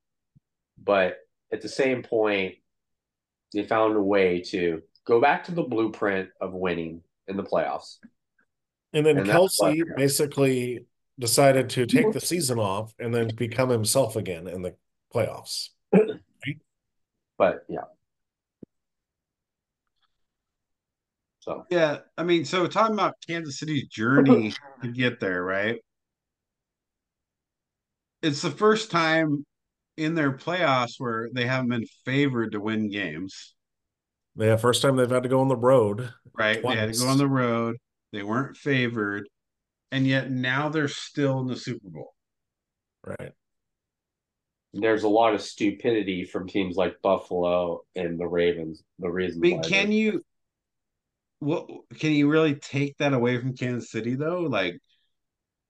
but 0.78 1.20
at 1.54 1.62
the 1.62 1.70
same 1.70 2.04
point, 2.04 2.56
they 3.54 3.64
found 3.64 3.96
a 3.96 4.02
way 4.02 4.42
to 4.42 4.82
go 5.08 5.22
back 5.22 5.46
to 5.46 5.54
the 5.54 5.64
blueprint 5.64 6.28
of 6.42 6.52
winning 6.52 7.02
in 7.30 7.38
the 7.38 7.44
playoffs. 7.44 8.00
And 8.92 9.06
then 9.06 9.20
And 9.20 9.28
Kelce 9.28 9.84
basically 9.96 10.86
decided 11.20 11.70
to 11.72 11.86
take 11.86 12.12
the 12.12 12.20
season 12.20 12.60
off 12.60 12.94
and 13.00 13.14
then 13.14 13.30
become 13.36 13.70
himself 13.70 14.16
again 14.16 14.48
in 14.48 14.62
the 14.62 14.76
playoffs. 15.14 15.70
But 17.38 17.66
yeah. 17.68 17.82
So 21.40 21.66
Yeah, 21.70 22.00
I 22.18 22.24
mean, 22.24 22.46
so 22.46 22.68
talking 22.68 22.94
about 22.94 23.16
Kansas 23.28 23.60
City's 23.60 23.88
journey 23.88 24.54
to 24.82 24.88
get 24.88 25.20
there, 25.20 25.44
right? 25.44 25.80
It's 28.22 28.42
the 28.42 28.52
first 28.52 28.92
time 28.92 29.46
in 29.98 30.16
their 30.16 30.32
playoffs 30.32 30.94
where 30.98 31.30
they 31.34 31.46
haven't 31.46 31.70
been 31.70 31.86
favored 32.06 32.54
to 32.54 32.60
win 32.60 32.90
games, 32.90 33.54
Yeah, 34.36 34.56
first 34.56 34.82
time 34.82 34.96
they've 34.96 35.10
had 35.10 35.24
to 35.24 35.30
go 35.30 35.42
on 35.42 35.50
the 35.50 35.58
road. 35.58 36.14
right? 36.34 36.62
They 36.62 36.76
had 36.76 36.94
to 36.94 37.00
go 37.00 37.08
on 37.08 37.18
the 37.18 37.28
road. 37.28 37.78
They 38.12 38.24
weren't 38.24 38.58
favored, 38.58 39.28
and 39.94 40.08
yet 40.08 40.32
now 40.32 40.70
they're 40.70 40.88
still 40.88 41.40
in 41.40 41.48
the 41.48 41.56
Super 41.56 41.88
Bowl. 41.88 42.14
Right. 43.06 43.32
there's 44.74 45.04
a 45.04 45.10
lot 45.10 45.34
of 45.36 45.42
stupidity 45.42 46.24
from 46.26 46.48
teams 46.48 46.76
like 46.76 47.02
Buffalo 47.04 47.82
and 47.96 48.20
the 48.20 48.26
Ravens. 48.28 48.84
The 49.00 49.10
reason. 49.10 49.40
I 49.40 49.42
reason 49.42 49.42
mean, 49.42 49.58
why 49.58 49.70
can 49.70 49.92
you 49.92 50.26
what 51.40 51.68
can 52.00 52.12
you 52.12 52.30
really 52.30 52.56
take 52.56 52.98
that 52.98 53.14
away 53.14 53.38
from 53.40 53.56
Kansas 53.56 53.92
City 53.92 54.16
though? 54.16 54.42
Like 54.42 54.80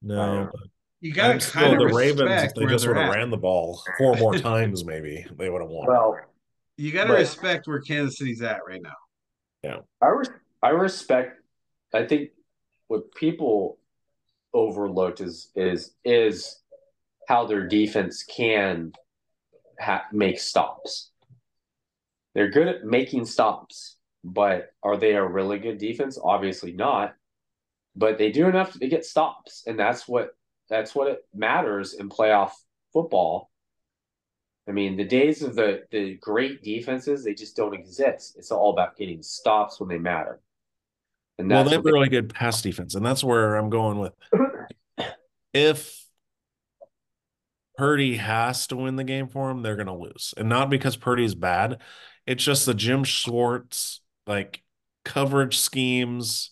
No, 0.02 0.50
but 0.52 0.62
you 1.02 1.12
gotta 1.14 1.40
still 1.41 1.62
kind 1.62 1.82
of 1.82 1.90
the 1.90 1.94
Ravens, 1.95 2.44
if 2.44 2.54
they 2.54 2.66
just 2.66 2.86
they're 2.86 2.94
would 2.94 3.02
have 3.02 3.14
ran 3.14 3.30
the 3.30 3.38
ball 3.38 3.82
four 3.98 4.16
more 4.16 4.38
times, 4.38 4.86
maybe 4.86 5.26
they 5.38 5.50
would 5.50 5.62
have 5.62 5.70
won. 5.72 5.88
well, 5.88 6.18
You 6.78 6.91
gotta 6.91 7.10
But- 7.10 7.20
respect 7.20 7.68
where 7.68 7.82
Kansas 7.82 8.18
City's 8.18 8.41
at 8.41 8.62
right 8.66 8.82
now. 8.82 8.95
Yeah, 9.64 9.78
I 10.02 10.08
res- 10.10 10.30
I 10.62 10.70
respect. 10.70 11.41
I 11.94 12.06
think 12.06 12.30
what 12.88 13.14
people 13.16 13.78
overlooked 14.54 15.22
is 15.22 15.50
is 15.56 15.94
is 16.04 16.62
how 17.28 17.46
their 17.46 17.68
defense 17.68 18.24
can 18.24 18.94
ha- 19.80 20.06
make 20.12 20.40
stops. 20.40 21.12
They're 22.34 22.50
good 22.50 22.68
at 22.68 22.84
making 22.84 23.26
stops, 23.26 23.98
but 24.24 24.72
are 24.82 24.98
they 24.98 25.14
a 25.14 25.24
really 25.24 25.60
good 25.60 25.78
defense? 25.78 26.18
Obviously 26.22 26.74
not. 26.74 27.16
But 27.96 28.18
they 28.18 28.32
do 28.32 28.48
enough 28.48 28.74
to 28.74 28.88
get 28.88 29.06
stops, 29.06 29.64
and 29.68 29.78
that's 29.78 30.08
what 30.08 30.36
that's 30.70 30.96
what 30.96 31.10
it 31.10 31.20
matters 31.34 31.94
in 31.94 32.10
playoff 32.10 32.52
football. 32.92 33.52
I 34.68 34.72
mean, 34.72 34.98
the 34.98 35.04
days 35.04 35.44
of 35.44 35.56
the 35.56 35.84
the 35.92 36.16
great 36.16 36.64
defenses 36.64 37.24
they 37.24 37.36
just 37.36 37.56
don't 37.56 37.76
exist. 37.76 38.36
It's 38.38 38.52
all 38.52 38.72
about 38.72 38.98
getting 38.98 39.22
stops 39.22 39.80
when 39.80 39.90
they 39.90 40.00
matter. 40.00 40.40
And 41.38 41.49
Well, 41.49 41.64
they 41.64 41.72
have 41.72 41.84
what 41.84 41.93
really 41.93 42.10
good 42.10 42.34
pass 42.34 42.61
defense, 42.61 42.95
and 42.95 43.05
that's 43.05 43.23
where 43.23 43.55
I'm 43.55 43.69
going 43.69 43.99
with. 43.99 44.14
If 45.55 46.03
Purdy 47.77 48.15
has 48.15 48.65
to 48.68 48.76
win 48.76 48.95
the 48.95 49.03
game 49.03 49.27
for 49.27 49.51
him, 49.51 49.61
they're 49.61 49.76
going 49.76 49.85
to 49.85 49.93
lose, 49.93 50.34
and 50.35 50.49
not 50.49 50.72
because 50.72 50.97
Purdy's 50.97 51.35
bad. 51.35 51.80
It's 52.26 52.43
just 52.43 52.65
the 52.65 52.73
Jim 52.73 53.03
Schwartz 53.03 54.01
like 54.26 54.64
coverage 55.05 55.60
schemes. 55.60 56.51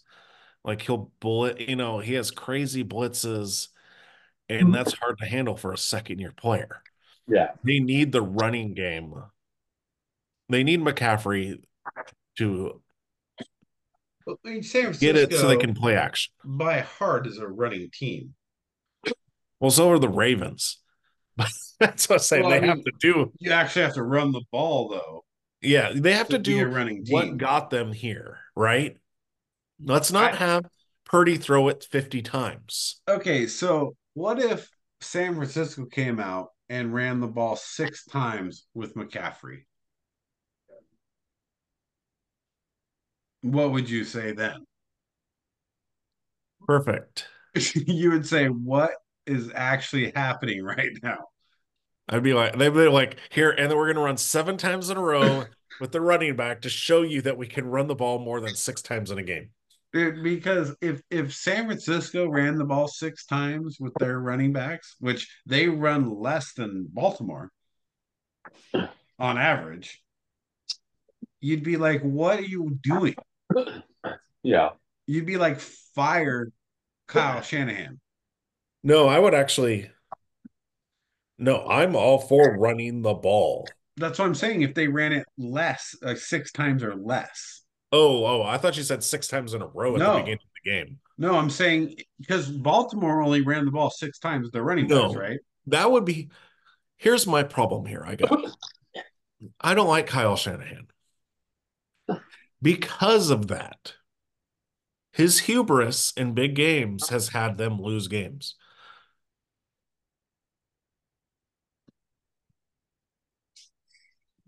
Like 0.63 0.83
he'll 0.83 1.11
bullet, 1.19 1.59
you 1.59 1.75
know, 1.75 1.97
he 1.97 2.13
has 2.13 2.29
crazy 2.29 2.83
blitzes, 2.83 3.69
and 4.49 4.65
mm-hmm. 4.65 4.71
that's 4.71 4.93
hard 4.93 5.17
to 5.17 5.25
handle 5.25 5.57
for 5.57 5.73
a 5.73 5.77
second 5.77 6.19
year 6.19 6.33
player. 6.35 6.83
yeah. 7.27 7.51
They 7.63 7.79
need 7.79 8.11
the 8.11 8.21
running 8.21 8.75
game. 8.75 9.15
They 10.49 10.63
need 10.63 10.81
McCaffrey 10.81 11.63
to 12.37 12.80
Mean, 14.43 14.63
San 14.63 14.91
get 14.93 15.15
it 15.15 15.33
so 15.33 15.47
they 15.47 15.57
can 15.57 15.73
play 15.73 15.95
action. 15.95 16.33
by 16.43 16.79
heart 16.79 17.27
is 17.27 17.37
a 17.37 17.47
running 17.47 17.89
team. 17.93 18.33
Well, 19.59 19.71
so 19.71 19.89
are 19.91 19.99
the 19.99 20.09
Ravens. 20.09 20.77
That's 21.79 22.09
what 22.09 22.15
I'm 22.15 22.19
saying. 22.19 22.43
Well, 22.43 22.53
I 22.53 22.59
they 22.59 22.67
have 22.67 22.83
to 22.83 22.91
do, 22.99 23.31
You 23.39 23.51
actually 23.51 23.83
have 23.83 23.93
to 23.95 24.03
run 24.03 24.31
the 24.31 24.41
ball 24.51 24.89
though. 24.89 25.23
yeah, 25.61 25.91
they 25.93 26.13
have 26.13 26.27
to, 26.29 26.37
to 26.37 26.39
do 26.43 26.65
running 26.65 27.05
what 27.09 27.23
team. 27.25 27.37
got 27.37 27.69
them 27.69 27.91
here, 27.93 28.39
right? 28.55 28.97
Let's 29.83 30.11
not 30.11 30.33
I- 30.33 30.37
have 30.37 30.65
Purdy 31.05 31.37
throw 31.37 31.67
it 31.69 31.87
50 31.91 32.21
times. 32.21 33.01
Okay, 33.07 33.45
so 33.47 33.95
what 34.13 34.39
if 34.39 34.69
San 35.01 35.35
Francisco 35.35 35.85
came 35.85 36.19
out 36.19 36.49
and 36.69 36.93
ran 36.93 37.19
the 37.19 37.27
ball 37.27 37.55
six 37.55 38.05
times 38.05 38.65
with 38.73 38.95
McCaffrey? 38.95 39.63
What 43.41 43.71
would 43.71 43.89
you 43.89 44.03
say 44.03 44.33
then? 44.33 44.65
Perfect. 46.65 47.27
you 47.55 48.11
would 48.11 48.25
say, 48.25 48.47
what 48.47 48.91
is 49.25 49.51
actually 49.53 50.11
happening 50.15 50.63
right 50.63 50.91
now? 51.01 51.27
I'd 52.09 52.23
be 52.23 52.33
like, 52.33 52.57
they'd 52.57 52.73
be 52.73 52.87
like, 52.87 53.17
here, 53.29 53.51
and 53.51 53.69
then 53.69 53.77
we're 53.77 53.85
going 53.85 53.95
to 53.95 54.01
run 54.01 54.17
seven 54.17 54.57
times 54.57 54.89
in 54.89 54.97
a 54.97 55.01
row 55.01 55.45
with 55.79 55.91
the 55.91 56.01
running 56.01 56.35
back 56.35 56.61
to 56.61 56.69
show 56.69 57.01
you 57.01 57.21
that 57.21 57.37
we 57.37 57.47
can 57.47 57.65
run 57.65 57.87
the 57.87 57.95
ball 57.95 58.19
more 58.19 58.41
than 58.41 58.55
six 58.55 58.81
times 58.81 59.11
in 59.11 59.17
a 59.17 59.23
game. 59.23 59.49
Dude, 59.93 60.23
because 60.23 60.73
if 60.79 61.01
if 61.09 61.33
San 61.33 61.65
Francisco 61.65 62.29
ran 62.29 62.55
the 62.55 62.63
ball 62.63 62.87
six 62.87 63.25
times 63.25 63.77
with 63.77 63.93
their 63.99 64.19
running 64.19 64.53
backs, 64.53 64.95
which 64.99 65.29
they 65.45 65.67
run 65.67 66.17
less 66.17 66.53
than 66.53 66.87
Baltimore 66.89 67.51
on 69.19 69.37
average, 69.37 70.01
you'd 71.41 71.63
be 71.63 71.75
like, 71.75 72.01
"What 72.03 72.39
are 72.39 72.43
you 72.43 72.79
doing?" 72.81 73.15
Yeah. 74.43 74.69
You'd 75.07 75.25
be 75.25 75.37
like, 75.37 75.59
fired 75.95 76.51
Kyle 77.07 77.41
Shanahan." 77.41 77.99
No, 78.83 79.07
I 79.07 79.19
would 79.19 79.33
actually. 79.33 79.89
No, 81.37 81.65
I'm 81.67 81.95
all 81.95 82.19
for 82.19 82.57
running 82.57 83.01
the 83.01 83.13
ball. 83.13 83.67
That's 83.97 84.19
what 84.19 84.25
I'm 84.25 84.35
saying. 84.35 84.61
If 84.61 84.73
they 84.73 84.87
ran 84.87 85.11
it 85.13 85.25
less, 85.37 85.95
like 86.01 86.17
six 86.17 86.51
times 86.51 86.83
or 86.83 86.95
less. 86.95 87.63
Oh, 87.91 88.25
oh, 88.25 88.43
I 88.43 88.57
thought 88.57 88.77
you 88.77 88.83
said 88.83 89.03
six 89.03 89.27
times 89.27 89.53
in 89.53 89.61
a 89.61 89.67
row 89.67 89.95
at 89.95 89.99
No. 89.99 90.13
the 90.13 90.19
beginning 90.19 90.39
of 90.39 90.49
the 90.63 90.71
game. 90.71 90.99
No, 91.17 91.35
I'm 91.37 91.49
saying 91.49 91.95
because 92.19 92.47
Baltimore 92.49 93.21
only 93.21 93.41
ran 93.41 93.65
the 93.65 93.71
ball 93.71 93.89
six 93.89 94.17
times 94.19 94.45
with 94.45 94.53
their 94.53 94.63
running 94.63 94.87
backs, 94.87 95.13
No. 95.13 95.19
right? 95.19 95.39
That 95.67 95.91
would 95.91 96.05
be. 96.05 96.29
Here's 96.97 97.25
my 97.27 97.43
problem 97.43 97.85
here. 97.85 98.03
I 98.05 98.15
got. 98.15 98.31
I 99.61 99.73
don't 99.73 99.87
like 99.87 100.07
Kyle 100.07 100.35
Shanahan 100.35 100.87
because 102.61 103.29
of 103.29 103.47
that. 103.47 103.95
His 105.13 105.39
hubris 105.41 106.11
in 106.15 106.33
big 106.33 106.55
games 106.55 107.09
has 107.09 107.29
had 107.29 107.57
them 107.57 107.81
lose 107.81 108.07
games. 108.07 108.55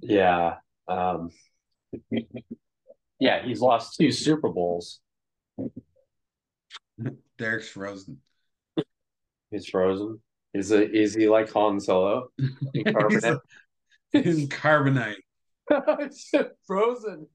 Yeah. 0.01 0.55
Um, 0.87 1.29
yeah, 3.19 3.45
he's 3.45 3.61
lost 3.61 3.97
two 3.97 4.11
Super 4.11 4.49
Bowls. 4.49 4.99
Derek's 7.37 7.69
frozen. 7.69 8.21
He's 9.51 9.67
frozen. 9.67 10.21
Is 10.53 10.71
it 10.71 10.93
is 10.95 11.13
he 11.15 11.27
like 11.29 11.51
Han 11.53 11.79
Solo? 11.79 12.29
In 12.37 12.55
He's, 12.73 12.85
carbonite? 12.85 13.39
he's 14.11 14.47
carbonite. 14.49 15.15
frozen. 16.67 17.27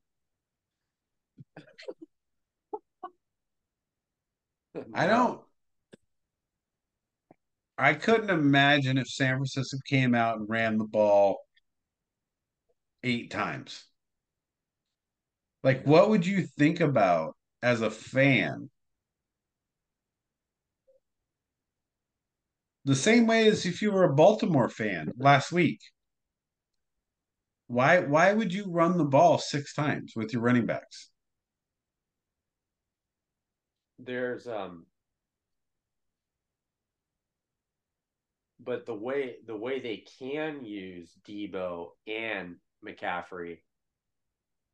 I 4.94 5.06
don't. 5.06 5.40
I 7.78 7.94
couldn't 7.94 8.28
imagine 8.28 8.98
if 8.98 9.08
San 9.08 9.36
Francisco 9.36 9.78
came 9.86 10.14
out 10.14 10.38
and 10.38 10.48
ran 10.50 10.76
the 10.76 10.84
ball 10.84 11.38
eight 13.02 13.30
times. 13.30 13.86
Like, 15.62 15.86
what 15.86 16.10
would 16.10 16.26
you 16.26 16.46
think 16.46 16.80
about 16.80 17.36
as 17.62 17.80
a 17.80 17.90
fan? 17.92 18.70
The 22.84 22.96
same 22.96 23.28
way 23.28 23.46
as 23.46 23.64
if 23.66 23.80
you 23.82 23.92
were 23.92 24.02
a 24.02 24.12
Baltimore 24.12 24.68
fan 24.68 25.12
last 25.16 25.52
week. 25.52 25.78
Why 27.68 28.00
why 28.00 28.32
would 28.32 28.52
you 28.52 28.64
run 28.68 28.98
the 28.98 29.04
ball 29.04 29.38
six 29.38 29.72
times 29.72 30.14
with 30.16 30.32
your 30.32 30.42
running 30.42 30.66
backs? 30.66 31.10
There's 33.98 34.46
um 34.46 34.86
but 38.60 38.86
the 38.86 38.94
way 38.94 39.36
the 39.46 39.56
way 39.56 39.80
they 39.80 40.04
can 40.18 40.64
use 40.64 41.12
Deebo 41.26 41.90
and 42.06 42.56
McCaffrey, 42.86 43.58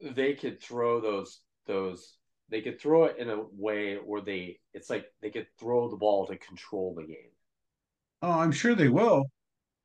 they 0.01 0.35
could 0.35 0.61
throw 0.61 1.01
those 1.01 1.41
those 1.67 2.17
they 2.49 2.61
could 2.61 2.81
throw 2.81 3.05
it 3.05 3.17
in 3.19 3.31
a 3.31 3.43
way 3.53 3.97
where 3.97 4.21
they 4.21 4.59
it's 4.73 4.91
like 4.91 5.07
they 5.23 5.31
could 5.31 5.47
throw 5.59 5.89
the 5.89 5.97
ball 5.97 6.27
to 6.27 6.37
control 6.37 6.95
the 6.95 7.05
game. 7.05 7.33
Oh, 8.23 8.31
I'm 8.31 8.53
sure 8.53 8.75
they 8.75 8.89
will. 8.89 9.31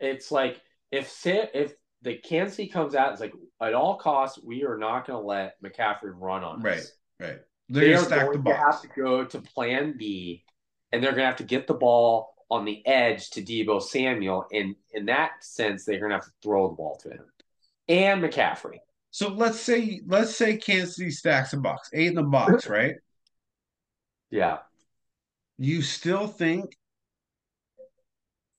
it's 0.00 0.30
like 0.30 0.60
if 0.90 1.26
if 1.26 1.74
the 2.02 2.14
Kansas 2.14 2.56
City 2.56 2.68
comes 2.68 2.94
out 2.94 3.12
it's 3.12 3.20
like 3.20 3.32
at 3.60 3.74
all 3.74 3.98
costs 3.98 4.38
we 4.42 4.64
are 4.64 4.78
not 4.78 5.06
going 5.06 5.20
to 5.20 5.26
let 5.26 5.60
McCaffrey 5.62 6.12
run 6.14 6.44
on 6.44 6.62
Right. 6.62 6.78
us. 6.78 6.92
Right. 7.20 7.38
They 7.38 7.47
They're 7.68 7.98
are 8.00 8.08
gonna 8.08 8.32
the 8.32 8.38
going 8.38 8.44
to 8.44 8.54
have 8.54 8.82
to 8.82 8.88
go 8.88 9.24
to 9.24 9.40
Plan 9.40 9.96
B, 9.98 10.44
and 10.92 11.02
they're 11.02 11.12
going 11.12 11.22
to 11.22 11.26
have 11.26 11.36
to 11.36 11.44
get 11.44 11.66
the 11.66 11.74
ball 11.74 12.34
on 12.50 12.64
the 12.64 12.84
edge 12.86 13.30
to 13.30 13.42
Deebo 13.42 13.82
Samuel. 13.82 14.46
And 14.52 14.74
in 14.92 15.06
that 15.06 15.44
sense, 15.44 15.84
they're 15.84 15.98
going 15.98 16.10
to 16.10 16.16
have 16.16 16.24
to 16.24 16.32
throw 16.42 16.68
the 16.68 16.74
ball 16.74 16.96
to 17.02 17.10
him 17.10 17.24
and 17.88 18.22
McCaffrey. 18.22 18.78
So 19.10 19.28
let's 19.28 19.60
say 19.60 20.00
let's 20.06 20.34
say 20.36 20.56
Kansas 20.56 20.96
City 20.96 21.10
stacks 21.10 21.52
a 21.52 21.58
box, 21.58 21.90
eight 21.92 22.08
in 22.08 22.14
the 22.14 22.22
box, 22.22 22.66
right? 22.68 22.94
Yeah. 24.30 24.58
You 25.58 25.82
still 25.82 26.26
think 26.26 26.76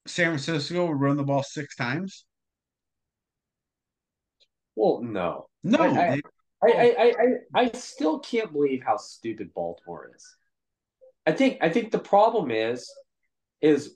San 0.06 0.28
Francisco 0.28 0.88
would 0.88 1.00
run 1.00 1.18
the 1.18 1.24
ball 1.24 1.44
six 1.44 1.76
times? 1.76 2.26
Well, 4.76 5.02
no. 5.02 5.48
No, 5.64 5.80
I- 5.80 5.88
I- 5.88 6.16
they- 6.16 6.22
I, 6.62 6.68
oh. 6.68 6.78
I, 6.78 6.84
I, 6.84 7.62
I 7.62 7.64
I 7.64 7.72
still 7.72 8.20
can't 8.20 8.52
believe 8.52 8.84
how 8.84 8.98
stupid 8.98 9.54
Baltimore 9.54 10.12
is. 10.16 10.36
I 11.26 11.32
think 11.32 11.60
I 11.62 11.70
think 11.70 11.92
the 11.92 12.00
problem 12.00 12.52
is 12.52 12.92
is 13.62 13.96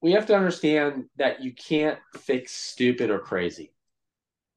we 0.00 0.12
have 0.12 0.26
to 0.26 0.36
understand 0.36 1.04
that 1.16 1.42
you 1.42 1.52
can't 1.54 1.98
fix 2.14 2.52
stupid 2.52 3.10
or 3.10 3.18
crazy. 3.18 3.72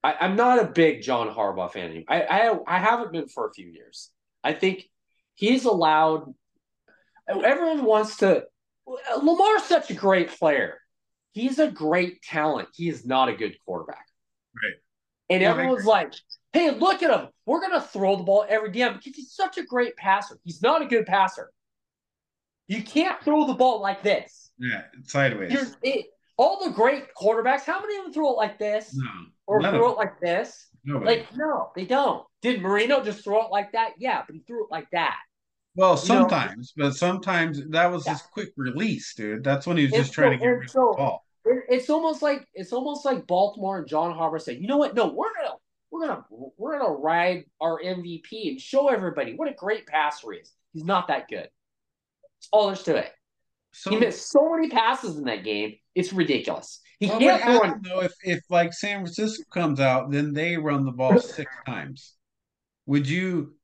I, 0.04 0.16
I'm 0.20 0.36
not 0.36 0.60
a 0.60 0.66
big 0.66 1.02
John 1.02 1.34
Harbaugh 1.34 1.72
fan 1.72 1.92
anymore. 1.92 2.06
I, 2.08 2.22
I 2.22 2.60
I 2.68 2.80
haven't 2.80 3.12
been 3.12 3.28
for 3.28 3.48
a 3.48 3.54
few 3.54 3.68
years. 3.68 4.12
I 4.44 4.54
think 4.54 4.90
he's 5.36 5.66
allowed 5.66 6.34
everyone 7.28 7.84
wants 7.84 8.18
to 8.18 8.46
Lamar's 9.22 9.64
such 9.64 9.92
a 9.92 9.94
great 9.94 10.30
player. 10.30 10.80
He's 11.32 11.60
a 11.60 11.70
great 11.70 12.22
talent. 12.24 12.70
He 12.74 12.90
is 12.90 13.06
not 13.06 13.30
a 13.30 13.36
good 13.36 13.56
quarterback. 13.66 14.06
Right. 14.56 14.74
And 15.30 15.44
everyone's 15.44 15.86
like, 15.86 16.14
hey, 16.54 16.72
look 16.72 17.04
at 17.04 17.12
him. 17.12 17.28
We're 17.46 17.60
going 17.62 17.74
to 17.74 17.82
throw 17.82 18.16
the 18.16 18.24
ball 18.24 18.46
every 18.48 18.72
damn 18.72 18.96
because 18.96 19.16
he's 19.16 19.32
such 19.34 19.58
a 19.58 19.64
great 19.64 19.96
passer. 19.96 20.40
He's 20.44 20.62
not 20.62 20.82
a 20.82 20.86
good 20.86 21.06
passer. 21.06 21.52
You 22.68 22.84
can't 22.84 23.22
throw 23.24 23.48
the 23.48 23.54
ball 23.56 23.82
like 23.82 24.04
this. 24.04 24.52
yeah, 24.60 24.84
sideways. 25.04 25.76
It, 25.82 26.06
all 26.38 26.64
the 26.64 26.72
great 26.72 27.06
quarterbacks, 27.20 27.64
how 27.66 27.82
many 27.82 27.98
of 27.98 28.04
them 28.06 28.14
throw 28.14 28.32
it 28.34 28.38
like 28.38 28.58
this 28.60 28.94
no, 28.96 29.10
or 29.48 29.62
throw 29.62 29.90
it 29.92 29.98
like 29.98 30.20
this? 30.22 30.68
Nobody. 30.86 31.18
Like, 31.18 31.36
no, 31.36 31.72
they 31.76 31.86
don't. 31.86 32.26
Did 32.42 32.62
Marino 32.62 33.04
just 33.04 33.24
throw 33.24 33.44
it 33.46 33.52
like 33.52 33.72
that? 33.74 33.92
Yeah, 33.98 34.22
but 34.26 34.36
he 34.36 34.42
threw 34.48 34.64
it 34.66 34.72
like 34.72 34.88
that. 34.92 35.18
well, 35.76 35.90
you 35.92 35.96
know- 35.96 36.02
sometimes, 36.30 36.74
but 36.78 36.94
sometimes 36.96 37.62
that 37.70 37.92
was 37.92 38.06
Yeah. 38.06 38.14
his 38.14 38.22
quick 38.22 38.50
release, 38.56 39.14
dude. 39.16 39.44
That's 39.44 39.66
when 39.68 39.76
he 39.78 39.86
was 39.86 39.94
And 39.94 40.04
just 40.04 40.14
trying 40.14 40.32
to 40.32 40.38
get 40.38 40.46
rid 40.48 40.64
of 40.66 40.70
so- 40.70 40.92
the 40.92 40.98
ball. 40.98 41.26
It's 41.46 41.90
almost 41.90 42.22
like 42.22 42.46
it's 42.54 42.72
almost 42.74 43.04
like 43.06 43.26
Baltimore 43.26 43.80
and 43.80 43.88
John 43.88 44.14
Harbaugh 44.16 44.40
said, 44.42 44.58
you 44.62 44.68
know 44.68 44.78
what? 44.78 44.94
No, 44.94 45.08
we're 45.08 45.34
gonna 45.34 45.56
we're 46.00 46.08
gonna 46.08 46.26
we're 46.58 46.80
gonna 46.80 46.94
ride 46.94 47.46
our 47.62 47.82
MVP 47.82 48.50
and 48.50 48.60
show 48.60 48.90
everybody 48.90 49.34
what 49.36 49.50
a 49.50 49.54
great 49.54 49.86
passer 49.86 50.32
he 50.32 50.40
is. 50.40 50.52
He's 50.74 50.86
not 50.86 51.08
that 51.08 51.28
good. 51.28 51.50
That's 51.50 52.50
all 52.52 52.68
there's 52.68 52.84
to 52.84 52.96
it. 52.98 53.12
So 53.72 53.92
He 53.92 53.98
missed 53.98 54.32
so 54.32 54.52
many 54.56 54.70
passes 54.70 55.18
in 55.18 55.26
that 55.26 55.44
game. 55.44 55.76
It's 55.96 56.14
ridiculous. 56.14 56.82
He 57.00 57.08
what 57.08 57.20
can't 57.20 57.42
throw 57.42 57.62
happen 57.64 57.82
though 57.84 58.02
if 58.02 58.14
if 58.24 58.40
like 58.50 58.74
San 58.74 59.00
Francisco 59.00 59.44
comes 59.54 59.80
out, 59.80 60.12
then 60.12 60.34
they 60.34 60.58
run 60.58 60.86
the 60.86 60.92
ball 60.92 61.20
six 61.20 61.52
times? 61.66 62.14
Would 62.86 63.08
you 63.08 63.56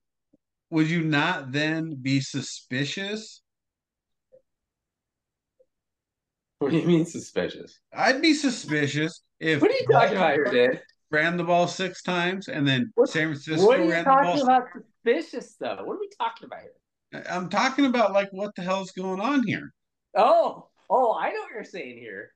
would 0.69 0.89
you 0.89 1.03
not 1.03 1.51
then 1.51 1.97
be 2.01 2.19
suspicious? 2.19 3.41
What 6.59 6.71
do 6.71 6.77
you 6.77 6.87
mean 6.87 7.05
suspicious? 7.05 7.79
I'd 7.93 8.21
be 8.21 8.33
suspicious 8.33 9.21
if 9.39 9.61
What 9.61 9.71
are 9.71 9.73
you 9.73 9.87
talking 9.91 10.17
about 10.17 10.33
here, 10.33 10.45
dude? 10.45 10.81
Ran 11.15 11.37
the 11.37 11.43
ball 11.43 11.67
six 11.67 12.01
times 12.03 12.47
and 12.47 12.67
then 12.67 12.91
What- 12.95 13.09
San 13.09 13.29
Francisco 13.29 13.65
What 13.65 13.79
are 13.79 13.83
you 13.83 13.91
ran 13.91 14.03
the 14.03 14.09
ball. 14.11 14.23
talking 14.23 14.41
about 14.43 14.63
suspicious 14.73 15.55
though? 15.55 15.83
What 15.83 15.95
are 15.95 15.99
we 15.99 16.09
talking 16.19 16.45
about 16.45 16.61
here? 16.61 17.23
I'm 17.29 17.49
talking 17.49 17.85
about 17.85 18.13
like 18.13 18.29
what 18.31 18.53
the 18.55 18.61
hell's 18.61 18.91
going 18.91 19.21
on 19.21 19.45
here. 19.47 19.73
Oh, 20.17 20.69
oh, 20.89 21.13
I 21.13 21.31
know 21.31 21.41
what 21.41 21.51
you're 21.53 21.63
saying 21.63 21.97
here. 21.97 22.31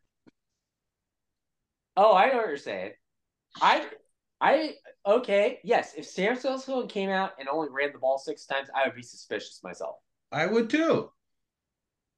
Oh, 1.98 2.16
I 2.16 2.30
know 2.30 2.38
what 2.38 2.48
you're 2.48 2.58
saying. 2.58 2.92
I, 3.62 3.88
I, 4.40 4.76
okay, 5.06 5.60
yes. 5.64 5.94
If 5.98 6.06
San 6.06 6.36
Francisco 6.38 6.88
came 6.88 7.10
out 7.10 7.32
and 7.40 7.50
only 7.50 7.68
ran 7.72 7.92
the 7.92 8.00
ball 8.00 8.18
six 8.18 8.46
times, 8.46 8.70
I 8.74 8.88
would 8.88 8.96
be 8.96 9.02
suspicious 9.02 9.60
myself. 9.64 9.96
I 10.32 10.46
would 10.46 10.70
too. 10.70 11.12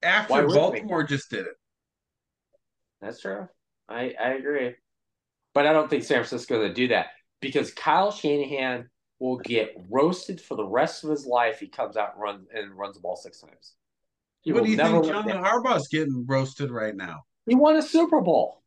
After? 0.02 0.46
Baltimore 0.46 1.02
just 1.02 1.30
did 1.30 1.46
it. 1.46 1.54
That's 3.00 3.20
true. 3.20 3.48
I, 3.88 4.14
I 4.20 4.34
agree. 4.34 4.74
But 5.54 5.66
I 5.66 5.72
don't 5.72 5.90
think 5.90 6.04
San 6.04 6.16
Francisco 6.16 6.56
going 6.58 6.68
to 6.68 6.74
do 6.74 6.88
that 6.88 7.08
because 7.40 7.72
Kyle 7.72 8.10
Shanahan 8.10 8.88
will 9.18 9.38
get 9.38 9.76
roasted 9.90 10.40
for 10.40 10.56
the 10.56 10.64
rest 10.64 11.04
of 11.04 11.10
his 11.10 11.26
life. 11.26 11.60
He 11.60 11.68
comes 11.68 11.96
out 11.96 12.14
and 12.14 12.22
runs 12.22 12.48
and 12.54 12.76
runs 12.76 12.96
the 12.96 13.00
ball 13.00 13.16
six 13.16 13.40
times. 13.40 13.74
He 14.42 14.52
what 14.52 14.64
do 14.64 14.70
you 14.70 14.76
think 14.76 15.04
John. 15.04 15.24
Harbaugh's 15.24 15.88
getting 15.88 16.24
roasted 16.26 16.70
right 16.70 16.94
now? 16.94 17.22
He 17.46 17.54
won 17.54 17.76
a 17.76 17.82
Super 17.82 18.20
Bowl. 18.20 18.62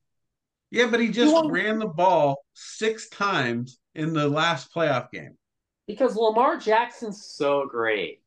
Yeah, 0.72 0.88
but 0.88 1.00
he 1.00 1.10
just 1.10 1.34
won- 1.34 1.52
ran 1.52 1.80
the 1.80 1.88
ball 1.88 2.38
six 2.54 3.10
times 3.10 3.80
in 3.94 4.14
the 4.14 4.28
last 4.28 4.74
playoff 4.74 5.12
game. 5.12 5.38
Because 5.88 6.16
Lamar 6.16 6.58
Jackson's 6.58 7.26
so 7.26 7.68
great. 7.70 8.22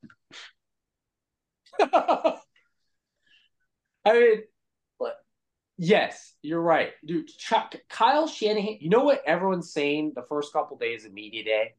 I 1.81 2.39
mean, 4.07 4.43
yes, 5.79 6.35
you're 6.43 6.61
right, 6.61 6.91
dude. 7.07 7.29
Chuck, 7.29 7.75
Kyle 7.89 8.27
Shanahan. 8.27 8.79
You 8.81 8.91
know 8.91 9.05
what 9.05 9.23
everyone's 9.27 9.73
saying 9.73 10.13
the 10.15 10.23
first 10.23 10.53
couple 10.53 10.77
days 10.77 11.05
of 11.05 11.13
media 11.13 11.45
day? 11.45 11.75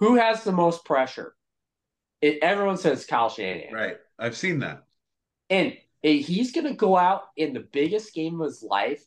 Who 0.00 0.16
has 0.16 0.42
the 0.44 0.52
most 0.52 0.84
pressure? 0.84 1.34
It, 2.20 2.38
everyone 2.42 2.78
says 2.78 3.04
Kyle 3.04 3.28
Shanahan, 3.28 3.74
Right. 3.74 3.96
I've 4.18 4.36
seen 4.36 4.60
that. 4.60 4.84
and 5.50 5.76
he's 6.02 6.52
going 6.52 6.66
to 6.66 6.74
go 6.74 6.96
out 6.96 7.22
in 7.36 7.52
the 7.54 7.60
biggest 7.60 8.14
game 8.14 8.40
of 8.40 8.46
his 8.46 8.62
life 8.62 9.04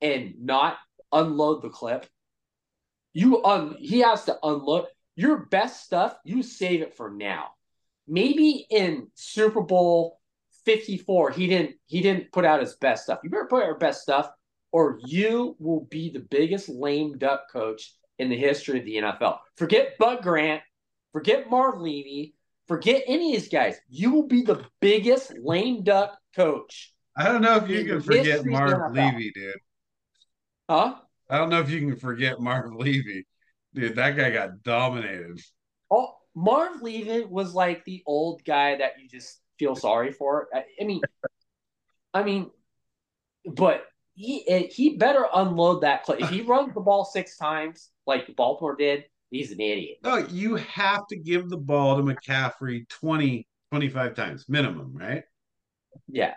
and 0.00 0.34
not 0.40 0.76
unload 1.12 1.62
the 1.62 1.68
clip. 1.68 2.06
You 3.12 3.42
un 3.44 3.76
he 3.78 4.00
has 4.00 4.24
to 4.26 4.38
unload 4.42 4.86
your 5.14 5.46
best 5.46 5.84
stuff. 5.84 6.16
You 6.24 6.42
save 6.42 6.82
it 6.82 6.94
for 6.96 7.10
now. 7.10 7.48
Maybe 8.06 8.66
in 8.70 9.08
Super 9.14 9.62
Bowl 9.62 10.20
54, 10.66 11.30
he 11.30 11.46
didn't 11.46 11.76
he 11.86 12.02
didn't 12.02 12.30
put 12.32 12.44
out 12.44 12.60
his 12.60 12.76
best 12.76 13.04
stuff. 13.04 13.20
You 13.24 13.30
better 13.30 13.46
put 13.48 13.62
out 13.62 13.68
your 13.68 13.78
best 13.78 14.02
stuff, 14.02 14.30
or 14.72 14.98
you 15.06 15.56
will 15.58 15.86
be 15.90 16.10
the 16.10 16.26
biggest 16.30 16.68
lame 16.68 17.16
duck 17.16 17.44
coach 17.50 17.94
in 18.18 18.28
the 18.28 18.36
history 18.36 18.80
of 18.80 18.84
the 18.84 18.96
NFL. 18.96 19.38
Forget 19.56 19.96
Bud 19.98 20.22
Grant, 20.22 20.62
forget 21.12 21.48
Marv 21.48 21.80
Levy, 21.80 22.34
forget 22.66 23.02
any 23.06 23.34
of 23.34 23.40
these 23.40 23.50
guys. 23.50 23.76
You 23.88 24.10
will 24.10 24.26
be 24.26 24.42
the 24.42 24.64
biggest 24.80 25.32
lame 25.42 25.82
duck 25.82 26.18
coach. 26.34 26.92
I 27.16 27.24
don't 27.24 27.40
know 27.40 27.56
if 27.56 27.68
you 27.70 27.84
can 27.84 28.02
forget 28.02 28.44
Marv. 28.44 28.94
Levy, 28.94 29.30
dude. 29.34 29.54
Huh? 30.68 30.96
I 31.30 31.38
don't 31.38 31.48
know 31.48 31.60
if 31.60 31.70
you 31.70 31.80
can 31.80 31.96
forget 31.96 32.40
Marv 32.40 32.74
Levy. 32.74 33.26
Dude, 33.72 33.96
that 33.96 34.16
guy 34.16 34.30
got 34.30 34.62
dominated. 34.62 35.40
Oh, 35.90 36.14
Marv 36.34 36.82
Levy 36.82 37.24
was 37.24 37.54
like 37.54 37.84
the 37.84 38.02
old 38.06 38.42
guy 38.44 38.76
that 38.76 38.92
you 39.00 39.08
just 39.08 39.40
feel 39.58 39.74
sorry 39.76 40.12
for. 40.12 40.48
I, 40.54 40.64
I 40.80 40.84
mean, 40.84 41.02
I 42.14 42.22
mean, 42.22 42.50
but 43.44 43.84
he 44.14 44.40
he 44.70 44.96
better 44.96 45.26
unload 45.34 45.82
that 45.82 46.04
clip. 46.04 46.20
If 46.20 46.30
he 46.30 46.42
runs 46.42 46.74
the 46.74 46.80
ball 46.80 47.04
six 47.04 47.36
times 47.36 47.90
like 48.06 48.34
Baltimore 48.36 48.76
did, 48.76 49.04
he's 49.30 49.52
an 49.52 49.60
idiot. 49.60 49.98
No, 50.02 50.16
you 50.16 50.56
have 50.56 51.06
to 51.08 51.16
give 51.16 51.48
the 51.48 51.56
ball 51.58 51.96
to 51.96 52.02
McCaffrey 52.02 52.88
20, 52.88 53.46
25 53.70 54.14
times 54.14 54.48
minimum, 54.48 54.92
right? 54.94 55.24
Yeah, 56.08 56.34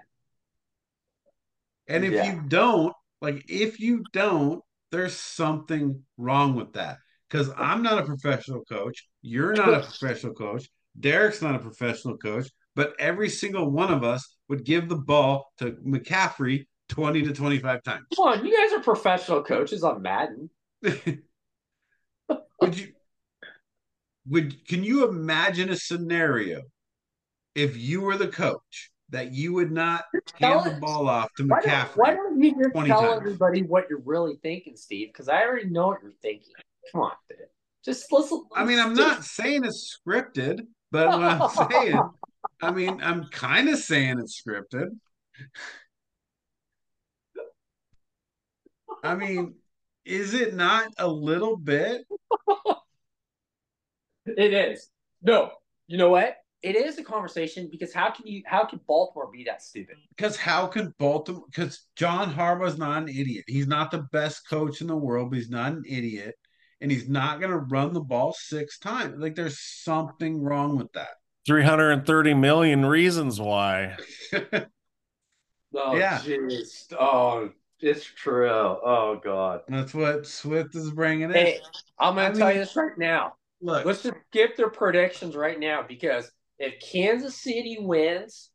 And 1.87 2.05
if 2.05 2.13
Yeah. 2.13 2.25
you 2.25 2.41
don't, 2.47 2.93
like 3.21 3.43
if 3.49 3.79
you 3.79 4.03
don't, 4.13 4.63
there's 4.91 5.15
something 5.15 6.03
wrong 6.17 6.55
with 6.55 6.73
that. 6.73 6.99
Because 7.29 7.51
I'm 7.57 7.83
not 7.83 7.99
a 7.99 8.05
professional 8.05 8.63
coach. 8.65 9.07
You're 9.21 9.53
not 9.53 9.73
a 9.75 9.79
professional 9.85 10.33
coach. 10.33 10.69
Derek's 10.99 11.41
not 11.41 11.55
a 11.55 11.59
professional 11.59 12.17
coach. 12.17 12.49
But 12.79 12.95
every 12.97 13.27
single 13.27 13.69
one 13.69 13.91
of 13.91 14.05
us 14.05 14.37
would 14.47 14.63
give 14.63 14.87
the 14.87 14.95
ball 14.95 15.51
to 15.57 15.71
McCaffrey 15.85 16.65
20 16.87 17.23
to 17.23 17.33
25 17.33 17.83
times. 17.83 18.05
come 18.15 18.25
on, 18.25 18.45
you 18.45 18.55
guys 18.57 18.71
are 18.71 18.81
professional 18.81 19.43
coaches 19.43 19.83
on 19.83 20.01
Madden. 20.01 20.49
would 20.81 22.77
you 22.77 22.93
would 24.29 24.65
can 24.65 24.85
you 24.85 25.09
imagine 25.09 25.67
a 25.67 25.75
scenario 25.75 26.61
if 27.53 27.75
you 27.75 27.99
were 27.99 28.15
the 28.15 28.29
coach 28.29 28.91
that 29.09 29.33
you 29.33 29.51
would 29.51 29.73
not 29.73 30.05
hand 30.35 30.63
the 30.63 30.79
ball 30.79 31.09
off 31.09 31.27
to 31.35 31.43
Why 31.43 31.59
don't, 31.59 31.69
McCaffrey? 31.69 31.97
why 31.97 32.13
don't 32.13 32.41
you 32.41 32.55
just 32.63 32.71
20 32.71 32.87
tell 32.87 33.01
times. 33.01 33.17
everybody 33.17 33.63
what 33.63 33.87
you're 33.89 33.99
really 34.05 34.37
thinking, 34.41 34.77
Steve? 34.77 35.09
Because 35.11 35.27
I 35.27 35.43
already 35.43 35.69
know 35.69 35.87
what 35.87 36.01
you're 36.01 36.13
thinking. 36.21 36.53
Come 36.93 37.01
on, 37.01 37.11
dude. 37.27 37.39
Just 37.83 38.09
listen. 38.09 38.45
I 38.55 38.63
mean, 38.63 38.79
I'm 38.79 38.93
not 38.93 39.25
saying 39.25 39.65
it's 39.65 39.99
scripted, 39.99 40.61
but 40.91 41.09
what 41.09 41.21
I'm 41.21 41.49
saying, 41.71 42.01
I 42.61 42.71
mean, 42.71 43.01
I'm 43.01 43.25
kind 43.25 43.69
of 43.69 43.79
saying 43.79 44.19
it's 44.19 44.41
scripted. 44.41 44.89
I 49.03 49.15
mean, 49.15 49.55
Is 50.05 50.33
it 50.33 50.55
not 50.55 50.93
a 50.97 51.07
little 51.07 51.57
bit? 51.57 52.03
It 54.25 54.53
is. 54.53 54.89
No, 55.21 55.51
you 55.87 55.97
know 55.97 56.09
what? 56.09 56.37
It 56.61 56.75
is 56.75 56.97
a 56.97 57.03
conversation 57.03 57.69
because 57.71 57.93
how 57.93 58.11
can 58.11 58.27
you 58.27 58.43
how 58.45 58.65
can 58.65 58.79
Baltimore 58.87 59.29
be 59.31 59.43
that 59.45 59.61
stupid? 59.61 59.97
Because 60.15 60.37
how 60.37 60.67
can 60.67 60.93
Baltimore? 60.99 61.45
Because 61.49 61.87
John 61.95 62.33
Harbaugh's 62.33 62.77
not 62.77 63.03
an 63.03 63.09
idiot. 63.09 63.45
He's 63.47 63.67
not 63.67 63.91
the 63.91 64.07
best 64.11 64.47
coach 64.49 64.81
in 64.81 64.87
the 64.87 64.95
world, 64.95 65.29
but 65.29 65.37
he's 65.37 65.49
not 65.49 65.71
an 65.73 65.83
idiot, 65.87 66.35
and 66.81 66.91
he's 66.91 67.07
not 67.09 67.39
going 67.39 67.51
to 67.51 67.59
run 67.59 67.93
the 67.93 68.01
ball 68.01 68.33
six 68.37 68.77
times. 68.79 69.15
Like 69.19 69.35
there's 69.35 69.59
something 69.59 70.41
wrong 70.41 70.77
with 70.77 70.91
that. 70.93 71.18
330 71.45 72.33
million 72.33 72.85
reasons 72.85 73.39
why. 73.39 73.97
Oh, 75.75 75.95
Yeah. 75.95 76.17
jeez. 76.17 76.91
Oh, 76.99 77.51
it's 77.79 78.03
true. 78.03 78.49
Oh, 78.49 79.19
God. 79.23 79.61
That's 79.67 79.93
what 79.93 80.25
Swift 80.25 80.73
is 80.75 80.89
bringing 80.89 81.29
in. 81.29 81.31
Hey, 81.31 81.59
I'm 81.99 82.15
going 82.15 82.33
to 82.33 82.37
tell 82.39 82.47
mean- 82.47 82.57
you 82.57 82.63
this 82.63 82.75
right 82.75 82.97
now. 82.97 83.35
Look, 83.61 83.85
Let's 83.85 84.01
just 84.01 84.15
skip 84.31 84.55
their 84.57 84.69
predictions 84.71 85.35
right 85.35 85.59
now 85.59 85.83
because 85.87 86.31
if 86.57 86.79
Kansas 86.79 87.35
City 87.35 87.77
wins 87.79 88.49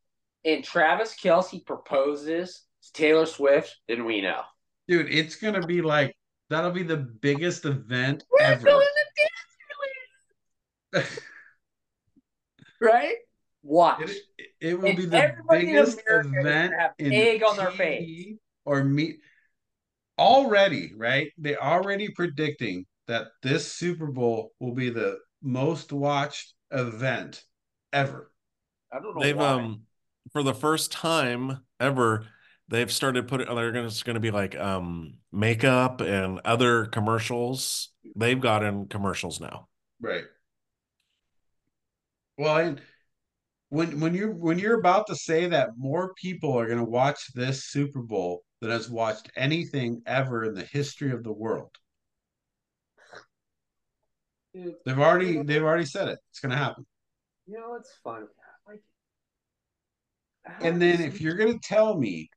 and 0.44 0.65
Travis 0.65 1.15
Kelce 1.15 1.65
proposes 1.65 2.62
to 2.82 2.93
Taylor 2.93 3.27
Swift, 3.27 3.77
then 3.86 4.06
we 4.06 4.20
know. 4.20 4.40
dude, 4.89 5.06
it's 5.09 5.36
going 5.36 5.55
to 5.55 5.65
be 5.66 5.82
like 5.82 6.16
that'll 6.51 6.73
be 6.73 6.82
the 6.82 6.97
biggest 6.97 7.65
event 7.65 8.24
We're 8.32 8.44
ever. 8.47 8.81
Going 12.85 12.94
to 12.94 13.01
Disneyland, 13.01 13.02
right? 13.02 13.16
Watch. 13.62 14.11
It, 14.39 14.47
it 14.61 14.81
will 14.81 14.90
And 14.90 14.98
be 14.98 15.06
the 15.06 15.20
everybody 15.20 15.61
in 15.70 15.77
biggest 15.77 16.01
America 16.09 16.20
is 16.20 16.27
gonna 16.27 16.43
event 16.44 16.74
have 16.78 16.93
in 16.98 17.12
egg 17.12 17.43
on 17.43 17.56
their 17.56 17.70
TV 17.70 17.77
face. 17.77 18.39
or 18.65 18.85
meet 18.85 19.20
already, 20.19 20.93
right? 20.97 21.32
They're 21.39 21.62
already 21.62 22.09
predicting 22.11 22.86
that 23.06 23.28
this 23.43 23.70
Super 23.73 24.06
Bowl 24.06 24.52
will 24.61 24.74
be 24.74 24.90
the 24.90 25.19
most 25.43 25.93
watched 25.93 26.55
event 26.70 27.44
ever. 27.93 28.31
I 28.93 29.01
don't 29.01 29.15
know 29.15 29.20
They've 29.23 29.36
why. 29.36 29.44
um 29.47 29.82
for 30.32 30.43
the 30.43 30.55
first 30.55 30.90
time 30.93 31.65
ever, 31.81 32.27
they've 32.69 32.90
started 32.93 33.28
putting 33.28 33.55
they're 33.55 33.73
gonna 33.73 33.86
it's 33.86 34.02
gonna 34.02 34.20
be 34.20 34.31
like 34.31 34.56
um 34.56 35.19
makeup 35.32 36.01
and 36.01 36.40
other 36.44 36.86
commercials. 36.86 37.90
They've 38.16 38.40
got 38.40 38.62
in 38.62 38.89
commercials 38.89 39.40
now. 39.40 39.69
Right. 40.01 40.24
Well, 42.39 42.56
and 42.59 42.81
when 43.70 44.01
when 44.01 44.15
you're 44.15 44.32
when 44.32 44.59
you're 44.59 44.78
about 44.78 45.06
to 45.09 45.16
say 45.16 45.47
that 45.48 45.70
more 45.77 46.15
people 46.15 46.59
are 46.59 46.66
going 46.66 46.78
to 46.78 46.85
watch 46.85 47.32
this 47.35 47.65
Super 47.66 48.02
Bowl 48.02 48.44
than 48.61 48.70
has 48.70 48.89
watched 48.90 49.31
anything 49.36 50.02
ever 50.06 50.44
in 50.44 50.55
the 50.55 50.65
history 50.65 51.12
of 51.12 51.24
the 51.24 51.32
world. 51.32 51.70
Dude, 54.55 54.74
They've 54.85 54.98
already 54.98 55.43
they've 55.43 55.62
already 55.62 55.85
said 55.86 56.09
it. 56.09 56.19
It's 56.31 56.40
going 56.40 56.52
to 56.52 56.56
happen. 56.59 56.86
you 57.47 57.59
know, 57.59 57.74
it's 57.74 57.93
fun. 58.02 58.28
Like, 58.66 58.81
And 60.61 60.81
then 60.81 61.01
if 61.02 61.20
you're 61.20 61.35
going 61.36 61.52
to 61.59 61.69
tell 61.69 61.98
me, 61.98 62.28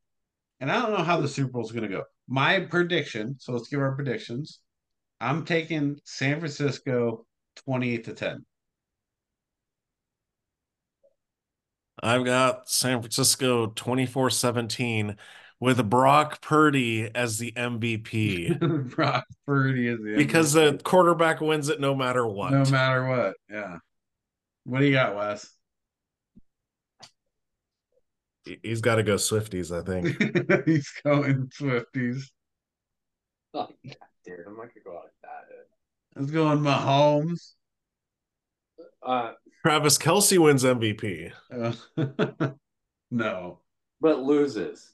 and 0.59 0.71
I 0.71 0.81
don't 0.81 0.91
know 0.91 1.03
how 1.03 1.19
the 1.21 1.27
Super 1.27 1.51
Bowl 1.51 1.65
is 1.65 1.71
going 1.71 1.83
to 1.89 1.95
go. 1.95 2.03
My 2.27 2.61
prediction, 2.61 3.35
so 3.39 3.53
let's 3.53 3.69
give 3.69 3.79
our 3.79 3.95
predictions. 3.95 4.59
I'm 5.21 5.45
taking 5.45 5.97
San 6.03 6.39
Francisco 6.39 7.25
28 7.65 8.03
to 8.05 8.13
10. 8.13 8.45
I've 12.01 12.25
got 12.25 12.69
San 12.69 13.01
Francisco 13.01 13.67
24-17 13.67 15.15
with 15.59 15.89
Brock 15.89 16.41
Purdy 16.41 17.09
as 17.15 17.37
the 17.39 17.51
MVP 17.53 18.59
Brock 18.95 19.25
Purdy 19.45 19.87
is 19.87 19.99
the 19.99 20.15
because 20.15 20.53
the 20.53 20.79
quarterback 20.83 21.41
wins 21.41 21.69
it 21.69 21.79
no 21.79 21.95
matter 21.95 22.25
what. 22.27 22.51
no 22.53 22.63
matter 22.65 23.05
what. 23.07 23.35
Yeah. 23.49 23.77
What 24.65 24.79
do 24.79 24.85
you 24.85 24.91
got, 24.93 25.15
Wes? 25.15 25.49
He- 28.45 28.59
He's 28.63 28.81
got 28.81 28.95
to 28.95 29.03
go 29.03 29.15
Swifties, 29.15 29.75
I 29.75 29.83
think. 29.83 30.65
He's 30.65 30.91
going 31.03 31.47
Swifties. 31.47 32.23
Oh, 33.53 33.67
God, 33.85 33.95
dude, 34.25 34.39
I'm 34.45 34.55
not 34.55 34.67
gonna 34.67 34.71
go 34.85 34.97
out 34.97 35.03
like 35.05 35.13
that. 35.23 36.19
Let's 36.19 36.31
go 36.31 36.47
on 36.47 36.59
Mahomes. 36.59 37.53
Uh, 39.05 39.31
Travis 39.65 39.97
Kelce 39.97 40.37
wins 40.37 40.63
MVP. 40.63 41.31
Uh, 41.51 41.73
no. 43.11 43.59
but 43.99 44.19
loses. 44.19 44.93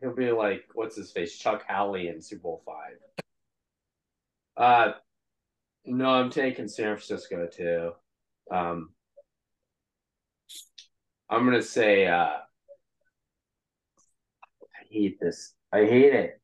He'll 0.00 0.14
be 0.14 0.30
like, 0.30 0.64
what's 0.74 0.96
his 0.96 1.10
face? 1.10 1.38
Chuck 1.38 1.64
Howley 1.66 2.08
in 2.08 2.20
Super 2.20 2.42
Bowl 2.42 2.62
five. 2.66 2.98
Uh, 4.56 4.92
no, 5.84 6.08
I'm 6.08 6.30
taking 6.30 6.68
San 6.68 6.96
Francisco 6.96 7.46
too. 7.46 7.92
Um, 8.50 8.90
I'm 11.28 11.44
gonna 11.44 11.62
say, 11.62 12.06
uh, 12.06 12.14
I 14.58 14.84
hate 14.90 15.18
this. 15.20 15.54
I 15.72 15.84
hate 15.84 16.14
it. 16.14 16.40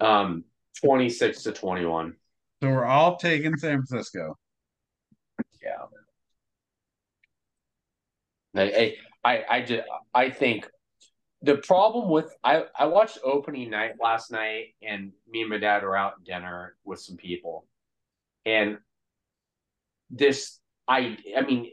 Um, 0.00 0.44
26 0.82 1.44
to 1.44 1.52
21. 1.52 2.16
So 2.62 2.68
we're 2.70 2.84
all 2.84 3.16
taking 3.16 3.56
San 3.56 3.82
Francisco. 3.84 4.36
Yeah. 5.62 5.86
I, 8.56 8.94
I, 9.24 9.44
I 9.50 9.62
just, 9.62 9.82
I 10.14 10.30
think 10.30 10.68
the 11.42 11.56
problem 11.56 12.08
with 12.10 12.34
I, 12.42 12.64
I 12.78 12.86
watched 12.86 13.18
opening 13.22 13.70
night 13.70 13.92
last 14.00 14.30
night, 14.32 14.74
and 14.82 15.12
me 15.28 15.42
and 15.42 15.50
my 15.50 15.58
dad 15.58 15.82
were 15.82 15.96
out 15.96 16.24
dinner 16.24 16.76
with 16.84 17.00
some 17.00 17.16
people, 17.16 17.66
and 18.46 18.78
this, 20.10 20.58
I, 20.88 21.18
I 21.36 21.42
mean, 21.42 21.70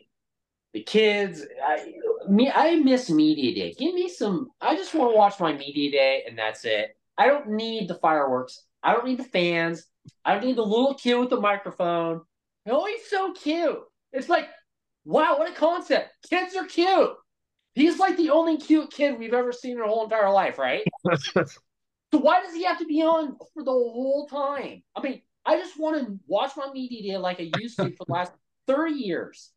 the 0.74 0.82
kids, 0.84 1.46
I, 1.66 1.94
me, 2.28 2.52
I 2.54 2.76
miss 2.76 3.10
media 3.10 3.54
day. 3.54 3.76
Give 3.78 3.94
me 3.94 4.10
some. 4.10 4.50
I 4.60 4.76
just 4.76 4.94
want 4.94 5.12
to 5.14 5.18
watch 5.18 5.40
my 5.40 5.54
media 5.54 5.92
day, 5.92 6.24
and 6.28 6.38
that's 6.38 6.66
it. 6.66 6.98
I 7.18 7.28
don't 7.28 7.52
need 7.52 7.88
the 7.88 7.96
fireworks. 7.96 8.66
I 8.82 8.94
don't 8.94 9.06
need 9.06 9.20
the 9.20 9.24
fans. 9.24 9.86
I 10.26 10.34
don't 10.34 10.46
need 10.46 10.58
the 10.58 10.64
little 10.64 10.96
kid 10.96 11.16
with 11.16 11.30
the 11.30 11.40
microphone. 11.40 12.22
Oh, 12.68 12.86
he's 12.86 13.10
so 13.10 13.34
cute. 13.34 13.80
It's 14.12 14.30
like, 14.30 14.48
wow, 15.06 15.38
what 15.38 15.52
a 15.52 15.56
concept. 15.56 16.14
Kids 16.30 16.56
are 16.56 16.66
cute. 16.66 17.12
He's 17.76 18.00
like 18.00 18.18
the 18.18 18.30
only 18.30 18.58
cute 18.58 18.92
kid 18.92 19.18
we've 19.18 19.34
ever 19.34 19.52
seen 19.52 19.74
in 19.74 19.80
our 19.80 19.88
whole 19.88 20.04
entire 20.04 20.32
life, 20.32 20.58
right? 20.58 20.84
so 21.34 21.46
why 22.12 22.42
does 22.42 22.54
he 22.54 22.64
have 22.64 22.78
to 22.80 22.86
be 22.86 23.02
on 23.02 23.36
for 23.54 23.64
the 23.64 23.72
whole 23.72 24.28
time? 24.28 24.84
I 24.96 25.02
mean, 25.02 25.22
I 25.46 25.58
just 25.58 25.80
want 25.80 26.06
to 26.06 26.20
watch 26.28 26.52
my 26.56 26.72
media 26.72 27.20
like 27.20 27.40
I 27.40 27.52
used 27.60 27.78
to 27.78 27.90
for 27.98 28.06
the 28.06 28.14
last 28.14 28.32
30 28.68 28.94
years. 28.94 29.52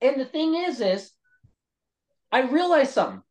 And 0.00 0.20
the 0.20 0.24
thing 0.24 0.54
is, 0.54 0.80
is 0.80 1.12
I 2.32 2.42
realized 2.42 2.92
something. 2.92 3.22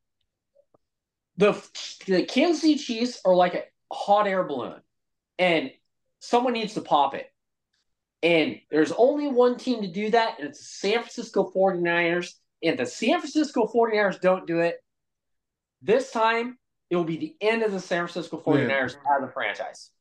The, 1.38 1.62
the 2.06 2.24
Kansas 2.24 2.62
City 2.62 2.76
Chiefs 2.76 3.20
are 3.26 3.36
like 3.36 3.56
a 3.56 3.64
hot 3.92 4.28
air 4.28 4.44
balloon, 4.44 4.80
and 5.40 5.72
someone 6.20 6.54
needs 6.54 6.76
to 6.76 6.82
pop 6.82 7.16
it. 7.16 7.33
And 8.24 8.60
there's 8.72 8.94
only 8.94 9.28
one 9.28 9.58
team 9.58 9.82
to 9.82 9.88
do 9.88 10.10
that, 10.12 10.40
and 10.40 10.48
it's 10.48 10.60
the 10.60 10.66
San 10.66 11.00
Francisco 11.00 11.52
49ers. 11.54 12.34
And 12.64 12.80
the 12.80 12.86
San 12.86 13.20
Francisco 13.20 13.68
49ers 13.68 14.22
don't 14.22 14.48
do 14.48 14.60
it, 14.60 14.78
this 15.82 16.12
time 16.12 16.58
it 16.90 16.96
will 16.96 17.04
be 17.04 17.18
the 17.18 17.36
end 17.42 17.62
of 17.62 17.74
the 17.74 17.80
San 17.80 18.08
Francisco 18.08 18.42
49ers 18.44 18.96
out 19.10 19.22
of 19.22 19.28
the 19.28 19.34
franchise. 19.34 19.92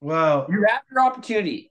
Well, 0.00 0.46
You 0.50 0.64
have 0.68 0.80
your 0.90 1.00
opportunity. 1.04 1.70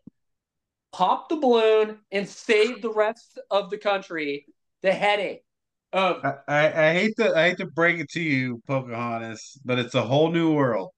Pop 0.94 1.28
the 1.28 1.36
balloon 1.36 2.00
and 2.12 2.28
save 2.28 2.82
the 2.82 2.92
rest 2.92 3.38
of 3.52 3.70
the 3.70 3.78
country 3.78 4.46
the 4.82 4.94
headache 4.94 5.44
of 5.92 6.24
I, 6.24 6.36
I, 6.48 6.90
I 6.90 6.94
hate 6.94 7.16
to 7.18 7.36
I 7.36 7.50
hate 7.50 7.58
to 7.58 7.66
break 7.66 8.00
it 8.00 8.10
to 8.12 8.22
you, 8.22 8.62
Pocahontas, 8.68 9.60
but 9.66 9.80
it's 9.80 9.96
a 9.96 10.02
whole 10.02 10.32
new 10.32 10.54
world. 10.54 10.92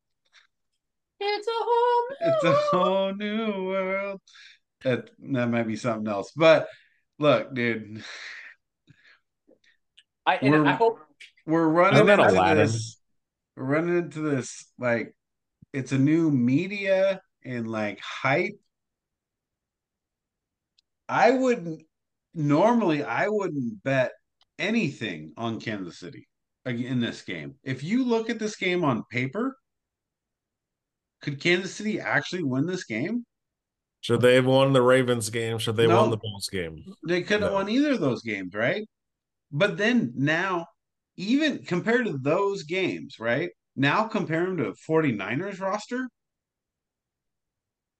it's 1.20 1.48
a 1.48 1.52
whole 1.52 2.04
new 2.10 2.28
It's 2.28 2.44
a 2.44 2.54
whole 2.54 3.14
new 3.14 3.66
world. 3.68 4.22
That 4.84 5.10
that 5.20 5.48
might 5.48 5.68
be 5.68 5.76
something 5.76 6.12
else. 6.12 6.32
But 6.36 6.68
look, 7.20 7.54
dude, 7.54 8.04
I, 10.26 10.36
and 10.38 10.52
We're- 10.52 10.68
I 10.68 10.72
hope 10.74 11.00
we're 11.46 11.68
running 11.68 12.00
into 12.08 12.30
Aladdin? 12.30 12.58
this. 12.58 13.00
We're 13.56 13.66
running 13.66 13.98
into 13.98 14.20
this 14.22 14.72
like 14.80 15.16
it's 15.74 15.92
a 15.92 15.98
new 16.00 16.32
media 16.32 17.22
and 17.44 17.70
like 17.70 18.00
hype. 18.00 18.60
I 21.10 21.32
wouldn't 21.32 21.84
normally 22.34 23.04
I 23.04 23.28
wouldn't 23.28 23.84
bet 23.84 24.12
anything 24.58 25.34
on 25.38 25.60
Kansas 25.60 26.00
City 26.00 26.28
in 26.66 27.00
this 27.00 27.22
game. 27.24 27.56
If 27.64 27.84
you 27.84 28.06
look 28.06 28.30
at 28.30 28.40
this 28.40 28.56
game 28.56 28.84
on 28.84 29.04
paper, 29.12 29.58
could 31.22 31.40
Kansas 31.42 31.74
City 31.74 32.00
actually 32.00 32.44
win 32.44 32.66
this 32.66 32.86
game? 32.86 33.26
Should 34.02 34.22
they 34.22 34.36
have 34.36 34.46
won 34.46 34.74
the 34.74 34.82
Ravens 34.82 35.30
game? 35.30 35.58
Should 35.60 35.78
they 35.78 35.84
have 35.84 35.92
No. 35.92 36.02
won 36.02 36.10
the 36.12 36.18
Bills 36.18 36.50
game? 36.50 36.84
They 37.08 37.22
could 37.22 37.42
have 37.42 37.52
No. 37.52 37.56
won 37.56 37.70
either 37.70 37.92
of 37.92 38.00
those 38.00 38.22
games, 38.22 38.54
right? 38.54 38.88
But 39.52 39.78
then 39.78 40.14
now, 40.16 40.68
even 41.18 41.64
compared 41.66 42.06
to 42.08 42.18
those 42.18 42.64
games, 42.64 43.20
right? 43.20 43.52
Now 43.76 44.08
compare 44.08 44.46
them 44.46 44.58
to 44.58 44.74
49ers 44.74 45.60
roster, 45.60 46.10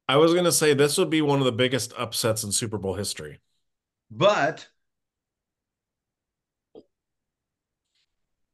I 0.08 0.18
was 0.18 0.34
going 0.34 0.46
to 0.46 0.52
say 0.52 0.74
this 0.74 0.98
would 0.98 1.10
be 1.10 1.22
one 1.22 1.40
of 1.40 1.46
the 1.46 1.52
biggest 1.54 1.94
upsets 1.98 2.44
in 2.44 2.52
Super 2.52 2.78
Bowl 2.78 2.96
history. 2.96 3.40
But 4.10 4.68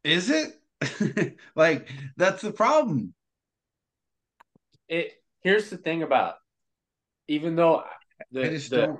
is 0.03 0.29
it? 0.29 1.37
like 1.55 1.89
that's 2.15 2.41
the 2.43 2.51
problem. 2.51 3.13
It 4.87 5.13
here's 5.41 5.69
the 5.69 5.77
thing 5.77 6.03
about 6.03 6.35
even 7.27 7.55
though 7.55 7.83
the 8.31 8.49
the, 8.49 8.97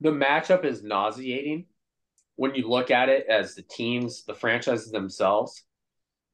the 0.00 0.10
matchup 0.10 0.64
is 0.64 0.82
nauseating 0.82 1.66
when 2.36 2.54
you 2.54 2.68
look 2.68 2.90
at 2.90 3.08
it 3.08 3.26
as 3.28 3.54
the 3.54 3.62
teams, 3.62 4.24
the 4.24 4.34
franchises 4.34 4.90
themselves, 4.90 5.62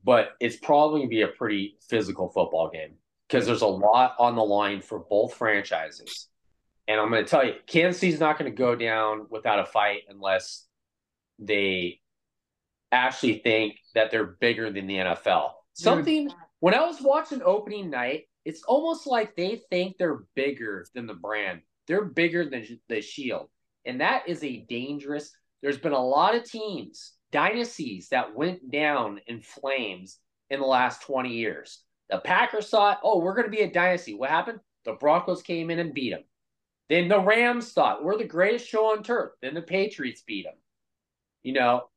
but 0.05 0.31
it's 0.41 0.57
probably 0.57 1.01
gonna 1.01 1.09
be 1.09 1.23
a 1.23 1.29
pretty 1.29 1.77
physical 1.89 2.29
football 2.29 2.71
game 2.71 2.95
because 3.29 3.47
there's 3.47 3.63
a 3.63 3.67
lot 3.67 4.15
on 4.19 4.37
the 4.37 4.45
line 4.45 4.81
for 4.81 5.01
both 5.01 5.35
franchises. 5.35 6.29
And 6.89 7.01
I'm 7.01 7.11
going 7.11 7.25
to 7.25 7.29
tell 7.29 7.45
you, 7.45 7.55
Kansas 7.67 8.01
City's 8.01 8.21
not 8.21 8.39
going 8.39 8.51
to 8.51 8.57
go 8.57 8.77
down 8.77 9.27
without 9.29 9.59
a 9.59 9.65
fight 9.65 10.03
unless 10.09 10.67
they 11.39 12.01
actually 12.93 13.39
think 13.39 13.79
that 13.95 14.11
they're 14.11 14.37
bigger 14.41 14.71
than 14.71 14.87
the 14.87 14.95
NFL. 14.95 15.51
Something 15.73 16.31
when 16.61 16.75
I 16.75 16.87
was 16.87 17.01
watching 17.03 17.43
opening 17.43 17.91
night, 17.91 18.25
it's 18.47 18.63
almost 18.63 19.09
like 19.09 19.35
they 19.35 19.61
think 19.71 19.99
they're 19.99 20.25
bigger 20.37 20.87
than 20.95 21.09
the 21.09 21.15
brand. 21.15 21.63
They're 21.89 22.05
bigger 22.05 22.49
than 22.49 22.65
the 22.89 23.01
Shield. 23.01 23.49
And 23.85 24.01
that 24.01 24.29
is 24.29 24.43
a 24.45 24.65
dangerous. 24.69 25.33
There's 25.63 25.79
been 25.79 25.93
a 25.93 25.99
lot 25.99 26.37
of 26.37 26.45
teams, 26.45 27.15
dynasties 27.33 28.09
that 28.11 28.37
went 28.37 28.71
down 28.71 29.21
in 29.27 29.41
flames 29.41 30.19
in 30.51 30.61
the 30.61 30.67
last 30.67 31.03
20 31.03 31.35
years. 31.35 31.83
The 32.09 32.19
Packers 32.19 32.69
thought, 32.69 33.01
oh, 33.03 33.19
we're 33.19 33.35
going 33.35 33.51
to 33.51 33.57
be 33.57 33.63
a 33.63 33.73
dynasty. 33.73 34.15
What 34.15 34.31
happened? 34.31 34.61
The 34.85 34.93
Broncos 34.93 35.43
came 35.43 35.71
in 35.71 35.81
and 35.81 35.93
beat 35.93 36.11
them. 36.11 36.23
Then 36.89 37.09
the 37.09 37.19
Rams 37.19 37.73
thought, 37.73 38.05
we're 38.05 38.17
the 38.17 38.25
greatest 38.25 38.69
show 38.69 38.93
on 38.93 39.03
turf. 39.03 39.33
Then 39.43 39.55
the 39.55 39.63
Patriots 39.63 40.23
beat 40.25 40.45
them. 40.45 40.55
You 41.43 41.55
know, 41.55 41.89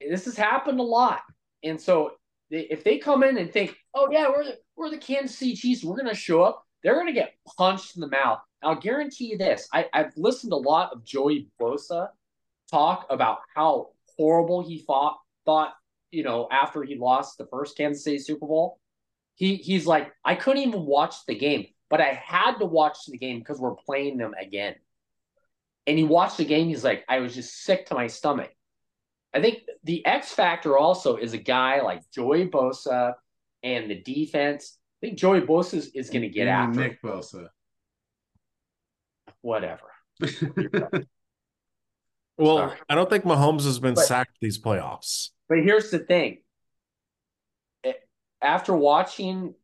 this 0.00 0.24
has 0.24 0.38
happened 0.38 0.80
a 0.80 0.84
lot. 0.84 1.20
And 1.62 1.78
so 1.78 2.12
if 2.50 2.82
they 2.82 2.96
come 2.96 3.22
in 3.22 3.36
and 3.36 3.52
think, 3.52 3.76
oh, 3.94 4.08
yeah, 4.10 4.30
we're 4.30 4.54
we're 4.78 4.90
the 4.90 4.98
Kansas 4.98 5.36
City 5.36 5.54
Chiefs, 5.54 5.84
we're 5.84 5.96
going 5.96 6.08
to 6.08 6.14
show 6.14 6.42
up, 6.42 6.64
they're 6.82 6.94
going 6.94 7.06
to 7.06 7.12
get 7.12 7.34
punched 7.56 7.96
in 7.96 8.00
the 8.00 8.08
mouth. 8.08 8.38
I'll 8.62 8.80
guarantee 8.80 9.30
you 9.30 9.38
this. 9.38 9.68
I, 9.72 9.86
I've 9.92 10.12
listened 10.16 10.52
a 10.52 10.56
lot 10.56 10.92
of 10.92 11.04
Joey 11.04 11.48
Bosa 11.60 12.08
talk 12.70 13.06
about 13.10 13.38
how 13.54 13.90
horrible 14.16 14.62
he 14.62 14.78
fought, 14.78 15.18
thought, 15.44 15.74
you 16.10 16.22
know, 16.22 16.48
after 16.50 16.82
he 16.82 16.96
lost 16.96 17.38
the 17.38 17.46
first 17.46 17.76
Kansas 17.76 18.04
City 18.04 18.18
Super 18.18 18.46
Bowl. 18.46 18.80
He 19.34 19.56
he's 19.56 19.86
like, 19.86 20.12
I 20.24 20.34
couldn't 20.34 20.62
even 20.62 20.84
watch 20.84 21.14
the 21.26 21.36
game, 21.36 21.66
but 21.90 22.00
I 22.00 22.12
had 22.12 22.58
to 22.58 22.64
watch 22.64 23.06
the 23.06 23.18
game 23.18 23.38
because 23.38 23.60
we're 23.60 23.76
playing 23.76 24.18
them 24.18 24.34
again. 24.40 24.74
And 25.86 25.96
he 25.96 26.04
watched 26.04 26.38
the 26.38 26.44
game. 26.44 26.68
He's 26.68 26.84
like, 26.84 27.04
I 27.08 27.20
was 27.20 27.34
just 27.34 27.62
sick 27.62 27.86
to 27.86 27.94
my 27.94 28.08
stomach. 28.08 28.50
I 29.32 29.40
think 29.40 29.60
the 29.84 30.04
X 30.04 30.32
factor 30.32 30.76
also 30.76 31.16
is 31.16 31.34
a 31.34 31.38
guy 31.38 31.82
like 31.82 32.02
Joey 32.10 32.48
Bosa 32.48 33.14
and 33.62 33.90
the 33.90 34.00
defense. 34.00 34.78
I 35.00 35.06
think 35.06 35.18
Joey 35.18 35.40
Bosa 35.40 35.74
is, 35.74 35.90
is 35.94 36.10
going 36.10 36.22
to 36.22 36.28
get 36.28 36.48
after 36.48 36.80
Nick 36.80 37.02
Bosa. 37.02 37.48
Whatever. 39.40 39.90
well, 42.36 42.56
Sorry. 42.56 42.78
I 42.88 42.94
don't 42.94 43.08
think 43.08 43.24
Mahomes 43.24 43.64
has 43.64 43.78
been 43.78 43.94
but, 43.94 44.04
sacked 44.04 44.38
these 44.40 44.60
playoffs. 44.60 45.30
But 45.48 45.58
here's 45.58 45.90
the 45.90 46.00
thing: 46.00 46.38
eh, 47.84 47.92
after 48.42 48.74
watching 48.74 49.54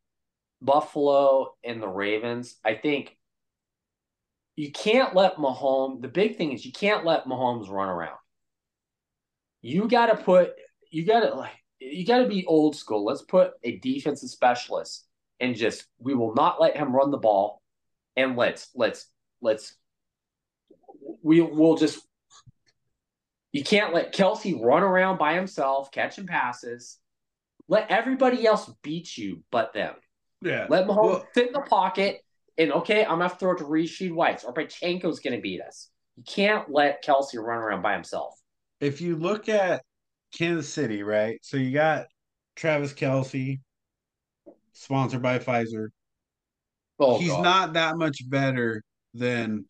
Buffalo 0.61 1.55
and 1.63 1.81
the 1.81 1.87
Ravens, 1.87 2.55
I 2.63 2.75
think 2.75 3.17
you 4.55 4.71
can't 4.71 5.13
let 5.13 5.35
Mahomes. 5.35 6.01
The 6.01 6.07
big 6.07 6.37
thing 6.37 6.53
is 6.53 6.65
you 6.65 6.71
can't 6.71 7.05
let 7.05 7.25
Mahomes 7.25 7.69
run 7.69 7.89
around. 7.89 8.17
You 9.61 9.89
got 9.89 10.05
to 10.07 10.15
put. 10.15 10.53
You 10.89 11.05
got 11.05 11.21
to 11.21 11.35
like. 11.35 11.51
You 11.91 12.05
got 12.05 12.19
to 12.19 12.27
be 12.27 12.45
old 12.45 12.75
school. 12.75 13.05
Let's 13.05 13.21
put 13.21 13.51
a 13.63 13.77
defensive 13.77 14.29
specialist 14.29 15.05
and 15.39 15.55
just 15.55 15.85
we 15.99 16.13
will 16.13 16.33
not 16.33 16.59
let 16.59 16.77
him 16.77 16.95
run 16.95 17.11
the 17.11 17.17
ball, 17.17 17.61
and 18.15 18.35
let's 18.35 18.69
let's 18.75 19.07
let's 19.41 19.75
we 21.21 21.41
will 21.41 21.77
just. 21.77 22.05
You 23.51 23.63
can't 23.63 23.93
let 23.93 24.13
Kelce 24.13 24.61
run 24.61 24.83
around 24.83 25.17
by 25.17 25.35
himself 25.35 25.89
catching 25.91 26.27
passes 26.27 26.97
let 27.67 27.89
everybody 27.89 28.45
else 28.45 28.71
beat 28.83 29.17
you 29.17 29.43
but 29.51 29.73
them. 29.73 29.95
Yeah. 30.41 30.67
Let 30.69 30.87
Mahomes 30.87 31.03
well, 31.03 31.27
sit 31.33 31.47
in 31.47 31.53
the 31.53 31.61
pocket 31.61 32.21
and 32.57 32.71
okay, 32.71 33.03
I'm 33.03 33.11
gonna 33.11 33.23
have 33.23 33.33
to 33.33 33.39
throw 33.39 33.51
it 33.53 33.57
to 33.59 33.65
Rashid 33.65 34.11
White 34.11 34.43
or 34.45 34.53
Pacheco's 34.53 35.19
gonna 35.19 35.41
beat 35.41 35.61
us. 35.61 35.89
You 36.15 36.23
can't 36.23 36.69
let 36.69 37.03
Kelce 37.03 37.37
run 37.37 37.57
around 37.57 37.81
by 37.81 37.93
himself. 37.93 38.39
If 38.79 39.01
you 39.01 39.15
look 39.15 39.49
at 39.49 39.81
Kansas 40.35 40.71
City, 40.71 41.03
right? 41.03 41.39
So 41.41 41.57
you 41.57 41.71
got 41.71 42.05
Travis 42.55 42.93
Kelce, 42.93 43.59
sponsored 44.73 45.21
by 45.21 45.39
Pfizer. 45.39 45.87
Oh, 46.99 47.17
He's 47.19 47.31
God. 47.31 47.43
not 47.43 47.73
that 47.73 47.97
much 47.97 48.29
better 48.29 48.83
than 49.13 49.65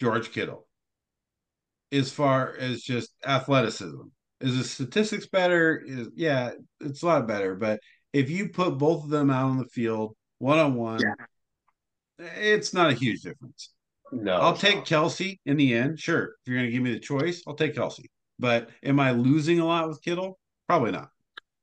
George 0.00 0.32
Kittle 0.32 0.66
as 1.92 2.10
far 2.10 2.54
as 2.58 2.82
just 2.82 3.10
athleticism. 3.24 4.02
Is 4.40 4.58
the 4.58 4.64
statistics 4.64 5.26
better? 5.26 5.82
Is 5.86 6.08
yeah, 6.14 6.52
it's 6.80 7.02
a 7.02 7.06
lot 7.06 7.28
better. 7.28 7.54
But 7.54 7.80
if 8.12 8.30
you 8.30 8.48
put 8.48 8.78
both 8.78 9.04
of 9.04 9.10
them 9.10 9.30
out 9.30 9.50
on 9.50 9.58
the 9.58 9.64
field 9.66 10.16
one 10.38 10.58
on 10.58 10.74
one, 10.74 11.00
it's 12.18 12.74
not 12.74 12.90
a 12.90 12.94
huge 12.94 13.22
difference. 13.22 13.70
No, 14.12 14.36
I'll 14.36 14.56
take 14.56 14.76
not. 14.76 14.86
Kelce 14.86 15.38
in 15.46 15.56
the 15.56 15.74
end. 15.74 15.98
Sure, 15.98 16.24
if 16.24 16.30
you're 16.46 16.58
going 16.58 16.66
to 16.66 16.72
give 16.72 16.82
me 16.82 16.92
the 16.92 17.00
choice, 17.00 17.42
I'll 17.46 17.54
take 17.54 17.74
Kelce. 17.74 18.04
But 18.38 18.70
am 18.82 19.00
I 19.00 19.12
losing 19.12 19.60
a 19.60 19.66
lot 19.66 19.88
with 19.88 20.02
Kittle? 20.02 20.38
Probably 20.68 20.92
not. 20.92 21.10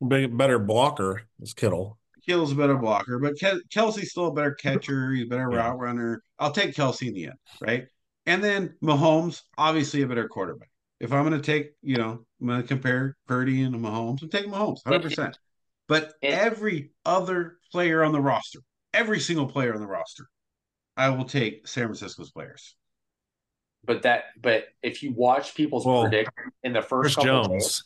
Better 0.02 0.60
blocker 0.60 1.23
is 1.41 1.53
Kittle. 1.53 1.98
Kittle's 2.26 2.52
a 2.52 2.56
better 2.56 2.77
blocker, 2.77 3.19
but 3.19 3.35
Kelce's 3.35 4.11
still 4.11 4.27
a 4.27 4.34
better 4.34 4.53
catcher. 4.53 5.11
He's 5.11 5.26
a 5.26 5.27
better 5.27 5.49
yeah. 5.52 5.57
route 5.57 5.80
runner. 5.80 6.23
I'll 6.38 6.52
take 6.52 6.76
Kelce 6.76 7.07
in 7.07 7.14
the 7.14 7.26
end, 7.26 7.35
right? 7.60 7.88
And 8.26 8.43
then 8.43 8.76
Mahomes, 8.84 9.41
obviously 9.57 10.03
a 10.03 10.07
better 10.07 10.27
quarterback 10.27 10.72
if 11.02 11.11
I'm 11.11 11.27
going 11.27 11.41
to 11.41 11.45
take, 11.45 11.73
you 11.81 11.98
know, 11.98 12.23
I'm 12.39 12.48
going 12.48 12.61
to 12.61 12.68
compare 12.68 13.18
Purdy 13.27 13.64
and 13.64 13.73
Mahomes, 13.76 14.22
I'm 14.22 14.30
taking 14.30 14.52
Mahomes 14.52 14.84
100%. 14.84 15.34
But 15.88 16.14
every 16.22 16.91
other 17.03 17.57
player 17.72 18.03
on 18.03 18.11
the 18.11 18.22
roster, 18.22 18.60
every 18.93 19.19
single 19.19 19.48
player 19.48 19.73
on 19.73 19.81
the 19.81 19.88
roster, 19.88 20.27
I 20.95 21.10
will 21.10 21.26
take 21.26 21.68
San 21.68 21.85
Francisco's 21.85 22.30
players. 22.30 22.76
But 23.83 24.03
that, 24.03 24.25
but 24.41 24.65
if 24.83 25.01
you 25.01 25.13
watch 25.13 25.55
people's 25.55 25.85
well, 25.85 26.03
predict 26.03 26.31
in 26.63 26.73
the 26.73 26.81
first 26.81 27.15
Chris 27.15 27.25
Jones, 27.25 27.49
days, 27.49 27.83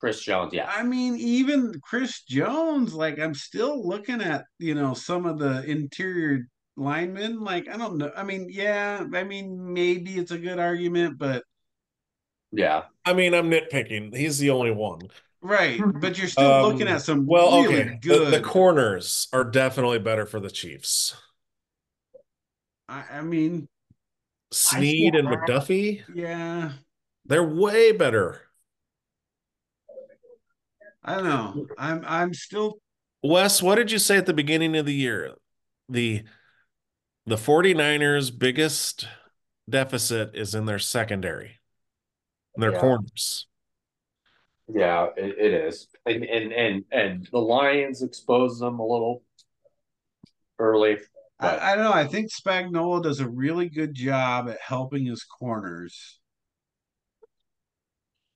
Chris 0.00 0.20
Jones, 0.20 0.52
yeah. 0.52 0.70
I 0.72 0.84
mean, 0.84 1.16
even 1.16 1.80
Chris 1.82 2.22
Jones, 2.22 2.94
like 2.94 3.18
I'm 3.18 3.34
still 3.34 3.86
looking 3.86 4.20
at, 4.20 4.44
you 4.58 4.74
know, 4.74 4.94
some 4.94 5.26
of 5.26 5.38
the 5.38 5.64
interior 5.64 6.46
linemen. 6.76 7.40
Like 7.40 7.68
I 7.68 7.76
don't 7.76 7.96
know. 7.96 8.12
I 8.16 8.22
mean, 8.22 8.48
yeah, 8.50 9.04
I 9.12 9.24
mean 9.24 9.72
maybe 9.72 10.16
it's 10.16 10.30
a 10.30 10.38
good 10.38 10.58
argument, 10.58 11.18
but 11.18 11.42
yeah. 12.52 12.84
I 13.04 13.12
mean, 13.12 13.34
I'm 13.34 13.50
nitpicking. 13.50 14.16
He's 14.16 14.38
the 14.38 14.50
only 14.50 14.70
one. 14.70 15.00
Right. 15.40 15.80
But 16.00 16.18
you're 16.18 16.28
still 16.28 16.50
um, 16.50 16.72
looking 16.72 16.88
at 16.88 17.02
some 17.02 17.26
well, 17.26 17.62
really 17.62 17.82
okay. 17.82 17.98
good. 18.00 18.26
The, 18.26 18.38
the, 18.38 18.40
corners 18.40 19.28
are 19.32 19.44
definitely 19.44 19.98
better 19.98 20.26
for 20.26 20.40
the 20.40 20.50
Chiefs. 20.50 21.16
I, 22.88 23.04
I 23.12 23.20
mean, 23.22 23.68
Sneed 24.50 25.14
and 25.14 25.28
McDuffie. 25.28 26.02
Yeah. 26.14 26.72
They're 27.26 27.44
way 27.44 27.92
better. 27.92 28.42
I 31.04 31.14
don't 31.14 31.24
know. 31.24 31.66
I'm 31.78 32.04
I'm 32.06 32.34
still 32.34 32.80
Wes, 33.22 33.62
what 33.62 33.76
did 33.76 33.90
you 33.90 33.98
say 33.98 34.16
at 34.16 34.26
the 34.26 34.34
beginning 34.34 34.76
of 34.76 34.86
the 34.86 34.94
year? 34.94 35.34
The 35.88 36.22
the 37.26 37.36
49ers 37.36 38.36
biggest 38.36 39.06
deficit 39.68 40.34
is 40.34 40.54
in 40.54 40.64
their 40.64 40.78
secondary 40.78 41.58
In 42.56 42.60
their 42.60 42.72
yeah. 42.72 42.80
corners. 42.80 43.46
Yeah, 44.68 45.08
it, 45.16 45.36
it 45.38 45.52
is, 45.52 45.88
and 46.04 46.24
and 46.24 46.52
and 46.52 46.84
and 46.92 47.28
the 47.32 47.38
Lions 47.38 48.02
expose 48.02 48.58
them 48.58 48.78
a 48.78 48.86
little 48.86 49.22
early. 50.58 50.98
I, 51.40 51.72
I, 51.72 51.74
don't 51.74 51.84
know. 51.84 51.92
I 51.92 52.06
think 52.06 52.30
Spagnuolo 52.32 53.02
does 53.02 53.20
a 53.20 53.28
really 53.28 53.68
good 53.68 53.94
job 53.94 54.48
at 54.48 54.58
helping 54.60 55.06
his 55.06 55.24
corners. 55.24 56.20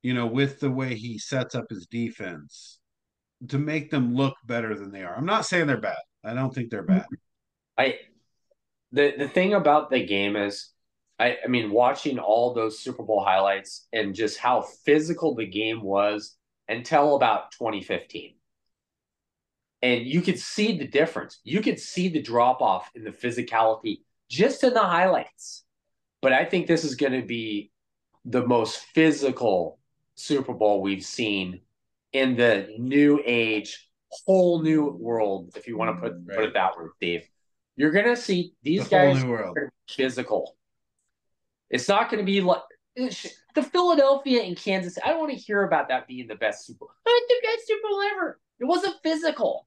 You 0.02 0.14
know, 0.14 0.26
with 0.26 0.60
the 0.60 0.70
way 0.70 0.94
he 0.94 1.18
sets 1.18 1.54
up 1.54 1.66
his 1.70 1.86
defense 1.86 2.78
to 3.48 3.58
make 3.58 3.90
them 3.90 4.14
look 4.14 4.34
better 4.46 4.76
than 4.76 4.92
they 4.92 5.02
are. 5.02 5.16
I'm 5.16 5.26
not 5.26 5.46
saying 5.46 5.66
they're 5.66 5.80
bad. 5.80 5.96
I 6.24 6.34
don't 6.34 6.54
think 6.54 6.70
they're 6.70 6.82
bad. 6.82 7.06
I 7.78 7.98
the 8.92 9.14
the 9.16 9.28
thing 9.28 9.54
about 9.54 9.90
the 9.90 10.04
game 10.04 10.36
is 10.36 10.72
I, 11.18 11.38
I 11.44 11.48
mean, 11.48 11.70
watching 11.70 12.18
all 12.18 12.52
those 12.52 12.80
Super 12.80 13.04
Bowl 13.04 13.24
highlights 13.24 13.86
and 13.92 14.14
just 14.14 14.38
how 14.38 14.62
physical 14.84 15.36
the 15.36 15.46
game 15.46 15.82
was 15.82 16.36
until 16.68 17.14
about 17.14 17.52
2015. 17.52 18.34
And 19.82 20.06
you 20.06 20.22
could 20.22 20.38
see 20.38 20.78
the 20.78 20.86
difference. 20.86 21.40
You 21.44 21.60
could 21.60 21.78
see 21.78 22.08
the 22.08 22.22
drop 22.22 22.62
off 22.62 22.90
in 22.94 23.04
the 23.04 23.10
physicality 23.10 24.02
just 24.28 24.62
in 24.64 24.74
the 24.74 24.80
highlights. 24.80 25.64
But 26.20 26.32
I 26.32 26.44
think 26.44 26.66
this 26.66 26.84
is 26.84 26.94
going 26.94 27.20
to 27.20 27.26
be 27.26 27.72
the 28.24 28.46
most 28.46 28.78
physical 28.94 29.80
Super 30.14 30.54
Bowl 30.54 30.80
we've 30.80 31.04
seen 31.04 31.60
in 32.12 32.36
the 32.36 32.68
new 32.78 33.20
age, 33.26 33.88
whole 34.26 34.62
new 34.62 34.90
world, 34.90 35.52
if 35.56 35.66
you 35.66 35.76
want 35.76 35.96
to 35.96 36.00
put, 36.00 36.12
right. 36.24 36.36
put 36.36 36.44
it 36.44 36.54
that 36.54 36.78
way, 36.78 36.84
Dave. 37.00 37.28
You're 37.74 37.90
going 37.90 38.06
to 38.06 38.16
see 38.16 38.54
these 38.62 38.88
the 38.88 38.90
guys 38.90 39.24
physical. 39.88 40.56
It's 41.70 41.88
not 41.88 42.10
going 42.10 42.24
to 42.24 42.24
be 42.24 42.40
like 42.40 42.60
the 42.96 43.62
Philadelphia 43.62 44.42
and 44.42 44.56
Kansas. 44.56 44.98
I 45.02 45.08
don't 45.08 45.20
want 45.20 45.32
to 45.32 45.38
hear 45.38 45.64
about 45.64 45.88
that 45.88 46.06
being 46.06 46.28
the 46.28 46.34
best 46.34 46.66
Super 46.66 46.80
Bowl. 46.80 46.90
the 47.04 47.34
best 47.42 47.66
Super 47.66 47.88
Bowl 47.88 48.00
ever. 48.12 48.40
It 48.60 48.66
wasn't 48.66 48.96
physical. 49.02 49.66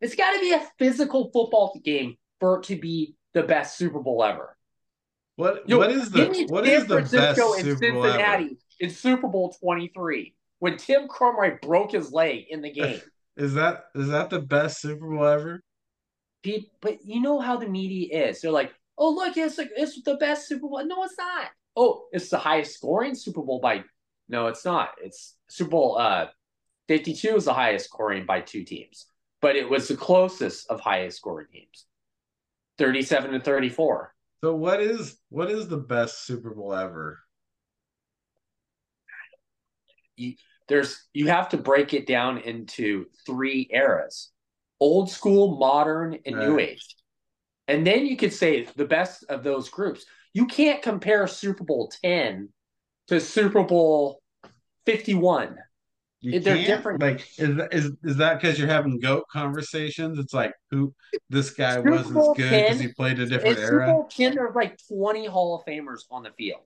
It's 0.00 0.14
got 0.14 0.32
to 0.32 0.40
be 0.40 0.52
a 0.52 0.66
physical 0.78 1.30
football 1.32 1.78
game 1.84 2.16
for 2.40 2.58
it 2.58 2.64
to 2.64 2.76
be 2.76 3.14
the 3.34 3.42
best 3.42 3.78
Super 3.78 4.00
Bowl 4.00 4.22
ever. 4.22 4.56
What 5.36 5.68
Yo, 5.68 5.78
what 5.78 5.90
is 5.90 6.10
the 6.10 6.46
what 6.48 6.66
is 6.66 6.86
the 6.86 7.02
best 7.02 7.38
Super 7.60 7.92
Bowl 7.92 8.06
ever? 8.06 8.48
in 8.80 8.90
Super 8.90 9.28
Bowl 9.28 9.54
23 9.60 10.34
when 10.58 10.76
Tim 10.76 11.08
Krumrie 11.08 11.60
broke 11.60 11.92
his 11.92 12.12
leg 12.12 12.46
in 12.50 12.62
the 12.62 12.72
game. 12.72 13.00
is 13.36 13.54
that 13.54 13.86
is 13.94 14.08
that 14.08 14.30
the 14.30 14.40
best 14.40 14.80
Super 14.80 15.08
Bowl 15.08 15.26
ever? 15.26 15.62
But 16.80 17.04
you 17.04 17.20
know 17.20 17.40
how 17.40 17.56
the 17.56 17.68
media 17.68 18.28
is. 18.28 18.40
They're 18.40 18.52
like, 18.52 18.72
"Oh, 18.96 19.10
look, 19.10 19.36
it's 19.36 19.58
like 19.58 19.70
it's 19.76 20.00
the 20.02 20.14
best 20.14 20.46
Super 20.46 20.68
Bowl." 20.68 20.84
No, 20.86 21.02
it's 21.04 21.18
not. 21.18 21.48
Oh, 21.74 22.06
it's 22.12 22.30
the 22.30 22.38
highest 22.38 22.74
scoring 22.74 23.14
Super 23.14 23.42
Bowl 23.42 23.60
by. 23.60 23.84
No, 24.28 24.46
it's 24.46 24.64
not. 24.64 24.90
It's 25.02 25.34
Super 25.48 25.70
Bowl 25.70 25.98
uh, 25.98 26.26
52 26.88 27.36
is 27.36 27.44
the 27.46 27.52
highest 27.52 27.86
scoring 27.86 28.26
by 28.26 28.40
two 28.40 28.64
teams, 28.64 29.06
but 29.40 29.56
it 29.56 29.68
was 29.68 29.88
the 29.88 29.96
closest 29.96 30.68
of 30.70 30.80
highest 30.80 31.18
scoring 31.18 31.48
games 31.52 31.86
37 32.78 33.32
to 33.32 33.40
34. 33.40 34.14
So 34.42 34.54
what 34.54 34.80
is 34.80 35.18
what 35.28 35.50
is 35.50 35.68
the 35.68 35.78
best 35.78 36.24
Super 36.24 36.54
Bowl 36.54 36.74
ever? 36.74 37.20
You, 40.16 40.34
there's 40.68 41.06
you 41.12 41.28
have 41.28 41.48
to 41.50 41.56
break 41.56 41.94
it 41.94 42.06
down 42.06 42.38
into 42.38 43.06
three 43.24 43.68
eras: 43.70 44.30
old 44.80 45.10
school, 45.10 45.58
modern, 45.58 46.18
and 46.26 46.36
right. 46.36 46.48
new 46.48 46.58
age. 46.58 46.96
And 47.68 47.86
then 47.86 48.06
you 48.06 48.16
could 48.16 48.32
say 48.32 48.68
the 48.76 48.84
best 48.84 49.24
of 49.28 49.42
those 49.42 49.68
groups. 49.68 50.04
You 50.32 50.46
can't 50.46 50.82
compare 50.82 51.26
Super 51.26 51.64
Bowl 51.64 51.90
10 52.02 52.48
to 53.08 53.20
Super 53.20 53.64
Bowl 53.64 54.22
51 54.84 55.56
you 56.26 56.40
they're 56.40 56.56
different. 56.56 57.00
Like, 57.00 57.20
is 57.38 57.58
is 57.70 57.92
is 58.02 58.16
that 58.16 58.40
because 58.40 58.58
you're 58.58 58.68
having 58.68 58.98
goat 58.98 59.24
conversations? 59.30 60.18
It's 60.18 60.34
like 60.34 60.52
who 60.70 60.92
this 61.30 61.50
guy 61.50 61.76
Super 61.76 61.90
wasn't 61.92 62.18
as 62.18 62.26
good 62.36 62.50
because 62.50 62.80
he 62.80 62.88
played 62.88 63.20
a 63.20 63.26
different 63.26 63.58
era. 63.58 63.66
Super 63.66 63.86
Bowl 63.86 64.08
ten, 64.10 64.34
there's 64.34 64.54
like 64.54 64.76
20 64.88 65.26
Hall 65.26 65.56
of 65.56 65.64
Famers 65.64 66.00
on 66.10 66.24
the 66.24 66.30
field. 66.32 66.62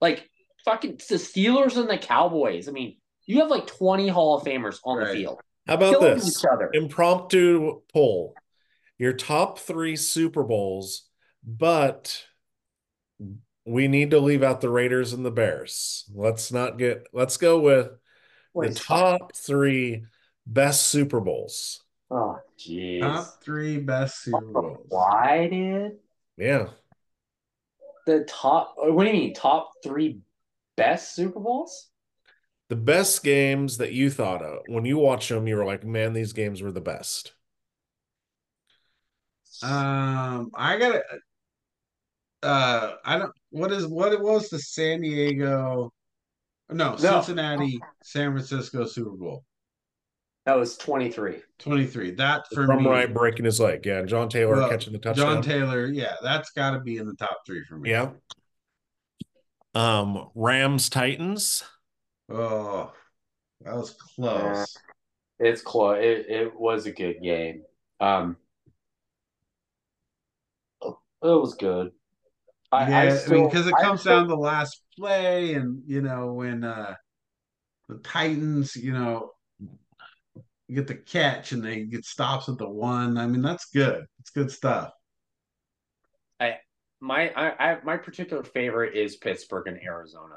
Like 0.00 0.28
fucking 0.64 0.96
the 1.08 1.14
Steelers 1.14 1.76
and 1.76 1.88
the 1.88 1.98
Cowboys. 1.98 2.68
I 2.68 2.72
mean, 2.72 2.96
you 3.26 3.38
have 3.40 3.50
like 3.50 3.66
20 3.66 4.08
Hall 4.08 4.36
of 4.36 4.44
Famers 4.44 4.80
on 4.84 4.98
right. 4.98 5.08
the 5.08 5.14
field. 5.14 5.40
How 5.68 5.74
about 5.74 6.00
this 6.00 6.44
impromptu 6.72 7.82
poll? 7.92 8.34
Your 8.98 9.12
top 9.12 9.60
three 9.60 9.94
Super 9.94 10.42
Bowls, 10.42 11.08
but 11.46 12.24
we 13.64 13.86
need 13.86 14.10
to 14.10 14.18
leave 14.18 14.42
out 14.42 14.60
the 14.60 14.70
Raiders 14.70 15.12
and 15.12 15.24
the 15.24 15.30
Bears. 15.30 16.10
Let's 16.12 16.50
not 16.50 16.78
get. 16.78 17.06
Let's 17.12 17.36
go 17.36 17.60
with 17.60 17.90
the 18.60 18.74
top 18.74 19.34
three 19.34 20.04
best 20.46 20.86
Super 20.88 21.20
Bowls. 21.20 21.82
Oh, 22.10 22.38
jeez. 22.58 23.00
Top 23.00 23.42
three 23.42 23.78
best 23.78 24.22
Super 24.22 24.40
Bowls. 24.40 24.86
Why, 24.88 25.48
dude? 25.50 25.98
Yeah. 26.36 26.68
The 28.06 28.24
top. 28.24 28.74
What 28.76 29.04
do 29.04 29.10
you 29.10 29.16
mean? 29.16 29.34
Top 29.34 29.72
three 29.82 30.20
best 30.76 31.14
Super 31.14 31.40
Bowls? 31.40 31.88
The 32.68 32.76
best 32.76 33.22
games 33.24 33.78
that 33.78 33.92
you 33.92 34.10
thought 34.10 34.42
of 34.42 34.60
when 34.66 34.84
you 34.84 34.98
watched 34.98 35.28
them, 35.28 35.46
you 35.46 35.56
were 35.56 35.64
like, 35.64 35.84
"Man, 35.84 36.12
these 36.12 36.32
games 36.32 36.62
were 36.62 36.72
the 36.72 36.80
best." 36.80 37.32
Um, 39.62 40.50
I 40.54 40.78
got 40.78 41.02
uh 42.42 42.94
I 43.04 43.18
don't 43.18 43.32
what 43.50 43.72
is 43.72 43.86
what 43.86 44.12
it 44.12 44.20
was 44.20 44.48
the 44.48 44.58
San 44.58 45.00
Diego 45.00 45.92
no, 46.70 46.90
no. 46.90 46.96
Cincinnati 46.96 47.80
San 48.02 48.32
Francisco 48.32 48.86
Super 48.86 49.10
Bowl. 49.10 49.44
That 50.48 50.56
was 50.56 50.78
23. 50.78 51.42
23. 51.58 52.12
That 52.12 52.44
for 52.54 52.66
From 52.66 52.84
me 52.84 52.88
right 52.88 53.12
breaking 53.12 53.44
his 53.44 53.60
leg. 53.60 53.84
Yeah, 53.84 54.02
John 54.02 54.30
Taylor 54.30 54.56
well, 54.56 54.70
catching 54.70 54.94
the 54.94 54.98
touchdown. 54.98 55.34
John 55.34 55.42
Taylor, 55.42 55.86
yeah, 55.86 56.14
that's 56.22 56.50
got 56.52 56.70
to 56.70 56.80
be 56.80 56.96
in 56.96 57.06
the 57.06 57.14
top 57.16 57.38
3 57.46 57.64
for 57.64 57.76
me. 57.76 57.90
Yeah. 57.90 58.12
Um 59.74 60.30
Rams 60.34 60.88
Titans. 60.88 61.64
Oh. 62.30 62.92
That 63.60 63.74
was 63.74 63.94
close. 64.14 64.74
it's 65.38 65.60
close. 65.60 65.98
It, 66.02 66.26
it 66.30 66.58
was 66.58 66.86
a 66.86 66.92
good 66.92 67.16
game. 67.22 67.62
Um 68.00 68.38
it 70.82 70.94
was 71.22 71.56
good. 71.56 71.90
I, 72.70 72.88
yeah, 72.88 73.00
I, 73.00 73.16
still, 73.16 73.32
I 73.32 73.36
mean, 73.36 73.48
because 73.48 73.66
it 73.66 73.74
comes 73.80 74.00
still, 74.00 74.12
down 74.12 74.22
to 74.24 74.28
the 74.28 74.36
last 74.36 74.82
play, 74.98 75.54
and 75.54 75.82
you 75.86 76.02
know 76.02 76.32
when 76.34 76.64
uh 76.64 76.94
the 77.88 77.98
Titans, 77.98 78.76
you 78.76 78.92
know, 78.92 79.30
get 80.70 80.86
the 80.86 80.94
catch 80.94 81.52
and 81.52 81.64
they 81.64 81.84
get 81.84 82.04
stops 82.04 82.48
at 82.48 82.58
the 82.58 82.68
one. 82.68 83.16
I 83.16 83.26
mean, 83.26 83.42
that's 83.42 83.66
good. 83.66 84.04
It's 84.20 84.30
good 84.30 84.50
stuff. 84.50 84.92
I 86.38 86.56
my 87.00 87.30
I, 87.30 87.72
I 87.72 87.78
my 87.84 87.96
particular 87.96 88.42
favorite 88.42 88.94
is 88.94 89.16
Pittsburgh 89.16 89.68
and 89.68 89.78
Arizona. 89.82 90.36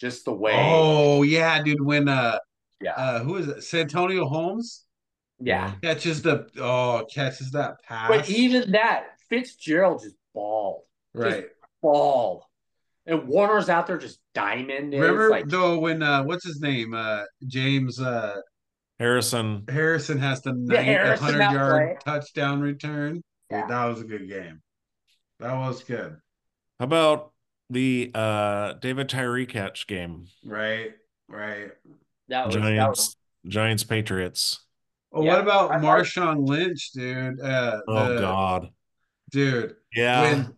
Just 0.00 0.24
the 0.24 0.32
way. 0.32 0.52
Oh 0.54 1.22
yeah, 1.22 1.62
dude. 1.62 1.84
When 1.84 2.08
uh 2.08 2.38
yeah, 2.80 2.92
uh, 2.92 3.18
who 3.20 3.36
is 3.36 3.48
it? 3.48 3.62
Santonio 3.62 4.26
Holmes. 4.26 4.84
Yeah, 5.40 5.74
catches 5.82 6.22
the 6.22 6.48
oh 6.58 7.06
catches 7.12 7.52
that 7.52 7.82
pass. 7.82 8.08
But 8.08 8.30
even 8.30 8.72
that 8.72 9.06
Fitzgerald 9.28 10.02
just 10.02 10.16
balled. 10.34 10.82
Right. 11.14 11.46
ball. 11.82 12.47
And 13.08 13.26
Warner's 13.26 13.70
out 13.70 13.86
there 13.86 13.96
just 13.96 14.20
diamond. 14.34 14.92
Remember 14.92 15.30
like, 15.30 15.48
though 15.48 15.78
when 15.78 16.02
uh 16.02 16.24
what's 16.24 16.44
his 16.44 16.60
name? 16.60 16.94
Uh 16.94 17.22
James 17.46 17.98
uh 17.98 18.36
Harrison. 18.98 19.64
Harrison 19.68 20.18
has 20.18 20.42
the 20.42 20.54
yeah, 20.68 21.10
100 21.10 21.38
yard 21.38 22.00
play. 22.04 22.14
touchdown 22.14 22.60
return. 22.60 23.22
Yeah. 23.50 23.62
Dude, 23.62 23.70
that 23.70 23.84
was 23.86 24.00
a 24.02 24.04
good 24.04 24.28
game. 24.28 24.60
That 25.40 25.54
was 25.54 25.82
good. 25.82 26.16
How 26.78 26.84
about 26.84 27.32
the 27.70 28.10
uh 28.14 28.74
David 28.74 29.08
Tyree 29.08 29.46
catch 29.46 29.86
game? 29.86 30.26
Right, 30.44 30.92
right. 31.28 31.70
That 32.28 32.46
was, 32.46 32.56
Giants, 32.56 32.78
that 32.78 32.88
was... 32.88 33.16
Giants, 33.46 33.84
Patriots. 33.84 34.60
Oh, 35.12 35.24
yeah, 35.24 35.32
what 35.32 35.40
about 35.40 35.70
Marshawn 35.82 36.46
Lynch, 36.46 36.92
dude? 36.92 37.40
Uh, 37.40 37.80
oh 37.88 38.14
the, 38.14 38.20
God, 38.20 38.68
dude. 39.30 39.76
Yeah. 39.94 40.20
When 40.22 40.54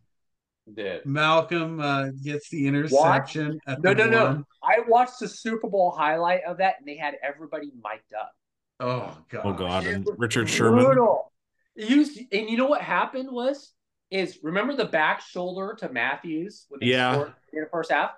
did. 0.75 1.07
Malcolm 1.07 1.81
uh, 1.81 2.09
gets 2.23 2.49
the 2.51 2.67
interception. 2.67 3.61
no, 3.67 3.93
no, 3.93 4.05
one. 4.05 4.11
no. 4.11 4.45
I 4.63 4.81
watched 4.87 5.21
the 5.21 5.29
Super 5.29 5.69
Bowl 5.69 5.91
highlight 5.91 6.43
of 6.45 6.59
that, 6.59 6.77
and 6.79 6.89
they 6.89 6.97
had 6.97 7.17
everybody 7.23 7.73
mic'd 7.83 8.15
up. 8.15 8.33
Oh 8.81 9.17
god. 9.29 9.43
Oh 9.45 9.53
god. 9.53 9.87
And 9.87 10.09
Richard 10.17 10.49
Sherman. 10.49 10.85
Brutal. 10.85 11.33
You, 11.77 12.07
and 12.33 12.49
you 12.51 12.57
know 12.57 12.67
what 12.67 12.81
happened 12.81 13.31
was 13.31 13.73
is 14.11 14.39
remember 14.43 14.75
the 14.75 14.87
back 14.87 15.21
shoulder 15.21 15.77
to 15.79 15.89
Matthews 15.89 16.67
when 16.69 16.81
they 16.81 16.87
yeah. 16.87 17.13
scored 17.13 17.33
in 17.53 17.61
the 17.61 17.69
first 17.71 17.93
half. 17.93 18.11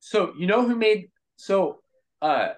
So 0.00 0.32
you 0.38 0.46
know 0.46 0.66
who 0.66 0.74
made 0.74 1.10
so 1.36 1.80
uh 2.20 2.50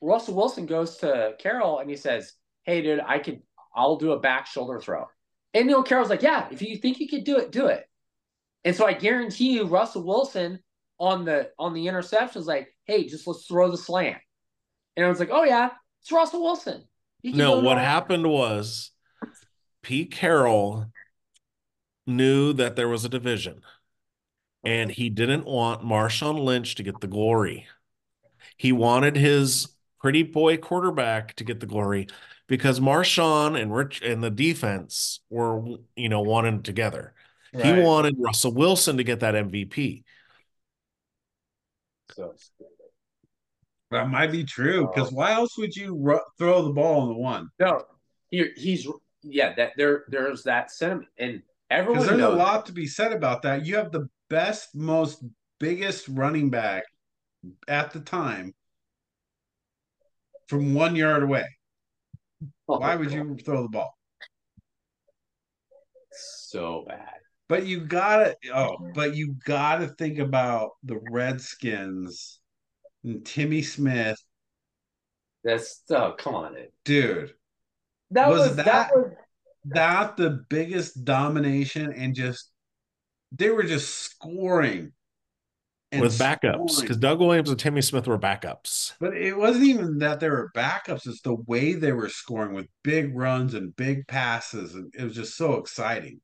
Russell 0.00 0.34
Wilson 0.34 0.66
goes 0.66 0.96
to 0.98 1.34
Carroll 1.38 1.80
and 1.80 1.90
he 1.90 1.96
says, 1.96 2.32
Hey 2.64 2.82
dude, 2.82 3.00
I 3.00 3.18
could 3.18 3.42
I'll 3.74 3.96
do 3.96 4.12
a 4.12 4.18
back 4.20 4.46
shoulder 4.46 4.80
throw. 4.80 5.06
And 5.52 5.66
Neil 5.66 5.82
Carroll's 5.82 6.08
like, 6.08 6.22
Yeah, 6.22 6.48
if 6.50 6.62
you 6.62 6.76
think 6.76 7.00
you 7.00 7.08
could 7.08 7.24
do 7.24 7.38
it, 7.38 7.50
do 7.50 7.66
it. 7.66 7.84
And 8.64 8.76
so 8.76 8.86
I 8.86 8.92
guarantee 8.92 9.52
you, 9.52 9.66
Russell 9.66 10.02
Wilson 10.02 10.60
on 10.98 11.24
the 11.24 11.50
on 11.58 11.72
the 11.72 11.88
interception 11.88 12.40
was 12.40 12.46
like, 12.46 12.74
"Hey, 12.84 13.08
just 13.08 13.26
let's 13.26 13.46
throw 13.46 13.70
the 13.70 13.78
slant." 13.78 14.18
And 14.96 15.06
I 15.06 15.08
was 15.08 15.18
like, 15.20 15.30
"Oh 15.32 15.44
yeah, 15.44 15.70
it's 16.02 16.12
Russell 16.12 16.42
Wilson." 16.42 16.84
No, 17.22 17.60
what 17.60 17.78
happened 17.78 18.26
was 18.28 18.90
Pete 19.82 20.10
Carroll 20.10 20.86
knew 22.06 22.52
that 22.52 22.76
there 22.76 22.88
was 22.88 23.04
a 23.04 23.08
division, 23.08 23.62
and 24.64 24.90
he 24.90 25.08
didn't 25.08 25.46
want 25.46 25.82
Marshawn 25.82 26.38
Lynch 26.38 26.74
to 26.76 26.82
get 26.82 27.00
the 27.00 27.06
glory. 27.06 27.66
He 28.56 28.72
wanted 28.72 29.16
his 29.16 29.68
pretty 30.00 30.22
boy 30.22 30.56
quarterback 30.58 31.34
to 31.36 31.44
get 31.44 31.60
the 31.60 31.66
glory 31.66 32.08
because 32.46 32.80
Marshawn 32.80 33.60
and 33.60 33.74
Rich 33.74 34.02
and 34.02 34.22
the 34.22 34.30
defense 34.30 35.20
were, 35.30 35.62
you 35.96 36.08
know, 36.08 36.20
wanting 36.20 36.62
together. 36.62 37.14
Right. 37.52 37.64
He 37.76 37.82
wanted 37.82 38.16
Russell 38.18 38.52
Wilson 38.52 38.96
to 38.98 39.04
get 39.04 39.20
that 39.20 39.34
MVP. 39.34 40.04
So 42.12 42.34
That 43.90 44.08
might 44.08 44.30
be 44.30 44.44
true 44.44 44.88
because 44.92 45.12
why 45.12 45.32
else 45.32 45.56
would 45.58 45.74
you 45.74 45.96
ru- 45.96 46.20
throw 46.38 46.62
the 46.62 46.72
ball 46.72 47.02
on 47.02 47.08
the 47.08 47.14
one? 47.14 47.48
No, 47.58 47.84
he, 48.30 48.50
he's 48.56 48.86
yeah. 49.22 49.54
That 49.54 49.72
there 49.76 50.04
there's 50.08 50.44
that 50.44 50.70
sentiment, 50.70 51.08
and 51.18 51.42
everyone 51.70 52.06
there's 52.06 52.18
knows 52.18 52.34
a 52.34 52.36
lot 52.36 52.66
to 52.66 52.72
be 52.72 52.86
said 52.86 53.12
about 53.12 53.42
that. 53.42 53.66
You 53.66 53.76
have 53.76 53.90
the 53.90 54.08
best, 54.28 54.74
most 54.74 55.24
biggest 55.58 56.08
running 56.08 56.50
back 56.50 56.84
at 57.68 57.92
the 57.92 58.00
time 58.00 58.54
from 60.46 60.74
one 60.74 60.94
yard 60.94 61.22
away. 61.22 61.46
Why 62.66 62.96
would 62.96 63.12
you 63.12 63.36
throw 63.44 63.62
the 63.62 63.68
ball? 63.68 63.94
so 66.12 66.84
bad? 66.86 67.19
But 67.50 67.66
you 67.66 67.80
gotta 67.80 68.36
oh, 68.54 68.76
but 68.94 69.16
you 69.16 69.34
gotta 69.44 69.88
think 69.88 70.20
about 70.20 70.70
the 70.84 71.00
Redskins 71.10 72.38
and 73.02 73.26
Timmy 73.26 73.62
Smith, 73.62 74.22
That's 75.42 75.82
oh 75.90 76.14
come 76.16 76.36
on, 76.36 76.56
it. 76.56 76.72
dude. 76.84 77.34
That 78.12 78.28
Was 78.28 78.48
was, 78.50 78.56
that, 78.56 78.64
that- 78.66 78.90
was 78.94 79.12
That 79.64 80.16
the 80.16 80.44
biggest 80.48 81.04
domination 81.04 81.92
and 81.92 82.14
just 82.14 82.52
they 83.32 83.50
were 83.50 83.64
just 83.64 83.94
scoring 83.98 84.92
and 85.90 86.02
with 86.02 86.16
backups 86.18 86.80
because 86.80 86.98
Doug 86.98 87.18
Williams 87.18 87.50
and 87.50 87.58
Timmy 87.58 87.82
Smith 87.82 88.06
were 88.06 88.16
backups. 88.16 88.92
But 89.00 89.16
it 89.16 89.36
wasn't 89.36 89.66
even 89.66 89.98
that 89.98 90.20
they 90.20 90.30
were 90.30 90.52
backups; 90.54 91.08
it's 91.08 91.20
the 91.22 91.34
way 91.34 91.72
they 91.72 91.90
were 91.90 92.08
scoring 92.08 92.54
with 92.54 92.68
big 92.84 93.16
runs 93.16 93.54
and 93.54 93.74
big 93.74 94.06
passes, 94.06 94.76
and 94.76 94.94
it 94.96 95.02
was 95.02 95.16
just 95.16 95.36
so 95.36 95.54
exciting. 95.54 96.20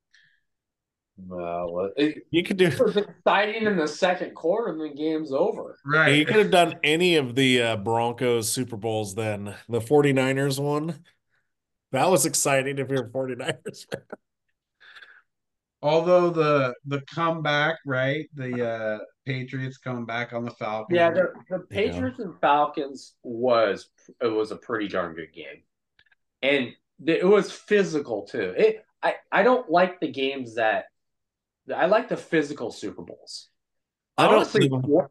Well, 1.17 1.91
it, 1.97 2.23
You 2.31 2.43
could 2.43 2.57
do 2.57 2.65
it 2.67 2.79
was 2.79 2.97
exciting 2.97 3.63
in 3.63 3.77
the 3.77 3.87
second 3.87 4.35
quarter, 4.35 4.71
and 4.71 4.79
the 4.81 4.95
game's 4.95 5.31
over. 5.31 5.77
Right? 5.85 6.15
you 6.15 6.25
could 6.25 6.35
have 6.37 6.51
done 6.51 6.75
any 6.83 7.15
of 7.15 7.35
the 7.35 7.61
uh, 7.61 7.77
Broncos 7.77 8.51
Super 8.51 8.77
Bowls 8.77 9.15
then. 9.15 9.55
The 9.67 9.79
49ers 9.79 10.59
one. 10.59 11.03
That 11.91 12.09
was 12.09 12.25
exciting 12.25 12.77
if 12.79 12.89
you're 12.89 13.05
a 13.05 13.09
49ers 13.09 13.85
fan. 13.89 14.01
Although 15.81 16.31
the 16.31 16.73
the 16.85 17.01
comeback, 17.13 17.77
right? 17.85 18.27
The 18.33 18.67
uh 18.67 18.99
Patriots 19.25 19.77
coming 19.77 20.05
back 20.05 20.33
on 20.33 20.43
the 20.43 20.51
Falcons. 20.51 20.95
Yeah, 20.95 21.11
the, 21.11 21.33
the 21.49 21.65
Yeah. 21.69 21.81
Patriots 21.91 22.19
and 22.19 22.33
Falcons 22.41 23.13
was 23.23 23.89
it 24.21 24.27
was 24.27 24.51
a 24.51 24.55
pretty 24.55 24.87
darn 24.87 25.13
good 25.15 25.31
game, 25.33 25.61
and 26.41 26.73
it 27.05 27.25
was 27.25 27.51
physical 27.51 28.25
too. 28.25 28.53
It 28.57 28.83
I 29.03 29.15
I 29.31 29.43
don't 29.43 29.69
like 29.69 29.99
the 29.99 30.11
games 30.11 30.55
that 30.55 30.85
I 31.75 31.85
like 31.87 32.09
the 32.09 32.17
physical 32.17 32.71
Super 32.71 33.01
Bowls. 33.03 33.49
I 34.17 34.25
don't 34.25 34.35
Honestly, 34.37 34.61
think- 34.69 34.73
one, 34.87 35.07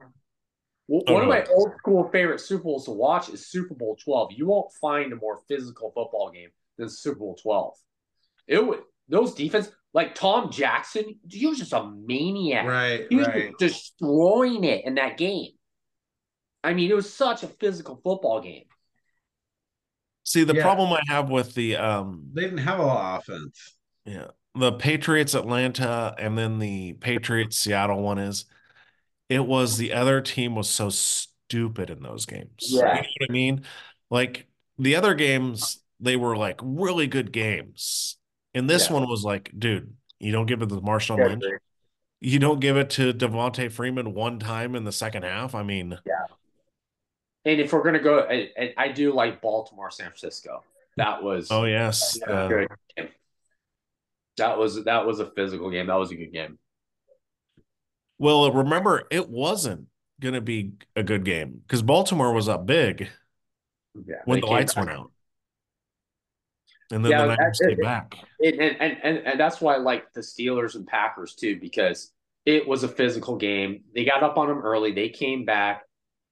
one 0.87 1.03
Oh, 1.09 1.17
of 1.21 1.29
my 1.29 1.39
ahead. 1.39 1.49
old 1.55 1.73
school 1.79 2.09
favorite 2.11 2.41
Super 2.41 2.65
Bowls 2.65 2.85
to 2.87 2.93
watch 2.93 3.29
is 3.29 3.47
Super 3.49 3.75
Bowl 3.75 3.97
Twelve. 3.97 4.33
You 4.33 4.47
won't 4.47 4.73
find 4.81 5.13
a 5.13 5.17
more 5.17 5.41
physical 5.49 5.91
football 5.93 6.31
game 6.33 6.51
than 6.79 6.89
Super 6.89 7.19
Bowl 7.19 7.35
Twelve. 7.41 7.75
It 8.47 8.65
was 8.65 8.79
those 9.09 9.35
defense 9.35 9.71
like 9.93 10.15
Tom 10.15 10.51
Jackson. 10.51 11.19
He 11.29 11.47
was 11.47 11.59
just 11.59 11.73
a 11.73 11.91
maniac. 11.91 12.67
right, 12.67 13.07
He 13.11 13.17
was 13.17 13.27
right. 13.29 13.53
destroying 13.59 14.65
it 14.65 14.85
in 14.85 14.95
that 14.97 15.17
game. 15.19 15.53
I 16.63 16.75
mean, 16.75 16.91
it 16.91 16.95
was 16.95 17.13
such 17.13 17.43
a 17.43 17.49
physical 17.49 17.97
football 18.03 18.41
game. 18.41 18.65
See, 20.25 20.43
the 20.45 20.55
Yeah. 20.55 20.63
problem 20.63 20.93
I 20.93 21.01
have 21.07 21.31
with 21.31 21.55
the 21.55 21.77
um 21.77 22.31
They 22.33 22.43
didn't 22.43 22.59
have 22.59 22.81
a 22.81 22.83
lot 22.85 23.17
of 23.17 23.29
offense. 23.29 23.77
Yeah. 24.05 24.29
The 24.57 24.73
Patriots 24.73 25.35
Atlanta 25.35 26.15
and 26.19 26.37
then 26.39 26.59
the 26.59 26.95
Patriots 26.95 27.59
Seattle 27.59 28.03
one 28.03 28.19
is 28.19 28.47
it 29.29 29.45
was 29.45 29.77
the 29.77 29.93
other 29.93 30.21
team 30.21 30.55
was 30.55 30.69
so 30.69 30.89
stupid 30.89 31.91
in 31.91 32.03
those 32.03 32.27
games. 32.27 32.49
You 32.61 32.79
Yeah. 32.79 32.85
know 32.95 33.01
what 33.01 33.31
I 33.31 33.33
mean? 33.33 33.65
Like 34.11 34.47
the 34.79 34.97
other 34.97 35.15
games, 35.15 35.83
they 36.01 36.17
were 36.17 36.37
like 36.37 36.59
really 36.63 37.07
good 37.07 37.33
games. 37.33 38.17
And 38.55 38.69
this 38.71 38.89
Yeah. 38.89 38.95
one 38.95 39.09
was 39.09 39.25
like, 39.25 39.53
dude, 39.59 39.95
you 40.19 40.33
don't 40.33 40.47
give 40.47 40.63
it 40.63 40.69
to 40.71 40.77
Marshawn 40.81 41.19
Yeah, 41.19 41.27
Lynch. 41.27 41.45
You 42.21 42.39
don't 42.39 42.61
give 42.61 42.77
it 42.79 42.89
to 42.91 43.13
Devonta 43.13 43.71
Freeman 43.71 44.15
one 44.15 44.39
time 44.39 44.75
in 44.75 44.85
the 44.85 44.93
second 44.93 45.25
half. 45.25 45.55
I 45.55 45.63
mean, 45.63 45.99
yeah. 46.07 46.15
And 47.45 47.61
if 47.61 47.73
we're 47.73 47.83
gonna 47.83 47.99
go, 48.03 48.21
I, 48.21 48.51
I- 48.59 48.75
I 48.77 48.89
do 48.89 49.13
like 49.13 49.41
Baltimore, 49.43 49.91
San 49.91 50.07
Francisco. 50.07 50.65
That 50.97 51.23
was 51.23 51.49
oh 51.51 51.65
yes. 51.65 52.19
uh, 52.27 52.49
good 52.49 52.69
game. 52.97 53.09
That 54.39 54.59
was 54.59 54.85
that 54.85 55.07
was 55.07 55.21
a 55.21 55.31
physical 55.31 55.71
game. 55.71 55.87
That 55.87 55.99
was 55.99 56.11
a 56.11 56.17
good 56.17 56.33
game. 56.33 56.59
well, 58.19 58.51
remember, 58.53 59.05
it 59.11 59.29
wasn't 59.29 59.87
gonna 60.21 60.41
be 60.41 60.73
a 60.95 61.03
good 61.03 61.25
game 61.25 61.61
because 61.67 61.83
Baltimore 61.83 62.33
was 62.33 62.49
up 62.49 62.67
big. 62.67 63.09
Yeah, 63.95 64.17
when 64.25 64.41
the 64.41 64.47
lights 64.47 64.75
back. 64.75 64.87
went 64.87 64.99
out. 64.99 65.11
And 66.91 67.05
then 67.05 67.13
Yeah, 67.13 67.27
the 67.27 67.37
Niners 67.37 67.61
came 67.67 67.79
back. 67.79 68.15
And, 68.41 68.61
and, 68.61 68.77
and, 68.81 68.99
and, 69.03 69.19
and 69.19 69.41
that's 69.41 69.61
why 69.61 69.75
I 69.75 69.79
like 69.79 70.13
the 70.13 70.21
Steelers 70.21 70.75
and 70.77 70.87
Packers 70.87 71.35
too, 71.35 71.59
because 71.61 72.13
it 72.45 72.67
was 72.67 72.85
a 72.85 72.89
physical 72.89 73.37
game. 73.37 73.83
They 73.95 74.05
got 74.05 74.23
up 74.23 74.37
on 74.37 74.49
them 74.49 74.61
early. 74.61 74.93
They 74.93 75.09
came 75.09 75.45
back. 75.45 75.83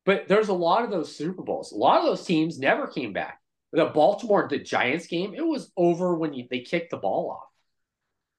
But 0.06 0.28
there's 0.28 0.48
a 0.48 0.54
lot 0.54 0.84
of 0.84 0.90
those 0.90 1.16
Super 1.16 1.42
Bowls. 1.42 1.72
A 1.72 1.76
lot 1.76 1.98
of 1.98 2.04
those 2.04 2.24
teams 2.24 2.58
never 2.58 2.86
came 2.86 3.12
back. 3.12 3.40
The 3.72 3.86
Baltimore, 3.86 4.46
the 4.48 4.58
Giants 4.58 5.06
game, 5.06 5.34
it 5.34 5.44
was 5.44 5.72
over 5.76 6.14
when 6.14 6.34
you, 6.34 6.46
they 6.48 6.60
kicked 6.60 6.90
the 6.90 6.98
ball 6.98 7.30
off. 7.30 7.48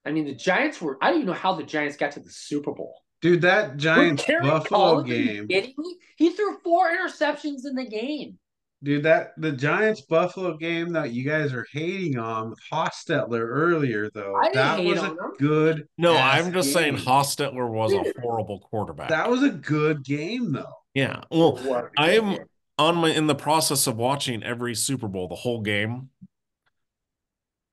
I 0.06 0.12
mean, 0.12 0.24
the 0.24 0.34
Giants 0.34 0.80
were, 0.80 0.96
I 1.02 1.08
don't 1.08 1.16
even 1.16 1.26
know 1.26 1.32
how 1.32 1.54
the 1.54 1.64
Giants 1.64 1.96
got 1.96 2.12
to 2.12 2.20
the 2.20 2.30
Super 2.30 2.72
Bowl. 2.72 2.94
Dude, 3.22 3.42
that 3.42 3.72
With 3.72 3.80
Giants 3.80 4.24
Buffalo 4.26 4.60
Collins, 5.02 5.08
game. 5.10 5.48
kidding 5.48 5.74
me? 5.78 5.96
He 6.16 6.30
threw 6.30 6.58
four 6.62 6.88
interceptions 6.96 7.66
in 7.66 7.74
the 7.74 7.86
game. 7.88 8.38
Dude, 8.82 9.04
that 9.04 9.30
the 9.38 9.52
Giants 9.52 10.02
Buffalo 10.02 10.56
game 10.58 10.92
that 10.92 11.10
you 11.10 11.24
guys 11.28 11.52
are 11.54 11.66
hating 11.72 12.18
on 12.18 12.50
with 12.50 12.58
Hostetler 12.70 13.40
earlier, 13.40 14.10
though, 14.10 14.36
I 14.36 14.44
didn't 14.44 14.54
that 14.56 14.78
hate 14.80 14.86
was 14.90 14.98
on 15.00 15.06
a 15.06 15.10
him. 15.24 15.32
good. 15.38 15.88
No, 15.96 16.14
I'm 16.14 16.52
just 16.52 16.72
saying 16.74 16.96
game. 16.96 17.04
Hostetler 17.04 17.68
was 17.68 17.94
a 17.94 18.04
horrible 18.20 18.60
quarterback. 18.60 19.08
That 19.08 19.30
was 19.30 19.42
a 19.42 19.48
good 19.50 20.04
game, 20.04 20.52
though. 20.52 20.72
yeah. 20.94 21.22
Well, 21.30 21.56
What 21.56 21.86
a 21.86 21.90
I 22.00 22.20
good 22.20 22.24
am 22.24 22.38
on 22.78 22.96
my 22.96 23.08
in 23.10 23.26
the 23.26 23.34
process 23.34 23.86
of 23.86 23.96
watching 23.96 24.42
every 24.42 24.74
Super 24.74 25.08
Bowl, 25.08 25.26
the 25.26 25.34
whole 25.36 25.62
game. 25.62 26.10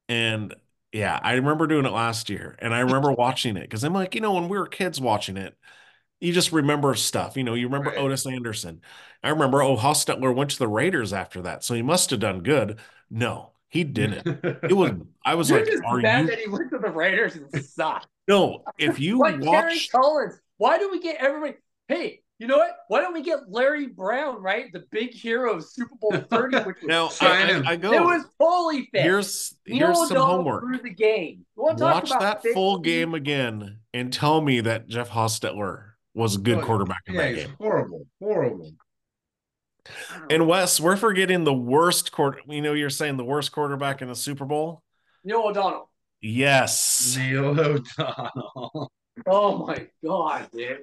And 0.09 0.55
yeah, 0.93 1.19
I 1.21 1.33
remember 1.33 1.67
doing 1.67 1.85
it 1.85 1.91
last 1.91 2.29
year 2.29 2.55
and 2.59 2.73
I 2.73 2.81
remember 2.81 3.11
watching 3.11 3.57
it 3.57 3.61
because 3.63 3.83
I'm 3.83 3.93
like, 3.93 4.15
you 4.15 4.21
know, 4.21 4.33
when 4.33 4.47
we 4.47 4.57
were 4.57 4.67
kids 4.67 5.01
watching 5.01 5.37
it, 5.37 5.57
you 6.21 6.31
just 6.31 6.51
remember 6.53 6.95
stuff. 6.95 7.35
You 7.35 7.43
know, 7.43 7.55
you 7.55 7.67
remember 7.67 7.89
Right. 7.89 7.99
Ottis 7.99 8.31
Anderson. 8.31 8.81
I 9.23 9.29
remember, 9.29 9.61
oh, 9.61 9.75
Hostetler 9.75 10.33
went 10.35 10.51
to 10.51 10.59
the 10.59 10.67
Raiders 10.67 11.11
after 11.13 11.41
that. 11.43 11.63
So 11.63 11.73
he 11.73 11.81
must 11.81 12.11
have 12.11 12.19
done 12.19 12.41
good. 12.43 12.79
No, 13.09 13.51
he 13.69 13.83
didn't. 13.93 14.25
It 14.43 14.73
was 14.73 14.91
I 15.25 15.35
was 15.35 15.49
You're 15.49 15.59
like, 15.59 15.67
just 15.67 15.83
are 15.83 15.99
you 15.99 16.27
that 16.27 16.39
he 16.39 16.47
went 16.47 16.71
to 16.71 16.79
the 16.79 16.89
Raiders 16.91 17.35
and 17.35 17.51
sucked. 17.65 18.07
no, 18.27 18.63
if 18.77 18.99
you 18.99 19.19
like 19.19 19.41
Terry 19.41 19.47
watch 19.47 19.89
Collins. 19.91 20.39
Why 20.57 20.77
do 20.77 20.91
we 20.91 21.01
get 21.01 21.17
everybody? 21.17 21.55
Hey, 21.87 22.22
you 22.43 22.49
know 22.49 22.57
what? 22.57 22.71
Why 22.89 22.99
don't 22.99 23.13
we 23.13 23.21
get 23.21 23.39
Larry 23.49 23.87
Brown, 23.87 24.41
right? 24.41 24.65
The 24.73 24.83
big 24.91 25.13
hero 25.13 25.53
of 25.55 25.63
Super 25.65 25.95
Bowl 26.01 26.11
30, 26.29 26.57
which 26.57 26.75
was 26.81 26.83
now 26.83 27.07
Sign 27.07 27.47
I, 27.47 27.53
him. 27.53 27.63
I, 27.65 27.71
I 27.71 27.73
it 27.75 28.03
was 28.03 28.25
fully 28.37 28.89
fit. 28.91 29.03
here's 29.03 29.55
Neil 29.65 29.77
here's 29.87 29.97
some 30.09 30.17
O'Donnell 30.17 30.35
homework. 30.35 30.63
threw 30.65 30.77
the 30.79 30.89
game. 30.89 31.45
You 31.57 31.63
talk 31.77 31.79
Watch 31.79 32.09
about 32.11 32.19
that 32.19 32.41
fit? 32.43 32.53
full 32.53 32.79
game 32.79 33.13
again 33.13 33.79
and 33.93 34.11
tell 34.11 34.41
me 34.41 34.59
that 34.59 34.89
Jeff 34.89 35.09
Hostetler 35.09 35.91
was 36.13 36.35
a 36.35 36.39
good 36.39 36.57
Oh, 36.57 36.65
quarterback 36.65 37.01
in 37.07 37.13
yeah, 37.13 37.21
that 37.21 37.33
he's 37.35 37.45
game. 37.45 37.55
horrible, 37.59 38.05
horrible. 38.21 38.73
And 40.29 40.45
Wes, 40.47 40.79
we're 40.81 40.95
forgetting 40.97 41.45
the 41.45 41.53
worst 41.53 42.11
quarter. 42.11 42.39
You 42.47 42.61
know, 42.61 42.73
you're 42.73 42.89
saying 42.89 43.15
the 43.17 43.23
worst 43.23 43.51
quarterback 43.53 44.01
in 44.01 44.09
the 44.09 44.15
Super 44.15 44.43
Bowl. 44.45 44.83
Neil 45.23 45.39
O'Donnell. 45.45 45.89
Yes. 46.21 47.15
Neil 47.17 47.57
O'Donnell. 47.59 48.91
Oh 49.27 49.67
my 49.67 49.87
god, 50.03 50.49
dude. 50.51 50.79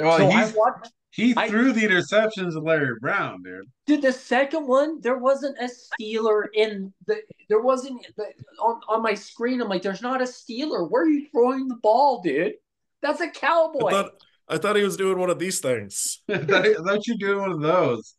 Well, 0.00 0.18
so 0.18 0.28
I 0.28 0.52
watched. 0.54 0.92
he 1.10 1.34
I- 1.36 1.48
threw 1.48 1.72
the 1.72 1.82
interceptions 1.82 2.52
to 2.52 2.60
Larry 2.60 2.94
Brown, 3.00 3.42
dude. 3.42 3.66
Dude, 3.86 4.02
the 4.02 4.12
second 4.12 4.66
one, 4.66 5.00
there 5.00 5.18
wasn't 5.18 5.56
a 5.58 5.68
Steeler 5.68 6.44
in 6.54 6.92
the. 7.06 7.20
There 7.48 7.60
wasn't 7.60 8.06
the, 8.16 8.26
on 8.60 8.80
on 8.88 9.02
my 9.02 9.14
screen. 9.14 9.60
I'm 9.60 9.68
like, 9.68 9.82
there's 9.82 10.02
not 10.02 10.20
a 10.20 10.24
Steeler. 10.24 10.88
Where 10.90 11.02
are 11.02 11.08
you 11.08 11.26
throwing 11.32 11.68
the 11.68 11.76
ball, 11.76 12.22
dude? 12.22 12.54
That's 13.02 13.20
a 13.20 13.30
cowboy. 13.30 13.90
thought 13.90 14.12
I 14.48 14.58
thought 14.58 14.76
he 14.76 14.82
was 14.82 14.96
doing 14.96 15.18
one 15.18 15.30
of 15.30 15.38
these 15.38 15.60
things. 15.60 16.22
I 16.28 16.38
thought 16.38 16.66
I 16.66 16.74
thought 16.74 17.06
you 17.06 17.14
were 17.14 17.18
doing 17.18 17.40
one 17.40 17.52
of 17.52 17.60
those. 17.60 18.14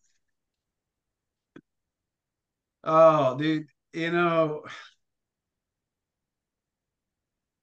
Oh, 2.83 3.37
dude, 3.37 3.67
you 3.93 4.11
know, 4.11 4.63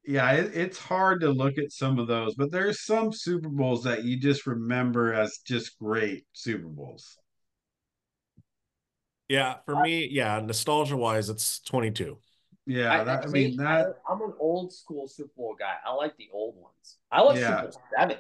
yeah, 0.09 0.32
it, 0.32 0.56
it's 0.56 0.78
hard 0.78 1.20
to 1.20 1.28
look 1.28 1.59
at 1.59 1.70
some 1.70 1.98
of 1.98 2.06
those, 2.06 2.35
but 2.35 2.51
there's 2.51 2.80
some 2.80 3.12
Super 3.12 3.51
Bowls 3.51 3.85
that 3.85 4.05
you 4.05 4.18
just 4.18 4.47
remember 4.47 5.12
as 5.12 5.40
just 5.44 5.78
great 5.78 6.24
Super 6.32 6.66
Bowls. 6.66 7.18
Yeah, 9.28 9.56
for 9.66 9.82
me, 9.82 10.09
yeah, 10.10 10.40
nostalgia 10.43 10.97
wise, 10.97 11.28
it's 11.28 11.60
22. 11.60 12.16
Yeah, 12.64 13.05
that, 13.05 13.24
I 13.24 13.26
mean 13.26 13.59
that. 13.59 13.97
I, 14.09 14.12
am 14.12 14.22
an 14.22 14.32
old 14.40 14.72
school 14.72 15.06
Super 15.06 15.30
Bowl 15.36 15.55
guy. 15.59 15.74
I 15.85 15.93
like 15.93 16.16
the 16.16 16.30
old 16.32 16.56
ones. 16.56 16.97
I 17.12 17.20
like 17.20 17.36
Yeah. 17.36 17.60
Super 17.60 17.62
Bowl 17.72 17.82
seven. 17.98 18.16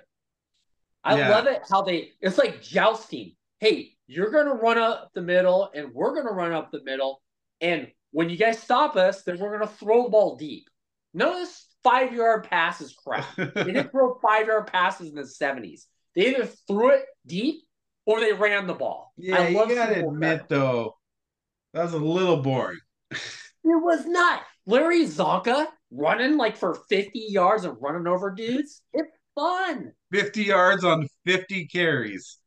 I 1.04 1.18
Yeah. 1.18 1.30
love 1.30 1.46
it 1.46 1.62
how 1.70 1.80
they. 1.80 2.12
It's 2.20 2.36
like 2.36 2.60
jousting. 2.60 3.34
Hey, 3.60 3.96
you're 4.06 4.30
going 4.30 4.46
to 4.46 4.52
run 4.52 4.76
up 4.76 5.10
the 5.14 5.22
middle, 5.22 5.70
and 5.74 5.94
we're 5.94 6.12
going 6.12 6.26
to 6.26 6.34
run 6.34 6.52
up 6.52 6.70
the 6.70 6.84
middle. 6.84 7.22
And 7.62 7.90
when 8.10 8.28
you 8.28 8.36
guys 8.36 8.58
stop 8.58 8.96
us, 8.96 9.22
then 9.22 9.38
we're 9.38 9.56
going 9.56 9.66
to 9.66 9.74
throw 9.74 10.02
the 10.02 10.10
ball 10.10 10.36
deep. 10.36 10.68
None 11.14 11.28
of 11.28 11.36
this 11.36 11.67
five 11.88 12.12
yard 12.12 12.44
passes 12.44 12.94
crap. 12.94 13.24
they 13.36 13.64
didn't 13.64 13.90
throw 13.92 14.18
five 14.20 14.46
yard 14.46 14.66
passes 14.66 15.08
in 15.08 15.14
the 15.14 15.22
70s. 15.22 15.82
They 16.14 16.28
either 16.28 16.46
threw 16.66 16.90
it 16.90 17.04
deep 17.26 17.62
or 18.06 18.20
they 18.20 18.32
ran 18.32 18.66
the 18.66 18.74
ball. 18.74 19.12
Yeah, 19.16 19.48
you 19.48 19.74
gotta 19.74 20.06
admit 20.06 20.48
though, 20.48 20.96
that 21.74 21.84
was 21.84 21.92
a 21.92 21.98
little 21.98 22.38
boring. 22.38 22.78
it 23.10 23.18
was 23.64 24.06
not. 24.06 24.42
Larry 24.66 25.04
Csonka 25.04 25.66
running 25.90 26.36
like 26.36 26.56
for 26.56 26.78
50 26.88 27.26
yards 27.28 27.64
and 27.64 27.76
running 27.80 28.06
over 28.06 28.30
dudes. 28.30 28.82
It's 28.92 29.16
fun. 29.34 29.92
50 30.12 30.42
yards 30.42 30.84
on 30.84 31.08
50 31.24 31.66
carries. 31.66 32.38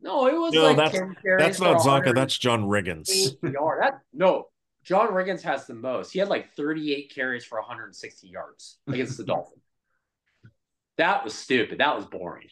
No, 0.00 0.26
it 0.26 0.34
was 0.34 0.52
no, 0.52 0.72
like 0.72 0.76
that's, 0.76 0.98
that's 1.38 1.60
not 1.60 1.78
Csonka. 1.78 2.14
That's 2.14 2.36
John 2.36 2.64
Riggins. 2.64 3.36
Yard. 3.42 3.82
That, 3.82 4.00
no, 4.12 4.46
John 4.84 5.08
Riggins 5.08 5.42
has 5.42 5.66
the 5.66 5.74
most. 5.74 6.12
He 6.12 6.18
had 6.18 6.28
like 6.28 6.54
38 6.54 7.12
carries 7.14 7.44
for 7.44 7.58
160 7.58 8.28
yards 8.28 8.78
against 8.88 9.16
the 9.16 9.24
Dolphins. 9.24 9.62
That 10.98 11.24
was 11.24 11.34
stupid. 11.34 11.78
That 11.78 11.96
was 11.96 12.06
boring. 12.06 12.48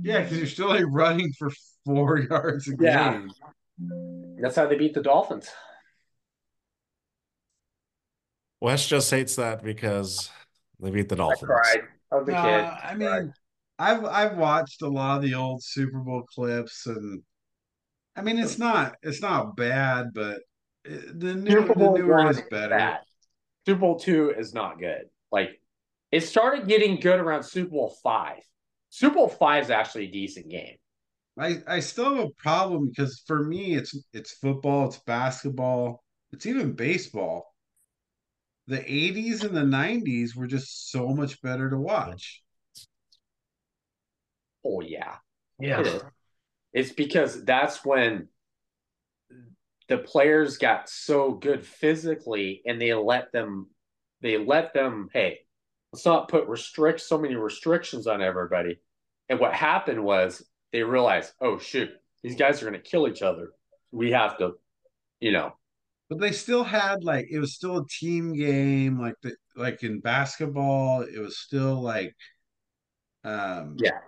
Yeah, 0.00 0.22
because 0.22 0.38
you're 0.38 0.46
still 0.46 0.68
like 0.68 0.84
running 0.88 1.32
for 1.38 1.50
four 1.84 2.18
yards 2.30 2.68
a 2.68 2.74
yeah. 2.78 3.12
game. 3.12 3.30
That's 4.40 4.56
how 4.56 4.66
they 4.66 4.76
beat 4.76 4.94
the 4.94 5.02
Dolphins. 5.02 5.50
Wes 8.60 8.86
just 8.86 9.10
hates 9.10 9.36
that 9.36 9.62
because 9.62 10.30
they 10.80 10.90
beat 10.90 11.08
the 11.08 11.16
Dolphins. 11.16 11.50
I 11.50 11.54
cried. 11.54 11.82
I 12.10 12.16
was 12.16 12.28
a 12.28 12.32
no, 12.32 12.42
kid. 12.42 12.64
I 12.82 12.94
mean, 12.94 13.34
I've 13.78 14.04
I've 14.04 14.36
watched 14.36 14.82
a 14.82 14.88
lot 14.88 15.16
of 15.16 15.22
the 15.22 15.34
old 15.34 15.62
Super 15.62 15.98
Bowl 15.98 16.22
clips, 16.22 16.86
and 16.86 17.22
I 18.14 18.22
mean, 18.22 18.38
it's 18.38 18.58
not 18.58 18.96
it's 19.02 19.20
not 19.20 19.56
bad, 19.56 20.06
but 20.14 20.40
the 20.86 21.34
new 21.34 21.50
Super 21.50 21.74
Bowl 21.74 21.92
the 21.94 21.98
newer 22.00 22.30
is 22.30 22.42
better. 22.50 22.76
Bad. 22.76 23.00
Super 23.66 23.80
Bowl 23.80 23.98
two 23.98 24.32
is 24.36 24.54
not 24.54 24.78
good. 24.78 25.04
Like 25.32 25.60
it 26.12 26.20
started 26.20 26.68
getting 26.68 27.00
good 27.00 27.20
around 27.20 27.42
Super 27.42 27.70
Bowl 27.70 27.96
five. 28.02 28.42
Super 28.90 29.16
Bowl 29.16 29.28
five 29.28 29.64
is 29.64 29.70
actually 29.70 30.06
a 30.06 30.10
decent 30.10 30.48
game. 30.48 30.76
I, 31.38 31.58
I 31.66 31.80
still 31.80 32.16
have 32.16 32.24
a 32.24 32.30
problem 32.30 32.88
because 32.88 33.22
for 33.26 33.42
me 33.42 33.74
it's 33.74 33.96
it's 34.12 34.32
football, 34.38 34.86
it's 34.86 35.00
basketball, 35.00 36.02
it's 36.32 36.46
even 36.46 36.72
baseball. 36.72 37.52
The 38.68 38.78
80s 38.78 39.44
and 39.44 39.56
the 39.56 39.60
90s 39.60 40.34
were 40.34 40.48
just 40.48 40.90
so 40.90 41.10
much 41.10 41.40
better 41.40 41.70
to 41.70 41.76
watch. 41.76 42.42
Oh 44.64 44.80
yeah. 44.80 45.16
Yeah. 45.60 45.82
It 45.82 46.02
it's 46.72 46.92
because 46.92 47.44
that's 47.44 47.84
when 47.84 48.28
the 49.88 49.98
players 49.98 50.58
got 50.58 50.88
so 50.88 51.32
good 51.32 51.64
physically 51.64 52.62
and 52.66 52.80
they 52.80 52.92
let 52.94 53.32
them 53.32 53.68
they 54.20 54.38
let 54.38 54.74
them 54.74 55.08
hey 55.12 55.38
let's 55.92 56.04
not 56.04 56.28
put 56.28 56.48
restrict 56.48 57.00
so 57.00 57.18
many 57.18 57.36
restrictions 57.36 58.06
on 58.06 58.22
everybody. 58.22 58.80
And 59.28 59.40
what 59.40 59.54
happened 59.54 60.02
was 60.02 60.44
they 60.72 60.82
realized 60.82 61.32
oh 61.40 61.58
shoot 61.58 61.90
these 62.22 62.36
guys 62.36 62.62
are 62.62 62.68
going 62.68 62.80
to 62.80 62.90
kill 62.90 63.08
each 63.08 63.22
other. 63.22 63.50
We 63.92 64.12
have 64.12 64.38
to 64.38 64.52
you 65.20 65.32
know. 65.32 65.52
But 66.08 66.20
they 66.20 66.32
still 66.32 66.64
had 66.64 67.02
like 67.02 67.28
it 67.30 67.38
was 67.38 67.54
still 67.54 67.78
a 67.78 67.88
team 67.88 68.32
game 68.34 69.00
like 69.00 69.14
the 69.22 69.36
like 69.56 69.82
in 69.82 70.00
basketball 70.00 71.02
it 71.02 71.18
was 71.18 71.38
still 71.38 71.80
like 71.80 72.14
um 73.24 73.76
yeah 73.78 73.98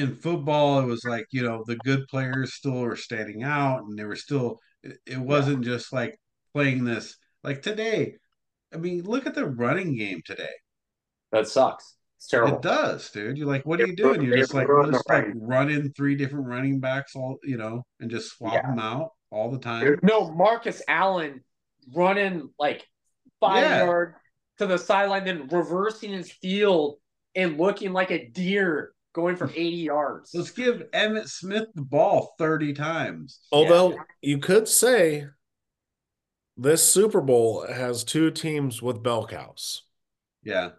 in 0.00 0.16
football 0.16 0.80
it 0.80 0.86
was 0.86 1.04
like 1.04 1.26
you 1.30 1.42
know 1.42 1.62
the 1.66 1.76
good 1.76 2.06
players 2.08 2.54
still 2.54 2.80
were 2.80 2.96
standing 2.96 3.42
out 3.42 3.82
and 3.82 3.98
they 3.98 4.04
were 4.04 4.16
still 4.16 4.58
it, 4.82 5.18
wasn't 5.18 5.64
yeah. 5.64 5.72
just 5.72 5.92
like 5.92 6.18
playing 6.54 6.84
this 6.84 7.16
like 7.44 7.62
today. 7.62 8.14
I 8.72 8.76
mean 8.76 9.02
look 9.02 9.26
at 9.26 9.34
the 9.34 9.46
running 9.46 9.96
game 9.96 10.22
today. 10.24 10.52
That 11.32 11.48
sucks. 11.48 11.96
It's 12.18 12.28
terrible. 12.28 12.56
It 12.56 12.62
does 12.62 13.10
dude. 13.10 13.36
You're 13.36 13.46
like 13.46 13.66
what 13.66 13.80
are 13.80 13.86
you 13.86 13.96
doing? 13.96 14.22
You're 14.22 14.36
just 14.36 14.54
like 14.54 14.68
just 14.90 15.08
like 15.08 15.26
running 15.34 15.92
three 15.92 16.16
different 16.16 16.46
running 16.46 16.80
backs 16.80 17.14
all 17.14 17.38
you 17.42 17.56
know 17.56 17.84
and 18.00 18.10
just 18.10 18.36
swap 18.36 18.54
yeah. 18.54 18.66
them 18.66 18.78
out 18.78 19.10
all 19.30 19.50
the 19.50 19.58
time. 19.58 19.98
No 20.02 20.30
marcus 20.30 20.82
allen 20.88 21.42
running 21.94 22.50
like 22.58 22.86
five 23.40 23.62
yeah. 23.62 23.84
yard 23.84 24.14
to 24.58 24.66
the 24.66 24.78
sideline 24.78 25.24
then 25.24 25.48
reversing 25.48 26.12
his 26.12 26.30
field 26.30 26.96
and 27.34 27.58
looking 27.58 27.92
like 27.92 28.10
a 28.10 28.28
deer 28.28 28.92
going 29.12 29.36
for 29.36 29.48
80 29.48 29.60
yards. 29.60 30.30
Let's 30.34 30.50
give 30.50 30.84
Emmitt 30.92 31.28
Smith 31.28 31.66
the 31.74 31.82
ball 31.82 32.34
30 32.38 32.72
times. 32.74 33.40
Although 33.52 33.92
yeah. 33.92 34.02
you 34.22 34.38
could 34.38 34.68
say 34.68 35.26
this 36.56 36.86
Super 36.86 37.20
Bowl 37.20 37.66
has 37.66 38.04
two 38.04 38.30
teams 38.30 38.82
with 38.82 39.02
bell 39.02 39.26
cows. 39.26 39.82
Yeah. 40.42 40.70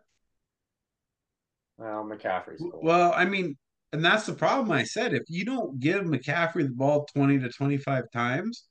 Well, 1.77 2.03
McCaffrey's 2.03 2.59
cool. 2.59 2.79
Well, 2.81 3.13
I 3.15 3.25
mean, 3.25 3.57
and 3.91 4.05
that's 4.05 4.25
the 4.25 4.33
problem 4.33 4.71
I 4.71 4.83
said. 4.83 5.13
If 5.13 5.23
you 5.27 5.43
don't 5.43 5.79
give 5.79 6.03
McCaffrey 6.03 6.63
the 6.63 6.73
ball 6.73 7.07
20 7.13 7.39
to 7.39 7.49
25 7.49 8.11
times, 8.11 8.65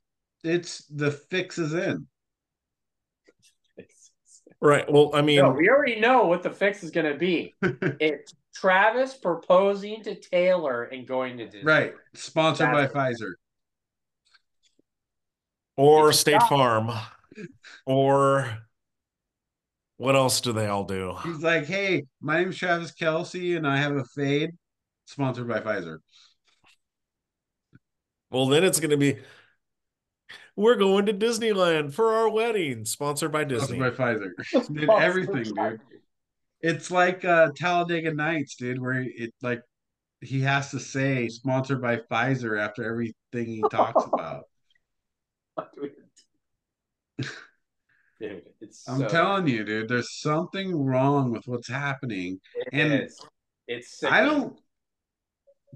it's 0.44 0.84
the 0.86 1.10
fix 1.10 1.58
is 1.58 1.74
in. 1.74 2.06
Right. 4.62 4.84
Well, 4.92 5.12
I 5.14 5.22
mean, 5.22 5.38
no, 5.38 5.52
we 5.52 5.70
already 5.70 6.00
know 6.00 6.26
what 6.26 6.42
the 6.42 6.50
fix 6.50 6.84
is 6.84 6.90
going 6.90 7.10
to 7.10 7.18
be. 7.18 7.54
it's 7.62 8.34
Travis 8.54 9.14
proposing 9.14 10.02
to 10.04 10.14
Taylor 10.14 10.84
and 10.84 11.06
going 11.06 11.38
to 11.38 11.46
Disney. 11.46 11.62
Right. 11.62 11.94
Sponsored 12.14 12.68
That's 12.74 12.92
by 12.92 13.12
Pfizer. 13.12 13.32
Or 15.76 16.12
State 16.12 16.42
Farm. 16.42 16.90
or 17.86 18.58
what 19.96 20.16
else 20.16 20.40
do 20.40 20.52
they 20.52 20.66
all 20.66 20.84
do? 20.84 21.14
He's 21.24 21.42
like, 21.42 21.66
hey, 21.66 22.04
my 22.20 22.40
name's 22.40 22.56
Travis 22.56 22.92
Kelce 22.92 23.56
and 23.56 23.66
I 23.66 23.76
have 23.76 23.96
a 23.96 24.04
fade. 24.04 24.50
Sponsored 25.06 25.48
by 25.48 25.60
Pfizer. 25.60 25.98
Well, 28.30 28.46
then 28.46 28.62
it's 28.62 28.78
going 28.78 28.90
to 28.90 28.96
be 28.96 29.18
we're 30.56 30.76
going 30.76 31.06
to 31.06 31.12
Disneyland 31.12 31.92
for 31.94 32.12
our 32.12 32.28
wedding, 32.28 32.84
sponsored 32.84 33.32
by 33.32 33.44
Disney. 33.44 33.78
Sponsored 33.78 33.96
by 33.96 34.14
Pfizer. 34.14 34.72
dude, 34.72 34.90
everything, 34.90 35.42
dude. 35.42 35.80
It's 36.60 36.90
like 36.90 37.24
uh 37.24 37.50
Talladega 37.56 38.12
Nights, 38.12 38.56
dude, 38.56 38.80
where 38.80 39.02
it 39.02 39.32
like 39.42 39.62
he 40.20 40.40
has 40.42 40.70
to 40.70 40.80
say 40.80 41.28
sponsored 41.28 41.80
by 41.80 41.96
Pfizer 41.96 42.60
after 42.60 42.84
everything 42.84 43.14
he 43.46 43.62
talks 43.70 44.04
about. 44.12 44.44
dude, 48.20 48.42
I'm 48.88 49.06
telling 49.08 49.48
you, 49.48 49.64
dude, 49.64 49.88
there's 49.88 50.20
something 50.20 50.76
wrong 50.76 51.30
with 51.30 51.42
what's 51.46 51.68
happening. 51.68 52.38
It 52.54 52.68
and 52.72 52.92
is. 53.04 53.18
it's 53.66 54.04
I 54.04 54.20
don't 54.20 54.58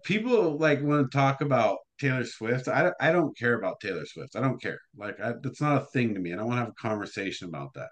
people 0.05 0.59
like 0.59 0.82
want 0.82 1.11
to 1.11 1.16
talk 1.16 1.40
about 1.40 1.78
Taylor 1.98 2.24
Swift. 2.24 2.69
I, 2.69 2.93
I 3.01 3.12
don't 3.12 3.36
care 3.36 3.55
about 3.55 3.81
Taylor 3.81 4.05
Swift. 4.06 4.36
I 4.36 4.40
don't 4.40 4.61
care. 4.61 4.78
Like, 4.97 5.19
I, 5.20 5.35
that's 5.43 5.61
not 5.61 5.82
a 5.82 5.86
thing 5.86 6.15
to 6.15 6.20
me. 6.20 6.32
I 6.32 6.36
don't 6.36 6.47
want 6.47 6.59
to 6.59 6.65
have 6.65 6.69
a 6.69 6.89
conversation 6.89 7.48
about 7.48 7.73
that. 7.74 7.89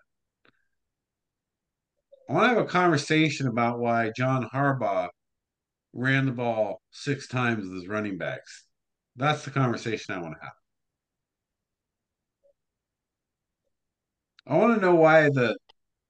I 2.29 2.33
want 2.33 2.45
to 2.45 2.49
have 2.55 2.65
a 2.65 2.69
conversation 2.69 3.47
about 3.47 3.79
why 3.79 4.11
John 4.17 4.49
Harbaugh 4.53 5.09
ran 5.93 6.27
the 6.27 6.33
ball 6.33 6.81
six 6.91 7.29
times 7.29 7.65
with 7.65 7.75
his 7.75 7.89
running 7.89 8.17
backs. 8.17 8.65
That's 9.17 9.45
the 9.45 9.51
conversation 9.51 10.15
I 10.15 10.21
want 10.21 10.35
to 10.35 10.45
have. 10.45 10.53
I 14.47 14.57
want 14.57 14.75
to 14.75 14.81
know 14.81 14.95
why 14.95 15.29
the 15.29 15.57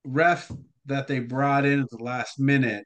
ref 0.05 0.51
that 0.87 1.07
they 1.09 1.19
brought 1.19 1.65
in 1.65 1.81
at 1.81 1.91
the 1.91 2.03
last 2.03 2.39
minute 2.39 2.85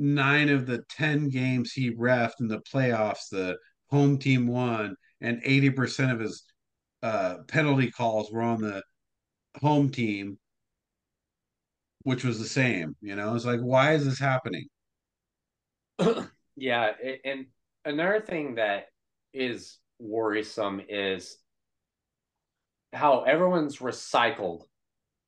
nine 0.00 0.48
of 0.48 0.66
the 0.66 0.82
10 0.88 1.28
games 1.28 1.72
he 1.72 1.94
refed 1.94 2.40
in 2.40 2.48
the 2.48 2.60
playoffs, 2.60 3.28
the 3.30 3.56
home 3.90 4.18
team 4.18 4.46
won, 4.46 4.96
and 5.20 5.42
80% 5.44 6.12
of 6.12 6.20
his 6.20 6.42
uh, 7.02 7.36
penalty 7.48 7.90
calls 7.90 8.32
were 8.32 8.42
on 8.42 8.62
the 8.62 8.82
home 9.60 9.90
team, 9.90 10.38
which 12.02 12.24
was 12.24 12.38
the 12.38 12.46
same. 12.46 12.96
You 13.00 13.16
know, 13.16 13.34
it's 13.34 13.44
like, 13.44 13.60
why 13.60 13.94
is 13.94 14.04
this 14.04 14.18
happening? 14.18 14.66
yeah. 16.56 16.92
And 17.24 17.46
another 17.84 18.20
thing 18.20 18.56
that 18.56 18.86
is 19.32 19.78
worrisome 19.98 20.80
is 20.88 21.36
how 22.92 23.22
everyone's 23.22 23.78
recycled 23.78 24.62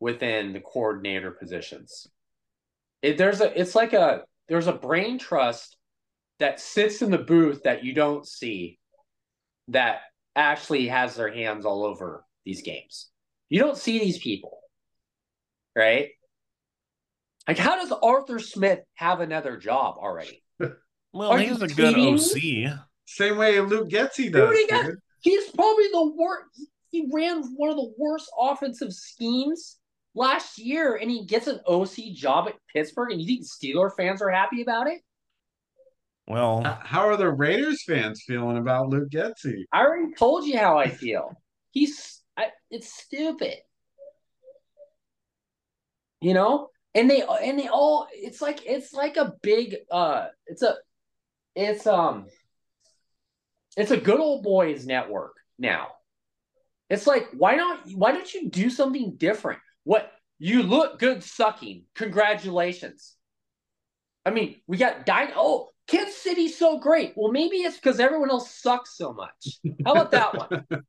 within 0.01 0.53
the 0.53 0.61
coordinator 0.61 1.31
positions. 1.31 2.09
It, 3.03 3.19
there's 3.19 3.41
a 3.41 3.59
it's 3.59 3.75
like 3.75 3.93
a 3.93 4.23
there's 4.49 4.67
a 4.67 4.73
brain 4.73 5.19
trust 5.19 5.77
that 6.39 6.61
sits 6.61 7.03
in 7.03 7.11
the 7.11 7.19
booth 7.19 7.63
that 7.65 7.85
you 7.85 7.95
don't 7.95 8.27
see 8.27 8.79
that 9.69 10.01
actually 10.35 10.89
has 10.89 11.15
their 11.15 11.33
hands 11.33 11.65
all 11.65 11.85
over 11.85 12.25
these 12.45 12.63
games. 12.63 13.11
You 13.49 13.61
don't 13.61 13.77
see 13.77 13.99
these 13.99 14.19
people, 14.19 14.59
right? 15.77 16.09
Like, 17.49 17.59
how 17.59 17.77
does 17.77 17.93
Arthur 18.03 18.39
Smith 18.39 18.81
have 18.95 19.21
another 19.21 19.57
job 19.57 19.97
already? 19.99 20.43
Well, 21.15 21.29
Are 21.33 21.39
he's 21.39 21.59
you 21.59 21.65
a 21.65 21.69
good 21.69 21.95
kidding 21.95 22.15
OC. 22.15 22.79
Same 23.05 23.37
way 23.37 23.61
Luke 23.61 23.91
Getsy 23.91 24.25
Dude, 24.25 24.33
does. 24.33 24.57
he 24.59 24.67
got- 24.67 24.87
He's 25.21 25.51
probably 25.51 25.89
the 25.93 26.11
worst. 26.17 26.69
He 26.91 27.07
ran 27.13 27.43
one 27.57 27.69
of 27.69 27.77
the 27.77 27.93
worst 27.99 28.31
offensive 28.41 28.95
schemes 28.95 29.79
last 30.15 30.59
year, 30.59 30.97
and 30.97 31.11
he 31.11 31.27
gets 31.27 31.49
an 31.49 31.61
OC 31.67 32.15
job 32.15 32.49
at 32.49 32.55
Pittsburgh. 32.73 33.13
And 33.13 33.21
you 33.21 33.27
think 33.27 33.45
Steeler 33.47 33.91
fans 33.95 34.23
are 34.23 34.31
happy 34.31 34.63
about 34.63 34.87
it? 34.87 35.03
Well, 36.27 36.63
H- 36.65 36.79
How 36.87 37.07
are 37.09 37.19
the 37.19 37.29
Raiders 37.31 37.85
fans 37.85 38.23
feeling 38.27 38.57
about 38.57 38.89
Luke 38.89 39.11
Getsy? 39.11 39.65
I 39.71 39.83
already 39.83 40.15
told 40.15 40.47
you 40.47 40.57
how 40.57 40.79
I 40.79 40.89
feel. 40.89 41.31
He's 41.73 42.23
I, 42.39 42.47
it's 42.71 42.91
stupid. 42.91 43.57
You 46.23 46.33
know? 46.33 46.69
And 46.95 47.11
they 47.11 47.23
and 47.23 47.59
they 47.59 47.69
all 47.69 48.07
it's 48.13 48.43
like 48.43 48.67
it's 48.67 48.93
like 48.93 49.17
a 49.17 49.35
big 49.43 49.77
uh 49.91 50.27
it's 50.47 50.63
a 50.63 50.77
it's 51.55 51.87
um 51.87 52.27
it's 53.77 53.91
a 53.91 53.97
good 53.97 54.21
old 54.21 54.43
boys 54.43 54.87
network 54.87 55.37
now. 55.59 55.89
It's 56.91 57.07
like 57.07 57.29
why 57.33 57.57
not 57.57 57.81
why 57.95 58.13
don't 58.13 58.33
you 58.35 58.51
do 58.51 58.69
something 58.69 59.17
different? 59.17 59.61
What 59.85 60.13
you 60.39 60.63
look 60.63 60.99
good 60.99 61.23
sucking. 61.23 61.85
Congratulations. 61.95 63.15
I 64.27 64.31
mean, 64.31 64.57
we 64.67 64.77
got 64.77 65.07
Dino. 65.07 65.33
Oh, 65.37 65.69
Kansas 65.87 66.17
City's 66.17 66.59
so 66.59 66.79
great. 66.79 67.13
Well, 67.17 67.33
maybe 67.33 67.57
it's 67.59 67.77
because 67.77 68.01
everyone 68.01 68.31
else 68.31 68.55
sucks 68.55 68.97
so 68.97 69.13
much. 69.13 69.61
How 69.85 69.93
about 69.93 70.11
that 70.13 70.37
one? 70.37 70.67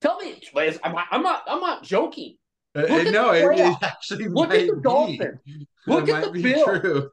Tell 0.00 0.18
me, 0.18 0.40
I'm 0.54 1.22
not. 1.22 1.42
I'm 1.46 1.60
not 1.60 1.82
joking. 1.82 2.36
Uh, 2.78 2.82
Look 2.82 3.12
no, 3.12 3.32
it, 3.32 3.58
it 3.58 3.76
actually 3.82 4.28
Look 4.28 4.50
might 4.50 4.60
at 4.60 4.66
the. 4.68 4.80
Dolphins. 4.80 5.66
Look 5.86 6.08
at 6.08 6.20
the 6.22 6.26
might 6.28 6.32
be 6.32 6.42
Bills. 6.42 6.64
true. 6.80 7.10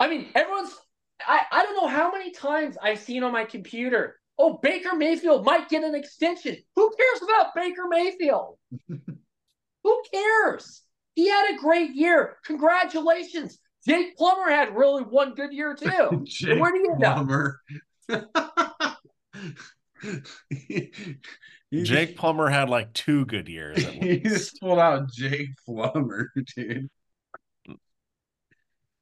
I 0.00 0.08
mean, 0.08 0.28
everyone's. 0.34 0.74
I 1.20 1.42
I 1.52 1.62
don't 1.64 1.76
know 1.76 1.88
how 1.88 2.10
many 2.10 2.30
times 2.30 2.78
I've 2.82 2.98
seen 3.00 3.22
on 3.24 3.32
my 3.32 3.44
computer. 3.44 4.16
Oh, 4.38 4.58
Baker 4.62 4.94
Mayfield 4.94 5.44
might 5.44 5.68
get 5.68 5.82
an 5.84 5.94
extension. 5.94 6.56
Who 6.76 6.90
cares 6.96 7.22
about 7.22 7.54
Baker 7.54 7.88
Mayfield? 7.88 8.56
Who 9.84 10.02
cares? 10.12 10.82
He 11.14 11.28
had 11.28 11.54
a 11.54 11.58
great 11.58 11.94
year. 11.94 12.38
Congratulations. 12.44 13.58
Jake 13.86 14.16
Plummer 14.16 14.48
had 14.50 14.76
really 14.76 15.02
one 15.02 15.34
good 15.34 15.52
year 15.52 15.74
too. 15.74 16.22
Jake 16.24 16.58
where 16.60 16.72
do 16.72 16.78
you 16.78 16.94
know? 16.98 17.14
Plummer. 17.14 17.60
He- 20.50 20.92
Jake 21.72 22.16
Plummer 22.16 22.48
had 22.48 22.70
like 22.70 22.92
two 22.92 23.26
good 23.26 23.48
years. 23.48 23.84
at 23.84 23.92
He 24.02 24.20
just 24.20 24.58
pulled 24.60 24.78
out 24.78 25.10
Jake 25.12 25.50
Plummer, 25.66 26.30
dude. 26.56 26.88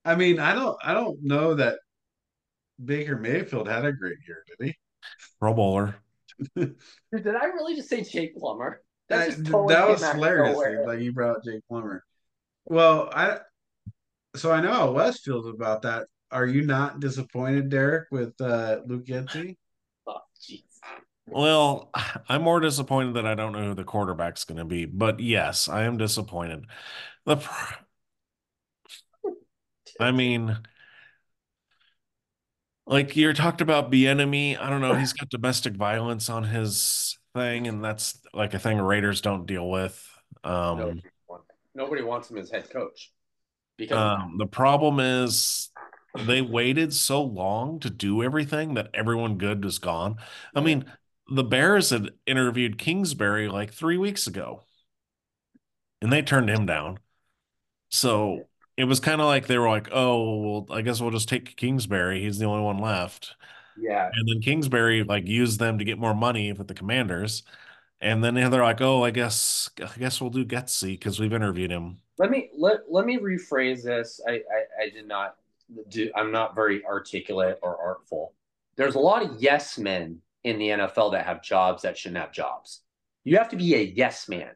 I 0.05 0.15
mean, 0.15 0.39
I 0.39 0.55
don't, 0.55 0.77
I 0.83 0.95
don't 0.95 1.23
know 1.23 1.55
that 1.55 1.79
Baker 2.83 3.17
Mayfield 3.17 3.69
had 3.69 3.85
a 3.85 3.93
great 3.93 4.19
year, 4.27 4.45
did 4.47 4.67
he? 4.69 4.77
Pro 5.41 5.55
Bowler. 5.55 5.97
Did 6.57 6.77
I 7.13 7.47
really 7.47 7.77
just 7.77 7.89
say 7.89 8.03
Jake 8.03 8.37
Plummer? 8.37 8.83
That, 9.09 9.19
That, 9.19 9.31
just 9.31 9.47
totally 9.47 9.75
that 9.75 9.89
was 9.89 10.05
hilarious. 10.05 10.59
Dude. 10.59 10.87
Like 10.87 11.01
you 11.01 11.13
brought 11.13 11.45
Jake 11.45 11.63
Plummer. 11.69 12.05
Well, 12.67 13.09
I 13.13 13.39
so 14.35 14.53
I 14.53 14.61
know 14.61 14.73
how 14.73 14.93
Wes 14.93 15.21
feels 15.21 15.47
about 15.47 15.83
that. 15.83 16.09
Are 16.31 16.47
you 16.47 16.63
not 16.63 17.01
disappointed, 17.01 17.71
Derek, 17.71 18.09
with 18.11 18.39
uh, 18.41 18.81
Luke 18.87 19.07
Getsy? 19.07 19.57
Well, 21.27 21.91
I'm 22.29 22.43
more 22.43 22.61
disappointed 22.61 23.15
that 23.15 23.27
I 23.27 23.35
don't 23.35 23.53
know 23.53 23.69
who 23.69 23.75
the 23.75 23.85
quarterback's 23.85 24.45
going 24.45 24.59
to 24.59 24.65
be. 24.65 24.85
But 24.85 25.21
yes, 25.21 25.69
I 25.69 25.85
am 25.85 25.97
disappointed. 25.97 26.67
The, 27.25 27.39
I 30.01 30.13
mean, 30.13 30.57
like 32.87 33.17
you 33.17 33.33
talked 33.33 33.61
about 33.61 33.91
enemy. 34.07 34.57
I 34.57 34.71
don't 34.71 34.81
know. 34.81 34.95
He's 34.95 35.13
got 35.13 35.29
domestic 35.29 35.75
violence 35.75 36.31
on 36.31 36.45
his 36.45 37.19
thing, 37.35 37.67
and 37.67 37.85
that's 37.85 38.19
like 38.33 38.55
a 38.55 38.59
thing 38.59 38.79
Raiders 38.79 39.21
don't 39.21 39.47
deal 39.47 39.69
with. 39.69 40.09
Um, 40.45 40.79
Nobody, 40.79 41.03
want- 41.29 41.45
nobody 41.75 42.03
wants 42.03 42.31
him 42.31 42.39
as 42.39 42.51
head 42.51 42.71
coach 42.71 43.13
because 43.77 43.97
um, 43.97 44.37
the 44.39 44.47
problem 44.47 45.01
is 45.01 45.71
they 46.25 46.41
waited 46.41 46.95
so 46.95 47.23
long 47.23 47.79
to 47.81 47.91
do 47.91 48.23
everything 48.23 48.75
that 48.75 48.89
everyone 48.95 49.37
good 49.37 49.65
is 49.65 49.79
gone. 49.79 50.17
I 50.55 50.61
mean, 50.61 50.87
the 51.29 51.45
Bears 51.45 51.91
had 51.91 52.11
interviewed 52.27 52.79
Kingsbury 52.79 53.49
like 53.49 53.73
three 53.73 53.99
weeks 53.99 54.27
ago, 54.27 54.63
and 56.01 56.13
they 56.13 56.23
turned 56.23 56.51
him 56.51 56.67
down. 56.67 56.99
So 57.91 58.49
it 58.77 58.85
was 58.85 59.01
kind 59.01 59.21
of 59.23 59.29
like 59.29 59.47
they 59.47 59.59
were 59.59 59.69
like, 59.69 59.89
"Oh, 59.93 60.41
well, 60.67 60.79
I 60.79 60.83
guess 60.83 61.01
we'll 61.01 61.11
just 61.11 61.29
take 61.29 61.57
Kingsbury. 61.57 62.23
He's 62.23 62.39
the 62.39 62.47
only 62.47 62.63
one 62.65 62.79
left." 62.79 63.35
yeah, 63.77 64.13
And 64.13 64.29
then 64.29 64.43
Kingsbury 64.43 65.05
like 65.05 65.27
used 65.27 65.61
them 65.61 65.79
to 65.79 65.85
get 65.85 65.99
more 65.99 66.15
money 66.15 66.53
with 66.53 66.69
the 66.69 66.75
Commanders, 66.75 67.45
and 68.01 68.25
then 68.25 68.35
they're 68.37 68.63
like, 68.65 68.81
"Oh, 68.83 69.05
I 69.05 69.11
guess 69.13 69.71
I 69.81 69.99
guess 69.99 70.21
we'll 70.21 70.31
do 70.31 70.45
Getsy 70.47 70.93
because 70.95 71.21
we've 71.21 71.33
interviewed 71.35 71.73
him." 71.73 71.99
let 72.19 72.31
me 72.31 72.51
let 72.57 72.91
let 72.91 73.07
me 73.07 73.19
rephrase 73.19 73.83
this. 73.83 74.21
I, 74.27 74.33
I 74.33 74.85
I 74.85 74.91
did 74.91 75.07
not 75.07 75.37
do. 75.89 76.11
I'm 76.15 76.33
not 76.33 76.55
very 76.55 76.85
articulate 76.85 77.59
or 77.63 77.77
artful. 77.77 78.33
There's 78.77 78.95
a 78.95 79.01
lot 79.01 79.23
of 79.23 79.41
yes 79.41 79.79
men 79.79 80.21
in 80.47 80.59
the 80.61 80.69
NFL 80.69 81.13
that 81.13 81.27
have 81.27 81.43
jobs 81.43 81.83
that 81.83 81.99
shouldn't 81.99 82.21
have 82.21 82.31
jobs. 82.31 82.81
You 83.25 83.37
have 83.39 83.49
to 83.49 83.57
be 83.57 83.75
a 83.75 83.83
yes 83.83 84.29
man, 84.29 84.53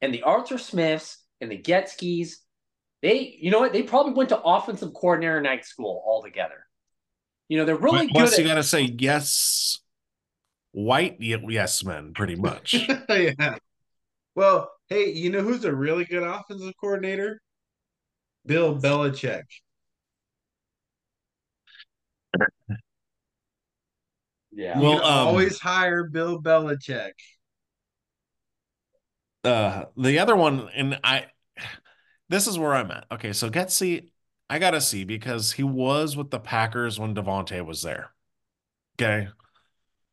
and 0.00 0.12
the 0.12 0.22
Arthur 0.22 0.56
Smiths 0.56 1.22
and 1.42 1.50
the 1.50 1.58
Getskis, 1.58 2.36
they 3.02 3.36
you 3.38 3.50
know 3.50 3.60
what? 3.60 3.74
They 3.74 3.82
probably 3.82 4.14
went 4.14 4.30
to 4.30 4.40
offensive 4.40 4.94
coordinator 4.94 5.42
night 5.42 5.66
school 5.66 6.02
all 6.06 6.22
together. 6.22 6.64
You 7.48 7.58
know 7.58 7.66
they're 7.66 7.76
really 7.76 8.08
Plus, 8.08 8.30
good. 8.30 8.38
you 8.38 8.44
At, 8.46 8.54
got 8.54 8.54
to 8.54 8.62
say 8.62 8.82
yes, 8.98 9.80
white 10.72 11.18
yes 11.20 11.84
men, 11.84 12.14
pretty 12.14 12.36
much. 12.36 12.74
yeah. 13.10 13.58
Well, 14.34 14.70
hey, 14.88 15.12
you 15.12 15.28
know 15.28 15.42
who's 15.42 15.66
a 15.66 15.74
really 15.74 16.06
good 16.06 16.22
offensive 16.22 16.72
coordinator? 16.80 17.42
Bill 18.46 18.74
Belichick. 18.80 19.44
yeah, 24.56 24.80
You 24.80 24.82
Well, 24.82 24.98
can 25.00 25.04
um, 25.04 25.28
always 25.28 25.58
hire 25.60 26.04
Bill 26.08 26.40
Belichick. 26.42 27.12
uh 29.44 29.84
the 29.96 30.18
other 30.18 30.36
one 30.36 30.68
and 30.74 30.98
i 31.04 31.26
this 32.28 32.46
is 32.46 32.58
where 32.58 32.74
i'm 32.74 32.90
at. 32.90 33.06
Okay 33.12 33.32
so 33.32 33.50
Getsy, 33.50 34.10
i 34.50 34.58
gotta 34.58 34.80
see 34.80 35.04
because 35.04 35.52
he 35.52 35.62
was 35.62 36.16
with 36.16 36.30
the 36.30 36.40
packers 36.40 36.98
when 36.98 37.14
Davante 37.14 37.64
was 37.64 37.82
there. 37.82 38.12
Okay? 39.00 39.28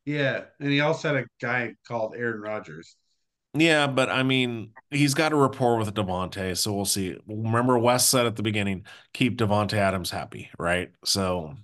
Yeah, 0.04 0.44
and 0.60 0.70
he 0.70 0.80
also 0.80 1.14
had 1.14 1.24
a 1.24 1.26
guy 1.40 1.74
called 1.86 2.14
Aaron 2.16 2.40
Rodgers. 2.40 2.96
yeah 3.56 3.86
but 3.86 4.10
i 4.10 4.22
mean 4.22 4.72
he's 4.90 5.14
got 5.14 5.32
a 5.32 5.36
rapport 5.36 5.76
with 5.78 5.92
Davante 5.94 6.56
so 6.56 6.72
we'll 6.72 6.84
see. 6.84 7.16
Remember 7.26 7.78
wes 7.78 8.08
said 8.08 8.26
at 8.26 8.36
the 8.36 8.42
beginning 8.42 8.84
keep 9.12 9.38
Davante 9.38 9.74
adams 9.74 10.10
happy 10.10 10.50
right? 10.58 10.90
So 11.04 11.56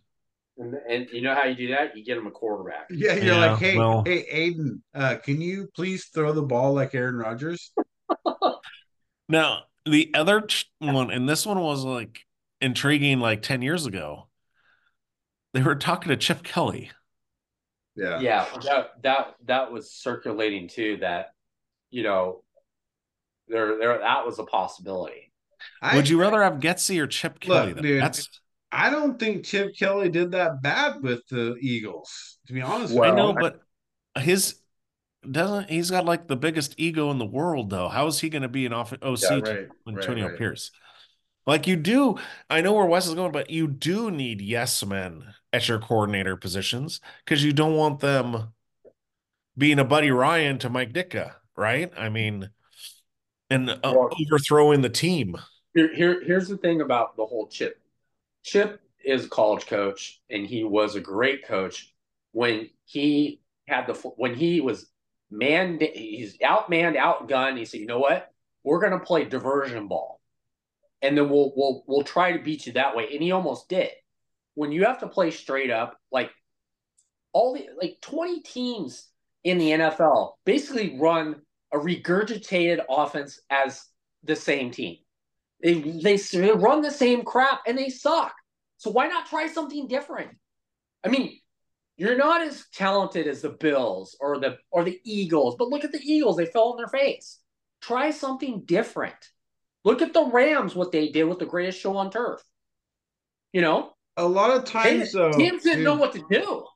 and, 0.60 0.74
and 0.88 1.08
you 1.12 1.22
know 1.22 1.34
how 1.34 1.44
you 1.44 1.54
do 1.54 1.68
that? 1.68 1.96
You 1.96 2.04
get 2.04 2.18
him 2.18 2.26
a 2.26 2.30
quarterback. 2.30 2.86
Yeah, 2.90 3.14
you're 3.14 3.34
Yeah, 3.34 3.52
like, 3.52 3.58
hey, 3.60 3.76
well- 3.76 4.02
hey, 4.04 4.24
Aidan, 4.30 4.82
uh, 4.94 5.16
can 5.16 5.40
you 5.40 5.68
please 5.74 6.06
throw 6.14 6.32
the 6.32 6.42
ball 6.42 6.74
like 6.74 6.94
Aaron 6.94 7.16
Rodgers? 7.16 7.72
now 9.28 9.60
the 9.86 10.10
other 10.14 10.42
ch- 10.42 10.70
one 10.78 11.10
and 11.10 11.28
this 11.28 11.46
one 11.46 11.58
was 11.60 11.84
like 11.84 12.20
intriguing 12.60 13.20
like 13.20 13.40
10 13.42 13.62
years 13.62 13.86
ago 13.86 14.28
they 15.54 15.62
were 15.62 15.76
talking 15.76 16.08
to 16.10 16.16
chip 16.16 16.42
kelly 16.42 16.90
Yeah. 17.96 18.20
Yeah, 18.20 18.46
that 18.64 18.90
that 19.02 19.34
that 19.46 19.72
was 19.72 19.92
circulating 19.92 20.68
too. 20.68 20.98
That 21.00 21.32
you 21.90 22.02
know, 22.02 22.42
there 23.48 23.78
there 23.78 23.98
that 23.98 24.24
was 24.26 24.38
a 24.38 24.44
possibility. 24.44 25.32
I, 25.82 25.96
would 25.96 26.08
you 26.08 26.20
rather 26.20 26.42
have 26.42 26.54
Getsy 26.60 27.00
or 27.02 27.06
chip 27.06 27.40
kelly 27.40 27.74
Look, 27.74 27.82
dude, 27.82 28.02
that's 28.02 28.28
I 28.72 28.90
don't 28.90 29.18
think 29.18 29.44
Chip 29.44 29.76
Kelly 29.76 30.08
did 30.08 30.32
that 30.32 30.62
bad 30.62 31.02
with 31.02 31.26
the 31.28 31.56
Eagles, 31.60 32.38
to 32.46 32.52
be 32.52 32.62
honest. 32.62 32.94
Well, 32.94 33.10
I 33.10 33.14
know, 33.14 33.32
but 33.32 33.60
his 34.18 34.56
doesn't 35.28 35.68
he's 35.68 35.90
got 35.90 36.06
like 36.06 36.28
the 36.28 36.36
biggest 36.36 36.74
ego 36.78 37.10
in 37.10 37.18
the 37.18 37.26
world 37.26 37.70
though. 37.70 37.88
How 37.88 38.06
is 38.06 38.20
he 38.20 38.28
going 38.30 38.42
to 38.42 38.48
be 38.48 38.66
an 38.66 38.72
off 38.72 38.92
OC 38.92 39.20
Yeah, 39.22 39.28
to 39.28 39.52
right, 39.52 39.68
Antonio 39.88 40.28
right. 40.28 40.38
Pierce? 40.38 40.70
Like 41.46 41.66
you 41.66 41.76
do, 41.76 42.16
I 42.48 42.60
know 42.60 42.72
where 42.74 42.86
Wes 42.86 43.06
is 43.06 43.14
going, 43.14 43.32
but 43.32 43.50
you 43.50 43.66
do 43.66 44.10
need 44.10 44.40
yes 44.40 44.84
men 44.84 45.24
at 45.52 45.68
your 45.68 45.78
coordinator 45.78 46.36
positions 46.36 47.00
because 47.24 47.42
you 47.42 47.52
don't 47.52 47.74
want 47.74 48.00
them 48.00 48.52
being 49.58 49.78
a 49.78 49.84
Buddy 49.84 50.10
Ryan 50.10 50.58
to 50.58 50.70
Mike 50.70 50.92
Ditka, 50.92 51.32
right? 51.56 51.90
I 51.98 52.08
mean, 52.08 52.50
and 53.48 53.68
uh, 53.68 53.78
Well- 53.82 54.10
overthrowing 54.26 54.80
the 54.82 54.90
team. 54.90 55.36
Here, 55.74 55.94
here 55.94 56.22
here's 56.24 56.48
the 56.48 56.56
thing 56.56 56.80
about 56.80 57.16
the 57.16 57.24
whole 57.24 57.46
Chip. 57.48 57.79
Chip 58.44 58.80
is 59.04 59.26
a 59.26 59.28
college 59.28 59.66
coach, 59.66 60.20
and 60.30 60.46
he 60.46 60.64
was 60.64 60.94
a 60.94 61.00
great 61.00 61.46
coach 61.46 61.92
when 62.32 62.70
he 62.84 63.40
had 63.68 63.86
the 63.86 63.94
when 63.94 64.34
he 64.34 64.60
was 64.60 64.90
man. 65.30 65.78
He's 65.80 66.38
outmanned, 66.38 66.96
outgunned. 66.96 67.58
He 67.58 67.64
said, 67.64 67.80
"You 67.80 67.86
know 67.86 67.98
what? 68.00 68.30
We're 68.64 68.80
going 68.80 68.92
to 68.98 69.00
play 69.04 69.24
diversion 69.24 69.88
ball, 69.88 70.20
and 71.02 71.16
then 71.16 71.28
we'll 71.30 71.52
we'll 71.56 71.84
we'll 71.86 72.04
try 72.04 72.32
to 72.32 72.42
beat 72.42 72.66
you 72.66 72.74
that 72.74 72.96
way." 72.96 73.08
And 73.12 73.22
he 73.22 73.32
almost 73.32 73.68
did. 73.68 73.90
when 74.54 74.72
you 74.72 74.84
have 74.84 75.00
to 75.00 75.08
play 75.08 75.30
straight 75.30 75.70
up, 75.70 75.98
like 76.12 76.30
all 77.32 77.54
the 77.54 77.68
like 77.80 77.98
20 78.02 78.42
teams 78.42 79.08
in 79.44 79.58
the 79.58 79.70
NFL 79.70 80.32
basically 80.44 80.98
run 80.98 81.42
a 81.72 81.78
regurgitated 81.78 82.80
offense 82.88 83.40
as 83.50 83.86
the 84.24 84.36
same 84.36 84.70
team. 84.70 84.96
They 85.62 85.74
they 85.74 86.18
run 86.52 86.82
the 86.82 86.90
same 86.90 87.22
crap 87.24 87.60
and 87.66 87.76
they 87.76 87.88
suck. 87.88 88.32
So 88.78 88.90
why 88.90 89.08
not 89.08 89.26
try 89.26 89.46
something 89.46 89.88
different? 89.88 90.30
I 91.04 91.08
mean, 91.08 91.38
you're 91.96 92.16
not 92.16 92.40
as 92.40 92.64
talented 92.74 93.26
as 93.26 93.42
the 93.42 93.50
Bills 93.50 94.16
or 94.20 94.38
the 94.38 94.56
or 94.70 94.84
the 94.84 94.98
Eagles, 95.04 95.56
but 95.58 95.68
look 95.68 95.84
at 95.84 95.92
the 95.92 96.00
Eagles, 96.02 96.36
they 96.36 96.46
fell 96.46 96.72
on 96.72 96.78
their 96.78 96.88
face. 96.88 97.38
Try 97.82 98.10
something 98.10 98.62
different. 98.64 99.16
Look 99.84 100.02
at 100.02 100.12
the 100.12 100.24
Rams, 100.24 100.74
what 100.74 100.92
they 100.92 101.08
did 101.08 101.24
with 101.24 101.38
the 101.38 101.46
greatest 101.46 101.80
show 101.80 101.96
on 101.96 102.10
turf. 102.10 102.42
You 103.52 103.60
know, 103.62 103.92
a 104.16 104.26
lot 104.26 104.56
of 104.56 104.64
times 104.64 105.12
they, 105.12 105.18
though, 105.18 105.32
teams 105.32 105.62
didn't 105.62 105.78
dude, 105.78 105.84
know 105.84 105.96
what 105.96 106.12
to 106.12 106.24
do. 106.30 106.66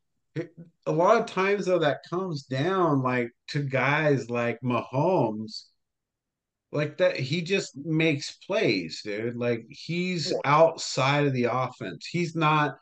A 0.87 0.93
lot 0.93 1.19
of 1.19 1.27
times 1.27 1.67
though, 1.67 1.79
that 1.79 2.01
comes 2.11 2.45
down 2.45 3.03
like 3.03 3.31
to 3.49 3.63
guys 3.63 4.29
like 4.29 4.59
Mahomes, 4.63 5.65
like 6.75 6.99
that. 6.99 7.17
He 7.17 7.41
just 7.41 7.77
makes 7.77 8.33
plays, 8.33 9.01
dude. 9.05 9.37
Like 9.37 9.65
he's 9.71 10.35
outside 10.45 11.27
of 11.27 11.33
the 11.33 11.45
offense. 11.45 12.07
He's 12.07 12.35
not, 12.35 12.77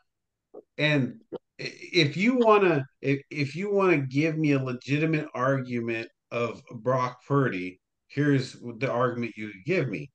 and 0.77 1.21
if 1.59 2.17
you 2.17 2.35
want 2.35 2.63
to 2.63 2.83
if, 3.01 3.21
if 3.29 3.55
you 3.55 3.71
want 3.71 3.91
to 3.91 4.07
give 4.07 4.37
me 4.37 4.53
a 4.53 4.63
legitimate 4.63 5.27
argument 5.35 6.09
of 6.31 6.61
Brock 6.71 7.19
Purdy, 7.27 7.79
here's 8.07 8.57
the 8.79 8.91
argument 8.91 9.33
you 9.37 9.51
give 9.65 9.87
me. 9.87 10.09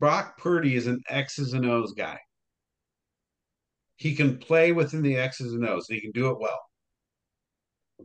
Brock 0.00 0.38
Purdy 0.38 0.76
is 0.76 0.86
an 0.86 1.00
X's 1.08 1.52
and 1.52 1.66
O's 1.66 1.92
guy. 1.92 2.18
He 3.96 4.14
can 4.14 4.38
play 4.38 4.72
within 4.72 5.02
the 5.02 5.16
X's 5.16 5.52
and 5.52 5.68
O's, 5.68 5.86
and 5.88 5.96
he 5.96 6.00
can 6.00 6.12
do 6.12 6.30
it 6.30 6.38
well. 6.40 6.60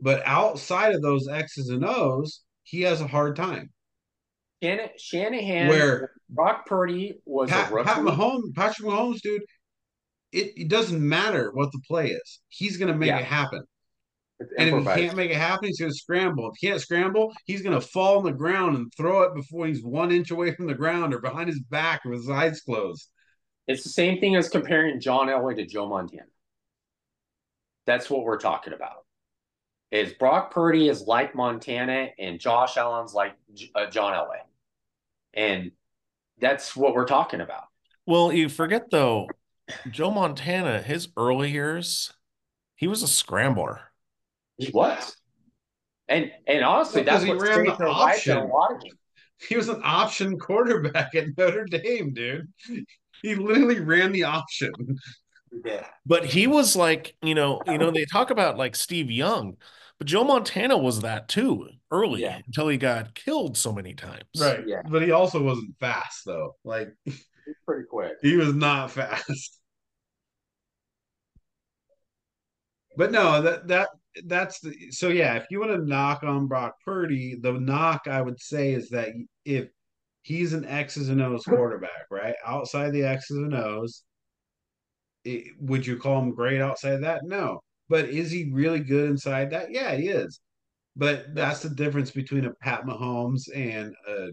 But 0.00 0.22
outside 0.26 0.94
of 0.94 1.02
those 1.02 1.28
X's 1.28 1.68
and 1.70 1.84
O's, 1.84 2.42
he 2.64 2.82
has 2.82 3.00
a 3.00 3.06
hard 3.06 3.36
time. 3.36 3.70
Shanahan, 4.98 5.68
where 5.68 6.10
Brock 6.28 6.66
Purdy 6.66 7.20
was 7.24 7.50
Pat, 7.50 7.70
a 7.70 7.74
rookie. 7.74 7.88
Pat 7.88 8.02
Mahomes, 8.02 8.54
Patrick 8.54 8.88
Mahomes, 8.88 9.20
dude, 9.20 9.42
it, 10.32 10.52
it 10.56 10.68
doesn't 10.68 11.00
matter 11.00 11.50
what 11.52 11.70
the 11.72 11.80
play 11.86 12.08
is. 12.08 12.40
He's 12.48 12.76
going 12.76 12.92
to 12.92 12.98
make 12.98 13.08
yeah. 13.08 13.18
it 13.18 13.24
happen. 13.24 13.62
And 14.58 14.68
if 14.68 14.96
he 14.96 15.02
can't 15.02 15.16
make 15.16 15.30
it 15.30 15.36
happen, 15.36 15.68
he's 15.68 15.78
going 15.78 15.92
to 15.92 15.96
scramble. 15.96 16.48
If 16.48 16.54
he 16.58 16.66
can't 16.66 16.80
scramble, 16.80 17.32
he's 17.46 17.62
going 17.62 17.78
to 17.78 17.86
fall 17.86 18.18
on 18.18 18.24
the 18.24 18.32
ground 18.32 18.76
and 18.76 18.92
throw 18.96 19.22
it 19.22 19.34
before 19.34 19.66
he's 19.66 19.82
one 19.82 20.10
inch 20.10 20.32
away 20.32 20.54
from 20.54 20.66
the 20.66 20.74
ground 20.74 21.14
or 21.14 21.20
behind 21.20 21.48
his 21.48 21.60
back 21.60 22.04
with 22.04 22.18
his 22.18 22.28
eyes 22.28 22.60
closed. 22.60 23.08
It's 23.68 23.84
the 23.84 23.90
same 23.90 24.20
thing 24.20 24.34
as 24.36 24.48
comparing 24.48 25.00
John 25.00 25.28
Elway 25.28 25.56
to 25.56 25.64
Joe 25.64 25.88
Montana. 25.88 26.26
That's 27.86 28.10
what 28.10 28.24
we're 28.24 28.38
talking 28.38 28.72
about. 28.72 29.04
Is 29.90 30.12
Brock 30.14 30.52
Purdy 30.52 30.88
is 30.88 31.02
like 31.02 31.34
Montana 31.36 32.08
and 32.18 32.40
Josh 32.40 32.76
Allen's 32.76 33.14
like 33.14 33.34
uh, 33.76 33.86
John 33.86 34.12
Elway, 34.12 34.40
and 35.36 35.72
that's 36.40 36.74
what 36.74 36.94
we're 36.94 37.06
talking 37.06 37.40
about. 37.40 37.64
Well, 38.06 38.32
you 38.32 38.48
forget 38.48 38.90
though, 38.90 39.28
Joe 39.90 40.10
Montana, 40.10 40.82
his 40.82 41.08
early 41.16 41.50
years, 41.50 42.12
he 42.76 42.86
was 42.86 43.02
a 43.02 43.08
scrambler. 43.08 43.80
He 44.58 44.70
was. 44.70 45.16
And 46.08 46.30
and 46.46 46.64
honestly, 46.64 47.02
that's 47.02 47.24
what 47.24 47.40
ran 47.40 47.64
the 47.64 47.86
option. 47.86 48.36
A 48.36 48.44
lot 48.44 48.72
of 48.72 48.82
He 49.48 49.56
was 49.56 49.68
an 49.68 49.80
option 49.82 50.38
quarterback 50.38 51.14
at 51.14 51.36
Notre 51.36 51.64
Dame, 51.64 52.12
dude. 52.12 52.48
He 53.22 53.34
literally 53.34 53.80
ran 53.80 54.12
the 54.12 54.24
option. 54.24 54.72
Yeah. 55.64 55.86
But 56.04 56.26
he 56.26 56.46
was 56.46 56.76
like, 56.76 57.16
you 57.22 57.34
know, 57.34 57.62
you 57.66 57.78
know, 57.78 57.90
they 57.90 58.04
talk 58.04 58.30
about 58.30 58.58
like 58.58 58.76
Steve 58.76 59.10
Young, 59.10 59.56
but 60.04 60.10
Joe 60.10 60.24
Montana 60.24 60.76
was 60.76 61.00
that 61.00 61.28
too 61.28 61.66
early 61.90 62.20
yeah. 62.22 62.40
until 62.44 62.68
he 62.68 62.76
got 62.76 63.14
killed 63.14 63.56
so 63.56 63.72
many 63.72 63.94
times. 63.94 64.24
Right. 64.38 64.62
Yeah. 64.66 64.82
But 64.86 65.00
he 65.02 65.12
also 65.12 65.42
wasn't 65.42 65.78
fast 65.80 66.26
though. 66.26 66.56
Like 66.62 66.88
He's 67.04 67.56
pretty 67.66 67.84
quick. 67.90 68.12
He 68.22 68.36
was 68.36 68.54
not 68.54 68.90
fast. 68.90 69.60
But 72.96 73.12
no, 73.12 73.42
that 73.42 73.66
that 73.68 73.88
that's 74.26 74.60
the 74.60 74.90
so 74.90 75.08
yeah. 75.08 75.34
If 75.34 75.46
you 75.50 75.58
want 75.58 75.72
to 75.72 75.84
knock 75.84 76.22
on 76.22 76.46
Brock 76.46 76.74
Purdy, 76.84 77.36
the 77.40 77.52
knock 77.52 78.06
I 78.06 78.20
would 78.22 78.40
say 78.40 78.72
is 78.72 78.88
that 78.90 79.08
if 79.44 79.68
he's 80.22 80.52
an 80.52 80.64
X's 80.64 81.08
and 81.08 81.20
O's 81.20 81.44
quarterback, 81.44 82.06
right 82.10 82.36
outside 82.46 82.92
the 82.92 83.02
X's 83.02 83.36
and 83.36 83.54
O's, 83.54 84.04
it, 85.24 85.54
would 85.58 85.86
you 85.86 85.96
call 85.96 86.22
him 86.22 86.34
great 86.34 86.60
outside 86.60 86.94
of 86.94 87.00
that? 87.00 87.24
No, 87.24 87.60
but 87.88 88.06
is 88.08 88.30
he 88.30 88.50
really 88.52 88.80
good 88.80 89.10
inside 89.10 89.50
that? 89.50 89.70
Yeah, 89.70 89.94
he 89.94 90.08
is. 90.08 90.40
But 90.96 91.34
that's 91.34 91.60
the 91.60 91.70
difference 91.70 92.10
between 92.10 92.44
a 92.44 92.54
Pat 92.54 92.84
Mahomes 92.84 93.48
and 93.54 93.94
a 94.08 94.28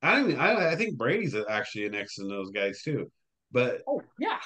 I 0.00 0.14
don't 0.14 0.30
even, 0.30 0.40
I, 0.40 0.72
I 0.72 0.76
think 0.76 0.96
Brady's 0.96 1.34
actually 1.48 1.86
an 1.86 1.94
X 1.94 2.18
and 2.18 2.30
those 2.30 2.50
guys 2.50 2.82
too. 2.82 3.10
But 3.50 3.82
oh 3.88 4.02
yeah, 4.20 4.38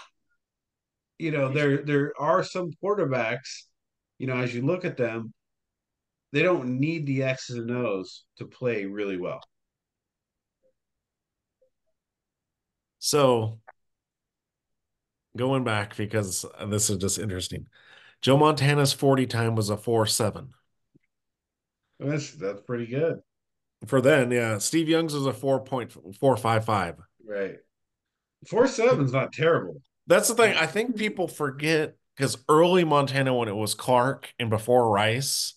you 1.19 1.31
know 1.31 1.52
there 1.52 1.82
there 1.85 2.12
are 2.19 2.43
some 2.43 2.70
quarterbacks. 2.82 3.64
You 4.19 4.28
know, 4.28 4.36
as 4.36 4.55
you 4.55 4.62
look 4.62 4.85
at 4.85 4.97
them, 4.97 5.32
they 6.32 6.43
don't 6.43 6.81
need 6.81 7.06
the 7.06 7.24
X's 7.24 7.56
and 7.56 7.70
O's 7.70 8.24
to 8.39 8.47
play 8.47 8.86
really 8.86 9.19
well. 9.19 9.40
So 12.98 13.59
going 15.36 15.64
back 15.64 15.97
because 15.97 16.47
this 16.66 16.89
is 16.89 16.98
just 16.98 17.19
interesting. 17.19 17.66
Joe 18.23 18.36
Montana's 18.36 18.93
40 18.93 19.27
time 19.27 19.55
was 19.55 19.69
a 19.69 19.77
4 19.77 20.07
7. 20.07 20.55
That's 21.99 22.32
that's 22.32 22.61
pretty 22.62 22.86
good. 22.86 23.20
For 23.86 24.01
then, 24.01 24.31
yeah. 24.31 24.59
Steve 24.59 24.89
Young's 24.89 25.15
was 25.15 25.27
a 25.27 25.32
4.455. 25.32 26.97
Right. 27.24 27.57
Four 28.47 28.66
seven's 28.66 29.12
not 29.12 29.32
terrible. 29.32 29.81
That's 30.07 30.28
the 30.28 30.35
thing. 30.35 30.57
I 30.57 30.66
think 30.66 30.97
people 30.97 31.28
forget 31.28 31.97
because 32.16 32.36
early 32.49 32.85
Montana, 32.85 33.35
when 33.35 33.49
it 33.49 33.57
was 33.57 33.74
Clark 33.74 34.32
and 34.39 34.51
before 34.51 34.90
Rice, 34.90 35.55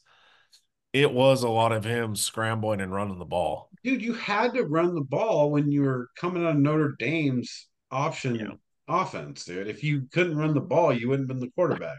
it 0.93 1.11
was 1.11 1.43
a 1.43 1.49
lot 1.49 1.71
of 1.71 1.83
him 1.83 2.15
scrambling 2.15 2.79
and 2.79 2.93
running 2.93 3.19
the 3.19 3.25
ball. 3.25 3.69
Dude, 3.83 4.01
you 4.01 4.13
had 4.13 4.53
to 4.53 4.63
run 4.63 4.95
the 4.95 5.01
ball 5.01 5.51
when 5.51 5.71
you 5.71 5.81
were 5.81 6.09
coming 6.15 6.45
on 6.45 6.61
Notre 6.61 6.95
Dame's 6.97 7.67
option 7.91 8.35
yeah. 8.35 8.47
offense, 8.87 9.45
dude. 9.45 9.67
If 9.67 9.83
you 9.83 10.07
couldn't 10.13 10.37
run 10.37 10.53
the 10.53 10.61
ball, 10.61 10.93
you 10.93 11.09
wouldn't 11.09 11.29
have 11.29 11.39
been 11.39 11.45
the 11.45 11.51
quarterback. 11.53 11.97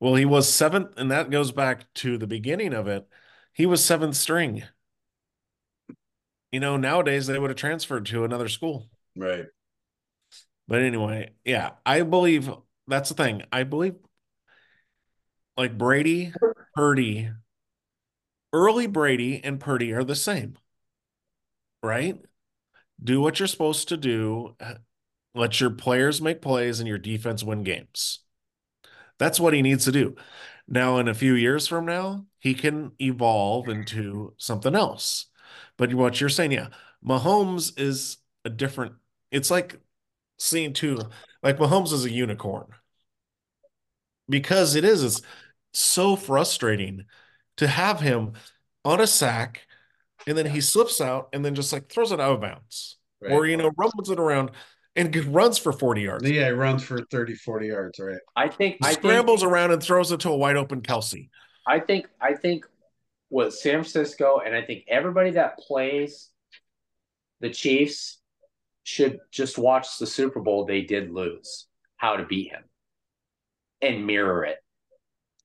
Well, 0.00 0.14
he 0.14 0.24
was 0.24 0.52
seventh, 0.52 0.96
and 0.96 1.10
that 1.10 1.30
goes 1.30 1.52
back 1.52 1.92
to 1.94 2.18
the 2.18 2.26
beginning 2.26 2.72
of 2.72 2.88
it. 2.88 3.06
He 3.52 3.66
was 3.66 3.84
seventh 3.84 4.16
string 4.16 4.64
you 6.52 6.60
know, 6.60 6.76
nowadays 6.76 7.26
they 7.26 7.38
would 7.38 7.50
have 7.50 7.56
transferred 7.56 8.06
to 8.06 8.24
another 8.24 8.48
school. 8.48 8.88
Right. 9.16 9.46
But 10.66 10.82
anyway, 10.82 11.32
yeah, 11.44 11.72
I 11.84 12.02
believe 12.02 12.50
that's 12.86 13.08
the 13.08 13.14
thing. 13.14 13.42
I 13.52 13.64
believe 13.64 13.94
like 15.56 15.76
Brady, 15.76 16.32
Purdy, 16.74 17.30
early 18.52 18.86
Brady 18.86 19.40
and 19.42 19.60
Purdy 19.60 19.92
are 19.92 20.04
the 20.04 20.16
same. 20.16 20.56
Right? 21.82 22.20
Do 23.02 23.20
what 23.20 23.38
you're 23.38 23.48
supposed 23.48 23.88
to 23.88 23.96
do. 23.96 24.56
Let 25.34 25.60
your 25.60 25.70
players 25.70 26.20
make 26.20 26.42
plays 26.42 26.80
and 26.80 26.88
your 26.88 26.98
defense 26.98 27.42
win 27.42 27.62
games. 27.62 28.20
That's 29.20 29.38
what 29.38 29.52
he 29.52 29.60
needs 29.60 29.84
to 29.84 29.92
do. 29.92 30.16
Now, 30.66 30.98
in 30.98 31.06
a 31.06 31.14
few 31.14 31.34
years 31.34 31.68
from 31.68 31.84
now, 31.84 32.24
he 32.38 32.54
can 32.54 32.92
evolve 32.98 33.68
into 33.68 34.32
something 34.38 34.74
else. 34.74 35.26
But 35.76 35.94
what 35.94 36.20
you're 36.20 36.30
saying, 36.30 36.52
yeah, 36.52 36.68
Mahomes 37.06 37.78
is 37.78 38.16
a 38.44 38.50
different. 38.50 38.94
It's 39.30 39.50
like 39.50 39.78
seeing 40.38 40.72
two, 40.72 40.98
like 41.42 41.58
Mahomes 41.58 41.92
is 41.92 42.06
a 42.06 42.10
unicorn 42.10 42.68
because 44.26 44.74
it 44.74 44.84
is. 44.84 45.04
It's 45.04 45.22
so 45.74 46.16
frustrating 46.16 47.04
to 47.58 47.68
have 47.68 48.00
him 48.00 48.32
on 48.86 49.00
a 49.00 49.06
sack 49.06 49.66
and 50.26 50.36
then 50.36 50.46
he 50.46 50.62
slips 50.62 51.00
out 51.00 51.28
and 51.34 51.44
then 51.44 51.54
just 51.54 51.72
like 51.72 51.90
throws 51.90 52.12
it 52.12 52.20
out 52.20 52.32
of 52.32 52.40
bounds 52.40 52.96
right. 53.20 53.32
or 53.32 53.46
you 53.46 53.56
know 53.56 53.70
rumbles 53.76 54.10
it 54.10 54.18
around 54.18 54.50
and 55.00 55.34
runs 55.34 55.58
for 55.58 55.72
40 55.72 56.02
yards 56.02 56.30
yeah 56.30 56.46
he 56.46 56.50
runs 56.52 56.82
for 56.82 57.04
30 57.10 57.34
40 57.34 57.66
yards 57.66 57.98
right 57.98 58.18
i 58.36 58.48
think 58.48 58.76
he 58.80 58.88
I 58.88 58.92
scrambles 58.92 59.40
think, 59.40 59.52
around 59.52 59.72
and 59.72 59.82
throws 59.82 60.12
it 60.12 60.20
to 60.20 60.30
a 60.30 60.36
wide 60.36 60.56
open 60.56 60.82
Kelce. 60.82 61.28
i 61.66 61.80
think 61.80 62.06
i 62.20 62.34
think 62.34 62.64
with 63.30 63.54
San 63.54 63.74
Francisco, 63.74 64.40
and 64.44 64.54
I 64.54 64.62
think 64.62 64.84
everybody 64.88 65.30
that 65.30 65.58
plays 65.58 66.28
the 67.40 67.48
Chiefs 67.48 68.18
should 68.82 69.20
just 69.30 69.56
watch 69.56 69.98
the 69.98 70.06
Super 70.06 70.40
Bowl 70.40 70.64
they 70.64 70.82
did 70.82 71.10
lose, 71.10 71.66
how 71.96 72.16
to 72.16 72.26
beat 72.26 72.50
him, 72.50 72.64
and 73.80 74.06
mirror 74.06 74.44
it. 74.44 74.58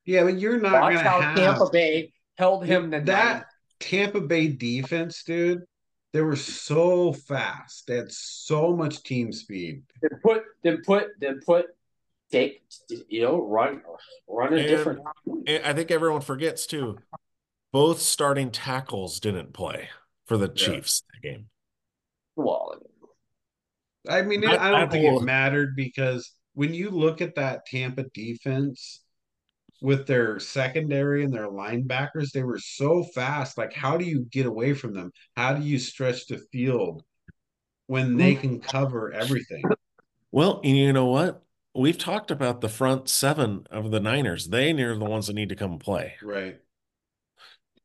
Yeah, 0.04 0.24
but 0.24 0.40
you're 0.40 0.60
not 0.60 0.82
watch 0.82 0.96
how 0.96 1.22
have... 1.22 1.38
Tampa 1.38 1.70
Bay 1.72 2.12
held 2.38 2.66
him 2.66 2.90
that 2.90 3.06
night. 3.06 3.44
Tampa 3.80 4.22
Bay 4.22 4.48
defense, 4.48 5.24
dude. 5.24 5.64
They 6.16 6.22
were 6.22 6.38
so 6.38 7.12
fast. 7.12 7.88
They 7.88 7.98
had 7.98 8.10
so 8.10 8.74
much 8.74 9.04
team 9.04 9.34
speed. 9.34 9.84
Then 10.02 10.18
put 10.24 10.44
then 10.64 10.82
put 10.86 11.08
then 11.20 11.42
put 11.46 11.66
take 12.32 12.64
you 13.10 13.22
know 13.22 13.46
run 13.46 13.82
run 14.26 14.54
a 14.54 14.56
And- 14.56 14.66
different. 14.70 15.02
And 15.46 15.66
I 15.66 15.74
think 15.74 15.92
everyone 15.92 16.22
forgets 16.22 16.68
too. 16.68 17.00
Both 17.74 18.00
starting 18.00 18.50
tackles 18.50 19.20
didn't 19.20 19.52
play 19.52 19.90
for 20.26 20.38
the 20.38 20.48
Chiefs 20.48 21.04
that 21.12 21.28
game. 21.28 21.48
Well, 22.38 22.82
I 24.08 24.22
mean, 24.22 24.48
I- 24.48 24.56
I, 24.56 24.72
don't 24.72 24.84
I 24.84 24.88
think 24.88 25.12
will- 25.12 25.20
it 25.22 25.26
mattered 25.26 25.76
because 25.76 26.32
when 26.54 26.74
you 26.74 26.92
look 26.92 27.20
at 27.20 27.36
that 27.36 27.66
Tampa 27.66 28.04
defense 28.14 29.02
with 29.86 30.08
their 30.08 30.40
secondary 30.40 31.24
and 31.24 31.32
their 31.32 31.48
linebackers, 31.48 32.32
they 32.32 32.42
were 32.42 32.58
so 32.58 33.04
fast. 33.04 33.56
Like, 33.56 33.72
how 33.72 33.98
do 33.98 34.04
you 34.04 34.26
get 34.32 34.48
away 34.48 34.74
from 34.74 34.96
them? 34.96 35.12
How 35.38 35.54
do 35.54 35.64
you 35.64 35.78
stretch 35.78 36.26
the 36.26 36.40
field 36.52 37.04
when 37.86 38.18
they 38.18 38.34
can 38.34 38.60
cover 38.60 39.14
everything? 39.14 39.64
Well, 40.32 40.60
and 40.64 40.76
you 40.76 40.92
know 40.92 41.06
what? 41.06 41.44
We've 41.76 42.00
talked 42.00 42.32
about 42.32 42.62
the 42.62 42.70
front 42.70 43.10
seven 43.10 43.68
of 43.70 43.92
the 43.92 44.00
Niners. 44.00 44.48
They 44.48 44.72
are 44.72 44.98
the 44.98 45.06
ones 45.06 45.28
that 45.28 45.34
need 45.34 45.50
to 45.50 45.56
come 45.56 45.78
play. 45.78 46.16
Right. 46.24 46.58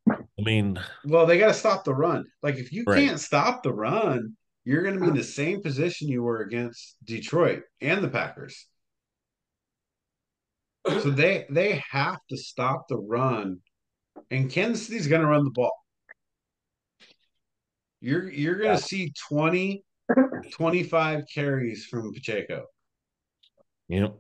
I 0.09 0.43
mean, 0.43 0.81
Well, 1.05 1.27
they 1.27 1.37
got 1.37 1.49
to 1.49 1.55
stop 1.55 1.85
the 1.85 1.95
run. 1.95 2.25
Like, 2.43 2.57
if 2.57 2.73
you 2.73 2.85
Right. 2.87 3.07
can't 3.09 3.21
stop 3.21 3.63
the 3.63 3.75
run, 3.75 4.39
you're 4.65 4.83
going 4.83 4.95
to 4.95 5.01
be 5.03 5.09
in 5.09 5.15
the 5.15 5.23
same 5.23 5.63
position 5.63 6.09
you 6.09 6.23
were 6.23 6.41
against 6.41 6.97
Detroit 7.05 7.65
and 7.83 8.03
the 8.03 8.09
Packers. 8.09 8.67
So 10.87 11.11
they 11.11 11.47
they 11.51 11.83
have 11.91 12.19
to 12.31 12.37
stop 12.37 12.87
the 12.89 12.97
run, 12.97 13.59
and 14.31 14.51
Kansas 14.51 14.87
City's 14.87 15.07
going 15.07 15.23
to 15.23 15.29
run 15.29 15.45
the 15.45 15.51
ball. 15.51 15.73
You're 18.01 18.31
you're 18.31 18.57
going 18.57 18.77
to 18.77 18.83
see 18.83 19.13
20, 19.29 19.85
25 20.53 21.25
carries 21.33 21.85
from 21.87 22.13
Pacheco. 22.13 22.65
you 23.89 24.01
know, 24.01 24.15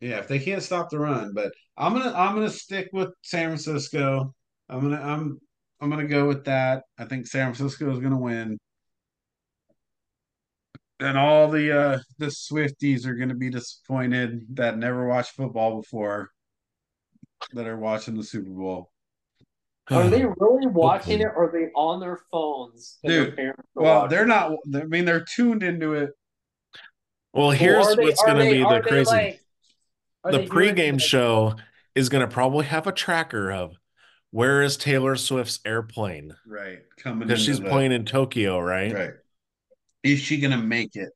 Yeah, 0.00 0.18
if 0.18 0.28
they 0.28 0.38
can't 0.38 0.62
stop 0.62 0.90
the 0.90 0.98
run, 0.98 1.32
but 1.32 1.52
I'm 1.76 1.92
gonna 1.92 2.12
I'm 2.14 2.34
gonna 2.34 2.50
stick 2.50 2.88
with 2.92 3.10
San 3.22 3.48
Francisco. 3.48 4.34
I'm 4.68 4.80
gonna 4.80 5.00
I'm 5.00 5.38
I'm 5.80 5.90
gonna 5.90 6.06
go 6.08 6.26
with 6.26 6.44
that. 6.44 6.84
I 6.98 7.04
think 7.04 7.26
San 7.26 7.54
Francisco 7.54 7.90
is 7.90 8.00
gonna 8.00 8.18
win. 8.18 8.58
And 11.02 11.18
all 11.18 11.48
the 11.50 11.76
uh 11.78 11.98
the 12.18 12.26
Swifties 12.26 13.06
are 13.06 13.14
gonna 13.14 13.34
be 13.34 13.50
disappointed 13.50 14.46
that 14.56 14.78
never 14.78 15.06
watched 15.08 15.32
football 15.32 15.80
before 15.80 16.30
that 17.54 17.66
are 17.66 17.76
watching 17.76 18.14
the 18.16 18.22
Super 18.24 18.50
Bowl. 18.50 18.90
are 19.90 20.08
they 20.08 20.24
really 20.38 20.66
watching 20.68 21.18
Hopefully. 21.20 21.22
it? 21.22 21.32
Or 21.36 21.48
are 21.48 21.52
they 21.52 21.70
on 21.74 22.00
their 22.00 22.18
phones? 22.30 22.98
and 23.02 23.12
their 23.12 23.30
Dude, 23.30 23.54
Well, 23.74 24.06
they're 24.08 24.26
not 24.26 24.52
I 24.74 24.84
mean 24.84 25.04
they're 25.04 25.24
tuned 25.24 25.62
into 25.62 25.94
it. 25.94 26.10
well, 27.32 27.50
here's 27.50 27.86
are 27.86 27.96
they- 27.96 28.04
what's 28.04 28.22
going 28.22 28.36
to 28.38 28.44
they- 28.44 28.52
be 28.52 28.58
the 28.62 28.80
crazy. 28.82 29.10
like- 29.10 29.40
the 30.24 30.30
they 30.38 30.46
doing 30.46 30.48
pregame 30.76 31.00
show 31.00 31.56
is 31.96 32.08
going 32.08 32.20
to 32.26 32.32
probably 32.32 32.64
have 32.66 32.86
a 32.86 32.92
tracker 32.92 33.50
of 33.50 33.74
where 34.30 34.62
is 34.62 34.76
Taylor 34.76 35.16
Swift's 35.16 35.58
airplane 35.66 36.36
Right. 36.46 36.78
Coming 36.96 37.26
because 37.26 37.42
she's 37.42 37.58
the- 37.60 37.68
playing 37.68 37.90
in 37.92 38.04
Tokyo, 38.04 38.60
right? 38.60 38.92
Right. 38.92 39.10
Is 40.02 40.20
she 40.20 40.38
gonna 40.38 40.58
make 40.58 40.96
it? 40.96 41.10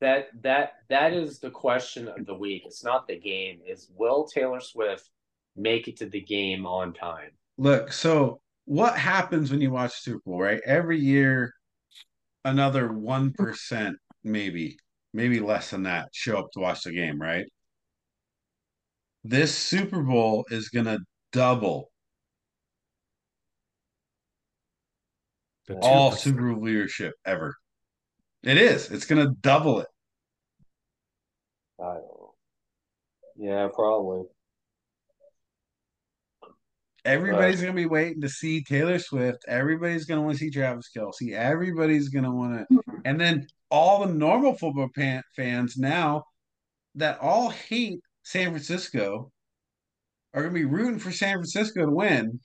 That 0.00 0.28
that 0.42 0.72
that 0.88 1.12
is 1.12 1.38
the 1.38 1.50
question 1.50 2.08
of 2.08 2.26
the 2.26 2.34
week. 2.34 2.62
It's 2.66 2.84
not 2.84 3.06
the 3.06 3.18
game. 3.18 3.60
Is 3.66 3.90
will 3.96 4.26
Taylor 4.26 4.60
Swift 4.60 5.10
make 5.56 5.88
it 5.88 5.96
to 5.98 6.06
the 6.06 6.20
game 6.20 6.66
on 6.66 6.92
time? 6.92 7.30
Look, 7.56 7.92
so 7.92 8.40
what 8.64 8.96
happens 8.96 9.50
when 9.50 9.60
you 9.60 9.70
watch 9.70 9.92
Super 10.00 10.20
Bowl, 10.24 10.40
right? 10.40 10.60
Every 10.64 11.00
year, 11.00 11.52
another 12.44 12.88
1%, 12.88 13.94
maybe, 14.24 14.76
maybe 15.12 15.40
less 15.40 15.70
than 15.70 15.84
that, 15.84 16.08
show 16.12 16.38
up 16.38 16.50
to 16.52 16.60
watch 16.60 16.82
the 16.84 16.92
game, 16.92 17.20
right? 17.20 17.46
This 19.24 19.54
Super 19.54 20.02
Bowl 20.02 20.44
is 20.50 20.68
going 20.68 20.86
to 20.86 20.98
double 21.32 21.90
The 25.66 25.76
all 25.76 26.12
Super 26.12 26.54
Bowl 26.54 26.62
viewership 26.62 27.12
ever. 27.26 27.54
It 28.42 28.56
is. 28.56 28.90
It's 28.90 29.04
going 29.06 29.26
to 29.26 29.34
double 29.40 29.80
it. 29.80 29.88
I 31.80 31.84
don't 31.84 31.96
know. 31.96 32.34
Yeah, 33.36 33.68
probably. 33.72 34.24
Everybody's 37.04 37.60
going 37.60 37.72
to 37.72 37.80
be 37.80 37.86
waiting 37.86 38.20
to 38.22 38.28
see 38.28 38.62
Taylor 38.62 38.98
Swift. 38.98 39.44
Everybody's 39.46 40.04
going 40.04 40.18
to 40.18 40.22
want 40.22 40.36
to 40.36 40.44
see 40.44 40.50
Travis 40.50 40.90
Kelce. 40.94 41.32
Everybody's 41.32 42.08
going 42.08 42.24
to 42.24 42.30
want 42.30 42.68
to. 42.68 42.74
Mm-hmm. 42.74 43.00
And 43.04 43.20
then 43.20 43.46
all 43.70 44.04
the 44.04 44.12
normal 44.12 44.54
football 44.54 44.88
pan- 44.94 45.22
fans 45.34 45.76
now 45.76 46.24
that 46.96 47.18
all 47.20 47.48
hate 47.50 48.00
San 48.24 48.50
Francisco 48.50 49.30
are 50.34 50.42
going 50.42 50.54
to 50.54 50.60
be 50.60 50.66
rooting 50.66 50.98
for 50.98 51.12
San 51.12 51.36
Francisco 51.36 51.86
to 51.86 51.92
win. 51.92 52.40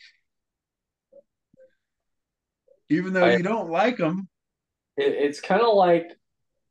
Even 2.90 3.14
though 3.14 3.26
I- 3.26 3.38
you 3.38 3.44
don't 3.44 3.70
like 3.70 3.98
them. 3.98 4.30
It, 4.98 5.14
it's 5.14 5.42
kind 5.42 5.62
of 5.62 5.76
like 5.76 6.08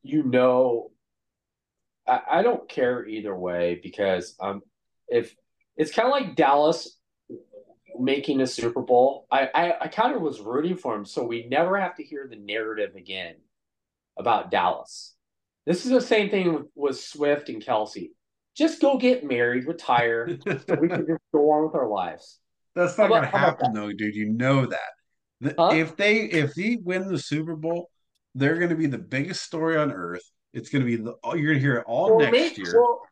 you 0.03 0.23
know. 0.25 0.91
I, 2.07 2.21
I 2.31 2.43
don't 2.43 2.69
care 2.69 3.07
either 3.07 3.35
way 3.35 3.79
because 3.81 4.35
um, 4.41 4.63
if 5.07 5.35
it's 5.77 5.93
kind 5.93 6.07
of 6.09 6.13
like 6.13 6.35
Dallas 6.35 6.99
making 7.99 8.41
a 8.41 8.47
Super 8.47 8.83
Bowl, 8.83 9.27
I 9.31 9.49
I, 9.55 9.75
I 9.83 9.89
kind 9.89 10.15
of 10.15 10.23
was 10.23 10.41
rooting 10.41 10.77
for 10.77 10.95
him, 10.97 11.05
so 11.05 11.25
we 11.25 11.47
never 11.49 11.79
have 11.79 11.95
to 11.97 12.03
hear 12.03 12.27
the 12.29 12.37
narrative 12.37 12.97
again 12.97 13.37
about 14.19 14.51
Dallas. 14.51 15.15
This 15.65 15.85
is 15.85 15.93
the 15.93 16.01
same 16.01 16.29
thing 16.29 16.53
with, 16.53 16.67
with 16.75 17.01
Swift 17.01 17.49
and 17.49 17.65
Kelce. 17.65 18.11
Just 18.57 18.81
go 18.81 18.99
get 18.99 19.25
married, 19.25 19.67
retire. 19.67 20.37
so 20.47 20.75
we 20.81 20.89
can 20.89 21.07
just 21.07 21.23
go 21.33 21.51
on 21.53 21.65
with 21.67 21.75
our 21.75 21.89
lives. 21.89 22.41
That's 22.75 22.99
not 22.99 23.09
going 23.09 23.23
to 23.23 23.29
happen, 23.29 23.73
though, 23.73 23.93
dude. 23.93 24.15
You 24.17 24.31
know 24.31 24.67
that. 24.67 24.79
The- 25.41 25.55
Huh? 25.59 25.71
If 25.73 25.97
they 25.97 26.17
if 26.23 26.55
they 26.55 26.79
win 26.83 27.09
the 27.09 27.19
Super 27.19 27.57
Bowl, 27.57 27.91
they're 28.35 28.57
going 28.59 28.71
to 28.71 28.77
be 28.77 28.87
the 28.87 28.99
biggest 28.99 29.43
story 29.43 29.77
on 29.77 29.93
earth. 29.93 30.23
It's 30.55 30.69
going 30.71 30.83
to 30.85 30.87
be 30.87 30.97
the 30.97 31.15
you're 31.37 31.53
going 31.53 31.55
to 31.55 31.61
hear 31.61 31.77
it 31.77 31.85
all 31.87 32.17
Well, 32.17 32.31
next 32.31 32.59
may- 32.59 32.65
year. 32.65 32.75
Well, 32.81 33.03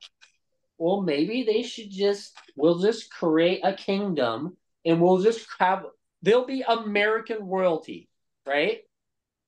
well, 0.79 1.03
maybe 1.03 1.43
they 1.43 1.63
should 1.63 1.91
just 1.91 2.37
we'll 2.57 2.79
just 2.79 3.11
create 3.13 3.61
a 3.65 3.73
kingdom 3.75 4.57
and 4.85 5.01
we'll 5.01 5.19
just 5.23 5.47
have 5.59 5.85
there'll 6.23 6.47
be 6.47 6.63
American 6.67 7.47
royalty, 7.47 8.09
right? 8.47 8.81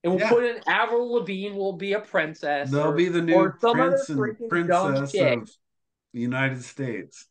And 0.05 0.13
we'll 0.13 0.21
Yeah. 0.21 0.29
put 0.31 0.45
in 0.45 0.61
Avril 0.67 1.13
Lavigne 1.15 1.57
will 1.57 1.75
be 1.75 1.93
a 1.93 2.01
princess. 2.01 2.71
They'll 2.71 2.89
or- 2.89 2.95
be 2.97 3.09
the 3.09 3.23
new 3.23 3.35
or 3.35 3.59
some 3.61 3.79
other 3.81 3.91
prince 3.91 4.09
and 4.09 4.49
princess 4.49 5.15
of 5.15 5.51
the 6.13 6.21
United 6.21 6.63
States. 6.65 7.27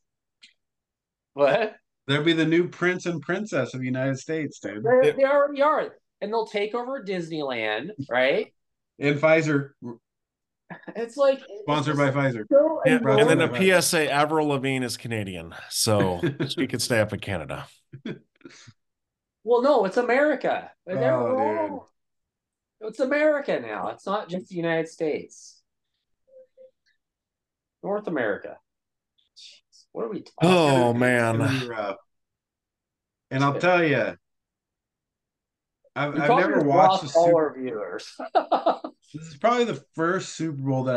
what? 1.33 1.75
They'll 2.07 2.23
be 2.23 2.33
the 2.33 2.45
new 2.45 2.67
prince 2.67 3.05
and 3.05 3.21
princess 3.21 3.73
of 3.73 3.79
the 3.81 3.85
United 3.85 4.17
States, 4.19 4.59
dude. 4.59 4.83
They, 4.83 5.11
they 5.11 5.23
already 5.23 5.61
are, 5.61 5.95
and 6.21 6.31
they'll 6.31 6.47
take 6.47 6.73
over 6.75 7.03
Disneyland, 7.03 7.91
right? 8.09 8.53
And 8.99 9.19
Pfizer, 9.19 9.71
It's 10.95 11.17
like 11.17 11.39
sponsored 11.63 11.97
by 11.97 12.11
Pfizer. 12.11 12.45
so 12.51 12.81
Yeah, 12.85 12.99
and 13.03 13.27
then 13.27 13.39
you 13.39 13.77
a 13.77 13.81
PSA: 13.81 14.11
Avril 14.11 14.47
Lavigne 14.49 14.85
is 14.85 14.95
Canadian, 14.95 15.55
so 15.69 16.21
she 16.47 16.67
could 16.67 16.81
stay 16.83 16.99
up 16.99 17.11
in 17.11 17.19
Canada. 17.19 17.67
Well, 19.43 19.63
no, 19.63 19.85
it's 19.85 19.97
America. 19.97 20.71
Oh, 20.87 20.95
wrong. 20.95 21.81
It's 22.81 22.99
America 22.99 23.59
now. 23.59 23.89
It's 23.89 24.05
not 24.05 24.29
just 24.29 24.49
the 24.49 24.55
United 24.55 24.87
States. 24.87 25.61
North 27.83 28.07
America. 28.07 28.57
Jeez, 29.37 29.85
what 29.91 30.05
are 30.05 30.09
we 30.09 30.21
talking 30.21 30.49
Oh 30.49 30.91
It's 30.91 30.99
man, 30.99 31.37
gonna 31.39 31.59
be 31.59 31.67
rough. 31.67 31.97
And 33.31 33.43
I'll 33.43 33.59
tell 33.59 33.83
you, 33.83 34.15
I've, 35.95 36.17
I've 36.19 36.29
never 36.29 36.61
watched 36.63 37.03
a 37.03 37.05
lost 37.05 37.15
all 37.17 37.25
Super. 37.27 37.37
our 37.49 37.59
viewers. 37.59 38.15
This 39.13 39.27
is 39.27 39.35
probably 39.35 39.65
the 39.65 39.83
first 39.93 40.37
Super 40.37 40.55
Bowl 40.61 40.85
that 40.85 40.95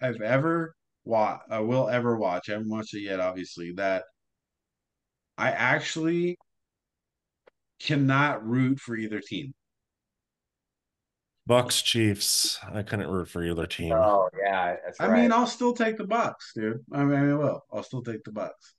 I 0.00 0.06
I've 0.06 0.22
ever 0.22 0.74
watched. 1.04 1.44
I 1.50 1.60
will 1.60 1.90
ever 1.90 2.16
watch. 2.16 2.48
I 2.48 2.52
haven't 2.52 2.70
watched 2.70 2.94
it 2.94 3.00
yet, 3.02 3.20
obviously. 3.20 3.72
That 3.72 4.04
I 5.36 5.50
actually 5.50 6.38
cannot 7.78 8.46
root 8.46 8.80
for 8.80 8.96
either 8.96 9.20
team. 9.20 9.52
Bucks 11.46 11.82
Chiefs. 11.82 12.58
I 12.62 12.82
couldn't 12.82 13.10
root 13.10 13.28
for 13.28 13.42
either 13.44 13.66
team. 13.66 13.92
oh 13.92 14.30
yeah, 14.42 14.76
that's 14.84 15.00
I 15.00 15.08
right. 15.08 15.20
mean, 15.22 15.32
I'll 15.32 15.46
still 15.46 15.74
take 15.74 15.96
the 15.98 16.06
Bucks, 16.06 16.52
dude. 16.54 16.84
I 16.92 17.04
mean, 17.04 17.18
I 17.30 17.34
will. 17.34 17.62
I'll 17.72 17.82
still 17.82 18.02
take 18.02 18.24
the 18.24 18.32
Bucks. 18.32 18.74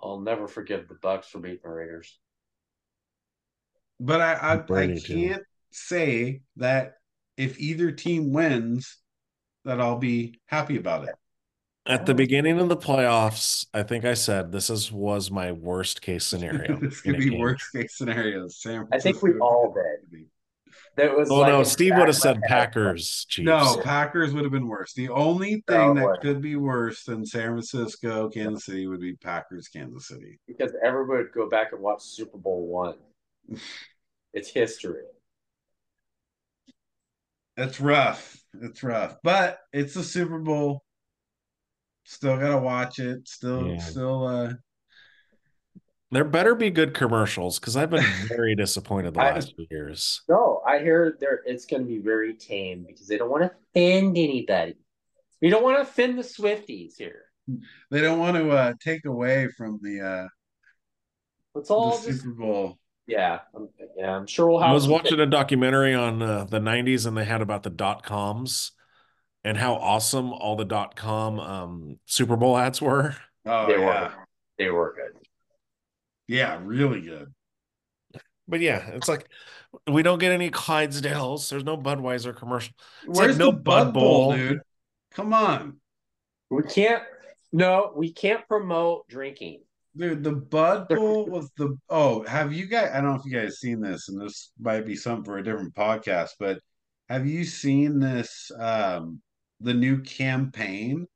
I'll 0.00 0.20
never 0.20 0.48
forgive 0.48 0.88
the 0.88 0.94
Bucks 0.94 1.28
for 1.28 1.38
beating 1.38 1.60
the 1.62 1.68
Raiders. 1.70 2.18
But 4.00 4.20
I 4.20 4.34
I, 4.34 4.74
I 4.82 4.98
can't 4.98 5.42
say 5.70 6.42
that 6.56 6.94
if 7.36 7.58
either 7.58 7.90
team 7.92 8.32
wins, 8.32 8.98
that 9.64 9.80
I'll 9.80 9.98
be 9.98 10.40
happy 10.46 10.76
about 10.76 11.08
it. 11.08 11.14
At 11.88 12.04
the 12.04 12.14
beginning 12.14 12.58
of 12.58 12.68
the 12.68 12.76
playoffs, 12.76 13.66
I 13.72 13.84
think 13.84 14.04
I 14.04 14.14
said 14.14 14.50
this 14.50 14.70
is 14.70 14.90
was 14.90 15.30
my 15.30 15.52
worst 15.52 16.02
case 16.02 16.24
scenario. 16.24 16.76
this 16.80 17.00
in 17.02 17.12
could 17.12 17.20
be 17.20 17.30
game. 17.30 17.38
worst 17.38 17.70
case 17.72 17.96
scenario. 17.96 18.48
San 18.48 18.88
I 18.92 18.98
think 18.98 19.22
we 19.22 19.30
Francisco- 19.30 19.44
all 19.44 19.74
did. 19.74 20.24
That 20.96 21.14
was 21.14 21.30
Oh 21.30 21.40
like 21.40 21.48
no, 21.52 21.62
Steve 21.62 21.94
would 21.96 22.06
have 22.08 22.16
said. 22.16 22.40
Packers, 22.42 23.26
Chiefs. 23.28 23.44
No, 23.44 23.80
Packers 23.84 24.32
would 24.32 24.44
have 24.44 24.52
been 24.52 24.66
worse. 24.66 24.94
The 24.94 25.10
only 25.10 25.62
thing 25.68 25.96
it 25.98 26.00
that 26.00 26.18
could 26.22 26.40
be 26.40 26.56
worse 26.56 27.04
than 27.04 27.24
San 27.24 27.48
Francisco, 27.50 28.30
Kansas 28.30 28.64
City 28.64 28.86
would 28.86 29.00
be 29.00 29.14
Packers, 29.14 29.68
Kansas 29.68 30.08
City. 30.08 30.40
because 30.48 30.72
everybody 30.82 31.24
would 31.24 31.32
go 31.32 31.50
back 31.50 31.72
and 31.72 31.82
watch 31.82 32.00
Super 32.02 32.38
Bowl 32.38 32.66
one. 32.66 32.94
It's 34.32 34.50
history. 34.50 35.02
It's 37.56 37.80
rough. 37.80 38.36
It's 38.60 38.82
rough, 38.82 39.16
but 39.22 39.58
it's 39.72 39.94
the 39.94 40.02
Super 40.02 40.38
Bowl. 40.38 40.82
Still 42.04 42.36
gotta 42.38 42.58
watch 42.58 42.98
it. 42.98 43.26
Still, 43.28 43.68
Yeah. 43.68 43.78
still. 43.78 44.26
uh 44.26 44.52
There 46.12 46.24
better 46.24 46.54
be 46.54 46.70
good 46.70 46.94
commercials 46.94 47.58
because 47.58 47.76
I've 47.76 47.90
been 47.90 48.04
very 48.28 48.54
disappointed 48.54 49.14
the 49.14 49.20
I- 49.22 49.32
last 49.34 49.54
few 49.56 49.66
years. 49.70 50.22
No, 50.28 50.62
I 50.66 50.78
hear 50.78 51.16
there 51.20 51.42
it's 51.46 51.66
going 51.66 51.82
to 51.82 51.88
be 51.88 51.98
very 51.98 52.34
tame 52.34 52.84
because 52.86 53.08
they 53.08 53.18
don't 53.18 53.30
want 53.30 53.42
to 53.44 53.50
offend 53.74 54.16
anybody. 54.16 54.76
We 55.42 55.50
don't 55.50 55.62
want 55.64 55.76
to 55.78 55.82
offend 55.82 56.18
the 56.18 56.22
Swifties 56.22 56.94
here. 56.96 57.22
They 57.90 58.00
don't 58.00 58.18
want 58.18 58.36
to 58.36 58.50
uh 58.50 58.74
take 58.80 59.04
away 59.04 59.48
from 59.56 59.80
the 59.82 60.00
uh 60.00 60.28
Let's 61.54 61.70
all 61.70 61.96
the 61.98 62.06
just 62.08 62.22
Super 62.22 62.34
Bowl. 62.34 62.78
Yeah, 63.06 63.40
I'm, 63.54 63.68
yeah. 63.96 64.16
I'm 64.16 64.26
sure 64.26 64.48
we'll 64.48 64.60
have. 64.60 64.70
I 64.70 64.72
was 64.72 64.88
watching 64.88 65.20
a 65.20 65.26
documentary 65.26 65.94
on 65.94 66.22
uh, 66.22 66.44
the 66.44 66.58
90s 66.60 67.06
and 67.06 67.16
they 67.16 67.24
had 67.24 67.40
about 67.42 67.62
the 67.62 67.70
dot 67.70 68.02
coms 68.02 68.72
and 69.44 69.56
how 69.56 69.74
awesome 69.76 70.32
all 70.32 70.56
the 70.56 70.64
dot 70.64 70.96
com 70.96 71.38
um, 71.40 71.98
Super 72.06 72.36
Bowl 72.36 72.56
ads 72.56 72.80
were. 72.82 73.16
Oh 73.46 73.66
They 73.66 73.78
yeah, 73.78 73.78
were. 73.78 74.12
They 74.58 74.70
were 74.70 74.94
good. 74.96 75.26
yeah, 76.28 76.58
really 76.62 77.00
good. 77.00 77.32
But 78.48 78.60
yeah, 78.60 78.90
it's 78.90 79.08
like 79.08 79.28
we 79.86 80.02
don't 80.02 80.18
get 80.18 80.32
any 80.32 80.50
Clydesdales. 80.50 81.48
There's 81.50 81.64
no 81.64 81.76
Budweiser 81.76 82.34
commercial. 82.34 82.74
It's 83.08 83.18
Where's 83.18 83.30
like 83.30 83.38
no 83.38 83.50
the 83.50 83.52
Bud 83.52 83.92
Bud 83.92 83.92
Bowl, 83.92 84.26
Bowl. 84.28 84.32
dude? 84.32 84.60
Come 85.12 85.32
on, 85.32 85.80
We 86.50 86.62
can't. 86.64 87.02
No, 87.52 87.92
we 87.96 88.12
can't 88.12 88.46
promote 88.48 89.08
drinking. 89.08 89.62
Dude. 89.96 90.22
The 90.24 90.32
Bud 90.32 90.88
Bowl 90.88 91.26
was 91.26 91.50
the. 91.56 91.76
Oh, 91.88 92.22
have 92.24 92.52
you 92.52 92.66
guys? 92.66 92.90
I 92.92 93.00
don't 93.00 93.10
know 93.10 93.20
if 93.20 93.24
you 93.24 93.32
guys 93.32 93.58
seen 93.60 93.80
this, 93.80 94.08
and 94.08 94.20
this 94.20 94.52
might 94.58 94.84
be 94.86 94.96
something 94.96 95.24
for 95.24 95.38
a 95.38 95.44
different 95.44 95.74
podcast, 95.74 96.30
but 96.38 96.60
have 97.08 97.26
you 97.26 97.44
seen 97.44 97.98
this? 98.00 98.50
Um, 98.58 99.20
the 99.60 99.74
new 99.74 100.02
campaign 100.02 101.06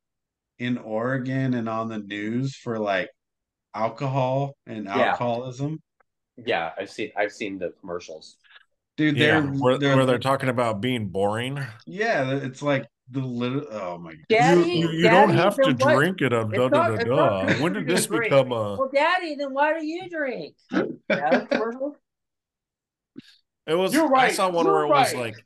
in 0.59 0.79
Oregon 0.79 1.55
and 1.55 1.69
on 1.69 1.89
the 1.89 1.99
news 1.99 2.57
for 2.57 2.79
like 2.79 3.11
alcohol 3.75 4.57
and 4.67 4.87
Yeah. 4.87 5.11
alcoholism. 5.11 5.81
Yeah, 6.37 6.71
I've 6.79 6.91
seen. 6.91 7.11
I've 7.17 7.33
seen 7.33 7.59
the 7.59 7.73
commercials. 7.81 8.37
Dude, 8.97 9.17
they're, 9.17 9.43
where, 9.43 9.79
they're, 9.79 9.97
where 9.97 10.05
they're 10.05 10.19
talking 10.19 10.49
about 10.51 10.81
being 10.83 11.09
boring. 11.09 11.59
yeah, 11.87 12.33
it's 12.33 12.61
like 12.61 12.87
the 13.11 13.21
little. 13.21 13.65
Oh 13.71 13.99
my 13.99 14.13
god. 14.13 14.25
Daddy, 14.29 14.61
you 14.73 14.89
you 14.91 15.03
Daddy, 15.03 15.27
don't 15.33 15.37
have 15.37 15.57
to 15.57 15.63
what- 15.79 15.79
drink 15.97 16.21
it. 16.21 16.33
Um, 16.33 16.53
it's 16.53 16.59
da, 16.59 16.69
da, 16.69 16.89
not- 16.89 17.01
da, 17.05 17.45
da. 17.47 17.53
When 17.63 17.73
did 17.73 17.87
this 17.87 18.07
drink. 18.07 18.25
become 18.25 18.53
a? 18.53 18.77
Well, 18.77 18.91
Daddy, 18.93 19.35
then 19.35 19.53
why 19.53 19.79
do 19.79 19.85
you 19.85 20.09
drink? 20.09 20.55
It 23.67 23.75
was. 23.75 23.93
You're 23.95 24.09
right. 24.09 24.31
I 24.31 24.35
saw 24.35 24.49
one 24.51 24.65
you're 24.65 24.75
where 24.75 24.85
it 24.85 24.89
was 24.89 25.15
like, 25.15 25.37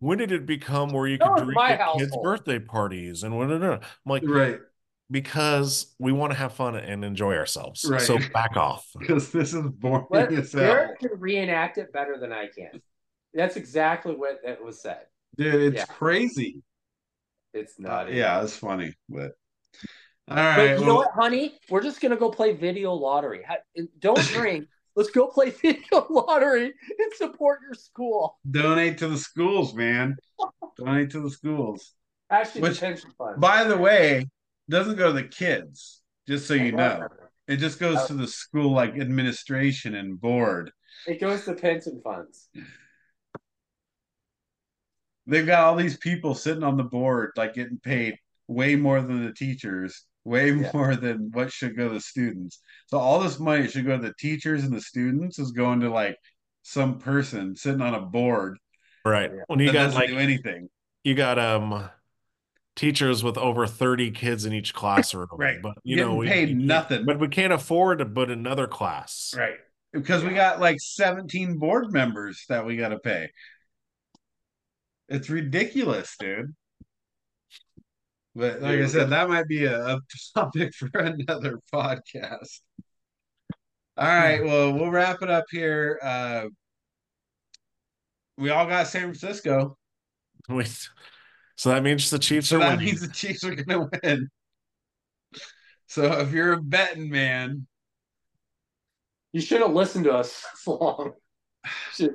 when 0.00 0.18
did 0.18 0.32
it 0.32 0.44
become 0.44 0.90
where 0.90 1.06
you 1.06 1.18
That 1.18 1.28
could 1.34 1.44
drink 1.44 1.54
my 1.56 1.72
at 1.72 1.92
kids' 1.98 2.16
birthday 2.22 2.58
parties 2.58 3.22
and 3.22 3.36
when? 3.38 3.50
I'm 3.50 3.80
like, 4.04 4.22
Right. 4.26 4.58
because 5.10 5.94
we 5.98 6.12
want 6.12 6.32
to 6.32 6.38
have 6.38 6.52
fun 6.52 6.74
and 6.76 7.04
enjoy 7.04 7.36
ourselves. 7.36 7.84
Right. 7.88 8.00
So 8.00 8.18
back 8.34 8.56
off. 8.56 8.86
Because 8.98 9.30
this 9.32 9.54
is 9.54 9.62
boring 9.62 10.06
Let, 10.10 10.32
as 10.32 10.52
hell. 10.52 10.62
Derek 10.62 10.98
can 11.00 11.10
reenact 11.18 11.78
it 11.78 11.92
better 11.92 12.18
than 12.18 12.32
I 12.32 12.48
can. 12.48 12.82
That's 13.32 13.56
exactly 13.56 14.14
what 14.14 14.40
it 14.44 14.62
was 14.62 14.82
said. 14.82 15.06
Dude, 15.36 15.54
it's 15.54 15.76
Yeah. 15.76 15.84
crazy. 15.86 16.62
It's 17.52 17.74
Uh, 17.78 17.82
not. 17.82 18.12
yeah, 18.12 18.42
it's 18.42 18.56
funny, 18.56 18.94
but 19.08 19.32
all 20.28 20.36
But 20.36 20.36
right. 20.36 20.78
you 20.78 20.86
know 20.86 20.96
what, 20.96 21.10
honey? 21.12 21.58
We're 21.68 21.82
just 21.82 22.00
gonna 22.00 22.16
go 22.16 22.30
play 22.30 22.52
video 22.52 22.92
lottery. 22.92 23.44
Don't 23.98 24.18
drink. 24.28 24.66
Let's 24.96 25.10
go 25.10 25.28
play 25.28 25.50
video 25.62 26.06
lottery 26.10 26.64
and 26.64 27.12
support 27.14 27.60
your 27.62 27.74
school. 27.74 28.38
donate 28.50 28.98
to 28.98 29.08
the 29.08 29.18
schools, 29.18 29.74
man. 29.74 30.16
donate 30.78 31.10
to 31.10 31.20
the 31.20 31.30
schools. 31.30 31.92
Actually, 32.30 32.62
Which- 32.62 32.80
the 32.80 32.86
pension 32.86 33.10
fund. 33.18 33.40
By 33.40 33.64
the 33.64 33.76
way, 33.76 34.26
doesn't 34.68 34.96
go 34.96 35.08
to 35.12 35.20
the 35.22 35.28
kids, 35.28 36.02
just 36.28 36.46
so 36.46 36.54
I 36.54 36.58
you 36.58 36.72
know. 36.72 37.08
It 37.48 37.56
just 37.56 37.80
goes 37.80 38.06
to 38.06 38.14
the 38.14 38.28
school 38.28 38.70
like 38.72 38.96
administration 38.96 39.96
and 39.96 40.20
board. 40.20 40.70
It 41.08 41.20
goes 41.20 41.44
to 41.46 41.54
pension 41.54 42.00
funds. 42.04 42.48
They've 45.30 45.46
got 45.46 45.64
all 45.64 45.76
these 45.76 45.96
people 45.96 46.34
sitting 46.34 46.64
on 46.64 46.76
the 46.76 46.84
board, 46.84 47.30
like 47.36 47.54
getting 47.54 47.78
paid 47.78 48.16
way 48.48 48.76
more 48.76 49.00
than 49.00 49.24
the 49.24 49.32
teachers, 49.32 50.04
way 50.24 50.50
Yeah. 50.52 50.70
more 50.74 50.96
than 50.96 51.30
what 51.32 51.52
should 51.52 51.76
go 51.76 51.88
to 51.88 51.94
the 51.94 52.00
students. 52.00 52.60
So 52.88 52.98
all 52.98 53.20
this 53.20 53.38
money 53.38 53.68
should 53.68 53.86
go 53.86 53.96
to 53.96 54.02
the 54.02 54.14
teachers 54.18 54.64
and 54.64 54.72
the 54.72 54.80
students 54.80 55.38
is 55.38 55.52
going 55.52 55.80
to 55.80 55.90
like 55.90 56.16
some 56.62 56.98
person 56.98 57.56
sitting 57.56 57.80
on 57.80 57.94
a 57.94 58.00
board 58.00 58.58
Right. 59.04 59.30
Yeah. 59.34 59.42
When 59.46 59.60
you 59.60 59.72
that 59.72 59.72
got 59.72 59.94
like 59.94 60.08
do 60.10 60.18
anything. 60.18 60.68
you 61.04 61.14
got 61.14 61.38
um 61.38 61.88
teachers 62.76 63.22
with 63.24 63.38
over 63.38 63.66
30 63.66 64.10
kids 64.10 64.44
in 64.44 64.52
each 64.52 64.74
classroom. 64.74 65.28
Right. 65.32 65.60
But 65.62 65.74
you 65.84 65.96
Getting 65.96 66.10
know, 66.10 66.16
we, 66.16 66.26
paid 66.28 66.48
we 66.48 66.54
nothing. 66.54 67.04
But 67.06 67.18
we 67.18 67.28
can't 67.28 67.52
afford 67.52 67.98
to 68.00 68.06
put 68.06 68.30
another 68.30 68.66
class. 68.66 69.32
Right. 69.36 69.56
Because 69.92 70.22
we 70.22 70.34
got 70.34 70.60
like 70.60 70.76
17 70.80 71.58
board 71.58 71.92
members 71.92 72.44
that 72.48 72.64
we 72.66 72.76
got 72.76 72.90
to 72.90 72.98
pay. 72.98 73.30
It's 75.10 75.28
ridiculous, 75.28 76.14
dude. 76.18 76.54
But 78.34 78.62
like 78.62 78.78
I 78.78 78.86
said, 78.86 79.10
that 79.10 79.28
might 79.28 79.48
be 79.48 79.64
a, 79.64 79.96
a 79.96 80.00
topic 80.34 80.72
for 80.74 80.88
another 80.94 81.58
podcast. 81.72 82.60
All 83.96 84.06
right, 84.06 84.42
well, 84.42 84.72
we'll 84.72 84.90
wrap 84.90 85.20
it 85.20 85.28
up 85.30 85.44
here. 85.50 85.98
Uh, 86.02 86.44
we 88.38 88.48
all 88.50 88.66
got 88.66 88.86
San 88.86 89.02
Francisco, 89.02 89.76
We- 90.48 90.64
so 91.56 91.68
that 91.70 91.82
means 91.82 92.08
the 92.08 92.18
Chiefs 92.18 92.48
so 92.48 92.56
are 92.56 92.60
that 92.60 92.70
winning. 92.78 92.86
means 92.86 93.00
the 93.02 93.12
Chiefs 93.12 93.44
are 93.44 93.54
going 93.54 93.90
to 93.90 93.98
win. 94.02 94.28
So 95.88 96.04
if 96.20 96.32
you're 96.32 96.54
a 96.54 96.62
betting 96.62 97.10
man, 97.10 97.66
You 99.32 99.40
should 99.42 99.60
have 99.60 99.72
listened 99.72 100.04
to 100.04 100.12
us 100.12 100.42
so 100.54 100.72
long. 100.80 101.12
Should 101.92 102.14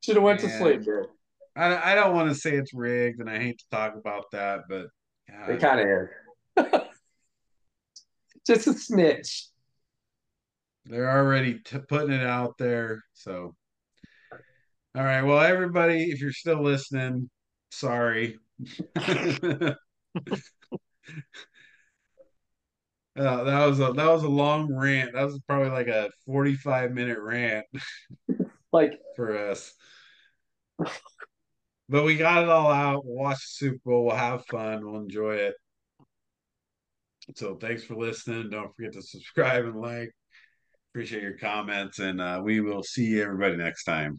should 0.00 0.14
have 0.16 0.22
went 0.22 0.40
to 0.40 0.48
sleep, 0.48 0.84
dude. 0.84 1.06
I, 1.56 1.92
I 1.92 1.94
don't 1.94 2.14
want 2.14 2.28
to 2.28 2.34
say 2.34 2.54
it's 2.54 2.74
rigged, 2.74 3.20
and 3.20 3.30
I 3.30 3.38
hate 3.38 3.58
to 3.58 3.64
talk 3.70 3.94
about 3.96 4.24
that, 4.32 4.60
but 4.68 4.86
They 5.46 5.56
God, 5.56 5.60
kind 5.60 5.80
of 5.80 5.86
are. 5.86 6.88
Just 8.46 8.66
a 8.68 8.74
snitch. 8.74 9.48
they're 10.84 11.10
already 11.10 11.58
t- 11.64 11.78
putting 11.88 12.12
it 12.12 12.24
out 12.24 12.58
there. 12.58 13.02
So, 13.14 13.56
all 14.32 15.02
right. 15.04 15.22
Well, 15.22 15.40
everybody, 15.40 16.04
if 16.10 16.20
you're 16.20 16.32
still 16.32 16.62
listening, 16.62 17.28
sorry. 17.70 18.38
Uh, 23.18 23.44
that 23.44 23.64
was 23.64 23.80
a 23.80 23.92
that 23.94 24.10
was 24.10 24.24
a 24.24 24.28
long 24.28 24.70
rant. 24.70 25.14
That 25.14 25.24
was 25.24 25.40
probably 25.48 25.70
like 25.70 25.88
a 25.88 26.10
45 26.26 26.92
minute 26.92 27.18
rant 27.18 27.64
Like 28.72 29.00
for 29.16 29.50
us. 29.50 29.72
But 31.88 32.04
we 32.04 32.16
got 32.16 32.42
it 32.42 32.48
all 32.48 32.70
out. 32.70 33.04
We'll 33.04 33.16
watch 33.16 33.38
the 33.38 33.66
Super 33.66 33.80
Bowl. 33.84 34.06
We'll 34.06 34.16
have 34.16 34.44
fun. 34.46 34.84
We'll 34.84 35.00
enjoy 35.00 35.36
it. 35.36 35.54
So 37.34 37.56
thanks 37.56 37.84
for 37.84 37.94
listening. 37.94 38.50
Don't 38.50 38.74
forget 38.74 38.92
to 38.94 39.02
subscribe 39.02 39.64
and 39.64 39.80
like. 39.80 40.10
Appreciate 40.92 41.22
your 41.22 41.36
comments, 41.36 41.98
and 41.98 42.20
uh, 42.20 42.40
we 42.42 42.60
will 42.60 42.82
see 42.82 43.20
everybody 43.20 43.56
next 43.56 43.84
time. 43.84 44.16